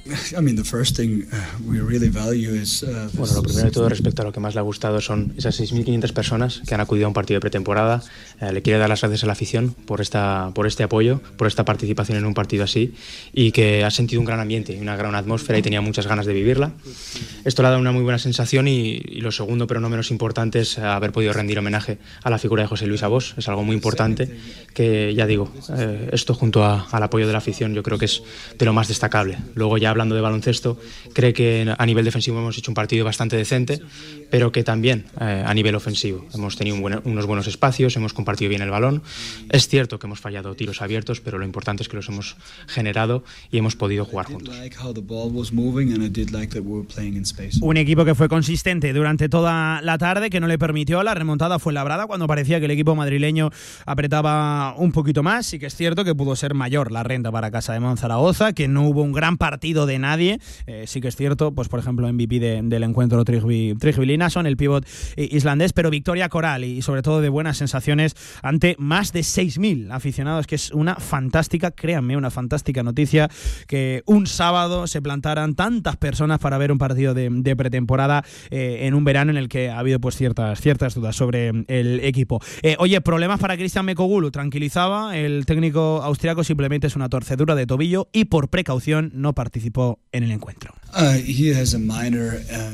Bueno, 3.15 3.35
lo 3.37 3.43
primero 3.43 3.65
de 3.65 3.71
todo 3.71 3.89
respecto 3.89 4.21
a 4.21 4.25
lo 4.27 4.33
que 4.33 4.41
más 4.41 4.55
le 4.55 4.61
ha 4.61 4.63
gustado 4.63 5.01
son 5.01 5.33
esas 5.39 5.59
6.500 5.59 6.13
personas 6.13 6.63
que 6.67 6.75
han 6.75 6.81
acudido 6.83 7.07
a 7.07 7.09
un 7.09 7.15
partido 7.15 7.39
de 7.39 7.41
pretemporada. 7.41 8.03
Eh, 8.41 8.53
le 8.53 8.61
quiere 8.61 8.79
dar 8.79 8.91
las 8.91 9.01
gracias 9.01 9.25
a 9.25 9.27
la 9.27 9.33
afición 9.33 9.75
por, 9.87 10.03
esta, 10.03 10.51
por 10.55 10.67
este 10.67 10.83
apoyo, 10.83 11.23
por 11.39 11.47
esta 11.47 11.65
participación 11.65 12.19
en 12.19 12.27
un 12.27 12.35
partido 12.35 12.65
así 12.65 12.95
y 13.33 13.53
que 13.53 13.83
ha 13.83 13.91
sentido 13.91 14.21
un 14.21 14.27
gran 14.27 14.41
ambiente, 14.41 14.79
una 14.79 14.95
gran 14.95 15.15
atmósfera 15.15 15.59
y 15.59 15.63
tenía 15.63 15.81
muchas 15.81 16.07
ganas 16.07 16.27
de 16.27 16.35
vivirla. 16.35 16.73
Esto 17.47 17.63
le 17.63 17.69
ha 17.69 17.71
dado 17.71 17.81
una 17.81 17.93
muy 17.93 18.03
buena 18.03 18.19
sensación 18.19 18.69
y, 18.69 18.99
lo 19.21 19.33
segundo, 19.33 19.67
pero 19.67 19.81
no 19.81 19.89
menos 19.89 20.11
importante, 20.11 20.61
es 20.61 20.79
haber 20.79 21.13
podido 21.13 21.33
rendir 21.33 21.59
homenaje 21.59 21.97
a 22.23 22.29
la 22.29 22.39
figura 22.39 22.63
de 22.63 22.69
José 22.69 22.87
Luis 22.87 23.03
Abos. 23.03 23.35
Es 23.39 23.49
algo 23.49 23.65
muy 23.65 23.75
importante 23.75 24.39
que, 24.75 25.15
ya 25.15 25.27
digo, 25.27 25.51
eh, 25.79 26.11
esto 26.13 26.35
junto 26.35 26.63
al 26.65 27.03
apoyo 27.03 27.27
de 27.27 27.33
la 27.33 27.39
afición 27.39 27.73
yo 27.73 27.83
creo 27.83 27.97
que 27.97 28.05
es 28.05 28.23
de 28.59 28.67
lo 28.67 28.75
más 28.75 28.89
destacable. 28.89 29.39
Luego 29.55 29.79
ya 29.79 29.94
hablando 29.95 30.15
de 30.15 30.21
baloncesto, 30.21 30.79
cree 31.13 31.33
que 31.33 31.73
a 31.77 31.87
nivel 31.87 32.05
defensivo 32.05 32.39
hemos 32.39 32.59
hecho 32.59 32.71
un 32.71 32.75
partido 32.75 33.05
bastante 33.05 33.37
decente, 33.37 33.81
pero 34.31 34.51
que 34.51 34.65
también 34.65 35.07
eh, 35.21 35.45
a 35.47 35.55
nivel 35.55 35.75
ofensivo 35.75 36.27
hemos 36.35 36.57
tenido 36.57 36.77
unos 36.77 37.27
buenos 37.27 37.47
espacios, 37.47 37.97
hemos 37.97 38.13
compartido 38.13 38.49
bien 38.49 38.63
el 38.63 38.71
balón. 38.71 39.03
Es 39.51 39.69
cierto 39.69 39.99
que 39.99 40.07
hemos 40.07 40.21
fallado 40.21 40.55
tiros 40.55 40.83
abiertos, 40.83 41.21
pero 41.21 41.39
lo 41.39 41.45
importante 41.45 41.83
es 41.83 41.89
que 41.89 41.97
los 41.97 42.09
hemos 42.09 42.37
generado 42.67 43.25
y 43.51 43.59
hemos 43.59 43.77
podido 43.77 44.05
jugar 44.05 44.27
juntos. 44.27 44.55
Un 47.63 47.77
equipo 47.77 48.05
que 48.05 48.15
fue 48.15 48.29
consistente 48.29 48.93
durante 48.93 49.29
toda 49.29 49.81
la 49.83 49.99
tarde, 49.99 50.31
que 50.31 50.41
no 50.41 50.49
le 50.49 50.59
permitió 50.59 51.03
la 51.03 51.15
remontada 51.15 51.59
fue 51.59 51.73
labrada 51.73 52.07
cuando 52.07 52.27
parecía 52.27 52.59
que 52.59 52.65
el 52.65 52.73
equipo 52.73 52.95
madrileño 52.95 53.51
apretaba 53.87 54.75
un 54.77 54.93
poquito 54.93 55.23
más. 55.23 55.53
y 55.55 55.59
que 55.59 55.67
es 55.67 55.77
cierto 55.77 56.05
que 56.05 56.15
pudo 56.15 56.35
ser 56.35 56.55
mayor 56.55 56.91
la 56.91 57.03
renta 57.03 57.31
para 57.31 57.51
Casa 57.51 57.73
de 57.73 57.81
Monzaragoza, 57.81 58.53
que 58.53 58.67
no 58.67 58.83
hubo 58.89 59.03
un 59.03 59.13
gran 59.13 59.37
partido 59.37 59.84
de 59.87 59.99
nadie. 59.99 60.39
Eh, 60.67 60.85
sí 60.87 61.01
que 61.01 61.09
es 61.09 61.17
cierto, 61.17 61.53
pues 61.53 61.69
por 61.69 61.81
ejemplo, 61.81 62.11
MVP 62.13 62.41
del 62.41 62.83
encuentro 62.83 63.25
Trigby, 63.25 63.75
son 64.29 64.47
el 64.47 64.57
pívot 64.57 64.87
islandés, 65.17 65.73
pero 65.73 65.91
victoria 65.91 66.29
coral 66.29 66.65
y 66.65 66.83
sobre 66.83 67.03
todo 67.03 67.21
de 67.21 67.29
buenas 67.29 67.57
sensaciones 67.57 68.15
ante 68.43 68.77
más 68.79 69.13
de 69.13 69.21
6.000 69.21 69.93
aficionados, 69.93 70.47
que 70.47 70.55
es 70.55 70.71
una 70.71 70.97
fantástica, 70.97 71.71
créanme, 71.71 72.17
una 72.17 72.31
fantástica 72.31 72.83
noticia 72.83 73.29
que 73.67 74.03
un 74.07 74.27
sábado 74.27 74.87
se 74.87 75.03
plantaran 75.03 75.55
tantas 75.55 75.97
personas 75.97 76.39
para 76.39 76.59
ver 76.59 76.73
un 76.73 76.79
partido 76.79 77.15
de, 77.15 77.57
pretemporada 77.57 78.25
eh, 78.51 78.81
en 78.83 78.95
un 78.95 79.05
verano 79.05 79.31
en 79.31 79.37
el 79.37 79.49
que 79.49 79.71
ha 79.71 79.79
habido 79.79 80.01
pues 80.01 80.17
ciertas, 80.17 80.61
ciertas 80.61 80.95
dudas 80.95 81.17
sobre 81.17 81.49
el 81.69 82.01
equipo. 82.01 82.41
Eh, 82.63 82.77
oye, 82.79 83.01
problemas 83.01 83.41
para 83.41 83.57
Cristian 83.57 83.85
Mekogulu, 83.85 84.31
tranquilizaba, 84.31 85.17
el 85.17 85.47
técnico 85.47 86.03
austriaco 86.03 86.45
simplemente 86.45 86.87
es 86.87 86.97
una 86.97 87.09
torcedura 87.09 87.55
de 87.55 87.67
tobillo 87.67 88.09
y 88.13 88.27
por 88.27 88.49
precaución 88.49 89.11
no 89.15 89.35
participó 89.75 89.99
en 90.13 90.25
el 90.25 90.31
encuentro. 90.31 90.73
Uh, 90.97 91.19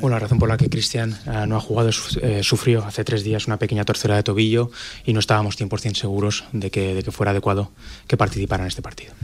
uh, 0.03 0.09
la 0.09 0.19
razón 0.19 0.39
por 0.39 0.49
la 0.49 0.59
que 0.59 0.69
Cristian 0.69 1.19
uh, 1.27 1.47
no 1.47 1.57
ha 1.57 1.61
jugado 1.61 1.89
eh, 2.21 2.43
sufrió 2.43 2.85
hace 2.85 3.03
tres 3.03 3.25
días 3.25 3.47
una 3.47 3.59
pequeña 3.59 3.85
torcedura 3.85 4.17
de 4.17 4.23
tobillo 4.23 4.71
y 5.07 5.15
no 5.15 5.21
estábamos 5.21 5.59
100% 5.59 5.95
seguros 5.95 6.45
de 6.53 6.71
que, 6.71 6.95
de 6.95 7.03
que 7.03 7.11
fuera 7.11 7.31
adecuado 7.31 7.73
que 8.07 8.19
participara 8.19 8.65
en 8.65 8.69
este 8.69 8.83
partido. 8.83 9.15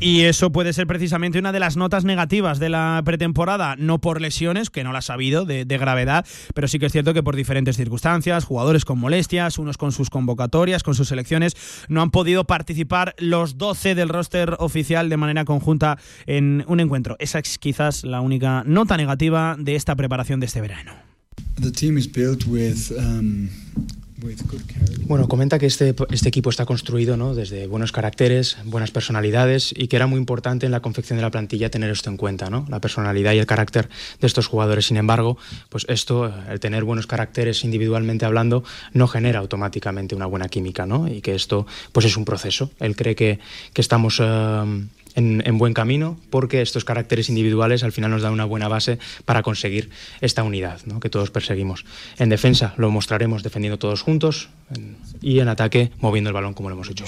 Y 0.00 0.22
eso 0.22 0.52
puede 0.52 0.72
ser 0.72 0.86
precisamente 0.86 1.38
una 1.38 1.52
de 1.52 1.60
las 1.60 1.76
notas 1.76 2.04
negativas 2.04 2.58
de 2.58 2.68
la 2.68 3.02
pretemporada, 3.04 3.76
no 3.76 4.00
por 4.00 4.20
lesiones, 4.20 4.70
que 4.70 4.84
no 4.84 4.92
las 4.92 5.10
ha 5.10 5.14
habido 5.14 5.44
de, 5.44 5.64
gravedad, 5.64 6.26
pero 6.54 6.68
sí 6.68 6.78
que 6.78 6.86
es 6.86 6.92
cierto 6.92 7.14
que 7.14 7.22
por 7.22 7.36
diferentes 7.36 7.76
circunstancias, 7.76 8.44
jugadores 8.44 8.84
con 8.84 8.98
molestias, 8.98 9.58
unos 9.58 9.78
con 9.78 9.92
sus 9.92 10.10
convocatorias, 10.10 10.82
con 10.82 10.94
sus 10.94 11.08
selecciones, 11.08 11.56
no 11.88 12.02
han 12.02 12.10
podido 12.10 12.44
participar 12.44 13.14
los 13.18 13.56
12 13.58 13.94
del 13.94 14.10
roster 14.10 14.56
oficial 14.58 15.08
de 15.08 15.16
manera 15.16 15.44
conjunta 15.44 15.98
en 16.26 16.64
un 16.68 16.80
encuentro. 16.80 17.16
Esa 17.18 17.38
es 17.38 17.58
quizás 17.58 18.04
la 18.04 18.20
única 18.20 18.62
nota 18.66 18.96
negativa 18.96 19.56
de 19.58 19.76
esta 19.76 19.96
preparación 19.96 20.40
de 20.40 20.46
este 20.46 20.60
verano. 20.60 20.92
Bueno, 25.06 25.28
comenta 25.28 25.58
que 25.58 25.66
este, 25.66 25.94
este 26.10 26.28
equipo 26.28 26.50
está 26.50 26.66
construido 26.66 27.16
¿no? 27.16 27.34
desde 27.34 27.66
buenos 27.66 27.90
caracteres, 27.90 28.56
buenas 28.64 28.90
personalidades 28.90 29.74
y 29.76 29.88
que 29.88 29.96
era 29.96 30.06
muy 30.06 30.18
importante 30.18 30.66
en 30.66 30.72
la 30.72 30.80
confección 30.80 31.16
de 31.16 31.22
la 31.22 31.30
plantilla 31.30 31.70
tener 31.70 31.90
esto 31.90 32.10
en 32.10 32.16
cuenta, 32.16 32.50
¿no? 32.50 32.66
la 32.68 32.80
personalidad 32.80 33.32
y 33.32 33.38
el 33.38 33.46
carácter 33.46 33.88
de 34.20 34.26
estos 34.26 34.46
jugadores. 34.46 34.86
Sin 34.86 34.96
embargo, 34.96 35.36
pues 35.68 35.84
esto, 35.88 36.32
el 36.48 36.60
tener 36.60 36.84
buenos 36.84 37.06
caracteres 37.06 37.64
individualmente 37.64 38.24
hablando, 38.24 38.62
no 38.92 39.08
genera 39.08 39.40
automáticamente 39.40 40.14
una 40.14 40.26
buena 40.26 40.48
química 40.48 40.86
¿no? 40.86 41.08
y 41.08 41.20
que 41.22 41.34
esto 41.34 41.66
pues 41.92 42.06
es 42.06 42.16
un 42.16 42.24
proceso. 42.24 42.70
Él 42.78 42.96
cree 42.96 43.14
que, 43.14 43.40
que 43.72 43.80
estamos... 43.80 44.20
Eh, 44.22 44.84
en, 45.14 45.58
buen 45.58 45.74
camino 45.74 46.18
porque 46.30 46.62
estos 46.62 46.84
caracteres 46.84 47.28
individuales 47.28 47.82
al 47.82 47.92
final 47.92 48.10
nos 48.10 48.22
dan 48.22 48.32
una 48.32 48.44
buena 48.44 48.68
base 48.68 48.98
para 49.24 49.42
conseguir 49.42 49.90
esta 50.20 50.42
unidad 50.42 50.80
¿no? 50.86 51.00
que 51.00 51.10
todos 51.10 51.30
perseguimos. 51.30 51.84
En 52.18 52.28
defensa 52.28 52.74
lo 52.76 52.90
mostraremos 52.90 53.42
defendiendo 53.42 53.78
todos 53.78 54.02
juntos 54.02 54.48
y 55.20 55.40
en 55.40 55.48
ataque 55.48 55.90
moviendo 56.00 56.30
el 56.30 56.34
balón 56.34 56.54
como 56.54 56.68
lo 56.68 56.76
hemos 56.76 56.88
hecho. 56.88 57.04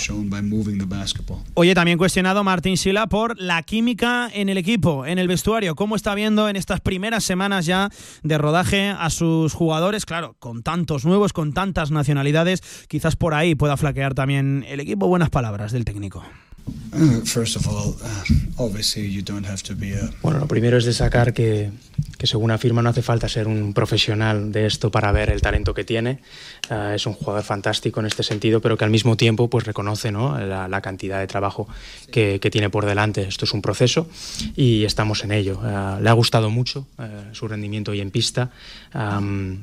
Oye, 1.54 1.74
también 1.74 1.98
cuestionado 1.98 2.44
Martín 2.44 2.76
Sila 2.76 3.06
por 3.06 3.40
la 3.40 3.62
química 3.62 4.28
en 4.32 4.48
el 4.48 4.58
equipo, 4.58 5.06
en 5.06 5.18
el 5.18 5.28
vestuario. 5.28 5.74
¿Cómo 5.74 5.96
está 5.96 6.14
viendo 6.14 6.48
en 6.48 6.56
estas 6.56 6.80
primeras 6.80 7.24
semanas 7.24 7.66
ya 7.66 7.90
de 8.22 8.38
rodaje 8.38 8.88
a 8.88 9.10
sus 9.10 9.54
jugadores? 9.54 10.04
Claro, 10.06 10.36
con 10.38 10.62
tantos 10.62 11.04
nuevos, 11.04 11.32
con 11.32 11.52
tantas 11.52 11.90
nacionalidades, 11.90 12.62
quizás 12.88 13.16
por 13.16 13.34
ahí 13.34 13.54
pueda 13.54 13.76
flaquear 13.76 14.14
también 14.14 14.64
el 14.68 14.80
equipo. 14.80 15.06
Buenas 15.06 15.30
palabras 15.30 15.72
del 15.72 15.84
técnico. 15.84 16.24
Bueno, 20.22 20.40
lo 20.40 20.46
primero 20.46 20.76
es 20.76 20.84
destacar 20.84 21.32
que, 21.32 21.70
que, 22.18 22.26
según 22.26 22.50
afirma 22.50 22.82
no 22.82 22.90
hace 22.90 23.02
falta 23.02 23.28
ser 23.28 23.48
un 23.48 23.72
profesional 23.72 24.52
de 24.52 24.66
esto 24.66 24.90
para 24.90 25.10
ver 25.10 25.30
el 25.30 25.40
talento 25.40 25.72
que 25.74 25.84
tiene. 25.84 26.20
Uh, 26.70 26.94
es 26.94 27.06
un 27.06 27.14
jugador 27.14 27.44
fantástico 27.44 28.00
en 28.00 28.06
este 28.06 28.22
sentido, 28.22 28.60
pero 28.60 28.76
que 28.76 28.84
al 28.84 28.90
mismo 28.90 29.16
tiempo 29.16 29.48
pues 29.48 29.64
reconoce 29.64 30.12
¿no? 30.12 30.38
la, 30.38 30.68
la, 30.68 30.80
cantidad 30.80 31.18
de 31.18 31.26
trabajo 31.26 31.66
que, 32.10 32.38
que, 32.40 32.50
tiene 32.50 32.68
por 32.68 32.84
delante. 32.84 33.22
Esto 33.22 33.46
es 33.46 33.52
un 33.54 33.62
proceso 33.62 34.08
y 34.54 34.84
estamos 34.84 35.24
en 35.24 35.32
ello. 35.32 35.60
Uh, 35.60 36.00
le 36.00 36.10
ha 36.10 36.14
gustado 36.14 36.50
mucho 36.50 36.86
uh, 36.98 37.34
su 37.34 37.48
rendimiento 37.48 37.92
hoy 37.92 38.00
en 38.00 38.10
pista 38.10 38.50
um, 38.94 39.62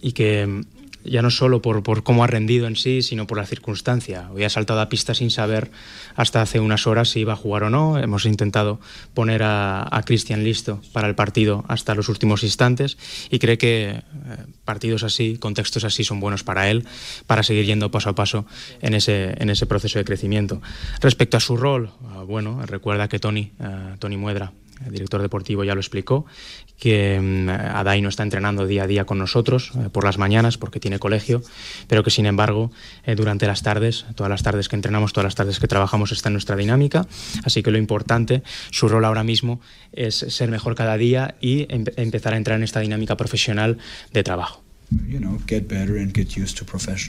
y 0.00 0.12
que 0.12 0.64
ya 1.04 1.22
no 1.22 1.30
solo 1.30 1.62
por, 1.62 1.82
por, 1.82 2.02
cómo 2.02 2.24
ha 2.24 2.26
rendido 2.26 2.66
en 2.66 2.76
sí, 2.76 3.02
sino 3.02 3.26
por 3.26 3.38
la 3.38 3.46
circunstancia. 3.46 4.30
Hoy 4.32 4.44
ha 4.44 4.50
saltado 4.50 4.80
a 4.80 4.88
pista 4.88 5.14
sin 5.14 5.30
saber 5.30 5.70
hasta 6.14 6.42
hace 6.42 6.60
unas 6.60 6.86
horas 6.86 7.10
si 7.10 7.20
iba 7.20 7.32
a 7.32 7.36
jugar 7.36 7.64
o 7.64 7.70
no. 7.70 7.98
Hemos 7.98 8.26
intentado 8.26 8.80
poner 9.14 9.42
a, 9.42 9.86
a 9.90 10.02
Cristian 10.02 10.44
listo 10.44 10.80
para 10.92 11.08
el 11.08 11.14
partido 11.14 11.64
hasta 11.68 11.94
los 11.94 12.08
últimos 12.08 12.42
instantes 12.42 12.98
y 13.30 13.38
cree 13.38 13.58
que 13.58 13.88
eh, 13.90 14.02
partidos 14.64 15.02
así, 15.02 15.36
contextos 15.38 15.84
así 15.84 16.04
son 16.04 16.20
buenos 16.20 16.44
para 16.44 16.70
él, 16.70 16.84
para 17.26 17.42
seguir 17.42 17.66
yendo 17.66 17.90
paso 17.90 18.10
a 18.10 18.14
paso 18.14 18.46
en 18.80 18.94
ese, 18.94 19.34
en 19.42 19.50
ese 19.50 19.66
proceso 19.66 19.98
de 19.98 20.04
crecimiento. 20.04 20.60
Respecto 21.00 21.36
a 21.36 21.40
su 21.40 21.56
rol, 21.56 21.90
ah, 22.08 22.24
bueno, 22.26 22.60
recuerda 22.66 23.08
que 23.08 23.18
Tony, 23.18 23.52
uh, 23.58 23.96
Tony 23.98 24.16
Muedra, 24.16 24.52
el 24.84 24.92
director 24.92 25.20
deportivo 25.20 25.64
ya 25.64 25.74
lo 25.74 25.80
explicó, 25.80 26.26
que 26.80 27.20
mm, 27.20 27.48
Adai 27.48 28.02
no 28.02 28.08
está 28.08 28.24
entrenando 28.24 28.66
día 28.66 28.84
a 28.84 28.86
día 28.88 29.04
con 29.04 29.18
nosotros 29.18 29.70
eh, 29.76 29.88
por 29.92 30.02
las 30.02 30.18
mañanas 30.18 30.58
porque 30.58 30.80
tiene 30.80 30.98
colegio, 30.98 31.42
pero 31.86 32.02
que 32.02 32.10
sin 32.10 32.26
embargo 32.26 32.72
eh, 33.04 33.14
durante 33.14 33.46
las 33.46 33.62
tardes, 33.62 34.06
todas 34.16 34.30
las 34.30 34.42
tardes 34.42 34.68
que 34.68 34.74
entrenamos, 34.74 35.12
todas 35.12 35.26
las 35.26 35.34
tardes 35.36 35.60
que 35.60 35.68
trabajamos 35.68 36.10
está 36.10 36.30
en 36.30 36.32
nuestra 36.32 36.56
dinámica, 36.56 37.06
así 37.44 37.62
que 37.62 37.70
lo 37.70 37.78
importante, 37.78 38.42
su 38.70 38.88
rol 38.88 39.04
ahora 39.04 39.22
mismo 39.22 39.60
es 39.92 40.16
ser 40.16 40.50
mejor 40.50 40.74
cada 40.74 40.96
día 40.96 41.36
y 41.40 41.66
empezar 41.70 42.34
a 42.34 42.36
entrar 42.36 42.56
en 42.56 42.64
esta 42.64 42.80
dinámica 42.80 43.16
profesional 43.16 43.78
de 44.12 44.22
trabajo. 44.22 44.69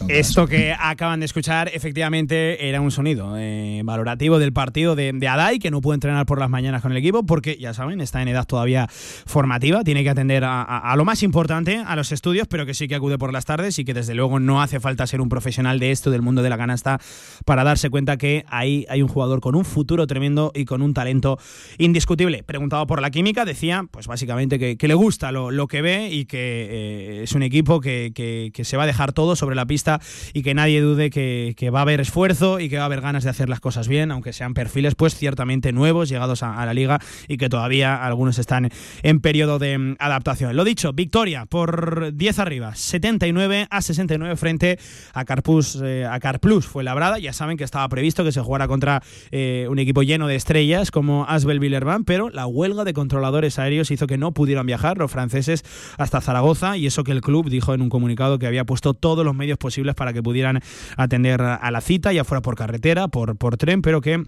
Esto 0.07 0.45
que 0.47 0.73
acaban 0.77 1.19
de 1.19 1.25
escuchar 1.25 1.71
efectivamente 1.73 2.69
era 2.69 2.79
un 2.79 2.91
sonido 2.91 3.35
eh, 3.37 3.81
valorativo 3.83 4.37
del 4.37 4.53
partido 4.53 4.95
de, 4.95 5.27
Adai, 5.27 5.57
que 5.57 5.71
no 5.71 5.81
puede 5.81 5.95
entrenar 5.95 6.25
por 6.25 6.39
las 6.39 6.49
mañanas 6.49 6.81
con 6.81 6.91
el 6.91 6.97
equipo 6.97 7.25
porque, 7.25 7.57
ya 7.59 7.73
saben, 7.73 7.99
está 8.01 8.21
en 8.21 8.27
edad 8.27 8.45
todavía 8.45 8.87
formativa, 9.25 9.83
tiene 9.83 10.03
que 10.03 10.09
atender 10.11 10.43
a, 10.45 10.93
lo 10.95 11.05
más 11.05 11.23
importante, 11.23 11.77
a 11.77 11.95
los 11.95 12.11
estudios, 12.11 12.47
pero 12.47 12.65
que 12.65 12.73
sí 12.73 12.87
que 12.87 12.95
acude 12.95 13.17
por 13.17 13.33
las 13.33 13.45
tardes 13.45 13.79
y 13.79 13.85
que 13.85 13.93
desde 13.93 14.13
luego 14.13 14.39
no 14.39 14.61
hace 14.61 14.79
falta 14.79 15.07
ser 15.07 15.21
un 15.21 15.29
profesional 15.29 15.79
de 15.79 15.91
esto, 15.91 16.11
del 16.11 16.21
mundo 16.21 16.43
de 16.43 16.49
la 16.49 16.57
canasta, 16.57 16.99
para 17.45 17.63
darse 17.63 17.89
cuenta 17.89 18.17
que 18.17 18.45
ahí 18.47 18.85
hay 18.89 19.01
un 19.01 19.07
jugador 19.07 19.41
con 19.41 19.55
un 19.55 19.65
futuro 19.65 20.05
tremendo 20.05 20.51
y 20.53 20.65
con 20.65 20.81
un 20.81 20.93
talento 20.93 21.39
indiscutible. 21.79 22.43
Preguntado 22.43 22.85
por 22.85 23.01
la 23.01 23.09
química, 23.09 23.45
decía, 23.45 23.85
pues 23.89 24.07
básicamente 24.07 24.59
que, 24.77 24.87
le 24.87 24.93
gusta 24.93 25.31
lo, 25.31 25.67
que 25.67 25.81
ve 25.81 26.09
y 26.11 26.25
que 26.25 26.67
eh, 26.69 27.23
es 27.23 27.33
un 27.33 27.43
equipo 27.43 27.70
que, 27.79 28.51
se 28.63 28.77
va 28.77 28.83
a 28.83 28.87
dejar 28.87 29.13
todo 29.13 29.35
sobre 29.35 29.55
la 29.55 29.65
pista 29.65 29.99
y 30.33 30.43
que 30.43 30.53
nadie 30.53 30.81
dude 30.81 31.09
que, 31.09 31.53
que, 31.57 31.69
va 31.69 31.79
a 31.79 31.81
haber 31.83 32.01
esfuerzo 32.01 32.59
y 32.59 32.69
que 32.69 32.77
va 32.77 32.83
a 32.83 32.85
haber 32.85 33.01
ganas 33.01 33.23
de 33.23 33.29
hacer 33.29 33.49
las 33.49 33.59
cosas 33.59 33.87
bien, 33.87 34.11
aunque 34.11 34.33
sean 34.33 34.53
perfiles 34.53 34.95
pues 34.95 35.15
ciertamente 35.15 35.71
nuevos, 35.71 36.09
llegados 36.09 36.43
a, 36.43 36.65
la 36.65 36.73
liga 36.73 36.99
y 37.27 37.37
que 37.37 37.49
todavía 37.49 38.03
algunos 38.03 38.39
están 38.39 38.69
en 39.03 39.19
periodo 39.19 39.59
de 39.59 39.77
mm, 39.77 39.95
adaptación. 39.99 40.55
Lo 40.55 40.63
dicho, 40.63 40.93
victoria 40.93 41.45
por 41.45 42.13
10 42.13 42.39
arriba, 42.39 42.75
79 42.75 43.67
a 43.69 43.81
69 43.81 44.35
frente 44.35 44.79
a 45.13 45.25
Carpus, 45.25 45.79
eh, 45.83 46.05
a 46.09 46.19
Carplus 46.19 46.65
fue 46.65 46.83
labrada. 46.83 47.19
Ya 47.19 47.33
saben 47.33 47.57
que 47.57 47.63
estaba 47.63 47.87
previsto 47.89 48.23
que 48.23 48.31
se 48.31 48.41
jugara 48.41 48.67
contra 48.67 49.01
eh, 49.31 49.67
un 49.69 49.79
equipo 49.79 50.03
lleno 50.03 50.27
de 50.27 50.35
estrellas 50.35 50.91
como 50.91 51.25
Asbel 51.27 51.59
Villerban, 51.59 52.03
pero 52.03 52.29
la 52.29 52.47
huelga 52.47 52.83
de 52.83 52.93
controladores 52.93 53.59
aéreos 53.59 53.91
hizo 53.91 54.07
que 54.07 54.17
no 54.17 54.33
pudieran 54.33 54.65
viajar 54.65 54.97
los 54.97 55.11
franceses 55.11 55.63
hasta 55.97 56.21
Zaragoza 56.21 56.77
y 56.77 56.87
eso 56.87 57.03
que 57.03 57.11
el 57.11 57.21
club 57.21 57.49
dijo 57.49 57.60
en 57.69 57.81
un 57.81 57.89
comunicado 57.89 58.39
que 58.39 58.47
había 58.47 58.65
puesto 58.65 58.93
todos 58.93 59.25
los 59.25 59.35
medios 59.35 59.57
posibles 59.57 59.95
para 59.95 60.13
que 60.13 60.23
pudieran 60.23 60.59
atender 60.97 61.41
a 61.41 61.71
la 61.71 61.81
cita, 61.81 62.11
ya 62.13 62.23
fuera 62.23 62.41
por 62.41 62.55
carretera, 62.55 63.07
por, 63.07 63.37
por 63.37 63.57
tren, 63.57 63.81
pero 63.81 64.01
que 64.01 64.23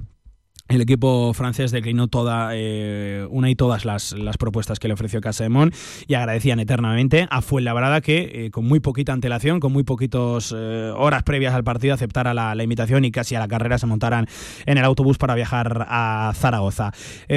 el 0.70 0.82
equipo 0.82 1.34
francés 1.34 1.72
declinó 1.72 2.08
toda, 2.08 2.52
eh, 2.54 3.28
una 3.30 3.50
y 3.50 3.56
todas 3.56 3.86
las, 3.86 4.14
propuestas 4.40 4.80
que 4.80 4.88
le 4.88 4.94
ofreció 4.94 5.22
Mon 5.50 5.72
y 6.08 6.16
agradecían 6.16 6.60
eternamente 6.60 7.28
a 7.30 7.42
Fuenlabrada 7.42 8.02
que, 8.02 8.46
eh, 8.46 8.52
con 8.52 8.66
muy 8.66 8.80
poquita 8.80 9.14
antelación, 9.14 9.60
con 9.60 9.72
muy 9.72 9.84
poquitas 9.84 10.54
eh, 10.56 10.92
horas 10.96 11.24
previas 11.24 11.54
al 11.54 11.64
partido, 11.64 11.94
aceptara 11.94 12.34
la, 12.34 12.64
invitación 12.64 13.04
y 13.04 13.12
casi 13.12 13.36
a 13.36 13.40
la 13.40 13.48
carrera 13.48 13.78
se 13.78 13.86
montaran 13.86 14.26
en 14.66 14.78
el 14.78 14.86
autobús 14.86 15.18
para 15.18 15.36
viajar 15.36 15.86
a 15.90 16.32
Zaragoza. 16.34 16.92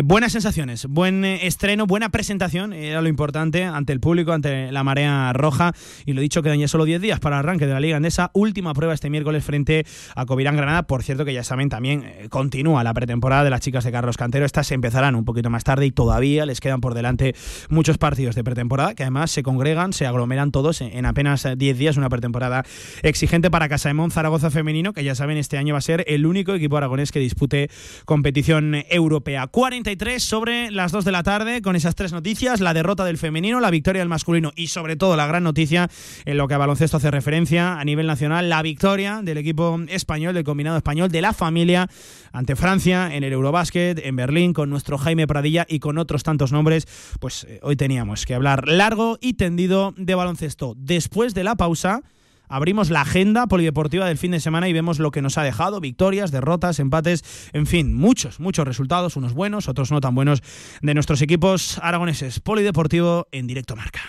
buenas 0.05 0.33
sensaciones, 0.33 0.87
buen 0.87 1.25
estreno, 1.25 1.87
buena 1.87 2.11
presentación, 2.11 2.73
era 2.73 3.03
lo 3.03 3.09
importante 3.09 3.65
ante 3.65 3.93
el 3.93 4.01
público, 4.01 4.33
ante 4.33 4.71
la 4.71 4.85
marea 4.85 5.33
roja. 5.33 5.73
Y 6.07 6.13
lo 6.13 6.21
dicho, 6.21 6.43
quedan 6.43 6.61
ya 6.61 6.69
solo 6.69 6.85
10 6.85 7.01
días 7.01 7.21
para 7.21 7.37
el 7.37 7.41
arranque 7.41 7.67
de 7.67 7.73
la 7.73 7.81
Liga 7.81 7.99
esa 8.07 8.31
Última 8.35 8.73
prueba 8.73 8.95
este 8.95 9.11
miércoles 9.11 9.45
frente 9.45 9.85
a 10.15 10.27
Covirán 10.27 10.57
Granada. 10.57 10.85
Por 10.85 11.03
cierto, 11.03 11.25
que 11.25 11.35
ya 11.35 11.43
saben, 11.43 11.69
también 11.69 12.05
continúa 12.31 12.85
la 12.85 12.95
pretemporada 12.95 13.16
temporada 13.17 13.45
de 13.45 13.51
las 13.51 13.63
chicas 13.63 13.83
de 13.83 13.91
Carlos 13.91 14.19
Cantero. 14.19 14.45
Estas 14.45 14.71
empezarán 14.73 15.15
un 15.15 15.25
poquito 15.25 15.49
más 15.49 15.65
tarde 15.65 15.87
y 15.87 15.91
todavía 15.91 16.45
les 16.45 16.61
quedan 16.61 16.83
por 16.83 16.93
delante 16.93 17.35
muchos 17.71 17.97
partidos 17.97 18.35
de 18.35 18.45
pretemporada 18.45 18.95
que 18.95 19.05
además 19.05 19.31
se 19.31 19.43
congregan, 19.43 19.95
se 19.95 20.05
aglomeran 20.07 20.53
todos 20.53 20.83
en 20.83 21.07
apenas 21.07 21.49
10 21.57 21.79
días. 21.79 21.97
Una 21.97 22.11
pretemporada 22.11 22.63
exigente 23.03 23.51
para 23.51 23.71
Casa 23.71 23.89
de 23.89 24.11
Zaragoza 24.11 24.51
Femenino, 24.51 24.93
que 24.93 25.03
ya 25.03 25.15
saben, 25.15 25.39
este 25.39 25.57
año 25.57 25.73
va 25.73 25.79
a 25.79 25.81
ser 25.81 26.05
el 26.09 26.27
único 26.27 26.53
equipo 26.53 26.77
aragonés 26.77 27.11
que 27.11 27.19
dispute 27.19 27.71
competición 28.05 28.75
europea. 28.91 29.47
43 29.47 30.23
sobre 30.23 30.71
las 30.71 30.93
2 30.93 31.07
de 31.07 31.13
la 31.13 31.23
tarde 31.23 31.63
con 31.63 31.75
esas 31.75 31.95
tres 31.95 32.13
noticias: 32.13 32.61
la 32.61 32.75
derrota 32.75 33.07
del 33.07 33.17
femenino, 33.17 33.61
la 33.61 33.71
victoria 33.71 34.01
del 34.01 34.11
masculino 34.11 34.53
y 34.57 34.67
sobre 34.67 34.97
todo 34.97 35.17
la 35.17 35.27
gran 35.27 35.43
noticia 35.43 35.89
en 36.27 36.37
lo 36.37 36.49
que 36.49 36.55
a 36.55 36.59
baloncesto 36.59 36.99
hace 36.99 37.11
referencia 37.11 37.81
a 37.81 37.85
nivel 37.85 38.07
nacional, 38.07 38.51
la 38.51 38.61
victoria 38.61 39.21
del 39.23 39.39
equipo 39.39 39.81
español, 39.89 40.35
del 40.35 40.45
combinado 40.45 40.77
español, 40.77 41.11
de 41.11 41.23
la 41.23 41.33
familia 41.33 41.89
ante 42.33 42.57
Francia 42.57 43.06
en 43.13 43.25
el 43.25 43.33
Eurobásquet, 43.33 44.01
en 44.05 44.17
Berlín, 44.17 44.53
con 44.53 44.71
nuestro 44.71 44.99
Jaime 44.99 45.27
Pradilla 45.27 45.67
y 45.69 45.79
con 45.79 45.99
otros 45.99 46.23
tantos 46.23 46.53
nombres, 46.53 46.87
pues 47.21 47.45
eh, 47.45 47.61
hoy 47.63 47.77
teníamos 47.77 48.27
que 48.27 48.35
hablar 48.35 48.69
largo 48.69 49.19
y 49.21 49.35
tendido 49.35 49.95
de 49.97 50.15
baloncesto. 50.15 50.75
Después 50.77 51.35
de 51.35 51.45
la 51.45 51.57
pausa, 51.57 52.03
abrimos 52.49 52.91
la 52.91 53.03
agenda 53.03 53.47
polideportiva 53.47 54.07
del 54.07 54.19
fin 54.19 54.31
de 54.31 54.41
semana 54.41 54.69
y 54.69 54.73
vemos 54.73 54.99
lo 54.99 55.11
que 55.11 55.23
nos 55.23 55.39
ha 55.39 55.43
dejado, 55.43 55.81
victorias, 55.81 56.31
derrotas, 56.31 56.79
empates, 56.79 57.51
en 57.53 57.67
fin, 57.67 57.95
muchos, 57.95 58.41
muchos 58.41 58.67
resultados, 58.67 59.17
unos 59.17 59.35
buenos, 59.35 59.69
otros 59.69 59.91
no 59.91 60.01
tan 60.01 60.15
buenos, 60.15 60.43
de 60.83 60.95
nuestros 60.95 61.23
equipos 61.23 61.79
aragoneses. 61.83 62.41
Polideportivo 62.41 63.29
en 63.33 63.47
directo 63.47 63.77
marca. 63.77 64.01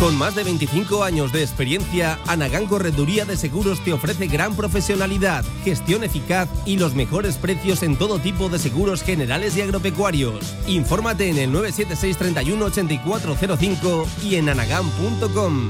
Con 0.00 0.16
más 0.16 0.34
de 0.34 0.44
25 0.44 1.04
años 1.04 1.30
de 1.30 1.42
experiencia, 1.42 2.18
Anagán 2.26 2.64
Correduría 2.64 3.26
de 3.26 3.36
Seguros 3.36 3.84
te 3.84 3.92
ofrece 3.92 4.28
gran 4.28 4.56
profesionalidad, 4.56 5.44
gestión 5.62 6.04
eficaz 6.04 6.48
y 6.64 6.78
los 6.78 6.94
mejores 6.94 7.36
precios 7.36 7.82
en 7.82 7.96
todo 7.96 8.18
tipo 8.18 8.48
de 8.48 8.58
seguros 8.58 9.02
generales 9.02 9.58
y 9.58 9.60
agropecuarios. 9.60 10.56
Infórmate 10.66 11.28
en 11.28 11.36
el 11.36 11.52
976 11.52 12.16
31 12.16 12.64
8405 12.64 14.06
y 14.24 14.36
en 14.36 14.48
anagán.com. 14.48 15.68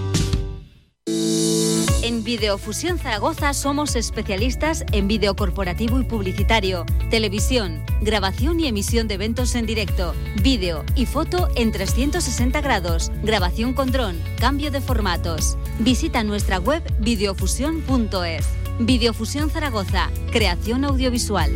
En 2.10 2.24
Videofusión 2.24 2.98
Zaragoza 2.98 3.54
somos 3.54 3.94
especialistas 3.94 4.84
en 4.90 5.06
video 5.06 5.36
corporativo 5.36 6.00
y 6.00 6.02
publicitario, 6.02 6.84
televisión, 7.08 7.84
grabación 8.00 8.58
y 8.58 8.66
emisión 8.66 9.06
de 9.06 9.14
eventos 9.14 9.54
en 9.54 9.64
directo, 9.64 10.12
vídeo 10.42 10.84
y 10.96 11.06
foto 11.06 11.48
en 11.54 11.70
360 11.70 12.60
grados, 12.62 13.12
grabación 13.22 13.74
con 13.74 13.92
dron, 13.92 14.20
cambio 14.40 14.72
de 14.72 14.80
formatos. 14.80 15.56
Visita 15.78 16.24
nuestra 16.24 16.58
web 16.58 16.82
videofusión.es. 16.98 18.44
Videofusión 18.80 19.48
Zaragoza, 19.48 20.10
creación 20.32 20.84
audiovisual. 20.84 21.52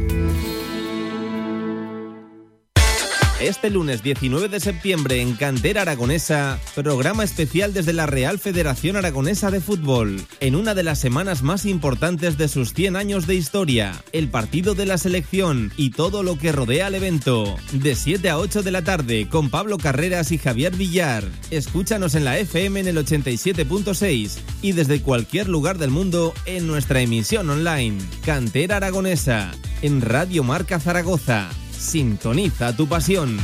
Este 3.41 3.69
lunes 3.69 4.05
19 4.05 4.49
de 4.49 4.61
septiembre 4.61 5.21
en 5.21 5.35
Cantera 5.35 5.83
Aragonesa, 5.83 6.61
programa 6.77 7.25
especial 7.25 7.75
desde 7.75 7.93
la 7.93 8.07
Real 8.07 8.39
Federación 8.39 8.95
Aragonesa 8.95 9.51
de 9.51 9.61
Fútbol, 9.61 10.25
en 10.39 10.55
una 10.55 10.73
de 10.73 10.85
las 10.85 11.01
semanas 11.01 11.43
más 11.43 11.67
importantes 11.67 12.39
de 12.39 12.47
sus 12.47 12.73
100 12.73 12.95
años 12.95 13.27
de 13.27 13.35
historia, 13.35 13.93
el 14.13 14.29
partido 14.29 14.77
de 14.77 14.87
la 14.87 14.99
selección 14.99 15.73
y 15.77 15.91
todo 15.91 16.23
lo 16.23 16.39
que 16.39 16.53
rodea 16.53 16.87
al 16.87 16.95
evento. 16.95 17.57
De 17.73 17.97
7 17.97 18.31
a 18.31 18.39
8 18.39 18.63
de 18.63 18.71
la 18.71 18.83
tarde 18.83 19.29
con 19.29 19.51
Pablo 19.51 19.79
Carreras 19.79 20.31
y 20.31 20.39
Javier 20.39 20.77
Villar. 20.77 21.25
Escúchanos 21.51 22.15
en 22.15 22.25
la 22.25 22.39
FM 22.39 22.81
en 22.81 22.87
el 22.87 22.97
87.6 22.99 24.39
y 24.63 24.73
desde 24.73 25.03
cualquier 25.03 25.49
lugar 25.49 25.79
del 25.79 25.91
mundo 25.91 26.35
en 26.47 26.69
nuestra 26.69 27.01
emisión 27.01 27.51
online. 27.51 27.99
Cantera 28.25 28.77
Aragonesa, 28.77 29.51
en 29.83 30.03
Radio 30.03 30.45
Marca 30.45 30.79
Zaragoza 30.79 31.51
Sintoniza 31.85 32.75
tu 32.75 32.89
pasión. 32.89 33.39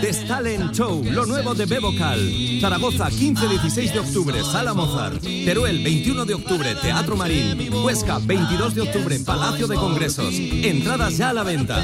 The 0.00 0.08
Stalin 0.08 0.72
Show, 0.72 1.04
lo 1.04 1.26
nuevo 1.26 1.54
de 1.54 1.66
Bebocal. 1.66 2.18
Zaragoza, 2.60 3.10
15-16 3.10 3.92
de 3.92 3.98
octubre, 4.00 4.42
Sala 4.42 4.72
Mozart. 4.72 5.20
Teruel, 5.20 5.84
21 5.84 6.24
de 6.24 6.34
octubre, 6.34 6.74
Teatro 6.76 7.14
Marín. 7.14 7.70
Huesca, 7.84 8.18
22 8.18 8.74
de 8.74 8.80
octubre, 8.80 9.18
Palacio 9.20 9.68
de 9.68 9.76
Congresos. 9.76 10.34
Entradas 10.34 11.18
ya 11.18 11.28
a 11.28 11.34
la 11.34 11.42
venta. 11.42 11.82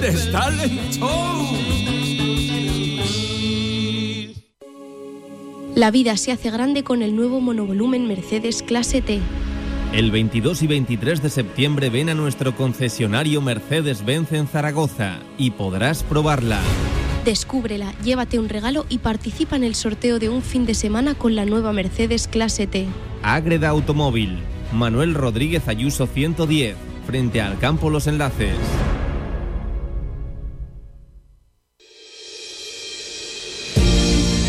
The 0.00 0.08
Stalin 0.08 0.92
Show. 0.92 1.48
La 5.74 5.90
vida 5.90 6.16
se 6.18 6.30
hace 6.30 6.50
grande 6.50 6.84
con 6.84 7.02
el 7.02 7.16
nuevo 7.16 7.40
monovolumen 7.40 8.06
Mercedes 8.06 8.62
Clase 8.62 9.00
T 9.00 9.22
el 9.92 10.10
22 10.12 10.62
y 10.62 10.66
23 10.68 11.22
de 11.22 11.30
septiembre 11.30 11.90
ven 11.90 12.10
a 12.10 12.14
nuestro 12.14 12.54
concesionario 12.54 13.40
Mercedes-Benz 13.40 14.32
en 14.32 14.46
Zaragoza 14.46 15.18
y 15.36 15.50
podrás 15.50 16.04
probarla. 16.04 16.60
Descúbrela, 17.24 17.92
llévate 18.02 18.38
un 18.38 18.48
regalo 18.48 18.86
y 18.88 18.98
participa 18.98 19.56
en 19.56 19.64
el 19.64 19.74
sorteo 19.74 20.18
de 20.18 20.28
un 20.28 20.42
fin 20.42 20.64
de 20.64 20.74
semana 20.74 21.14
con 21.14 21.34
la 21.34 21.44
nueva 21.44 21.72
Mercedes 21.72 22.28
Clase 22.28 22.66
T. 22.66 22.86
Ágreda 23.22 23.68
Automóvil, 23.68 24.38
Manuel 24.72 25.14
Rodríguez 25.14 25.66
Ayuso 25.68 26.06
110, 26.06 26.76
frente 27.06 27.40
al 27.40 27.58
campo 27.58 27.90
Los 27.90 28.06
Enlaces. 28.06 28.54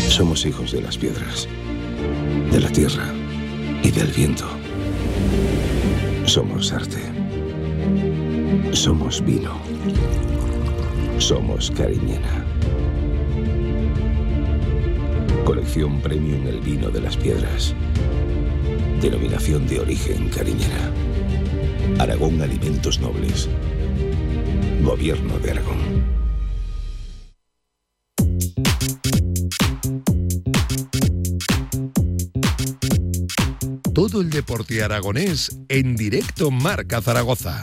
Somos 0.08 0.46
hijos 0.46 0.72
de 0.72 0.82
las 0.82 0.96
piedras, 0.96 1.48
de 2.52 2.60
la 2.60 2.70
tierra 2.70 3.12
y 3.82 3.90
del 3.90 4.08
viento. 4.08 4.61
Somos 6.24 6.72
arte. 6.72 6.98
Somos 8.72 9.24
vino. 9.24 9.52
Somos 11.18 11.70
Cariñena. 11.70 12.44
Colección 15.44 16.00
Premium 16.00 16.46
El 16.46 16.60
Vino 16.60 16.90
de 16.90 17.00
las 17.00 17.16
Piedras. 17.16 17.74
Denominación 19.00 19.66
de 19.66 19.80
origen 19.80 20.28
Cariñena. 20.30 20.90
Aragón 21.98 22.40
Alimentos 22.40 23.00
Nobles. 23.00 23.48
Gobierno 24.82 25.38
de 25.38 25.50
Aragón. 25.50 26.21
Todo 34.02 34.20
el 34.20 34.30
deporte 34.30 34.82
aragonés 34.82 35.56
en 35.68 35.94
directo 35.94 36.50
Marca 36.50 37.00
Zaragoza. 37.00 37.60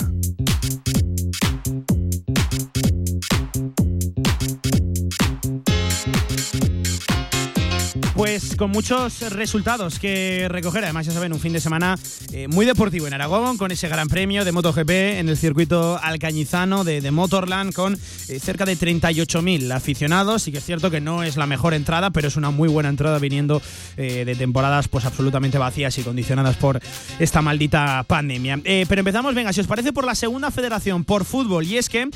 Pues 8.30 8.56
con 8.56 8.70
muchos 8.70 9.22
resultados 9.32 9.98
que 9.98 10.46
recoger. 10.50 10.84
Además, 10.84 11.08
ya 11.08 11.14
saben, 11.14 11.34
un 11.34 11.40
fin 11.40 11.52
de 11.52 11.60
semana 11.60 11.98
eh, 12.32 12.48
muy 12.48 12.68
deportivo 12.68 13.08
en 13.08 13.14
Aragón, 13.16 13.58
con 13.58 13.72
ese 13.72 13.88
gran 13.88 14.08
premio 14.08 14.46
de 14.46 14.52
MotoGP 14.52 14.92
en 15.18 15.30
el 15.30 15.36
circuito 15.36 16.00
alcañizano 16.00 16.84
de, 16.84 17.02
de 17.02 17.10
Motorland, 17.10 17.74
con 17.74 17.96
eh, 17.96 18.40
cerca 18.40 18.66
de 18.66 18.78
38.000 18.78 19.72
aficionados. 19.72 20.48
Y 20.48 20.52
que 20.52 20.60
es 20.60 20.64
cierto 20.64 20.92
que 20.92 21.02
no 21.02 21.24
es 21.24 21.38
la 21.38 21.48
mejor 21.48 21.74
entrada, 21.74 22.12
pero 22.12 22.28
es 22.28 22.36
una 22.36 22.52
muy 22.52 22.70
buena 22.70 22.90
entrada 22.90 23.18
viniendo 23.18 23.64
eh, 23.98 24.26
de 24.26 24.36
temporadas 24.36 24.88
pues 24.90 25.06
absolutamente 25.06 25.58
vacías 25.58 25.98
y 25.98 26.04
condicionadas 26.04 26.56
por 26.58 26.80
esta 27.18 27.42
maldita 27.42 28.04
pandemia. 28.04 28.60
pero 28.64 29.00
empezamos, 29.00 29.34
venga, 29.34 29.54
si 29.54 29.62
os 29.62 29.68
parece, 29.68 29.92
por 29.92 30.06
la 30.06 30.14
segunda 30.14 30.52
federación, 30.52 31.04
por 31.04 31.26
fútbol. 31.26 31.66
Y 31.66 31.80
es 31.80 31.90
que 31.90 32.08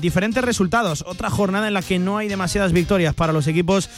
diferentes 0.00 0.42
resultados. 0.42 1.04
Otra 1.06 1.30
jornada 1.30 1.68
en 1.68 1.74
la 1.74 1.82
que 1.82 2.00
no 2.00 2.18
hay 2.18 2.26
demasiadas 2.26 2.72
victorias 2.72 3.14
para 3.14 3.32
los 3.32 3.46
equipos 3.46 3.88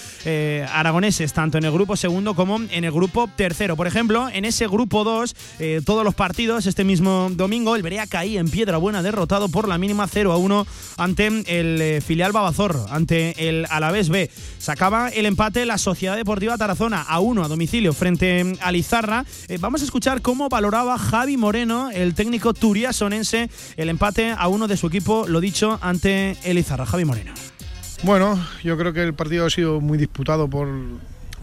aragoneses, 0.71 1.33
tanto 1.33 1.54
en 1.59 1.65
el 1.65 1.73
grupo 1.73 1.97
segundo 1.97 2.35
como 2.35 2.57
en 2.57 2.85
el 2.85 2.93
grupo 2.93 3.29
tercero. 3.37 3.77
Por 3.77 3.87
ejemplo, 3.87 4.29
en 4.33 4.45
ese 4.45 4.67
grupo 4.67 5.05
2, 5.05 5.37
eh, 5.59 5.81
todos 5.85 6.05
los 6.05 6.15
partidos, 6.15 6.67
este 6.67 6.85
mismo 6.85 7.29
domingo, 7.33 7.77
el 7.77 7.83
Berea 7.83 8.07
caía 8.07 8.41
en 8.41 8.49
piedra 8.49 8.79
buena, 8.79 9.03
derrotado 9.03 9.49
por 9.49 9.69
la 9.69 9.79
mínima 9.79 10.07
0 10.07 10.33
a 10.33 10.37
1 10.37 10.67
ante 10.97 11.27
el 11.27 11.81
eh, 11.81 12.01
filial 12.01 12.33
Babazor, 12.33 12.87
ante 12.91 13.49
el 13.49 13.67
Alavés 13.71 14.09
B. 14.09 14.31
Sacaba 14.59 15.09
el 15.09 15.27
empate 15.27 15.67
la 15.67 15.79
Sociedad 15.79 16.17
Deportiva 16.17 16.59
Tarazona 16.59 17.03
a 17.03 17.21
1 17.21 17.45
a 17.45 17.49
domicilio 17.49 17.93
frente 17.93 18.57
a 18.61 18.73
Lizarra. 18.73 19.25
Eh, 19.49 19.59
vamos 19.61 19.83
a 19.83 19.85
escuchar 19.85 20.23
cómo 20.23 20.49
valoraba 20.49 20.99
Javi 20.99 21.37
Moreno, 21.37 21.91
el 21.91 22.15
técnico 22.15 22.55
turiasonense, 22.55 23.51
el 23.77 23.89
empate 23.89 24.35
a 24.37 24.49
uno 24.49 24.69
de 24.69 24.77
su 24.77 24.87
equipo, 24.87 25.27
lo 25.29 25.41
dicho, 25.41 25.79
ante 25.83 26.37
el 26.45 26.57
Lizarra. 26.57 26.87
Javi 26.87 27.05
Moreno. 27.05 27.33
Bueno, 28.03 28.39
yo 28.63 28.77
creo 28.77 28.93
que 28.93 29.03
el 29.03 29.15
partido 29.15 29.47
ha 29.47 29.51
sido 29.51 29.81
muy 29.81 29.97
disputado 29.97 30.49
por, 30.49 30.69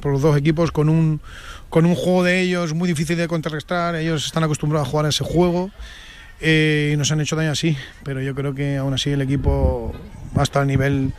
por 0.02 0.12
los 0.12 0.22
dos 0.22 0.38
equipos 0.38 0.72
con 0.72 0.90
un, 0.90 1.22
con 1.70 1.86
un 1.86 1.96
juego 1.96 2.24
de 2.24 2.42
ellos 2.42 2.74
muy 2.74 2.88
difícil 2.88 3.18
de 3.18 3.28
contrarrestar. 3.28 3.96
Ellos 3.96 4.26
están 4.26 4.44
acostumbrados 4.44 4.88
a 4.88 4.92
jugar 4.92 5.06
ese 5.06 5.24
juego 5.24 5.72
eh, 6.42 6.92
y 6.94 6.98
nos 6.98 7.12
han 7.12 7.22
hecho 7.22 7.36
daño 7.36 7.52
así. 7.52 7.78
Pero 8.04 8.22
yo 8.22 8.36
creo 8.36 8.54
que 8.54 8.78
aún 8.78 8.94
así 8.94 9.12
el 9.12 9.22
equipo 9.22 9.94
hasta 10.36 10.62
el 10.62 10.68
nivel 10.68 11.14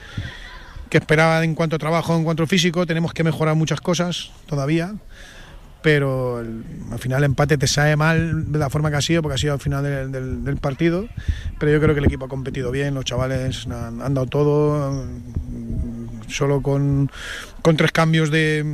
que 0.90 0.98
esperaba 0.98 1.42
en 1.42 1.54
cuanto 1.54 1.76
a 1.76 1.78
trabajo, 1.78 2.14
en 2.14 2.24
cuanto 2.24 2.42
a 2.42 2.46
físico. 2.46 2.84
Tenemos 2.84 3.14
que 3.14 3.24
mejorar 3.24 3.54
muchas 3.54 3.80
cosas 3.80 4.30
todavía. 4.46 4.94
Pero 5.82 6.38
al 6.38 6.98
final 6.98 7.18
el 7.18 7.24
empate 7.24 7.58
te 7.58 7.66
sale 7.66 7.96
mal 7.96 8.52
de 8.52 8.58
la 8.58 8.70
forma 8.70 8.90
que 8.90 8.96
ha 8.96 9.00
sido, 9.00 9.20
porque 9.20 9.34
ha 9.34 9.38
sido 9.38 9.54
al 9.54 9.60
final 9.60 10.12
del, 10.12 10.56
partido. 10.58 11.08
Pero 11.58 11.72
yo 11.72 11.80
creo 11.80 11.94
que 11.94 12.00
el 12.00 12.06
equipo 12.06 12.26
ha 12.26 12.28
competido 12.28 12.70
bien, 12.70 12.94
los 12.94 13.04
chavales 13.04 13.66
han, 13.66 14.14
dado 14.14 14.26
todo, 14.26 15.04
solo 16.28 16.62
con, 16.62 17.10
con 17.62 17.76
tres 17.76 17.90
cambios 17.90 18.30
de, 18.30 18.64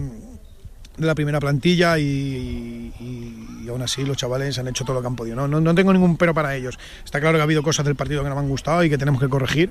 de 0.99 1.07
la 1.07 1.15
primera 1.15 1.41
plantilla 1.41 1.99
y, 1.99 2.93
y, 3.01 3.69
aún 3.69 3.83
así 3.83 4.05
los 4.05 4.17
chavales 4.17 4.59
han 4.59 4.67
hecho 4.69 4.85
todo 4.85 4.95
lo 4.95 5.01
que 5.01 5.07
han 5.07 5.17
podido. 5.17 5.37
No, 5.37 5.47
no, 5.47 5.61
no 5.61 5.75
tengo 5.75 5.93
ningún 5.93 6.17
pero 6.17 6.35
para 6.35 6.57
ellos. 6.57 6.79
Está 7.05 7.21
claro 7.21 7.37
que 7.37 7.41
ha 7.41 7.45
habido 7.45 7.63
cosas 7.63 7.87
del 7.87 7.97
partido 7.97 8.23
que 8.23 8.29
no 8.29 8.35
me 8.35 8.41
han 8.41 8.49
gustado 8.49 8.83
y 8.83 8.91
que 8.91 8.99
tenemos 8.99 9.21
que 9.21 9.29
corregir, 9.29 9.71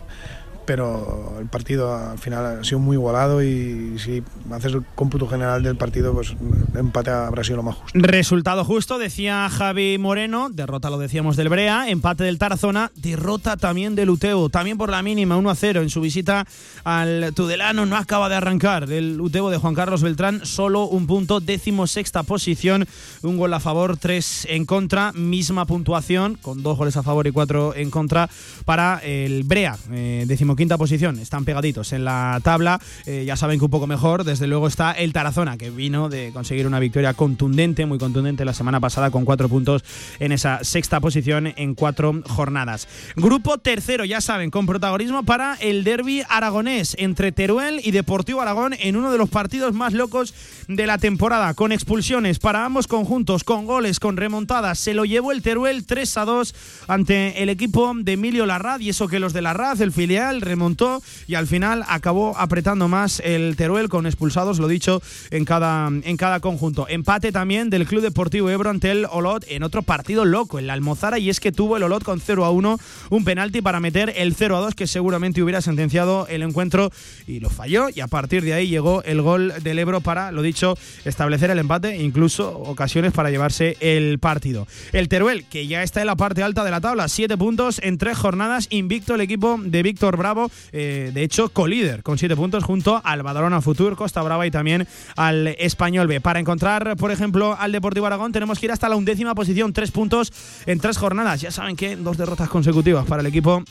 pero 0.67 1.37
el 1.39 1.47
partido 1.47 1.95
al 1.95 2.19
final 2.19 2.59
ha 2.59 2.63
sido 2.65 2.79
muy 2.79 2.97
igualado 2.97 3.41
y 3.41 3.97
si 3.97 4.21
haces 4.51 4.73
el 4.73 4.83
cómputo 4.95 5.25
general 5.25 5.63
del 5.63 5.77
partido, 5.77 6.13
pues 6.13 6.35
el 6.73 6.79
empate 6.79 7.09
habrá 7.09 7.43
sido 7.45 7.55
lo 7.55 7.63
más 7.63 7.75
justo. 7.75 7.97
Resultado 7.97 8.65
justo, 8.65 8.99
decía 8.99 9.49
Javi 9.49 9.97
Moreno, 9.97 10.49
derrota 10.49 10.89
lo 10.89 10.97
decíamos 10.97 11.37
del 11.37 11.47
Brea, 11.47 11.89
empate 11.89 12.25
del 12.25 12.37
Tarazona, 12.37 12.91
derrota 12.95 13.55
también 13.55 13.95
del 13.95 14.09
Utebo, 14.09 14.49
también 14.49 14.77
por 14.77 14.89
la 14.89 15.01
mínima, 15.01 15.37
1 15.37 15.49
a 15.49 15.55
0 15.55 15.81
en 15.81 15.89
su 15.89 16.01
visita 16.01 16.45
al 16.83 17.33
Tudelano, 17.33 17.85
no 17.85 17.95
acaba 17.95 18.27
de 18.27 18.35
arrancar 18.35 18.91
el 18.91 19.21
Utebo 19.21 19.49
de 19.49 19.57
Juan 19.57 19.73
Carlos 19.73 20.01
Beltrán, 20.01 20.45
solo 20.45 20.83
un 20.87 21.07
punto, 21.07 21.39
décimo 21.39 21.87
sexta 21.87 22.23
posición, 22.23 22.85
un 23.21 23.37
gol 23.37 23.53
a 23.53 23.61
favor, 23.61 23.95
tres 23.95 24.45
en 24.49 24.65
contra, 24.65 25.13
misma 25.13 25.65
puntuación, 25.65 26.35
con 26.35 26.61
dos 26.61 26.77
goles 26.77 26.97
a 26.97 27.03
favor 27.03 27.25
y 27.25 27.31
cuatro 27.31 27.73
en 27.73 27.89
contra 27.89 28.29
para 28.65 28.97
el 28.97 29.43
Brea, 29.43 29.77
eh, 29.91 30.25
décimo 30.27 30.56
quinta 30.57 30.77
posición, 30.77 31.19
están 31.19 31.45
pegaditos 31.45 31.93
en 31.93 32.03
la 32.03 32.41
tabla. 32.43 32.81
Eh, 33.05 33.23
ya 33.25 33.37
saben 33.37 33.59
que 33.59 33.65
un 33.65 33.71
poco 33.71 33.87
mejor, 33.87 34.25
desde 34.25 34.47
luego, 34.47 34.67
está 34.67 34.91
el 34.91 35.13
Tarazona, 35.13 35.57
que 35.57 35.69
vino 35.69 36.09
de 36.09 36.31
conseguir 36.33 36.67
una 36.67 36.79
victoria 36.79 37.13
contundente, 37.13 37.85
muy 37.85 37.97
contundente 37.97 38.43
la 38.43 38.53
semana 38.53 38.81
pasada, 38.81 39.11
con 39.11 39.23
cuatro 39.23 39.47
puntos 39.47 39.85
en 40.19 40.33
esa 40.33 40.63
sexta 40.63 40.99
posición 40.99 41.53
en 41.55 41.75
cuatro 41.75 42.21
jornadas. 42.27 42.87
Grupo 43.15 43.57
tercero, 43.57 44.03
ya 44.03 44.19
saben, 44.19 44.51
con 44.51 44.65
protagonismo 44.65 45.23
para 45.23 45.55
el 45.55 45.85
derby 45.85 46.23
aragonés 46.27 46.95
entre 46.99 47.31
Teruel 47.31 47.79
y 47.83 47.91
Deportivo 47.91 48.41
Aragón 48.41 48.73
en 48.79 48.97
uno 48.97 49.11
de 49.11 49.17
los 49.17 49.29
partidos 49.29 49.73
más 49.73 49.93
locos 49.93 50.33
de 50.67 50.87
la 50.87 50.97
temporada, 50.97 51.53
con 51.53 51.71
expulsiones 51.71 52.39
para 52.39 52.65
ambos 52.65 52.87
conjuntos, 52.87 53.43
con 53.43 53.65
goles, 53.65 53.99
con 53.99 54.17
remontadas. 54.17 54.79
Se 54.79 54.93
lo 54.93 55.05
llevó 55.05 55.31
el 55.31 55.41
Teruel 55.41 55.85
3 55.85 56.17
a 56.17 56.25
2 56.25 56.55
ante 56.87 57.43
el 57.43 57.49
equipo 57.49 57.93
de 57.95 58.13
Emilio 58.13 58.45
Larraz, 58.45 58.81
y 58.81 58.89
eso 58.89 59.07
que 59.07 59.19
los 59.19 59.33
de 59.33 59.41
Larraz, 59.41 59.79
el 59.81 59.91
filial, 59.91 60.41
remontó 60.47 61.01
y 61.27 61.35
al 61.35 61.47
final 61.47 61.83
acabó 61.87 62.37
apretando 62.37 62.87
más 62.87 63.19
el 63.19 63.55
Teruel 63.55 63.89
con 63.89 64.05
expulsados, 64.05 64.59
lo 64.59 64.67
dicho, 64.67 65.01
en 65.31 65.45
cada, 65.45 65.87
en 65.87 66.17
cada 66.17 66.39
conjunto. 66.39 66.87
Empate 66.89 67.31
también 67.31 67.69
del 67.69 67.85
Club 67.85 68.01
Deportivo 68.01 68.49
Ebro 68.49 68.69
ante 68.69 68.91
el 68.91 69.05
Olot 69.09 69.45
en 69.47 69.63
otro 69.63 69.81
partido 69.81 70.25
loco, 70.25 70.59
en 70.59 70.67
la 70.67 70.73
Almozara, 70.73 71.19
y 71.19 71.29
es 71.29 71.39
que 71.39 71.51
tuvo 71.51 71.77
el 71.77 71.83
Olot 71.83 72.03
con 72.03 72.19
0 72.19 72.45
a 72.45 72.51
1 72.51 72.77
un 73.09 73.23
penalti 73.23 73.61
para 73.61 73.79
meter 73.79 74.13
el 74.15 74.35
0 74.35 74.57
a 74.57 74.61
2 74.61 74.75
que 74.75 74.87
seguramente 74.87 75.41
hubiera 75.41 75.61
sentenciado 75.61 76.27
el 76.27 76.43
encuentro 76.43 76.91
y 77.25 77.39
lo 77.39 77.49
falló 77.49 77.87
y 77.93 77.99
a 77.99 78.07
partir 78.07 78.43
de 78.43 78.53
ahí 78.53 78.67
llegó 78.67 79.03
el 79.03 79.21
gol 79.21 79.53
del 79.61 79.79
Ebro 79.79 80.01
para, 80.01 80.31
lo 80.31 80.41
dicho, 80.41 80.77
establecer 81.05 81.49
el 81.49 81.59
empate, 81.59 81.97
incluso 81.97 82.57
ocasiones 82.57 83.11
para 83.11 83.29
llevarse 83.29 83.77
el 83.79 84.19
partido. 84.19 84.67
El 84.93 85.09
Teruel, 85.09 85.45
que 85.45 85.67
ya 85.67 85.83
está 85.83 86.01
en 86.01 86.07
la 86.07 86.15
parte 86.15 86.43
alta 86.43 86.63
de 86.63 86.71
la 86.71 86.81
tabla, 86.81 87.07
7 87.07 87.37
puntos 87.37 87.79
en 87.83 87.97
tres 87.97 88.17
jornadas, 88.17 88.67
invicto 88.69 89.15
el 89.15 89.21
equipo 89.21 89.59
de 89.61 89.83
Víctor 89.83 90.17
Bravo 90.17 90.36
eh, 90.71 91.11
de 91.13 91.23
hecho, 91.23 91.49
colíder 91.49 92.03
con 92.03 92.17
siete 92.17 92.35
puntos 92.35 92.63
junto 92.63 93.01
al 93.03 93.23
Badalona 93.23 93.61
Futur, 93.61 93.95
Costa 93.95 94.21
Brava 94.21 94.45
y 94.45 94.51
también 94.51 94.87
al 95.15 95.47
Español 95.47 96.07
B. 96.07 96.21
Para 96.21 96.39
encontrar, 96.39 96.95
por 96.97 97.11
ejemplo, 97.11 97.55
al 97.57 97.71
Deportivo 97.71 98.05
Aragón, 98.05 98.31
tenemos 98.31 98.59
que 98.59 98.67
ir 98.67 98.71
hasta 98.71 98.89
la 98.89 98.95
undécima 98.95 99.35
posición, 99.35 99.73
tres 99.73 99.91
puntos 99.91 100.31
en 100.65 100.79
tres 100.79 100.97
jornadas. 100.97 101.41
Ya 101.41 101.51
saben 101.51 101.75
que 101.75 101.95
dos 101.95 102.17
derrotas 102.17 102.49
consecutivas 102.49 103.05
para 103.05 103.21
el 103.21 103.27
equipo 103.27 103.63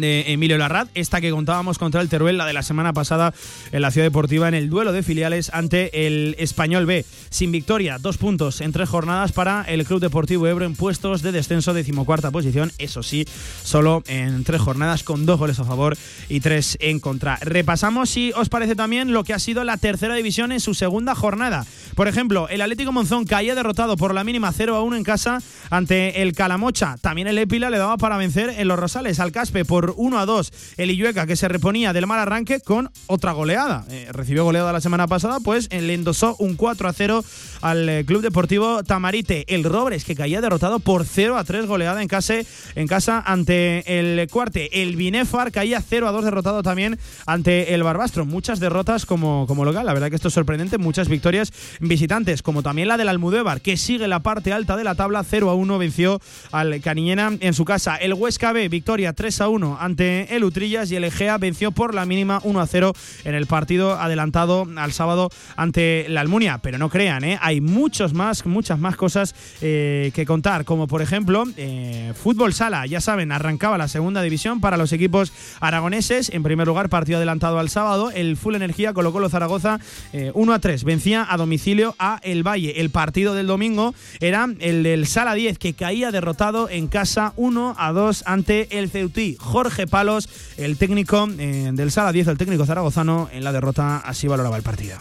de 0.00 0.32
Emilio 0.32 0.58
Larraz, 0.58 0.88
esta 0.94 1.20
que 1.20 1.30
contábamos 1.30 1.78
contra 1.78 2.00
el 2.00 2.08
Teruel, 2.08 2.38
la 2.38 2.46
de 2.46 2.52
la 2.52 2.62
semana 2.62 2.92
pasada 2.92 3.32
en 3.72 3.82
la 3.82 3.90
Ciudad 3.90 4.06
Deportiva 4.06 4.48
en 4.48 4.54
el 4.54 4.70
duelo 4.70 4.92
de 4.92 5.02
filiales 5.02 5.50
ante 5.52 6.06
el 6.06 6.34
Español 6.38 6.86
B. 6.86 7.04
Sin 7.30 7.52
victoria, 7.52 7.98
dos 7.98 8.18
puntos 8.18 8.60
en 8.60 8.72
tres 8.72 8.88
jornadas 8.88 9.32
para 9.32 9.62
el 9.62 9.84
Club 9.84 10.00
Deportivo 10.00 10.46
Ebro 10.46 10.64
en 10.64 10.74
puestos 10.74 11.22
de 11.22 11.32
descenso, 11.32 11.74
decimocuarta 11.74 12.30
posición, 12.30 12.72
eso 12.78 13.02
sí, 13.02 13.26
solo 13.62 14.02
en 14.06 14.44
tres 14.44 14.60
jornadas 14.60 15.02
con 15.02 15.26
dos 15.26 15.38
goles 15.38 15.58
a 15.60 15.64
favor 15.64 15.96
y 16.28 16.40
tres 16.40 16.76
en 16.80 17.00
contra. 17.00 17.36
Repasamos 17.40 18.10
si 18.10 18.32
os 18.32 18.48
parece 18.48 18.76
también 18.76 19.12
lo 19.12 19.24
que 19.24 19.34
ha 19.34 19.38
sido 19.38 19.64
la 19.64 19.76
tercera 19.76 20.14
división 20.14 20.52
en 20.52 20.60
su 20.60 20.74
segunda 20.74 21.14
jornada. 21.14 21.66
Por 21.94 22.08
ejemplo, 22.08 22.48
el 22.48 22.60
Atlético 22.60 22.92
Monzón 22.92 23.24
caía 23.24 23.54
derrotado 23.54 23.96
por 23.96 24.14
la 24.14 24.24
mínima 24.24 24.52
0 24.52 24.76
a 24.76 24.82
1 24.82 24.96
en 24.96 25.04
casa 25.04 25.40
ante 25.70 26.22
el 26.22 26.32
Calamocha. 26.32 26.96
También 27.00 27.28
el 27.28 27.38
Épila 27.38 27.70
le 27.70 27.78
daba 27.78 27.96
para 27.96 28.16
vencer 28.16 28.54
en 28.56 28.68
los 28.68 28.78
Rosales 28.78 29.20
al 29.20 29.32
Caspe 29.32 29.64
por 29.64 29.87
1 29.96 30.18
a 30.18 30.26
2. 30.26 30.52
El 30.76 30.90
Illueca 30.90 31.26
que 31.26 31.36
se 31.36 31.48
reponía 31.48 31.92
del 31.92 32.06
mal 32.06 32.18
arranque 32.18 32.60
con 32.60 32.90
otra 33.06 33.32
goleada. 33.32 33.84
Eh, 33.90 34.08
recibió 34.12 34.44
goleada 34.44 34.72
la 34.72 34.80
semana 34.80 35.06
pasada, 35.06 35.40
pues 35.40 35.68
le 35.70 35.94
endosó 35.94 36.36
un 36.38 36.56
4 36.56 36.88
a 36.88 36.92
0 36.92 37.24
al 37.60 37.88
eh, 37.88 38.04
Club 38.04 38.22
Deportivo 38.22 38.82
Tamarite. 38.84 39.44
El 39.48 39.64
Robres 39.64 40.04
que 40.04 40.14
caía 40.14 40.40
derrotado 40.40 40.78
por 40.78 41.04
0 41.04 41.36
a 41.36 41.44
3 41.44 41.66
goleada 41.66 42.02
en 42.02 42.08
casa, 42.08 42.34
en 42.74 42.86
casa 42.86 43.22
ante 43.24 43.98
el 43.98 44.28
Cuarte. 44.28 44.82
El 44.82 44.96
Binefar 44.96 45.52
caía 45.52 45.82
0 45.86 46.08
a 46.08 46.12
2 46.12 46.24
derrotado 46.24 46.62
también 46.62 46.98
ante 47.26 47.74
el 47.74 47.82
Barbastro. 47.82 48.26
Muchas 48.26 48.60
derrotas 48.60 49.06
como, 49.06 49.46
como 49.46 49.64
local. 49.64 49.86
La 49.86 49.94
verdad 49.94 50.10
que 50.10 50.16
esto 50.16 50.28
es 50.28 50.34
sorprendente. 50.34 50.78
Muchas 50.78 51.08
victorias 51.08 51.52
visitantes, 51.80 52.42
como 52.42 52.62
también 52.62 52.88
la 52.88 52.96
del 52.96 53.08
Almudévar, 53.08 53.60
que 53.60 53.76
sigue 53.76 54.08
la 54.08 54.20
parte 54.20 54.52
alta 54.52 54.76
de 54.76 54.84
la 54.84 54.94
tabla. 54.94 55.24
0 55.24 55.50
a 55.50 55.54
1 55.54 55.78
venció 55.78 56.20
al 56.52 56.80
Caniñena 56.80 57.36
en 57.40 57.54
su 57.54 57.64
casa. 57.64 57.96
El 57.96 58.14
Huesca 58.14 58.52
B, 58.52 58.68
victoria 58.68 59.12
3 59.12 59.40
a 59.40 59.48
1 59.48 59.67
ante 59.78 60.34
el 60.34 60.44
Utrillas 60.44 60.90
y 60.90 60.96
el 60.96 61.04
Egea 61.04 61.38
venció 61.38 61.72
por 61.72 61.94
la 61.94 62.06
mínima 62.06 62.40
1 62.44 62.60
a 62.60 62.66
0 62.66 62.92
en 63.24 63.34
el 63.34 63.46
partido 63.46 63.98
adelantado 63.98 64.66
al 64.76 64.92
sábado 64.92 65.30
ante 65.56 66.06
la 66.08 66.20
Almunia. 66.20 66.58
Pero 66.58 66.78
no 66.78 66.88
crean, 66.88 67.24
¿eh? 67.24 67.38
hay 67.40 67.60
muchos 67.60 68.14
más, 68.14 68.46
muchas 68.46 68.78
más 68.78 68.96
cosas 68.96 69.34
eh, 69.60 70.10
que 70.14 70.26
contar, 70.26 70.64
como 70.64 70.86
por 70.86 71.02
ejemplo 71.02 71.44
eh, 71.56 72.12
Fútbol 72.20 72.54
Sala, 72.54 72.86
ya 72.86 73.00
saben, 73.00 73.32
arrancaba 73.32 73.78
la 73.78 73.88
segunda 73.88 74.22
división 74.22 74.60
para 74.60 74.76
los 74.76 74.92
equipos 74.92 75.32
aragoneses. 75.60 76.30
En 76.30 76.42
primer 76.42 76.66
lugar, 76.66 76.88
partido 76.88 77.18
adelantado 77.18 77.58
al 77.58 77.68
sábado, 77.68 78.10
el 78.10 78.36
Full 78.36 78.54
Energía 78.54 78.92
colocó 78.92 79.20
los 79.20 79.32
Zaragoza 79.32 79.80
1 80.12 80.52
a 80.52 80.58
3, 80.58 80.84
vencía 80.84 81.26
a 81.28 81.36
domicilio 81.36 81.94
a 81.98 82.20
El 82.22 82.46
Valle. 82.46 82.80
El 82.80 82.90
partido 82.90 83.34
del 83.34 83.46
domingo 83.46 83.94
era 84.20 84.48
el 84.60 84.82
del 84.82 85.06
Sala 85.06 85.34
10, 85.34 85.58
que 85.58 85.74
caía 85.74 86.10
derrotado 86.10 86.68
en 86.68 86.88
casa 86.88 87.32
1 87.36 87.76
a 87.78 87.92
2 87.92 88.24
ante 88.26 88.78
el 88.78 88.90
Ceutí. 88.90 89.36
Jorge 89.58 89.88
Palos, 89.88 90.28
el 90.56 90.76
técnico 90.76 91.28
eh, 91.36 91.70
del 91.72 91.90
Sala 91.90 92.12
10, 92.12 92.28
el 92.28 92.38
técnico 92.38 92.64
zaragozano, 92.64 93.28
en 93.32 93.42
la 93.42 93.50
derrota 93.50 93.96
así 93.96 94.28
valoraba 94.28 94.56
el 94.56 94.62
partido. 94.62 94.96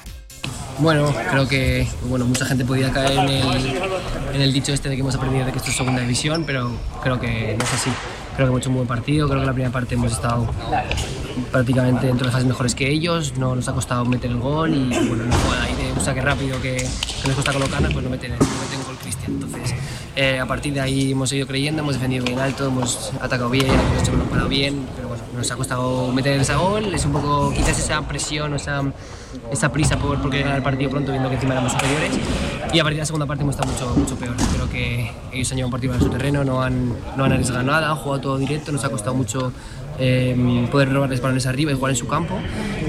Bueno, 0.79 1.13
creo 1.29 1.47
que 1.47 1.87
bueno, 2.05 2.25
mucha 2.25 2.43
gente 2.43 2.65
podía 2.65 2.91
caer 2.91 3.19
en 3.19 3.29
el, 3.29 3.77
en 4.33 4.41
el 4.41 4.51
dicho 4.51 4.73
este 4.73 4.89
de 4.89 4.95
que 4.95 5.01
hemos 5.01 5.13
aprendido 5.13 5.45
de 5.45 5.51
que 5.51 5.59
esto 5.59 5.69
es 5.69 5.77
segunda 5.77 6.01
división, 6.01 6.43
pero 6.43 6.71
creo 7.03 7.19
que 7.19 7.55
no 7.55 7.63
es 7.63 7.71
así. 7.71 7.91
Creo 8.35 8.47
que 8.47 8.49
hemos 8.49 8.61
hecho 8.61 8.69
un 8.71 8.77
buen 8.77 8.87
partido, 8.87 9.27
creo 9.27 9.41
que 9.41 9.45
la 9.45 9.53
primera 9.53 9.71
parte 9.71 9.93
hemos 9.93 10.11
estado 10.11 10.51
prácticamente 11.51 12.07
dentro 12.07 12.25
de 12.25 12.31
fases 12.33 12.47
mejores 12.47 12.73
que 12.73 12.89
ellos, 12.89 13.37
no 13.37 13.55
nos 13.55 13.67
ha 13.67 13.73
costado 13.73 14.05
meter 14.05 14.31
el 14.31 14.39
gol 14.39 14.73
y 14.73 14.87
bueno, 15.07 15.23
una 15.23 15.37
jugada 15.37 15.63
ahí 15.65 15.75
de 15.75 15.93
un 15.93 16.01
saque 16.01 16.21
rápido 16.21 16.59
que, 16.63 16.77
que 16.77 17.27
nos 17.27 17.35
cuesta 17.35 17.53
colocarnos, 17.53 17.93
pues 17.93 18.03
no 18.03 18.09
meten, 18.09 18.31
no 18.31 18.37
meten 18.39 18.83
gol 18.87 18.97
Cristian. 19.03 19.33
Entonces, 19.33 19.75
eh, 20.17 20.39
a 20.39 20.47
partir 20.47 20.73
de 20.73 20.81
ahí 20.81 21.11
hemos 21.11 21.29
seguido 21.29 21.45
creyendo, 21.45 21.83
hemos 21.83 21.93
defendido 21.93 22.25
bien 22.25 22.39
alto, 22.39 22.65
hemos 22.65 23.11
atacado 23.21 23.51
bien, 23.51 23.67
hemos 23.67 24.01
hecho 24.01 24.13
parado 24.31 24.49
bien, 24.49 24.87
pero 24.95 25.09
bueno, 25.09 25.23
nos 25.35 25.51
ha 25.51 25.55
costado 25.55 26.11
meter 26.11 26.39
ese 26.39 26.55
gol, 26.55 26.91
es 26.93 27.05
un 27.05 27.11
poco 27.11 27.53
quizás 27.53 27.77
esa 27.77 28.01
presión 28.01 28.51
o 28.53 28.55
esa, 28.55 28.81
esa 29.51 29.71
prisa 29.71 29.99
por, 29.99 30.19
por 30.19 30.31
ganar 30.31 30.57
el 30.57 30.63
partido 30.63 30.89
pronto 30.89 31.11
viendo 31.11 31.29
que 31.29 31.35
encima 31.35 31.53
éramos 31.53 31.71
superiores 31.73 32.17
y 32.73 32.79
a 32.79 32.83
partir 32.83 32.97
de 32.97 33.01
la 33.01 33.05
segunda 33.05 33.27
parte 33.27 33.43
hemos 33.43 33.55
estado 33.55 33.71
mucho, 33.71 33.95
mucho 33.95 34.15
peor. 34.15 34.35
Creo 34.55 34.69
que 34.69 35.11
ellos 35.31 35.51
han 35.51 35.57
llevado 35.57 35.67
un 35.67 35.71
partido 35.71 35.93
en 35.93 35.99
su 35.99 36.09
terreno, 36.09 36.43
no 36.43 36.63
han, 36.63 36.95
no 37.15 37.23
han 37.23 37.31
arriesgado 37.31 37.63
nada, 37.63 37.91
han 37.91 37.97
jugado 37.97 38.21
todo 38.21 38.37
directo, 38.39 38.71
nos 38.71 38.83
ha 38.83 38.89
costado 38.89 39.13
mucho 39.13 39.53
eh, 39.99 40.67
poder 40.71 40.91
robarles 40.91 41.21
balones 41.21 41.45
arriba 41.45 41.71
y 41.71 41.75
jugar 41.75 41.91
en 41.91 41.95
su 41.95 42.07
campo. 42.07 42.35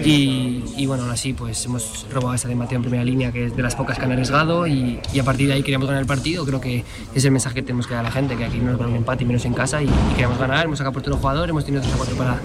Y, 0.05 0.62
y, 0.76 0.86
bueno, 0.86 1.05
aún 1.05 1.12
así 1.12 1.32
pues 1.32 1.64
hemos 1.64 2.06
robado 2.12 2.35
esa 2.35 2.48
de 2.48 2.55
Mateo 2.55 2.76
en 2.76 2.82
primera 2.82 3.05
línea, 3.05 3.32
que 3.32 3.47
es 3.47 3.56
de 3.56 3.62
las 3.62 3.74
pocas 3.74 3.98
que 3.98 4.05
han 4.05 4.12
arriesgado 4.12 4.66
y, 4.66 5.01
y, 5.12 5.18
a 5.18 5.24
partir 5.24 5.48
de 5.48 5.55
ahí 5.55 5.62
queríamos 5.62 5.89
ganar 5.89 6.02
el 6.02 6.06
partido. 6.06 6.44
Creo 6.44 6.60
que 6.60 6.85
es 7.14 7.24
el 7.24 7.30
mensaje 7.30 7.56
que 7.56 7.62
tenemos 7.62 7.86
que 7.86 7.94
dar 7.94 8.05
a 8.05 8.09
la 8.09 8.12
gente, 8.12 8.36
que 8.36 8.44
aquí 8.44 8.59
no 8.59 8.70
nos 8.70 8.78
van 8.78 8.90
un 8.90 8.97
empate 8.97 9.24
menos 9.24 9.44
en 9.44 9.55
casa 9.55 9.82
y, 9.82 9.86
y 9.86 10.14
queremos 10.14 10.39
ganar. 10.39 10.64
Hemos 10.64 10.78
sacado 10.78 10.93
por 10.93 11.02
todo 11.02 11.14
el 11.14 11.20
jugador, 11.20 11.48
hemos 11.51 11.64
tenido 11.64 11.82
3 11.82 11.94
a 11.94 11.97
4 11.97 12.16
para, 12.16 12.40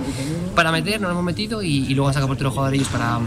para 0.55 0.71
meter, 0.71 0.99
nos 0.99 1.11
hemos 1.11 1.23
metido 1.23 1.61
y, 1.61 1.93
luego 1.93 2.07
han 2.07 2.13
sacado 2.13 2.27
por 2.27 2.37
todo 2.37 2.47
el 2.47 2.53
jugador 2.53 2.73
ellos 2.73 2.87
para 2.87 3.19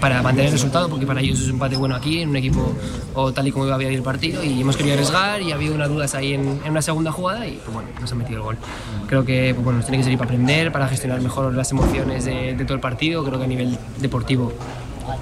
para 0.00 0.22
mantener 0.22 0.46
el 0.46 0.52
resultado, 0.52 0.88
porque 0.88 1.06
para 1.06 1.20
ellos 1.20 1.40
es 1.40 1.46
un 1.46 1.52
empate 1.52 1.76
bueno 1.76 1.94
aquí, 1.94 2.20
en 2.20 2.30
un 2.30 2.36
equipo 2.36 2.74
o 3.14 3.32
tal 3.32 3.46
y 3.48 3.52
como 3.52 3.66
iba 3.66 3.76
a 3.76 3.82
ir 3.82 3.88
el 3.88 4.02
partido, 4.02 4.42
y 4.42 4.60
hemos 4.60 4.76
querido 4.76 4.94
arriesgar 4.94 5.42
y 5.42 5.52
ha 5.52 5.54
habido 5.54 5.74
unas 5.74 5.88
dudas 5.88 6.14
ahí 6.14 6.34
en, 6.34 6.60
una 6.68 6.82
segunda 6.82 7.12
jugada 7.12 7.46
y 7.46 7.52
pues 7.56 7.72
bueno, 7.72 7.88
nos 8.00 8.10
han 8.10 8.18
metido 8.18 8.38
el 8.38 8.44
gol. 8.44 8.58
Creo 9.06 9.24
que 9.24 9.52
pues 9.54 9.64
bueno, 9.64 9.78
nos 9.78 9.86
tiene 9.86 9.98
que 9.98 10.04
servir 10.04 10.18
para 10.18 10.30
aprender, 10.30 10.72
para 10.72 10.88
gestionar 10.88 11.20
mejor 11.20 11.54
las 11.54 11.70
emociones 11.70 12.24
de, 12.24 12.54
de 12.54 12.64
todo 12.64 12.74
el 12.74 12.80
partido, 12.80 13.24
creo 13.24 13.38
que 13.38 13.44
a 13.44 13.48
nivel 13.48 13.78
deportivo 13.98 14.52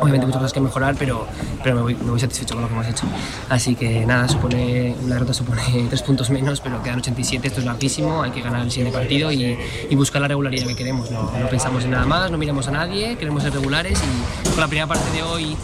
obviamente 0.00 0.26
muchas 0.26 0.40
cosas 0.40 0.52
que 0.52 0.60
mejorar, 0.60 0.96
pero, 0.98 1.26
pero 1.62 1.76
me, 1.76 1.82
voy, 1.82 1.94
me 1.94 2.10
voy 2.10 2.20
satisfecho 2.20 2.54
con 2.54 2.62
lo 2.62 2.68
que 2.68 2.74
hemos 2.74 2.86
hecho. 2.86 3.06
Así 3.48 3.74
que 3.74 4.04
nada, 4.06 4.28
supone, 4.28 4.94
una 5.02 5.14
derrota 5.14 5.34
supone 5.34 5.62
tres 5.88 6.02
puntos 6.02 6.30
menos, 6.30 6.60
pero 6.60 6.82
quedan 6.82 6.98
87, 6.98 7.48
esto 7.48 7.60
es 7.60 7.66
larguísimo, 7.66 8.22
hay 8.22 8.30
que 8.30 8.42
ganar 8.42 8.62
el 8.62 8.70
siguiente 8.70 8.96
partido 8.96 9.32
y, 9.32 9.58
y 9.88 9.96
buscar 9.96 10.22
la 10.22 10.28
regularidad 10.28 10.66
que 10.66 10.76
queremos. 10.76 11.10
No, 11.10 11.30
no, 11.38 11.48
pensamos 11.48 11.84
en 11.84 11.90
nada 11.90 12.06
más, 12.06 12.30
no 12.30 12.38
miramos 12.38 12.68
a 12.68 12.70
nadie, 12.70 13.16
queremos 13.16 13.42
ser 13.42 13.52
regulares 13.52 13.98
y 14.02 14.48
con 14.50 14.60
la 14.60 14.68
primera 14.68 14.86
parte 14.86 15.10
de 15.12 15.22
hoy 15.22 15.56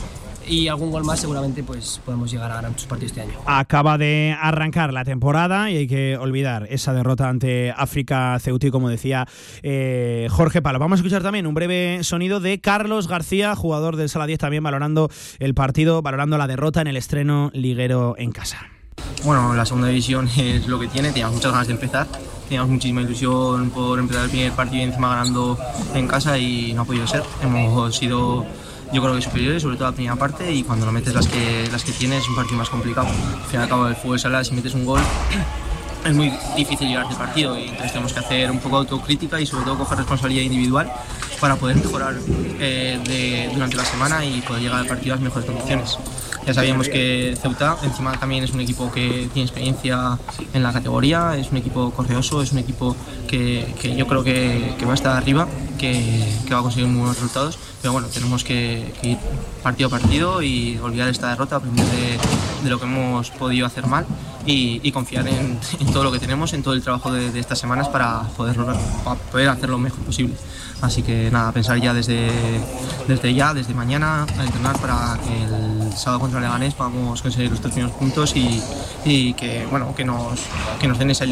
y 0.47 0.69
algún 0.69 0.91
gol 0.91 1.05
más 1.05 1.21
seguramente 1.21 1.63
pues 1.63 2.01
podemos 2.05 2.31
llegar 2.31 2.51
a 2.51 2.57
ganar 2.57 2.71
muchos 2.71 2.87
partidos 2.87 3.13
este 3.13 3.23
año. 3.23 3.39
Acaba 3.47 3.99
de 3.99 4.37
arrancar 4.41 4.93
la 4.93 5.05
temporada 5.05 5.71
y 5.71 5.77
hay 5.77 5.87
que 5.87 6.17
olvidar 6.17 6.67
esa 6.71 6.93
derrota 6.93 7.29
ante 7.29 7.73
África 7.77 8.39
Ceuti, 8.41 8.71
como 8.71 8.89
decía 8.89 9.27
eh, 9.63 10.29
Jorge 10.31 10.63
Palo. 10.63 10.79
Vamos 10.79 10.99
a 10.99 11.01
escuchar 11.01 11.23
también 11.23 11.47
un 11.47 11.55
breve 11.55 12.03
sonido 12.03 12.41
de 12.41 12.61
Carlos 12.61 13.09
García, 13.09 13.55
jugador 13.55 13.97
del 13.97 14.09
Sala 14.09 14.27
10, 14.27 14.39
también 14.39 14.63
valorando 14.63 15.11
el 15.39 15.55
partido, 15.55 16.03
valorando 16.03 16.39
la 16.39 16.47
derrota 16.47 16.81
en 16.81 16.87
el 16.87 16.97
estreno 16.97 17.51
liguero 17.55 18.15
en 18.19 18.33
casa. 18.33 18.59
Bueno, 19.25 19.55
la 19.55 19.65
segunda 19.67 19.89
división 19.89 20.29
es 20.37 20.67
lo 20.67 20.79
que 20.79 20.89
tiene, 20.89 21.11
teníamos 21.11 21.37
muchas 21.37 21.53
ganas 21.53 21.67
de 21.67 21.75
empezar, 21.75 22.07
teníamos 22.49 22.71
muchísima 22.71 23.03
ilusión 23.03 23.71
por 23.71 23.99
empezar 23.99 24.25
el 24.25 24.31
primer 24.31 24.53
partido 24.53 24.83
y 24.83 24.87
encima 24.87 25.09
ganando 25.11 25.59
en 25.95 26.09
casa 26.09 26.39
y 26.39 26.73
no 26.73 26.83
ha 26.83 26.85
podido 26.85 27.07
ser. 27.07 27.23
Hemos 27.43 27.97
sido 27.97 28.47
yo 28.93 29.03
creo 29.03 29.15
que 29.15 29.23
superiores, 29.23 29.63
sobre 29.63 29.77
todo 29.77 29.89
la 29.89 29.95
primera 29.95 30.17
parte, 30.17 30.53
y 30.53 30.63
cuando 30.63 30.87
no 30.87 30.93
metes 30.93 31.15
las 31.15 31.27
que, 31.27 31.69
las 31.71 31.85
que 31.85 31.93
tienes 31.93 32.23
es 32.23 32.29
un 32.29 32.37
partido 32.37 32.59
más 32.59 32.69
complicado. 32.69 33.09
Al 33.09 33.49
fin 33.49 33.61
y 33.61 33.63
al 33.63 33.69
cabo, 33.69 33.89
el 33.89 33.97
fútbol 33.97 34.19
sala, 34.19 34.43
si 34.45 34.55
metes 34.55 34.75
un 34.75 34.85
gol, 34.85 35.01
es 36.05 36.15
muy 36.15 36.33
difícil 36.57 36.89
llegar 36.89 37.07
al 37.07 37.17
partido 37.17 37.59
y 37.59 37.65
entonces 37.65 37.93
tenemos 37.93 38.13
que 38.13 38.21
hacer 38.21 38.51
un 38.51 38.59
poco 38.59 38.77
de 38.77 38.91
autocrítica 38.91 39.41
y 39.41 39.47
sobre 39.47 39.65
todo 39.65 39.79
coger 39.79 39.99
responsabilidad 39.99 40.45
individual 40.45 40.91
para 41.41 41.57
poder 41.57 41.77
mejorar 41.77 42.15
eh, 42.59 42.99
de, 43.05 43.51
durante 43.53 43.77
la 43.77 43.85
semana 43.85 44.25
y 44.25 44.41
poder 44.41 44.63
llegar 44.63 44.81
al 44.81 44.87
partido 44.87 45.15
a 45.15 45.17
las 45.17 45.25
mejores 45.25 45.49
condiciones. 45.49 45.99
Ya 46.47 46.55
sabíamos 46.55 46.89
que 46.89 47.37
Ceuta 47.41 47.77
encima 47.83 48.13
también 48.19 48.45
es 48.45 48.53
un 48.53 48.61
equipo 48.61 48.91
que 48.91 49.29
tiene 49.33 49.47
experiencia 49.47 50.19
en 50.55 50.63
la 50.63 50.73
categoría, 50.73 51.37
es 51.37 51.51
un 51.51 51.59
equipo 51.59 51.91
correoso, 51.91 52.43
es 52.43 52.53
un 52.53 52.59
equipo 52.59 52.97
que, 53.29 53.75
yo 53.97 54.07
creo 54.07 54.25
que, 54.25 54.75
que, 54.79 54.87
va 54.87 54.93
a 54.93 54.95
estar 54.95 55.17
arriba, 55.17 55.47
que, 55.79 56.35
que, 56.47 56.55
va 56.55 56.61
a 56.61 56.63
conseguir 56.63 56.89
muy 56.89 57.01
buenos 57.01 57.17
resultados, 57.17 57.59
pero 57.81 57.93
bueno, 57.93 58.09
tenemos 58.09 58.45
que, 58.45 58.93
ir 59.03 59.19
partido 59.63 59.89
a 59.89 59.91
partido 59.91 60.43
y 60.43 60.79
olvidar 60.79 61.09
esta 61.09 61.31
derrota, 61.31 61.57
aprender 61.57 61.87
de, 61.87 62.19
de 62.65 62.71
lo 62.71 62.79
que 62.79 62.85
hemos 62.85 63.31
podido 63.31 63.67
hacer 63.67 63.87
mal 63.87 64.07
y, 64.47 64.81
y 64.83 64.93
confiar 64.93 65.27
en, 65.29 65.59
en, 65.79 65.93
todo 65.93 66.05
lo 66.05 66.13
que 66.13 66.19
tenemos, 66.19 66.53
en 66.53 66.63
todo 66.63 66.75
el 66.75 66.83
trabajo 66.83 67.13
de, 67.13 67.31
de 67.31 67.41
estas 67.41 67.59
semanas 67.59 67.89
para 67.89 68.23
poder, 68.37 68.57
para 69.05 69.21
poder 69.21 69.49
hacer 69.49 69.69
lo 69.69 69.79
mejor 69.79 70.01
posible. 70.01 70.35
Así 70.81 71.03
que 71.03 71.31
nada, 71.31 71.53
pensar 71.53 71.79
ya 71.79 71.93
desde, 71.93 72.31
desde 73.07 73.35
ya, 73.35 73.53
desde 73.53 73.75
mañana, 73.75 74.25
a 74.39 74.45
entrenar 74.45 74.79
para 74.79 75.19
que 75.23 75.45
el 75.45 75.93
sábado 75.93 76.21
contra 76.21 76.41
Leganés 76.41 76.73
podamos 76.73 77.21
conseguir 77.21 77.51
los 77.51 77.61
tres 77.61 77.75
primeros 77.75 77.97
puntos 77.99 78.35
y, 78.35 78.63
y 79.05 79.35
que, 79.35 79.67
bueno, 79.71 79.95
que, 79.95 80.05
nos, 80.05 80.41
que 80.81 80.89
nos 80.89 80.99
den 80.99 81.11
esa, 81.11 81.27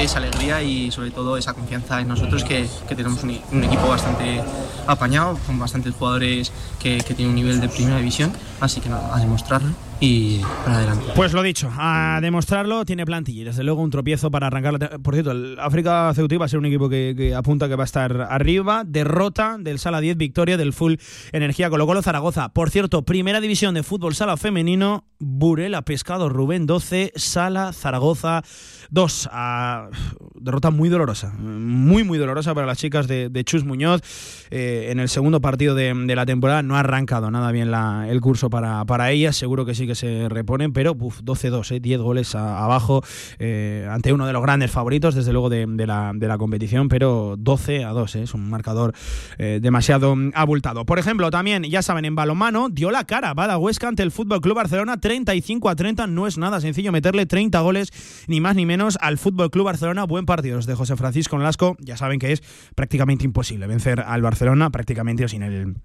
esa, 0.00 0.18
alegría 0.18 0.62
y 0.62 0.90
sobre 0.90 1.12
todo 1.12 1.36
esa 1.36 1.52
confianza 1.54 2.00
en 2.00 2.08
nosotros 2.08 2.42
que, 2.42 2.68
que 2.88 2.96
tenemos 2.96 3.22
un, 3.22 3.38
un, 3.52 3.64
equipo 3.64 3.88
bastante 3.88 4.42
apañado, 4.88 5.38
con 5.46 5.58
bastantes 5.60 5.94
jugadores 5.94 6.50
que, 6.80 6.98
que 6.98 7.14
tienen 7.14 7.30
un 7.30 7.36
nivel 7.36 7.60
de 7.60 7.68
primera 7.68 7.98
división. 7.98 8.32
Así 8.60 8.80
que 8.80 8.88
nada, 8.88 9.14
a 9.14 9.20
demostrarlo 9.20 9.87
y 10.00 10.38
para 10.64 10.78
adelante. 10.78 11.04
Pues 11.14 11.32
lo 11.32 11.42
dicho, 11.42 11.70
a 11.76 12.20
demostrarlo, 12.22 12.84
tiene 12.84 13.04
plantilla 13.04 13.42
y 13.42 13.44
desde 13.44 13.64
luego 13.64 13.82
un 13.82 13.90
tropiezo 13.90 14.30
para 14.30 14.46
arrancar. 14.46 15.00
Por 15.00 15.14
cierto, 15.14 15.32
el 15.32 15.58
África 15.58 16.12
Ceutí 16.14 16.36
va 16.36 16.46
a 16.46 16.48
ser 16.48 16.58
un 16.58 16.66
equipo 16.66 16.88
que, 16.88 17.14
que, 17.16 17.34
apunta 17.34 17.68
que 17.68 17.76
va 17.76 17.84
a 17.84 17.86
estar 17.86 18.20
arriba. 18.30 18.84
Derrota 18.86 19.56
del 19.58 19.78
Sala 19.78 20.00
10, 20.00 20.16
victoria 20.16 20.56
del 20.56 20.72
Full 20.72 20.94
Energía 21.32 21.70
Colo 21.70 21.86
Colo 21.86 22.02
Zaragoza. 22.02 22.50
Por 22.50 22.70
cierto, 22.70 23.02
primera 23.02 23.40
división 23.40 23.74
de 23.74 23.82
fútbol 23.82 24.14
Sala 24.14 24.36
Femenino, 24.36 25.04
Burela 25.18 25.82
Pescado 25.82 26.28
Rubén 26.28 26.66
12, 26.66 27.12
Sala 27.16 27.72
Zaragoza 27.72 28.42
2. 28.90 29.28
Ah, 29.32 29.88
derrota 30.40 30.70
muy 30.70 30.88
dolorosa, 30.88 31.32
muy, 31.38 32.04
muy 32.04 32.18
dolorosa 32.18 32.54
para 32.54 32.66
las 32.66 32.78
chicas 32.78 33.06
de, 33.08 33.42
Chus 33.44 33.64
Muñoz. 33.64 34.00
Eh, 34.50 34.88
en 34.90 35.00
el 35.00 35.08
segundo 35.08 35.40
partido 35.40 35.74
de, 35.74 35.94
la 35.94 36.26
temporada 36.26 36.62
no 36.62 36.76
ha 36.76 36.80
arrancado 36.80 37.30
nada 37.30 37.52
bien 37.52 37.70
la, 37.70 38.06
el 38.08 38.20
curso 38.20 38.50
para, 38.50 38.84
para 38.84 39.10
ellas. 39.10 39.36
Seguro 39.36 39.64
que 39.64 39.74
sí 39.74 39.86
que 39.86 39.94
se 39.94 40.28
reponen, 40.28 40.72
pero 40.72 40.94
12-2, 40.94 41.76
eh, 41.76 41.80
10 41.80 42.00
goles 42.00 42.34
a, 42.34 42.64
abajo 42.64 43.02
eh, 43.38 43.86
ante 43.90 44.12
uno 44.12 44.26
de 44.26 44.32
los 44.32 44.42
grandes 44.42 44.70
favoritos, 44.70 45.14
desde 45.14 45.32
luego, 45.32 45.48
de, 45.48 45.66
de, 45.66 45.86
la, 45.86 46.38
competición, 46.38 46.88
pero 46.88 47.34
12 47.38 47.84
a 47.84 47.90
2, 47.90 48.14
eh, 48.16 48.22
es 48.22 48.34
un 48.34 48.48
marcador 48.48 48.94
demasiado 49.38 50.14
abultado. 50.34 50.84
Por 50.84 50.98
ejemplo, 50.98 51.30
también, 51.30 51.64
ya 51.64 51.82
saben, 51.82 52.04
en 52.04 52.14
balonmano 52.14 52.68
dio 52.68 52.90
la 52.90 53.04
cara 53.04 53.34
Bada 53.34 53.58
Huesca 53.58 53.88
ante 53.88 54.02
el 54.02 54.10
Fútbol 54.10 54.40
Club 54.40 54.56
Barcelona 54.56 55.00
35 55.00 55.68
a 55.68 55.76
30. 55.76 56.06
No 56.06 56.26
es 56.26 56.38
nada 56.38 56.60
sencillo 56.60 56.92
meterle 56.92 57.26
30 57.26 57.60
goles, 57.60 57.90
ni 58.26 58.40
más 58.40 58.56
ni 58.56 58.66
menos, 58.66 58.77
al 59.00 59.18
Fútbol 59.18 59.50
Club 59.50 59.64
Barcelona. 59.64 60.04
Buen 60.04 60.26
partido 60.26 60.58
de 60.60 60.74
José 60.74 60.96
Francisco 60.96 61.36
Lasco. 61.38 61.76
Ya 61.80 61.96
saben 61.96 62.18
que 62.18 62.32
es 62.32 62.42
prácticamente 62.74 63.24
imposible 63.24 63.66
vencer 63.66 64.00
al 64.00 64.22
Barcelona, 64.22 64.70
prácticamente 64.70 65.28
sin 65.28 65.42
el 65.42 65.76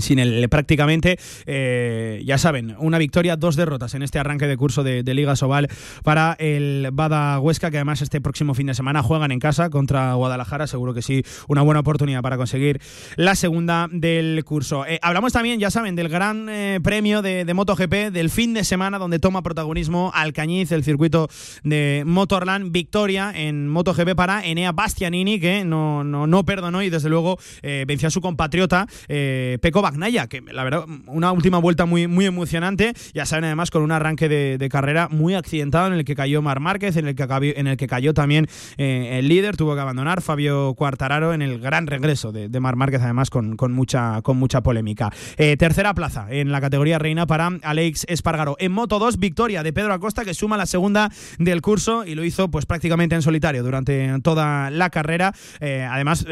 sin 0.00 0.18
el 0.18 0.48
prácticamente, 0.48 1.18
eh, 1.46 2.22
ya 2.24 2.38
saben, 2.38 2.76
una 2.78 2.98
victoria, 2.98 3.36
dos 3.36 3.56
derrotas 3.56 3.94
en 3.94 4.02
este 4.02 4.18
arranque 4.18 4.46
de 4.46 4.56
curso 4.56 4.82
de, 4.82 5.08
Liga 5.08 5.36
Sobal 5.36 5.68
para 6.04 6.36
el 6.38 6.90
Bada 6.92 7.40
Huesca, 7.40 7.70
que 7.70 7.78
además 7.78 8.02
este 8.02 8.20
próximo 8.20 8.54
fin 8.54 8.66
de 8.66 8.74
semana 8.74 9.02
juegan 9.02 9.32
en 9.32 9.40
casa 9.40 9.70
contra 9.70 10.12
Guadalajara, 10.14 10.66
seguro 10.66 10.94
que 10.94 11.02
sí, 11.02 11.24
una 11.48 11.62
buena 11.62 11.80
oportunidad 11.80 12.22
para 12.22 12.36
conseguir 12.36 12.80
la 13.16 13.34
segunda 13.34 13.88
del 13.90 14.44
curso. 14.44 14.86
Eh, 14.86 14.98
hablamos 15.02 15.32
también, 15.32 15.58
ya 15.58 15.70
saben, 15.70 15.96
del 15.96 16.08
gran 16.08 16.48
eh, 16.48 16.78
premio 16.82 17.22
de, 17.22 17.44
MotoGP 17.52 18.12
del 18.12 18.30
fin 18.30 18.54
de 18.54 18.64
semana, 18.64 18.98
donde 18.98 19.18
toma 19.18 19.42
protagonismo 19.42 20.12
Alcañiz, 20.14 20.70
el 20.72 20.84
circuito 20.84 21.28
de 21.64 22.04
Motorland, 22.06 22.70
victoria 22.70 23.32
en 23.34 23.68
MotoGP 23.68 24.14
para 24.14 24.44
Enea 24.44 24.72
Bastianini, 24.72 25.40
que 25.40 25.64
no, 25.64 26.04
no, 26.04 26.26
no 26.26 26.44
perdonó 26.44 26.82
y 26.82 26.90
desde 26.90 27.08
luego 27.08 27.38
eh, 27.62 27.84
venció 27.88 28.08
a 28.08 28.10
su 28.10 28.20
compatriota 28.20 28.86
Peco 29.08 29.82
Bagnaya, 29.88 30.26
que 30.26 30.42
la 30.42 30.64
verdad, 30.64 30.84
una 31.06 31.32
última 31.32 31.56
vuelta 31.58 31.86
muy, 31.86 32.06
muy 32.06 32.26
emocionante. 32.26 32.92
Ya 33.14 33.24
saben, 33.24 33.44
además, 33.46 33.70
con 33.70 33.82
un 33.82 33.90
arranque 33.90 34.28
de, 34.28 34.68
carrera 34.68 35.08
muy 35.10 35.34
accidentado 35.34 35.86
en 35.86 35.94
el 35.94 36.04
que 36.04 36.14
cayó 36.14 36.42
Mar 36.42 36.60
Márquez, 36.60 36.96
en 36.98 37.08
el 37.08 37.14
que, 37.14 37.24
en 37.56 37.66
el 37.66 37.78
que 37.78 37.86
cayó 37.86 38.12
también 38.12 38.46
eh, 38.76 39.18
el 39.18 39.28
líder, 39.28 39.56
tuvo 39.56 39.74
que 39.74 39.80
abandonar 39.80 40.20
Fabio 40.20 40.74
Cuartararo 40.74 41.32
en 41.32 41.40
el 41.40 41.58
gran 41.58 41.86
regreso 41.86 42.32
de, 42.32 42.60
Mar 42.60 42.76
Márquez, 42.76 43.00
además, 43.00 43.30
con, 43.30 43.56
con, 43.56 43.72
mucha, 43.72 44.20
con 44.20 44.36
mucha 44.36 44.60
polémica. 44.60 45.10
Eh, 45.38 45.56
tercera 45.56 45.94
plaza 45.94 46.26
en 46.28 46.52
la 46.52 46.60
categoría 46.60 46.98
reina 46.98 47.26
para 47.26 47.50
Alex 47.62 48.04
Espargaro. 48.08 48.56
En 48.58 48.72
Moto 48.72 48.98
2, 48.98 49.18
victoria 49.18 49.62
de 49.62 49.72
Pedro 49.72 49.94
Acosta, 49.94 50.26
que 50.26 50.34
suma 50.34 50.58
la 50.58 50.66
segunda 50.66 51.10
del 51.38 51.62
curso 51.62 52.04
y 52.04 52.14
lo 52.14 52.24
hizo 52.24 52.50
pues 52.50 52.66
prácticamente 52.66 53.14
en 53.14 53.22
solitario 53.22 53.62
durante 53.62 54.20
toda 54.20 54.70
la 54.70 54.90
carrera. 54.90 55.32
Eh, 55.60 55.88
además, 55.90 56.26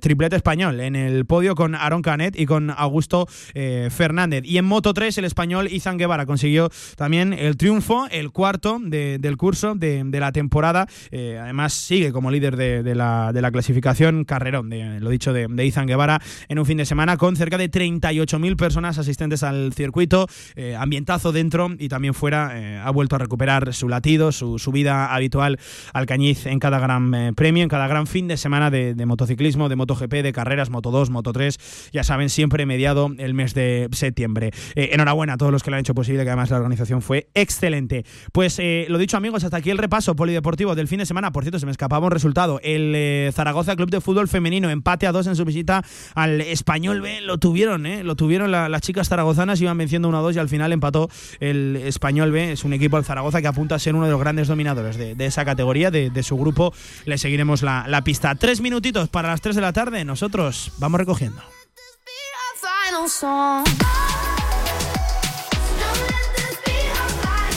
triplete 0.00 0.36
español 0.36 0.80
en 0.80 0.96
el 0.96 1.26
podio 1.26 1.54
con 1.54 1.74
Aaron 1.74 2.00
Canet 2.00 2.40
y 2.40 2.46
con 2.46 2.70
Augusto 2.70 2.91
Augusto 2.92 3.26
eh, 3.54 3.88
Fernández. 3.90 4.42
Y 4.44 4.58
en 4.58 4.66
Moto 4.66 4.92
3 4.92 5.16
el 5.18 5.24
español 5.24 5.68
Izan 5.72 5.96
Guevara 5.96 6.26
consiguió 6.26 6.68
también 6.96 7.32
el 7.32 7.56
triunfo, 7.56 8.06
el 8.10 8.30
cuarto 8.30 8.78
del 8.80 9.36
curso 9.38 9.74
de, 9.74 10.04
la 10.12 10.30
temporada. 10.30 10.86
Eh, 11.10 11.38
además 11.40 11.72
sigue 11.72 12.12
como 12.12 12.30
líder 12.30 12.56
de, 12.56 12.94
la, 12.94 13.50
clasificación 13.50 14.24
carrerón, 14.24 14.68
de, 14.68 15.00
lo 15.00 15.10
dicho, 15.10 15.32
de, 15.32 15.48
Izan 15.64 15.86
Guevara 15.86 16.20
en 16.48 16.58
un 16.58 16.66
fin 16.66 16.76
de 16.76 16.84
semana 16.84 17.16
con 17.16 17.34
cerca 17.34 17.56
de 17.56 17.70
38.000 17.70 18.56
personas 18.56 18.98
asistentes 18.98 19.42
al 19.42 19.72
circuito, 19.72 20.26
eh, 20.54 20.76
ambientazo 20.78 21.32
dentro 21.32 21.70
y 21.78 21.88
también 21.88 22.12
fuera. 22.14 22.84
ha 22.84 22.90
vuelto 22.90 23.16
a 23.16 23.18
recuperar 23.18 23.72
su 23.72 23.88
latido, 23.88 24.32
su, 24.32 24.72
vida 24.72 25.14
habitual 25.14 25.58
al 25.92 26.06
Cañiz 26.06 26.46
en 26.46 26.58
cada 26.58 26.78
gran 26.78 27.34
premio, 27.34 27.62
en 27.62 27.68
cada 27.68 27.86
gran 27.86 28.06
fin 28.06 28.28
de 28.28 28.36
semana 28.36 28.70
de, 28.70 29.06
motociclismo, 29.06 29.68
de 29.68 29.76
MotoGP, 29.76 30.12
de 30.22 30.32
carreras, 30.32 30.70
Moto 30.70 30.90
2, 30.90 31.10
Moto 31.10 31.32
3, 31.32 31.90
ya 31.92 32.04
saben, 32.04 32.28
siempre 32.28 32.66
el 32.86 33.34
mes 33.34 33.54
de 33.54 33.88
septiembre. 33.92 34.50
Eh, 34.74 34.90
enhorabuena 34.92 35.34
a 35.34 35.36
todos 35.36 35.52
los 35.52 35.62
que 35.62 35.70
lo 35.70 35.76
han 35.76 35.80
hecho 35.80 35.94
posible, 35.94 36.24
que 36.24 36.30
además 36.30 36.50
la 36.50 36.56
organización 36.56 37.02
fue 37.02 37.28
excelente. 37.34 38.04
Pues 38.32 38.58
eh, 38.58 38.86
lo 38.88 38.98
dicho 38.98 39.16
amigos, 39.16 39.44
hasta 39.44 39.56
aquí 39.56 39.70
el 39.70 39.78
repaso 39.78 40.16
polideportivo 40.16 40.74
del 40.74 40.88
fin 40.88 40.98
de 40.98 41.06
semana. 41.06 41.32
Por 41.32 41.44
cierto, 41.44 41.58
se 41.58 41.66
me 41.66 41.72
escapaba 41.72 42.06
un 42.06 42.12
resultado. 42.12 42.60
El 42.62 42.92
eh, 42.94 43.30
Zaragoza 43.32 43.76
Club 43.76 43.90
de 43.90 44.00
Fútbol 44.00 44.28
Femenino 44.28 44.70
empate 44.70 45.06
a 45.06 45.12
dos 45.12 45.26
en 45.26 45.36
su 45.36 45.44
visita 45.44 45.84
al 46.14 46.40
Español 46.40 47.00
B. 47.00 47.20
Lo 47.22 47.38
tuvieron, 47.38 47.86
¿eh? 47.86 48.04
Lo 48.04 48.16
tuvieron 48.16 48.50
las 48.50 48.80
chicas 48.82 49.08
zaragozanas, 49.08 49.60
iban 49.60 49.78
venciendo 49.78 50.10
1-2 50.10 50.34
y 50.34 50.38
al 50.38 50.48
final 50.48 50.72
empató 50.72 51.08
el 51.40 51.76
Español 51.76 52.32
B. 52.32 52.52
Es 52.52 52.64
un 52.64 52.72
equipo 52.72 52.96
del 52.96 53.04
Zaragoza 53.04 53.40
que 53.40 53.48
apunta 53.48 53.74
a 53.74 53.78
ser 53.78 53.94
uno 53.94 54.06
de 54.06 54.10
los 54.10 54.20
grandes 54.20 54.48
dominadores 54.48 54.96
de, 54.96 55.26
esa 55.26 55.44
categoría, 55.44 55.90
de, 55.90 56.22
su 56.22 56.36
grupo. 56.36 56.72
Le 57.04 57.18
seguiremos 57.18 57.62
la, 57.62 58.02
pista. 58.04 58.34
Tres 58.34 58.60
minutitos 58.60 59.08
para 59.08 59.28
las 59.28 59.40
3 59.40 59.56
de 59.56 59.62
la 59.62 59.72
tarde. 59.72 60.04
Nosotros 60.04 60.72
vamos 60.78 60.98
recogiendo. 60.98 61.42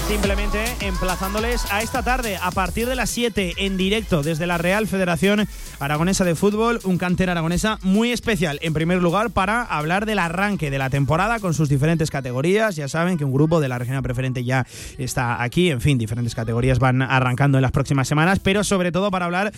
Simplemente 0.07 0.63
emplazándoles 0.79 1.65
a 1.71 1.81
esta 1.81 2.03
tarde, 2.03 2.37
a 2.41 2.51
partir 2.51 2.87
de 2.87 2.95
las 2.95 3.09
7, 3.09 3.55
en 3.57 3.75
directo 3.75 4.23
desde 4.23 4.47
la 4.47 4.57
Real 4.57 4.87
Federación 4.87 5.45
Aragonesa 5.79 6.23
de 6.23 6.35
Fútbol, 6.35 6.79
un 6.85 6.97
cantera 6.97 7.33
aragonesa 7.33 7.79
muy 7.81 8.11
especial. 8.11 8.59
En 8.61 8.73
primer 8.73 9.01
lugar, 9.01 9.31
para 9.31 9.63
hablar 9.63 10.05
del 10.05 10.19
arranque 10.19 10.71
de 10.71 10.77
la 10.77 10.89
temporada 10.89 11.39
con 11.39 11.53
sus 11.53 11.67
diferentes 11.67 12.11
categorías. 12.11 12.77
Ya 12.77 12.87
saben 12.87 13.17
que 13.17 13.25
un 13.25 13.33
grupo 13.33 13.59
de 13.59 13.67
la 13.67 13.77
región 13.77 14.01
preferente 14.03 14.45
ya 14.45 14.65
está 14.97 15.43
aquí. 15.43 15.69
En 15.69 15.81
fin, 15.81 15.97
diferentes 15.97 16.33
categorías 16.33 16.79
van 16.79 17.01
arrancando 17.01 17.57
en 17.57 17.63
las 17.63 17.71
próximas 17.71 18.07
semanas, 18.07 18.39
pero 18.39 18.63
sobre 18.63 18.93
todo 18.93 19.11
para 19.11 19.25
hablar 19.25 19.51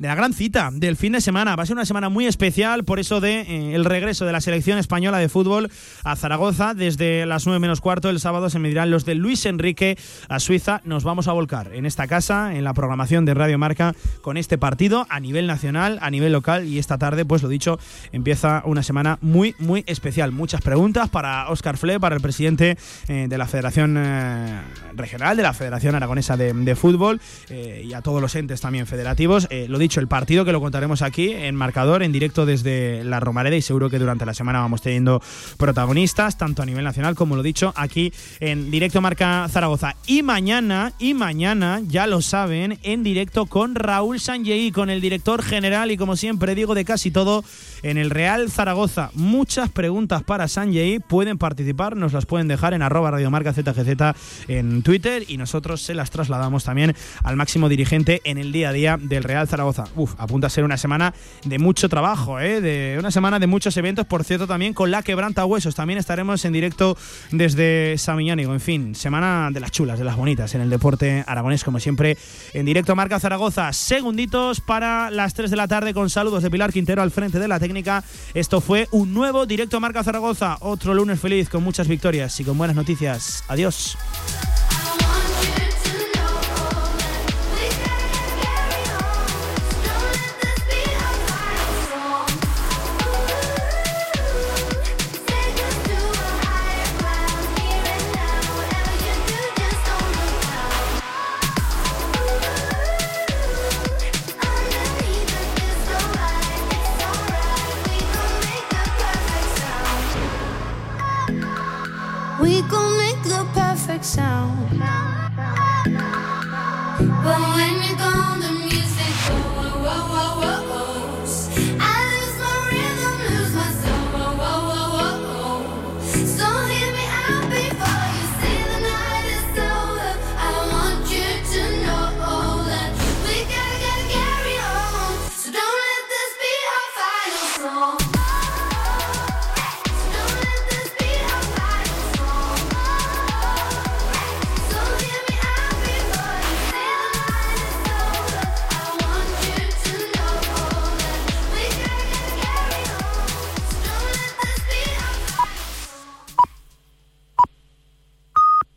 de 0.00 0.08
la 0.08 0.14
gran 0.14 0.32
cita 0.32 0.70
del 0.72 0.96
fin 0.96 1.12
de 1.12 1.20
semana. 1.20 1.54
Va 1.54 1.62
a 1.62 1.66
ser 1.66 1.76
una 1.76 1.84
semana 1.84 2.08
muy 2.08 2.26
especial 2.26 2.84
por 2.84 2.98
eso 2.98 3.20
de 3.20 3.42
eh, 3.42 3.74
el 3.74 3.84
regreso 3.84 4.24
de 4.24 4.32
la 4.32 4.40
selección 4.40 4.78
española 4.78 5.18
de 5.18 5.28
fútbol 5.28 5.70
a 6.04 6.16
Zaragoza. 6.16 6.72
Desde 6.72 7.26
las 7.26 7.46
9 7.46 7.60
menos 7.60 7.82
cuarto 7.82 8.08
el 8.08 8.18
sábado 8.18 8.48
se 8.48 8.58
medirán 8.58 8.90
los 8.90 9.04
de 9.04 9.14
Luis 9.14 9.44
Enrique 9.44 9.98
a 10.28 10.40
Suiza. 10.40 10.80
Nos 10.84 11.04
vamos 11.04 11.28
a 11.28 11.32
volcar 11.32 11.74
en 11.74 11.84
esta 11.84 12.06
casa, 12.08 12.54
en 12.54 12.64
la 12.64 12.72
programación 12.72 13.26
de 13.26 13.34
Radio 13.34 13.58
Marca, 13.58 13.94
con 14.22 14.38
este 14.38 14.56
partido 14.56 15.06
a 15.10 15.20
nivel 15.20 15.46
nacional, 15.46 15.98
a 16.00 16.10
nivel 16.10 16.32
local 16.32 16.66
y 16.66 16.78
esta 16.78 16.96
tarde, 16.96 17.26
pues 17.26 17.42
lo 17.42 17.50
dicho, 17.50 17.78
empieza 18.10 18.62
una 18.64 18.82
semana 18.82 19.18
muy, 19.20 19.54
muy 19.58 19.84
especial. 19.86 20.32
Muchas 20.32 20.62
preguntas 20.62 21.10
para 21.10 21.50
Óscar 21.50 21.76
Fle, 21.76 22.00
para 22.00 22.16
el 22.16 22.22
presidente 22.22 22.78
eh, 23.08 23.26
de 23.28 23.38
la 23.38 23.46
Federación 23.46 23.96
eh, 23.98 24.62
Regional, 24.94 25.36
de 25.36 25.42
la 25.42 25.52
Federación 25.52 25.94
Aragonesa 25.94 26.38
de, 26.38 26.70
Fútbol 26.70 27.20
y 27.50 27.92
a 27.94 28.00
todos 28.00 28.22
los 28.22 28.34
entes 28.36 28.60
también 28.60 28.86
federativos. 28.86 29.48
lo 29.50 29.76
dicho, 29.76 29.89
el 29.98 30.06
partido 30.06 30.44
que 30.44 30.52
lo 30.52 30.60
contaremos 30.60 31.02
aquí 31.02 31.32
en 31.32 31.56
marcador, 31.56 32.02
en 32.02 32.12
directo 32.12 32.46
desde 32.46 33.02
la 33.02 33.18
Romareda 33.18 33.56
y 33.56 33.62
seguro 33.62 33.90
que 33.90 33.98
durante 33.98 34.24
la 34.24 34.34
semana 34.34 34.60
vamos 34.60 34.82
teniendo 34.82 35.20
protagonistas, 35.56 36.38
tanto 36.38 36.62
a 36.62 36.66
nivel 36.66 36.84
nacional 36.84 37.14
como 37.14 37.34
lo 37.34 37.42
dicho, 37.42 37.72
aquí 37.76 38.12
en 38.38 38.70
directo 38.70 39.00
Marca 39.00 39.48
Zaragoza. 39.50 39.96
Y 40.06 40.22
mañana, 40.22 40.92
y 40.98 41.14
mañana, 41.14 41.80
ya 41.86 42.06
lo 42.06 42.22
saben, 42.22 42.78
en 42.82 43.02
directo 43.02 43.46
con 43.46 43.74
Raúl 43.74 44.20
Sanjei, 44.20 44.70
con 44.70 44.90
el 44.90 45.00
director 45.00 45.42
general 45.42 45.90
y 45.90 45.96
como 45.96 46.16
siempre 46.16 46.54
digo 46.54 46.74
de 46.74 46.84
casi 46.84 47.10
todo 47.10 47.44
en 47.82 47.98
el 47.98 48.10
Real 48.10 48.50
Zaragoza. 48.50 49.10
Muchas 49.14 49.70
preguntas 49.70 50.22
para 50.22 50.46
Sanjei, 50.46 50.98
pueden 51.00 51.38
participar, 51.38 51.96
nos 51.96 52.12
las 52.12 52.26
pueden 52.26 52.48
dejar 52.48 52.74
en 52.74 52.82
arroba 52.82 53.10
radiomarca 53.10 53.52
ZGZ 53.52 54.48
en 54.48 54.82
Twitter 54.82 55.24
y 55.26 55.36
nosotros 55.36 55.80
se 55.82 55.94
las 55.94 56.10
trasladamos 56.10 56.64
también 56.64 56.94
al 57.24 57.36
máximo 57.36 57.68
dirigente 57.68 58.20
en 58.24 58.38
el 58.38 58.52
día 58.52 58.68
a 58.68 58.72
día 58.72 58.98
del 59.00 59.24
Real 59.24 59.48
Uf, 59.96 60.14
apunta 60.18 60.46
a 60.46 60.50
ser 60.50 60.64
una 60.64 60.76
semana 60.76 61.14
de 61.44 61.58
mucho 61.58 61.88
trabajo, 61.88 62.40
¿eh? 62.40 62.60
de 62.60 62.96
una 62.98 63.10
semana 63.10 63.38
de 63.38 63.46
muchos 63.46 63.76
eventos, 63.76 64.06
por 64.06 64.24
cierto, 64.24 64.46
también 64.46 64.74
con 64.74 64.90
la 64.90 65.02
quebranta 65.02 65.44
huesos. 65.44 65.74
También 65.74 65.98
estaremos 65.98 66.44
en 66.44 66.52
directo 66.52 66.96
desde 67.30 67.96
Samiñánigo. 67.98 68.52
En 68.52 68.60
fin, 68.60 68.94
semana 68.94 69.50
de 69.52 69.60
las 69.60 69.70
chulas, 69.70 69.98
de 69.98 70.04
las 70.04 70.16
bonitas 70.16 70.54
en 70.54 70.60
el 70.60 70.70
deporte 70.70 71.24
aragonés, 71.26 71.64
como 71.64 71.80
siempre, 71.80 72.16
en 72.52 72.66
directo 72.66 72.94
Marca 72.96 73.20
Zaragoza. 73.20 73.72
Segunditos 73.72 74.60
para 74.60 75.10
las 75.10 75.34
3 75.34 75.50
de 75.50 75.56
la 75.56 75.68
tarde 75.68 75.94
con 75.94 76.10
saludos 76.10 76.42
de 76.42 76.50
Pilar 76.50 76.72
Quintero 76.72 77.02
al 77.02 77.10
frente 77.10 77.38
de 77.38 77.48
la 77.48 77.58
técnica. 77.58 78.04
Esto 78.34 78.60
fue 78.60 78.88
un 78.90 79.12
nuevo 79.14 79.46
directo 79.46 79.80
Marca 79.80 80.04
Zaragoza. 80.04 80.56
Otro 80.60 80.94
lunes 80.94 81.20
feliz 81.20 81.48
con 81.48 81.62
muchas 81.62 81.88
victorias 81.88 82.38
y 82.40 82.44
con 82.44 82.56
buenas 82.56 82.76
noticias. 82.76 83.44
Adiós. 83.48 83.96